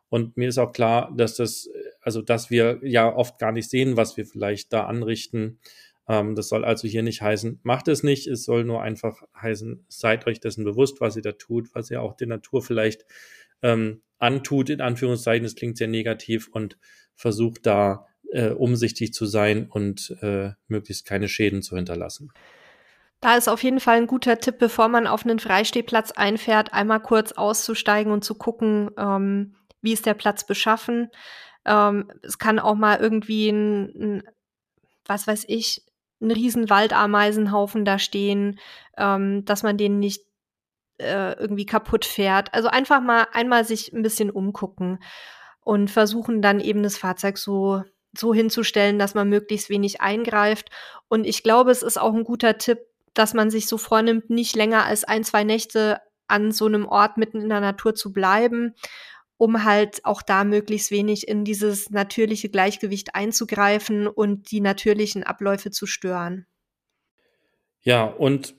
Und 0.10 0.36
mir 0.36 0.50
ist 0.50 0.58
auch 0.58 0.74
klar, 0.74 1.14
dass 1.16 1.38
das, 1.38 1.70
also 2.02 2.22
dass 2.22 2.50
wir 2.50 2.80
ja 2.84 3.16
oft 3.16 3.40
gar 3.40 3.54
nicht 3.54 3.70
sehen, 3.70 3.96
was 3.96 4.18
wir 4.18 4.26
vielleicht 4.26 4.74
da 4.74 4.88
anrichten. 4.88 5.60
Ähm, 6.06 6.36
das 6.36 6.50
soll 6.50 6.66
also 6.66 6.86
hier 6.86 7.02
nicht 7.02 7.22
heißen, 7.22 7.62
macht 7.64 7.88
es 7.88 8.04
nicht. 8.04 8.28
Es 8.28 8.44
soll 8.44 8.66
nur 8.66 8.82
einfach 8.82 9.24
heißen, 9.42 9.86
seid 9.88 10.28
euch 10.28 10.42
dessen 10.42 10.66
bewusst, 10.66 11.00
was 11.00 11.16
ihr 11.16 11.22
da 11.22 11.32
tut, 11.32 11.74
was 11.74 11.90
ihr 11.92 12.02
auch 12.02 12.18
der 12.18 12.28
Natur 12.28 12.62
vielleicht 12.62 13.06
ähm, 13.62 14.02
antut, 14.20 14.70
in 14.70 14.82
Anführungszeichen. 14.82 15.44
Das 15.44 15.56
klingt 15.56 15.78
sehr 15.78 15.88
negativ 15.88 16.50
und 16.50 16.78
versucht 17.16 17.66
da 17.66 18.06
äh, 18.32 18.50
umsichtig 18.50 19.14
zu 19.14 19.26
sein 19.26 19.68
und 19.70 20.16
äh, 20.22 20.52
möglichst 20.68 21.06
keine 21.06 21.28
Schäden 21.28 21.62
zu 21.62 21.76
hinterlassen. 21.76 22.32
Da 23.20 23.38
ist 23.38 23.48
auf 23.48 23.62
jeden 23.64 23.80
Fall 23.80 23.98
ein 23.98 24.08
guter 24.08 24.40
Tipp, 24.40 24.58
bevor 24.58 24.88
man 24.88 25.06
auf 25.06 25.24
einen 25.24 25.38
Freistehplatz 25.38 26.12
einfährt, 26.12 26.74
einmal 26.74 27.00
kurz 27.00 27.34
auszusteigen 27.34 28.12
und 28.12 28.24
zu 28.24 28.34
gucken, 28.34 28.90
ähm, 28.98 29.56
wie 29.82 29.94
ist 29.94 30.08
der 30.08 30.16
Platz 30.16 30.46
beschaffen. 30.46 31.10
Ähm, 31.66 32.12
es 32.24 32.40
kann 32.40 32.58
auch 32.58 32.76
mal 32.76 33.00
irgendwie 33.00 33.50
ein, 33.50 33.84
ein, 33.96 34.24
was 35.06 35.28
weiß 35.28 35.46
ich, 35.48 35.84
ein 36.20 36.32
riesen 36.32 36.70
Waldameisenhaufen 36.70 37.86
da 37.86 38.00
stehen, 38.00 38.60
ähm, 38.98 39.46
dass 39.46 39.62
man 39.62 39.78
den 39.78 40.00
nicht 40.00 40.24
äh, 41.00 41.34
irgendwie 41.34 41.66
kaputt 41.66 42.06
fährt. 42.06 42.54
Also 42.54 42.70
einfach 42.70 43.02
mal 43.02 43.28
einmal 43.34 43.66
sich 43.66 43.94
ein 43.94 44.02
bisschen 44.02 44.32
umgucken 44.32 45.00
und 45.64 45.92
versuchen 45.92 46.42
dann 46.42 46.60
eben 46.60 46.82
das 46.82 46.98
Fahrzeug 46.98 47.38
so 47.38 47.84
so 48.18 48.34
hinzustellen, 48.34 49.00
dass 49.00 49.14
man 49.14 49.30
möglichst 49.30 49.70
wenig 49.70 50.02
eingreift. 50.02 50.70
Und 51.08 51.26
ich 51.26 51.44
glaube, 51.44 51.72
es 51.72 51.84
ist 51.84 52.00
auch 52.00 52.14
ein 52.14 52.24
guter 52.24 52.58
Tipp, 52.58 52.80
dass 53.14 53.34
man 53.34 53.50
sich 53.50 53.68
so 53.68 53.78
vornimmt, 53.78 54.30
nicht 54.30 54.56
länger 54.56 54.86
als 54.86 55.04
ein, 55.04 55.24
zwei 55.24 55.44
Nächte 55.44 56.00
an 56.28 56.52
so 56.52 56.66
einem 56.66 56.86
Ort 56.86 57.18
mitten 57.18 57.42
in 57.42 57.50
der 57.50 57.60
Natur 57.60 57.96
zu 57.96 58.14
bleiben 58.14 58.74
um 59.42 59.64
halt 59.64 60.06
auch 60.06 60.22
da 60.22 60.44
möglichst 60.44 60.92
wenig 60.92 61.28
in 61.28 61.44
dieses 61.44 61.90
natürliche 61.90 62.48
Gleichgewicht 62.48 63.16
einzugreifen 63.16 64.06
und 64.06 64.52
die 64.52 64.62
natürlichen 64.62 65.24
Abläufe 65.24 65.72
zu 65.72 65.88
stören. 65.88 66.46
Ja, 67.82 68.04
und 68.04 68.54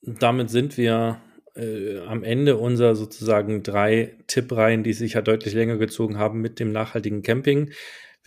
damit 0.00 0.48
sind 0.48 0.78
wir 0.78 1.20
äh, 1.54 1.98
am 2.06 2.24
Ende 2.24 2.56
unserer 2.56 2.96
sozusagen 2.96 3.62
drei 3.62 4.16
Tippreihen, 4.28 4.82
die 4.82 4.94
sich 4.94 5.12
ja 5.12 5.20
deutlich 5.20 5.52
länger 5.52 5.76
gezogen 5.76 6.16
haben 6.16 6.40
mit 6.40 6.58
dem 6.58 6.72
nachhaltigen 6.72 7.22
Camping. 7.22 7.72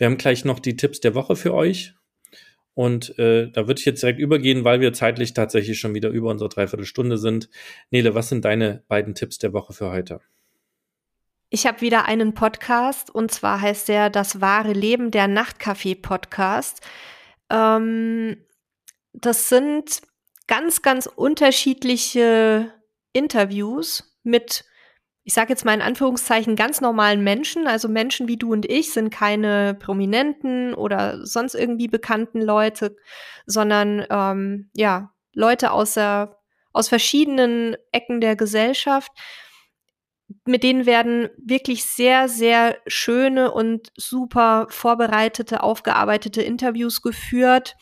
Wir 0.02 0.06
haben 0.06 0.18
gleich 0.18 0.44
noch 0.44 0.58
die 0.58 0.74
Tipps 0.74 0.98
der 0.98 1.14
Woche 1.14 1.36
für 1.36 1.54
euch. 1.54 1.94
Und 2.74 3.16
äh, 3.20 3.52
da 3.52 3.68
würde 3.68 3.78
ich 3.78 3.84
jetzt 3.84 4.02
direkt 4.02 4.18
übergehen, 4.18 4.64
weil 4.64 4.80
wir 4.80 4.92
zeitlich 4.92 5.32
tatsächlich 5.32 5.78
schon 5.78 5.94
wieder 5.94 6.08
über 6.08 6.28
unsere 6.28 6.50
Dreiviertelstunde 6.50 7.18
sind. 7.18 7.48
Nele, 7.92 8.12
was 8.12 8.28
sind 8.28 8.44
deine 8.44 8.82
beiden 8.88 9.14
Tipps 9.14 9.38
der 9.38 9.52
Woche 9.52 9.72
für 9.72 9.92
heute? 9.92 10.20
Ich 11.50 11.68
habe 11.68 11.82
wieder 11.82 12.06
einen 12.06 12.34
Podcast 12.34 13.14
und 13.14 13.30
zwar 13.30 13.60
heißt 13.60 13.86
der 13.86 14.10
Das 14.10 14.40
wahre 14.40 14.72
Leben, 14.72 15.12
der 15.12 15.28
Nachtcafé-Podcast. 15.28 16.80
Ähm, 17.48 18.38
das 19.12 19.48
sind 19.48 20.02
ganz, 20.48 20.82
ganz 20.82 21.06
unterschiedliche 21.06 22.72
Interviews 23.12 24.18
mit, 24.24 24.64
ich 25.24 25.34
sage 25.34 25.50
jetzt 25.50 25.64
mal 25.64 25.74
in 25.74 25.82
Anführungszeichen, 25.82 26.56
ganz 26.56 26.80
normalen 26.80 27.22
Menschen. 27.22 27.66
Also 27.66 27.88
Menschen 27.88 28.28
wie 28.28 28.36
du 28.36 28.52
und 28.52 28.66
ich 28.66 28.92
sind 28.92 29.10
keine 29.10 29.74
prominenten 29.74 30.74
oder 30.74 31.24
sonst 31.24 31.54
irgendwie 31.54 31.88
bekannten 31.88 32.40
Leute, 32.40 32.96
sondern 33.46 34.04
ähm, 34.10 34.70
ja, 34.74 35.12
Leute 35.34 35.70
aus, 35.70 35.94
der, 35.94 36.38
aus 36.72 36.88
verschiedenen 36.88 37.76
Ecken 37.92 38.20
der 38.20 38.36
Gesellschaft 38.36 39.12
mit 40.44 40.62
denen 40.62 40.86
werden 40.86 41.28
wirklich 41.36 41.84
sehr, 41.84 42.28
sehr 42.28 42.78
schöne 42.86 43.52
und 43.52 43.92
super 43.96 44.66
vorbereitete, 44.70 45.62
aufgearbeitete 45.62 46.42
Interviews 46.42 47.02
geführt, 47.02 47.76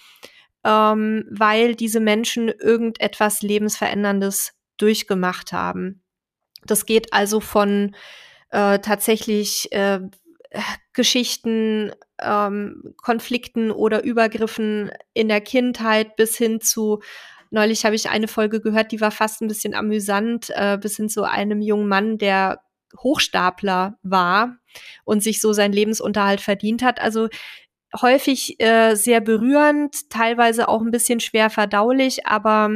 ähm, 0.64 1.24
weil 1.30 1.74
diese 1.74 2.00
Menschen 2.00 2.48
irgendetwas 2.48 3.42
Lebensveränderndes 3.42 4.52
durchgemacht 4.76 5.52
haben. 5.52 5.99
Das 6.66 6.86
geht 6.86 7.12
also 7.12 7.40
von 7.40 7.94
äh, 8.50 8.78
tatsächlich 8.78 9.70
äh, 9.72 10.00
Geschichten, 10.92 11.92
ähm, 12.20 12.94
Konflikten 12.96 13.70
oder 13.70 14.02
Übergriffen 14.02 14.90
in 15.14 15.28
der 15.28 15.40
Kindheit 15.40 16.16
bis 16.16 16.36
hin 16.36 16.60
zu 16.60 17.00
Neulich 17.52 17.84
habe 17.84 17.96
ich 17.96 18.08
eine 18.08 18.28
Folge 18.28 18.60
gehört, 18.60 18.92
die 18.92 19.00
war 19.00 19.10
fast 19.10 19.42
ein 19.42 19.48
bisschen 19.48 19.74
amüsant, 19.74 20.50
äh, 20.54 20.78
bis 20.80 20.96
hin 20.96 21.08
zu 21.08 21.24
einem 21.24 21.60
jungen 21.60 21.88
Mann, 21.88 22.16
der 22.16 22.60
Hochstapler 22.96 23.98
war 24.02 24.56
und 25.04 25.22
sich 25.22 25.40
so 25.40 25.52
seinen 25.52 25.72
Lebensunterhalt 25.72 26.40
verdient 26.40 26.82
hat. 26.82 27.00
Also 27.00 27.28
häufig 28.00 28.60
äh, 28.60 28.94
sehr 28.94 29.20
berührend, 29.20 30.10
teilweise 30.10 30.68
auch 30.68 30.80
ein 30.80 30.92
bisschen 30.92 31.18
schwer 31.18 31.50
verdaulich, 31.50 32.24
aber 32.26 32.70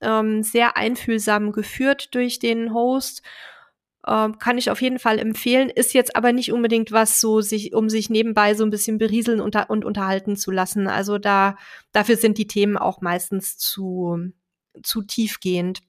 ähm, 0.00 0.42
sehr 0.42 0.76
einfühlsam 0.76 1.52
geführt 1.52 2.14
durch 2.14 2.38
den 2.38 2.72
Host 2.72 3.22
ähm, 4.06 4.38
kann 4.38 4.56
ich 4.56 4.70
auf 4.70 4.80
jeden 4.80 4.98
Fall 4.98 5.18
empfehlen. 5.18 5.68
Ist 5.68 5.92
jetzt 5.92 6.16
aber 6.16 6.32
nicht 6.32 6.52
unbedingt 6.52 6.90
was, 6.92 7.20
so 7.20 7.40
sich, 7.40 7.74
um 7.74 7.90
sich 7.90 8.08
nebenbei 8.08 8.54
so 8.54 8.64
ein 8.64 8.70
bisschen 8.70 8.98
berieseln 8.98 9.40
und, 9.40 9.56
und 9.68 9.84
unterhalten 9.84 10.36
zu 10.36 10.50
lassen. 10.50 10.88
Also 10.88 11.18
da, 11.18 11.56
dafür 11.92 12.16
sind 12.16 12.38
die 12.38 12.46
Themen 12.46 12.78
auch 12.78 13.02
meistens 13.02 13.58
zu, 13.58 14.32
zu 14.82 15.02
tiefgehend. 15.02 15.80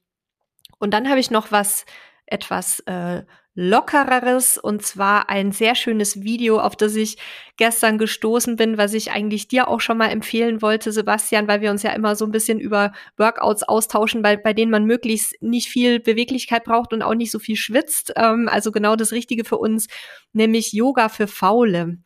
Und 0.78 0.94
dann 0.94 1.10
habe 1.10 1.20
ich 1.20 1.32
noch 1.32 1.52
was 1.52 1.86
etwas 2.26 2.80
äh, 2.82 3.24
lockereres 3.54 4.58
und 4.58 4.82
zwar 4.82 5.30
ein 5.30 5.52
sehr 5.52 5.76
schönes 5.76 6.22
Video, 6.22 6.60
auf 6.60 6.76
das 6.76 6.96
ich 6.96 7.18
gestern 7.58 7.98
gestoßen 7.98 8.56
bin, 8.56 8.78
was 8.78 8.94
ich 8.94 9.12
eigentlich 9.12 9.50
dir 9.50 9.68
auch 9.68 9.82
schon 9.82 9.98
mal 9.98 10.08
empfehlen 10.08 10.62
wollte, 10.62 10.92
Sebastian, 10.92 11.48
weil 11.48 11.60
wir 11.60 11.70
uns 11.70 11.84
ja 11.84 11.92
immer 11.92 12.16
so 12.16 12.26
ein 12.26 12.32
bisschen 12.32 12.60
über 12.60 12.94
Workouts 13.18 13.64
austauschen, 13.64 14.22
bei, 14.22 14.38
bei 14.38 14.54
denen 14.54 14.72
man 14.72 14.86
möglichst 14.86 15.36
nicht 15.42 15.68
viel 15.68 16.00
Beweglichkeit 16.00 16.64
braucht 16.64 16.94
und 16.94 17.02
auch 17.02 17.14
nicht 17.14 17.32
so 17.32 17.40
viel 17.40 17.58
schwitzt. 17.58 18.14
Ähm, 18.16 18.48
also 18.50 18.72
genau 18.72 18.96
das 18.96 19.12
Richtige 19.12 19.44
für 19.44 19.58
uns, 19.58 19.88
nämlich 20.32 20.72
Yoga 20.72 21.10
für 21.10 21.28
Faule. 21.28 21.98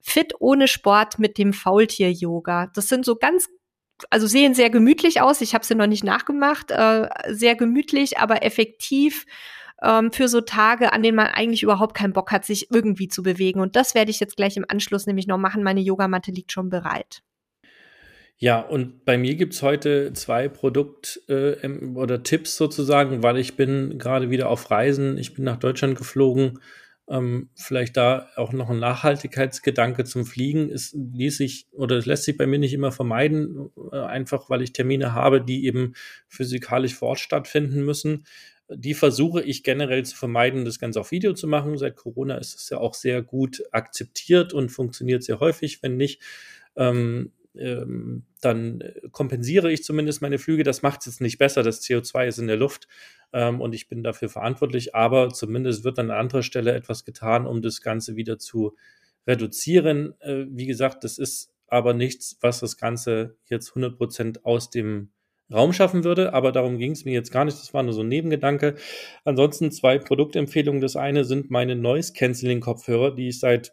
Fit 0.00 0.34
ohne 0.38 0.68
Sport 0.68 1.18
mit 1.18 1.36
dem 1.36 1.52
Faultier-Yoga. 1.52 2.68
Das 2.74 2.88
sind 2.88 3.04
so 3.04 3.16
ganz 3.16 3.48
also 4.10 4.26
sehen 4.26 4.54
sehr 4.54 4.68
gemütlich 4.68 5.20
aus. 5.20 5.40
Ich 5.42 5.54
habe 5.54 5.64
sie 5.64 5.76
noch 5.76 5.86
nicht 5.86 6.02
nachgemacht. 6.02 6.72
Äh, 6.72 7.08
sehr 7.28 7.54
gemütlich, 7.54 8.18
aber 8.18 8.42
effektiv 8.42 9.26
ähm, 9.82 10.12
für 10.12 10.28
so 10.28 10.40
Tage, 10.40 10.92
an 10.92 11.02
denen 11.02 11.16
man 11.16 11.26
eigentlich 11.26 11.62
überhaupt 11.62 11.94
keinen 11.94 12.12
Bock 12.12 12.30
hat, 12.30 12.44
sich 12.44 12.70
irgendwie 12.70 13.08
zu 13.08 13.22
bewegen. 13.22 13.60
Und 13.60 13.76
das 13.76 13.94
werde 13.94 14.10
ich 14.10 14.20
jetzt 14.20 14.36
gleich 14.36 14.56
im 14.56 14.64
Anschluss 14.68 15.06
nämlich 15.06 15.26
noch 15.26 15.38
machen. 15.38 15.62
Meine 15.62 15.80
Yogamatte 15.80 16.30
liegt 16.30 16.52
schon 16.52 16.68
bereit. 16.68 17.22
Ja, 18.38 18.58
und 18.58 19.04
bei 19.04 19.18
mir 19.18 19.36
gibt 19.36 19.54
es 19.54 19.62
heute 19.62 20.12
zwei 20.14 20.48
Produkt- 20.48 21.20
äh, 21.28 21.68
oder 21.94 22.22
Tipps 22.24 22.56
sozusagen, 22.56 23.22
weil 23.22 23.38
ich 23.38 23.56
bin 23.56 23.98
gerade 23.98 24.30
wieder 24.30 24.48
auf 24.48 24.70
Reisen. 24.70 25.16
Ich 25.16 25.34
bin 25.34 25.44
nach 25.44 25.58
Deutschland 25.58 25.96
geflogen. 25.96 26.58
Ähm, 27.08 27.50
vielleicht 27.54 27.96
da 27.96 28.28
auch 28.36 28.52
noch 28.52 28.70
ein 28.70 28.78
Nachhaltigkeitsgedanke 28.78 30.04
zum 30.04 30.24
Fliegen. 30.24 30.70
Es 30.70 30.92
ließ 30.92 31.36
sich 31.36 31.66
oder 31.72 31.96
es 31.96 32.06
lässt 32.06 32.24
sich 32.24 32.36
bei 32.36 32.46
mir 32.46 32.58
nicht 32.58 32.72
immer 32.72 32.90
vermeiden, 32.90 33.70
äh, 33.92 33.98
einfach 33.98 34.50
weil 34.50 34.62
ich 34.62 34.72
Termine 34.72 35.12
habe, 35.12 35.40
die 35.40 35.66
eben 35.66 35.94
physikalisch 36.26 36.94
vor 36.94 37.10
Ort 37.10 37.20
stattfinden 37.20 37.84
müssen. 37.84 38.24
Die 38.76 38.94
versuche 38.94 39.42
ich 39.42 39.62
generell 39.62 40.04
zu 40.04 40.16
vermeiden, 40.16 40.64
das 40.64 40.78
Ganze 40.78 41.00
auf 41.00 41.10
Video 41.10 41.32
zu 41.34 41.46
machen. 41.46 41.78
Seit 41.78 41.96
Corona 41.96 42.36
ist 42.36 42.54
es 42.54 42.70
ja 42.70 42.78
auch 42.78 42.94
sehr 42.94 43.22
gut 43.22 43.62
akzeptiert 43.72 44.52
und 44.52 44.70
funktioniert 44.70 45.22
sehr 45.22 45.40
häufig. 45.40 45.82
Wenn 45.82 45.96
nicht, 45.96 46.20
ähm, 46.76 47.32
ähm, 47.54 48.24
dann 48.40 48.82
kompensiere 49.10 49.70
ich 49.70 49.84
zumindest 49.84 50.22
meine 50.22 50.38
Flüge. 50.38 50.62
Das 50.62 50.82
macht 50.82 51.00
es 51.00 51.06
jetzt 51.06 51.20
nicht 51.20 51.38
besser. 51.38 51.62
Das 51.62 51.82
CO2 51.82 52.26
ist 52.26 52.38
in 52.38 52.46
der 52.46 52.56
Luft 52.56 52.88
ähm, 53.32 53.60
und 53.60 53.74
ich 53.74 53.88
bin 53.88 54.02
dafür 54.02 54.28
verantwortlich. 54.28 54.94
Aber 54.94 55.28
zumindest 55.30 55.84
wird 55.84 55.98
an 55.98 56.10
anderer 56.10 56.42
Stelle 56.42 56.72
etwas 56.72 57.04
getan, 57.04 57.46
um 57.46 57.62
das 57.62 57.80
Ganze 57.80 58.16
wieder 58.16 58.38
zu 58.38 58.76
reduzieren. 59.26 60.14
Äh, 60.20 60.46
wie 60.48 60.66
gesagt, 60.66 61.04
das 61.04 61.18
ist 61.18 61.52
aber 61.66 61.94
nichts, 61.94 62.36
was 62.40 62.60
das 62.60 62.76
Ganze 62.76 63.36
jetzt 63.46 63.70
100 63.70 63.96
Prozent 63.96 64.44
aus 64.44 64.70
dem 64.70 65.10
Raum 65.52 65.72
schaffen 65.72 66.04
würde, 66.04 66.32
aber 66.34 66.52
darum 66.52 66.78
ging 66.78 66.92
es 66.92 67.04
mir 67.04 67.12
jetzt 67.12 67.30
gar 67.30 67.44
nicht. 67.44 67.58
Das 67.58 67.74
war 67.74 67.82
nur 67.82 67.92
so 67.92 68.02
ein 68.02 68.08
Nebengedanke. 68.08 68.76
Ansonsten 69.24 69.70
zwei 69.70 69.98
Produktempfehlungen. 69.98 70.80
Das 70.80 70.96
eine 70.96 71.24
sind 71.24 71.50
meine 71.50 71.76
Noise 71.76 72.12
Cancelling 72.12 72.60
Kopfhörer, 72.60 73.14
die 73.14 73.28
ich 73.28 73.40
seit 73.40 73.72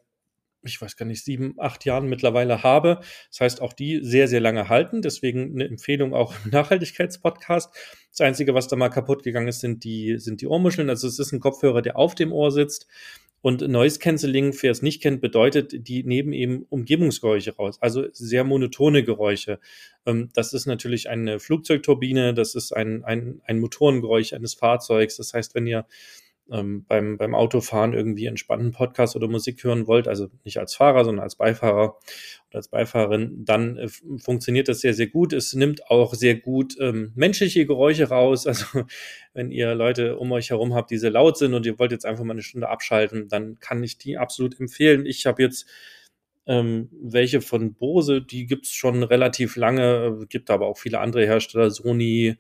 ich 0.63 0.81
weiß 0.81 0.97
gar 0.97 1.05
nicht, 1.05 1.23
sieben, 1.23 1.55
acht 1.57 1.85
Jahren 1.85 2.09
mittlerweile 2.09 2.63
habe. 2.63 2.99
Das 3.29 3.39
heißt, 3.39 3.61
auch 3.61 3.73
die 3.73 4.01
sehr, 4.03 4.27
sehr 4.27 4.41
lange 4.41 4.69
halten. 4.69 5.01
Deswegen 5.01 5.53
eine 5.53 5.65
Empfehlung 5.65 6.13
auch 6.13 6.33
im 6.43 6.51
Nachhaltigkeitspodcast. 6.51 7.73
Das 8.11 8.21
Einzige, 8.21 8.53
was 8.53 8.67
da 8.67 8.75
mal 8.75 8.89
kaputt 8.89 9.23
gegangen 9.23 9.47
ist, 9.47 9.61
sind 9.61 9.83
die, 9.83 10.17
sind 10.17 10.41
die 10.41 10.47
Ohrmuscheln. 10.47 10.89
Also 10.89 11.07
es 11.07 11.19
ist 11.19 11.31
ein 11.31 11.39
Kopfhörer, 11.39 11.81
der 11.81 11.97
auf 11.97 12.15
dem 12.15 12.31
Ohr 12.31 12.51
sitzt. 12.51 12.87
Und 13.41 13.67
Noise 13.67 13.99
Cancelling, 13.99 14.53
wer 14.61 14.71
es 14.71 14.81
nicht 14.81 15.01
kennt, 15.01 15.21
bedeutet, 15.21 15.87
die 15.87 16.03
nehmen 16.03 16.33
eben 16.33 16.65
Umgebungsgeräusche 16.69 17.55
raus, 17.55 17.77
also 17.81 18.05
sehr 18.11 18.43
monotone 18.43 19.03
Geräusche. 19.03 19.59
Ähm, 20.05 20.29
das 20.33 20.53
ist 20.53 20.65
natürlich 20.65 21.09
eine 21.09 21.39
Flugzeugturbine, 21.39 22.33
das 22.33 22.55
ist 22.55 22.73
ein, 22.73 23.03
ein, 23.05 23.41
ein 23.45 23.59
Motorengeräusch 23.59 24.33
eines 24.33 24.55
Fahrzeugs. 24.55 25.17
Das 25.17 25.33
heißt, 25.33 25.55
wenn 25.55 25.67
ihr 25.67 25.85
ähm, 26.51 26.85
beim, 26.87 27.17
beim 27.17 27.35
Autofahren 27.35 27.93
irgendwie 27.93 28.25
entspannten 28.25 28.71
Podcast 28.71 29.15
oder 29.15 29.27
Musik 29.27 29.63
hören 29.63 29.87
wollt, 29.87 30.07
also 30.07 30.29
nicht 30.43 30.57
als 30.57 30.75
Fahrer, 30.75 31.05
sondern 31.05 31.23
als 31.23 31.35
Beifahrer 31.35 31.97
oder 32.49 32.57
als 32.57 32.67
Beifahrerin, 32.67 33.45
dann 33.45 33.77
äh, 33.77 33.87
funktioniert 34.17 34.67
das 34.67 34.81
sehr, 34.81 34.93
sehr 34.93 35.07
gut. 35.07 35.33
Es 35.33 35.53
nimmt 35.53 35.89
auch 35.89 36.13
sehr 36.13 36.35
gut 36.35 36.75
ähm, 36.79 37.11
menschliche 37.15 37.65
Geräusche 37.65 38.09
raus. 38.09 38.47
Also 38.59 38.83
wenn 39.33 39.51
ihr 39.51 39.75
Leute 39.75 40.17
um 40.17 40.31
euch 40.31 40.49
herum 40.49 40.73
habt, 40.73 40.89
die 40.89 40.97
sehr 40.97 41.11
laut 41.11 41.37
sind 41.37 41.53
und 41.53 41.65
ihr 41.65 41.77
wollt 41.77 41.91
jetzt 41.91 42.05
einfach 42.05 42.23
mal 42.23 42.33
eine 42.33 42.41
Stunde 42.41 42.67
abschalten, 42.67 43.27
dann 43.27 43.59
kann 43.59 43.83
ich 43.83 43.97
die 43.97 44.17
absolut 44.17 44.59
empfehlen. 44.59 45.05
Ich 45.05 45.25
habe 45.27 45.43
jetzt 45.43 45.67
ähm, 46.47 46.89
welche 46.91 47.41
von 47.41 47.75
Bose, 47.75 48.23
die 48.23 48.47
gibt's 48.47 48.73
schon 48.73 49.03
relativ 49.03 49.55
lange, 49.55 50.25
gibt 50.29 50.49
aber 50.49 50.65
auch 50.65 50.79
viele 50.79 50.99
andere 50.99 51.25
Hersteller, 51.25 51.69
Sony, 51.69 52.37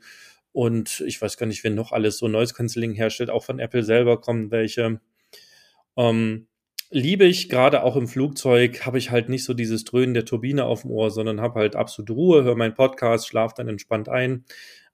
und 0.51 1.03
ich 1.05 1.21
weiß 1.21 1.37
gar 1.37 1.45
nicht, 1.45 1.63
wer 1.63 1.71
noch 1.71 1.91
alles 1.91 2.17
so 2.17 2.27
Noise 2.27 2.53
Cancelling 2.53 2.93
herstellt. 2.93 3.29
Auch 3.29 3.43
von 3.43 3.59
Apple 3.59 3.83
selber 3.83 4.19
kommen 4.19 4.51
welche. 4.51 4.99
Ähm, 5.95 6.47
liebe 6.89 7.25
ich, 7.25 7.49
gerade 7.49 7.83
auch 7.83 7.95
im 7.95 8.07
Flugzeug, 8.07 8.85
habe 8.85 8.97
ich 8.97 9.11
halt 9.11 9.29
nicht 9.29 9.43
so 9.43 9.53
dieses 9.53 9.83
Dröhnen 9.83 10.13
der 10.13 10.25
Turbine 10.25 10.65
auf 10.65 10.81
dem 10.81 10.91
Ohr, 10.91 11.11
sondern 11.11 11.41
habe 11.41 11.59
halt 11.59 11.75
absolute 11.75 12.13
Ruhe, 12.13 12.43
höre 12.43 12.55
meinen 12.55 12.73
Podcast, 12.73 13.27
schlafe 13.27 13.55
dann 13.57 13.69
entspannt 13.69 14.09
ein. 14.09 14.45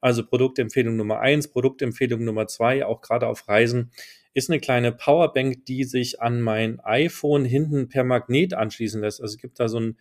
Also 0.02 0.26
Produktempfehlung 0.26 0.96
Nummer 0.96 1.20
eins, 1.20 1.48
Produktempfehlung 1.48 2.24
Nummer 2.24 2.48
zwei, 2.48 2.86
auch 2.86 3.02
gerade 3.02 3.28
auf 3.28 3.48
Reisen, 3.48 3.92
ist 4.34 4.50
eine 4.50 4.60
kleine 4.60 4.92
Powerbank, 4.92 5.66
die 5.66 5.86
sich 5.86 6.22
an 6.22 6.42
mein 6.42 6.80
iPhone 6.82 7.46
hinten 7.46 7.88
per 7.88 8.04
Magnet 8.04 8.54
anschließen 8.54 9.02
lässt. 9.02 9.22
Also 9.22 9.36
es 9.36 9.42
gibt 9.42 9.60
da 9.60 9.70
so 9.70 9.80
ein 9.80 9.98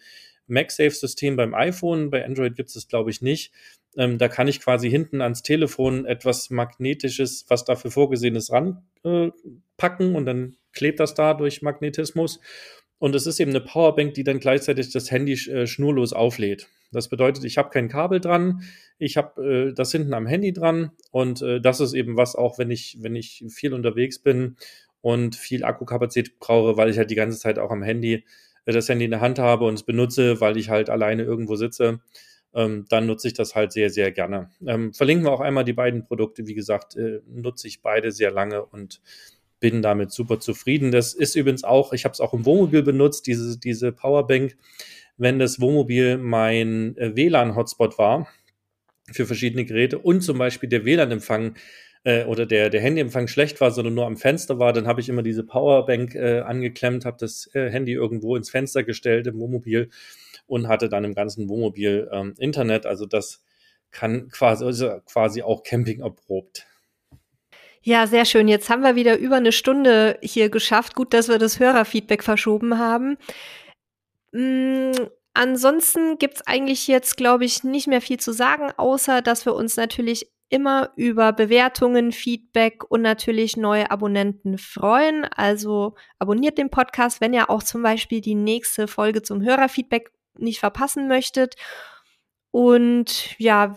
MagSafe-System 0.49 1.37
beim 1.37 1.55
iPhone, 1.55 2.11
bei 2.11 2.25
Android 2.25 2.57
gibt 2.57 2.69
es 2.69 2.75
das, 2.75 2.89
glaube 2.89 3.11
ich, 3.11 3.23
nicht. 3.23 3.53
Ähm, 3.97 4.19
da 4.19 4.29
kann 4.29 4.49
ich 4.49 4.61
quasi 4.61 4.91
hinten 4.91 5.21
ans 5.21 5.43
Telefon 5.43 6.05
etwas 6.07 6.51
Magnetisches, 6.51 7.47
was 7.49 7.65
dafür 7.65 7.91
vorgesehen 7.91 8.37
ist, 8.37 8.53
ranpacken 8.53 10.13
äh, 10.13 10.17
und 10.17 10.27
dann 10.27 10.57
klebt 10.73 11.01
das 11.01 11.15
da 11.15 11.35
durch 11.35 11.63
Magnetismus. 11.63 12.41
Und 12.99 13.15
es 13.15 13.27
ist 13.27 13.41
eben 13.41 13.51
eine 13.51 13.61
Powerbank, 13.61 14.15
die 14.15 14.25
dann 14.25 14.41
gleichzeitig 14.41 14.91
das 14.93 15.11
Handy 15.11 15.35
äh, 15.51 15.67
schnurlos 15.67 16.13
auflädt. 16.13 16.69
Das 16.93 17.09
bedeutet, 17.09 17.45
ich 17.45 17.59
habe 17.59 17.71
kein 17.71 17.89
Kabel 17.89 18.21
dran, 18.21 18.63
ich 18.99 19.17
habe 19.17 19.43
äh, 19.45 19.75
das 19.75 19.93
hinten 19.93 20.15
am 20.15 20.27
Handy 20.27 20.53
dran 20.53 20.93
und 21.11 21.43
äh, 21.43 21.61
das 21.61 21.81
ist 21.81 21.93
eben 21.93 22.17
was 22.17 22.37
auch, 22.37 22.57
wenn 22.59 22.71
ich, 22.71 22.99
wenn 23.01 23.17
ich 23.17 23.45
viel 23.49 23.75
unterwegs 23.75 24.21
bin 24.21 24.57
und 25.01 25.35
viel 25.35 25.65
Akkukapazität 25.65 26.39
brauche, 26.39 26.77
weil 26.77 26.89
ich 26.89 26.99
halt 26.99 27.11
die 27.11 27.17
ganze 27.17 27.39
Zeit 27.39 27.59
auch 27.59 27.71
am 27.71 27.83
Handy 27.83 28.25
äh, 28.65 28.73
das 28.73 28.89
Handy 28.89 29.05
in 29.07 29.11
der 29.11 29.21
Hand 29.21 29.39
habe 29.41 29.65
und 29.67 29.75
es 29.75 29.83
benutze, 29.83 30.41
weil 30.41 30.57
ich 30.57 30.71
halt 30.71 30.89
alleine 30.89 31.25
irgendwo 31.25 31.57
sitze 31.57 32.01
ähm, 32.55 32.87
dann 32.89 33.07
nutze 33.07 33.29
ich 33.29 33.35
das 33.35 33.55
halt 33.55 33.73
sehr, 33.73 33.91
sehr 33.91 34.13
gerne. 34.13 34.51
Ähm, 34.67 34.93
verlinken 34.93 35.27
wir 35.27 35.33
auch 35.33 35.41
einmal 35.41 35.65
die 35.65 35.73
beiden 35.73 36.05
Produkte. 36.05 36.47
Wie 36.47 36.55
gesagt, 36.55 36.97
äh, 36.97 37.21
nutze 37.27 37.67
ich 37.69 37.83
beide 37.83 38.13
sehr 38.13 38.31
lange 38.31 38.65
und 38.65 39.01
bin 39.61 39.83
damit 39.83 40.11
super 40.13 40.41
zufrieden. 40.41 40.91
Das 40.91 41.15
ist 41.15 41.37
übrigens 41.37 41.65
auch, 41.65 41.93
ich 41.93 42.05
habe 42.05 42.13
es 42.13 42.21
auch 42.21 42.35
im 42.35 42.45
Wohnmobil 42.45 42.83
benutzt, 42.83 43.27
diese, 43.27 43.59
diese 43.59 43.93
Powerbank, 43.93 44.57
wenn 45.17 45.39
das 45.39 45.61
Wohnmobil 45.61 46.19
mein 46.19 46.97
äh, 46.97 47.17
WLAN-Hotspot 47.17 47.99
war 47.99 48.29
für 49.13 49.27
verschiedene 49.27 49.65
Geräte 49.65 49.99
und 49.99 50.23
zum 50.23 50.39
Beispiel 50.39 50.69
der 50.69 50.85
WLAN-Empfang 50.85 51.55
äh, 52.05 52.25
oder 52.25 52.47
der, 52.47 52.71
der 52.71 52.81
Handyempfang 52.81 53.27
schlecht 53.29 53.61
war, 53.61 53.71
sondern 53.71 53.95
nur 53.95 54.07
am 54.07 54.17
Fenster 54.17 54.59
war, 54.59 54.73
dann 54.73 54.87
habe 54.87 55.01
ich 55.01 55.09
immer 55.09 55.23
diese 55.23 55.45
Powerbank 55.45 56.15
äh, 56.15 56.41
angeklemmt, 56.41 57.05
habe 57.05 57.17
das 57.19 57.49
äh, 57.55 57.71
Handy 57.71 57.93
irgendwo 57.93 58.37
ins 58.37 58.51
Fenster 58.51 58.85
gestellt 58.85 59.27
im 59.27 59.39
Wohnmobil 59.39 59.91
und 60.47 60.69
hatte 60.69 60.89
dann 60.89 61.05
im 61.05 61.15
ganzen 61.15 61.49
Wohnmobil 61.49 62.09
ähm, 62.13 62.35
Internet. 62.39 62.87
Also 62.87 63.07
das 63.07 63.43
kann 63.91 64.29
quasi, 64.29 64.65
also 64.65 65.01
quasi 65.07 65.43
auch 65.43 65.63
Camping 65.63 66.01
erprobt. 66.01 66.67
Ja, 67.83 68.07
sehr 68.07 68.25
schön. 68.25 68.49
Jetzt 68.49 68.71
haben 68.71 68.83
wir 68.83 68.97
wieder 68.97 69.19
über 69.19 69.37
eine 69.37 69.53
Stunde 69.53 70.19
hier 70.23 70.49
geschafft. 70.49 70.95
Gut, 70.95 71.13
dass 71.13 71.29
wir 71.29 71.39
das 71.39 71.61
Hörerfeedback 71.61 72.23
verschoben 72.23 72.79
haben. 72.79 73.19
Mm, 74.33 74.93
ansonsten 75.35 76.17
gibt's 76.19 76.47
eigentlich 76.47 76.89
jetzt, 76.89 77.17
glaube 77.19 77.45
ich, 77.45 77.63
nicht 77.63 77.87
mehr 77.87 78.01
viel 78.01 78.19
zu 78.19 78.33
sagen, 78.33 78.73
außer 78.77 79.21
dass 79.21 79.45
wir 79.45 79.55
uns 79.55 79.77
natürlich 79.77 80.33
immer 80.49 80.93
über 80.97 81.33
Bewertungen, 81.33 82.13
Feedback 82.13 82.91
und 82.91 83.03
natürlich 83.03 83.57
neue 83.57 83.91
Abonnenten 83.91 84.57
freuen. 84.57 85.25
Also 85.25 85.95
abonniert 86.19 86.59
den 86.59 86.71
Podcast, 86.71 87.21
wenn 87.21 87.35
ihr 87.35 87.51
auch 87.51 87.63
zum 87.63 87.83
Beispiel 87.83 88.21
die 88.21 88.35
nächste 88.35 88.89
Folge 88.89 89.23
zum 89.23 89.43
Hörerfeedback 89.43 90.11
nicht 90.39 90.61
verpassen 90.61 91.09
möchtet. 91.09 91.57
Und 92.51 93.39
ja, 93.39 93.77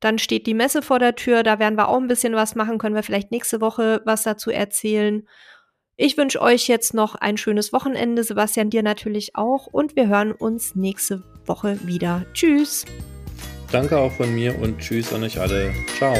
dann 0.00 0.18
steht 0.18 0.46
die 0.46 0.54
Messe 0.54 0.82
vor 0.82 0.98
der 0.98 1.14
Tür. 1.14 1.42
Da 1.42 1.58
werden 1.58 1.76
wir 1.76 1.88
auch 1.88 1.96
ein 1.96 2.08
bisschen 2.08 2.34
was 2.34 2.54
machen. 2.54 2.78
Können 2.78 2.94
wir 2.94 3.02
vielleicht 3.02 3.30
nächste 3.30 3.60
Woche 3.60 4.02
was 4.04 4.22
dazu 4.22 4.50
erzählen. 4.50 5.26
Ich 5.96 6.16
wünsche 6.16 6.40
euch 6.40 6.68
jetzt 6.68 6.94
noch 6.94 7.16
ein 7.16 7.36
schönes 7.36 7.72
Wochenende. 7.72 8.22
Sebastian, 8.22 8.70
dir 8.70 8.84
natürlich 8.84 9.34
auch. 9.34 9.66
Und 9.66 9.96
wir 9.96 10.06
hören 10.06 10.32
uns 10.32 10.76
nächste 10.76 11.24
Woche 11.44 11.78
wieder. 11.86 12.24
Tschüss. 12.34 12.84
Danke 13.72 13.98
auch 13.98 14.12
von 14.12 14.32
mir 14.32 14.58
und 14.58 14.78
tschüss 14.78 15.12
an 15.12 15.24
euch 15.24 15.40
alle. 15.40 15.74
Ciao. 15.96 16.14